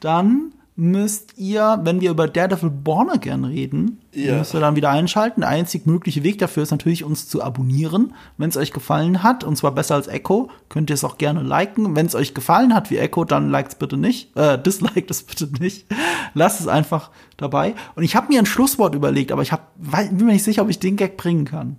dann 0.00 0.52
müsst 0.78 1.38
ihr, 1.38 1.80
wenn 1.84 2.02
wir 2.02 2.10
über 2.10 2.28
Daredevil 2.28 2.68
Born 2.68 3.08
Again 3.08 3.44
reden, 3.46 3.98
Ja. 4.12 4.36
müsst 4.38 4.54
ihr 4.54 4.60
dann 4.60 4.76
wieder 4.76 4.90
einschalten. 4.90 5.40
Der 5.40 5.48
einzig 5.48 5.86
mögliche 5.86 6.22
Weg 6.22 6.38
dafür 6.38 6.62
ist 6.62 6.70
natürlich, 6.70 7.02
uns 7.02 7.28
zu 7.30 7.42
abonnieren, 7.42 8.12
wenn 8.36 8.50
es 8.50 8.58
euch 8.58 8.72
gefallen 8.72 9.22
hat. 9.22 9.42
Und 9.42 9.56
zwar 9.56 9.72
besser 9.72 9.94
als 9.94 10.06
Echo. 10.06 10.50
Könnt 10.68 10.90
ihr 10.90 10.94
es 10.94 11.02
auch 11.02 11.16
gerne 11.16 11.42
liken. 11.42 11.96
Wenn 11.96 12.04
es 12.04 12.14
euch 12.14 12.34
gefallen 12.34 12.74
hat 12.74 12.90
wie 12.90 12.98
Echo, 12.98 13.24
dann 13.24 13.50
liked 13.50 13.72
es 13.72 13.78
bitte 13.78 13.96
nicht. 13.96 14.36
Äh, 14.36 14.62
disliked 14.62 15.10
es 15.10 15.22
bitte 15.22 15.48
nicht. 15.60 15.86
Lasst 16.34 16.60
es 16.60 16.68
einfach 16.68 17.10
dabei. 17.38 17.74
Und 17.94 18.02
ich 18.04 18.14
habe 18.14 18.28
mir 18.28 18.38
ein 18.38 18.46
Schlusswort 18.46 18.94
überlegt, 18.94 19.32
aber 19.32 19.40
ich 19.40 19.52
hab, 19.52 19.72
bin 19.78 20.26
mir 20.26 20.34
nicht 20.34 20.44
sicher, 20.44 20.60
ob 20.60 20.68
ich 20.68 20.78
den 20.78 20.96
Gag 20.96 21.16
bringen 21.16 21.46
kann. 21.46 21.76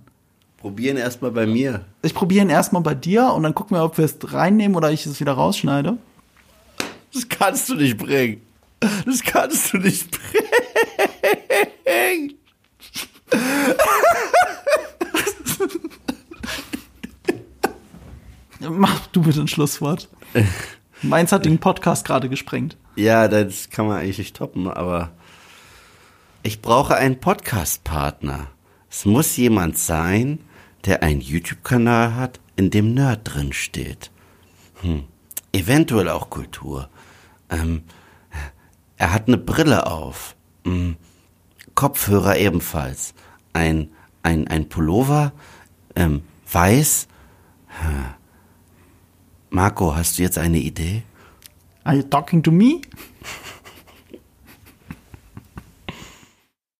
Probieren 0.58 0.96
erstmal 0.96 1.30
bei 1.30 1.46
mir. 1.46 1.84
Ich 2.02 2.14
probiere 2.14 2.44
ihn 2.44 2.50
erstmal 2.50 2.82
bei 2.82 2.94
dir 2.94 3.32
und 3.32 3.44
dann 3.44 3.54
gucken 3.54 3.76
wir, 3.76 3.84
ob 3.84 3.96
wir 3.96 4.04
es 4.04 4.16
reinnehmen 4.24 4.76
oder 4.76 4.90
ich 4.90 5.06
es 5.06 5.20
wieder 5.20 5.32
rausschneide. 5.32 5.96
Das 7.12 7.28
kannst 7.28 7.68
du 7.68 7.76
nicht 7.76 7.96
bringen. 7.96 8.42
Das 9.06 9.22
kannst 9.22 9.72
du 9.72 9.78
nicht 9.78 10.10
bringen. 10.10 10.48
Mach 18.60 19.06
du 19.08 19.22
bitte 19.22 19.40
ein 19.40 19.48
Schlusswort. 19.48 20.08
Meins 21.02 21.30
hat 21.30 21.44
den 21.44 21.58
Podcast 21.58 22.04
gerade 22.04 22.28
gesprengt. 22.28 22.76
Ja, 22.96 23.28
das 23.28 23.70
kann 23.70 23.86
man 23.86 23.98
eigentlich 23.98 24.18
nicht 24.18 24.36
toppen, 24.36 24.68
aber 24.68 25.12
ich 26.42 26.60
brauche 26.60 26.96
einen 26.96 27.20
Podcast-Partner. 27.20 28.48
Es 28.90 29.04
muss 29.04 29.36
jemand 29.36 29.78
sein, 29.78 30.40
der 30.88 31.02
einen 31.02 31.20
YouTube-Kanal 31.20 32.14
hat, 32.14 32.40
in 32.56 32.70
dem 32.70 32.94
Nerd 32.94 33.20
drin 33.24 33.52
steht. 33.52 34.10
Hm. 34.80 35.04
Eventuell 35.52 36.08
auch 36.08 36.30
Kultur. 36.30 36.88
Ähm, 37.50 37.82
er 38.96 39.12
hat 39.12 39.28
eine 39.28 39.36
Brille 39.36 39.86
auf. 39.86 40.34
Hm. 40.64 40.96
Kopfhörer 41.74 42.38
ebenfalls. 42.38 43.14
Ein, 43.52 43.90
ein, 44.22 44.48
ein 44.48 44.70
Pullover, 44.70 45.32
ähm, 45.94 46.22
weiß. 46.50 47.06
Hm. 47.66 48.04
Marco, 49.50 49.94
hast 49.94 50.18
du 50.18 50.22
jetzt 50.22 50.38
eine 50.38 50.58
Idee? 50.58 51.02
Are 51.84 51.96
you 51.96 52.02
talking 52.02 52.42
to 52.42 52.50
me? 52.50 52.80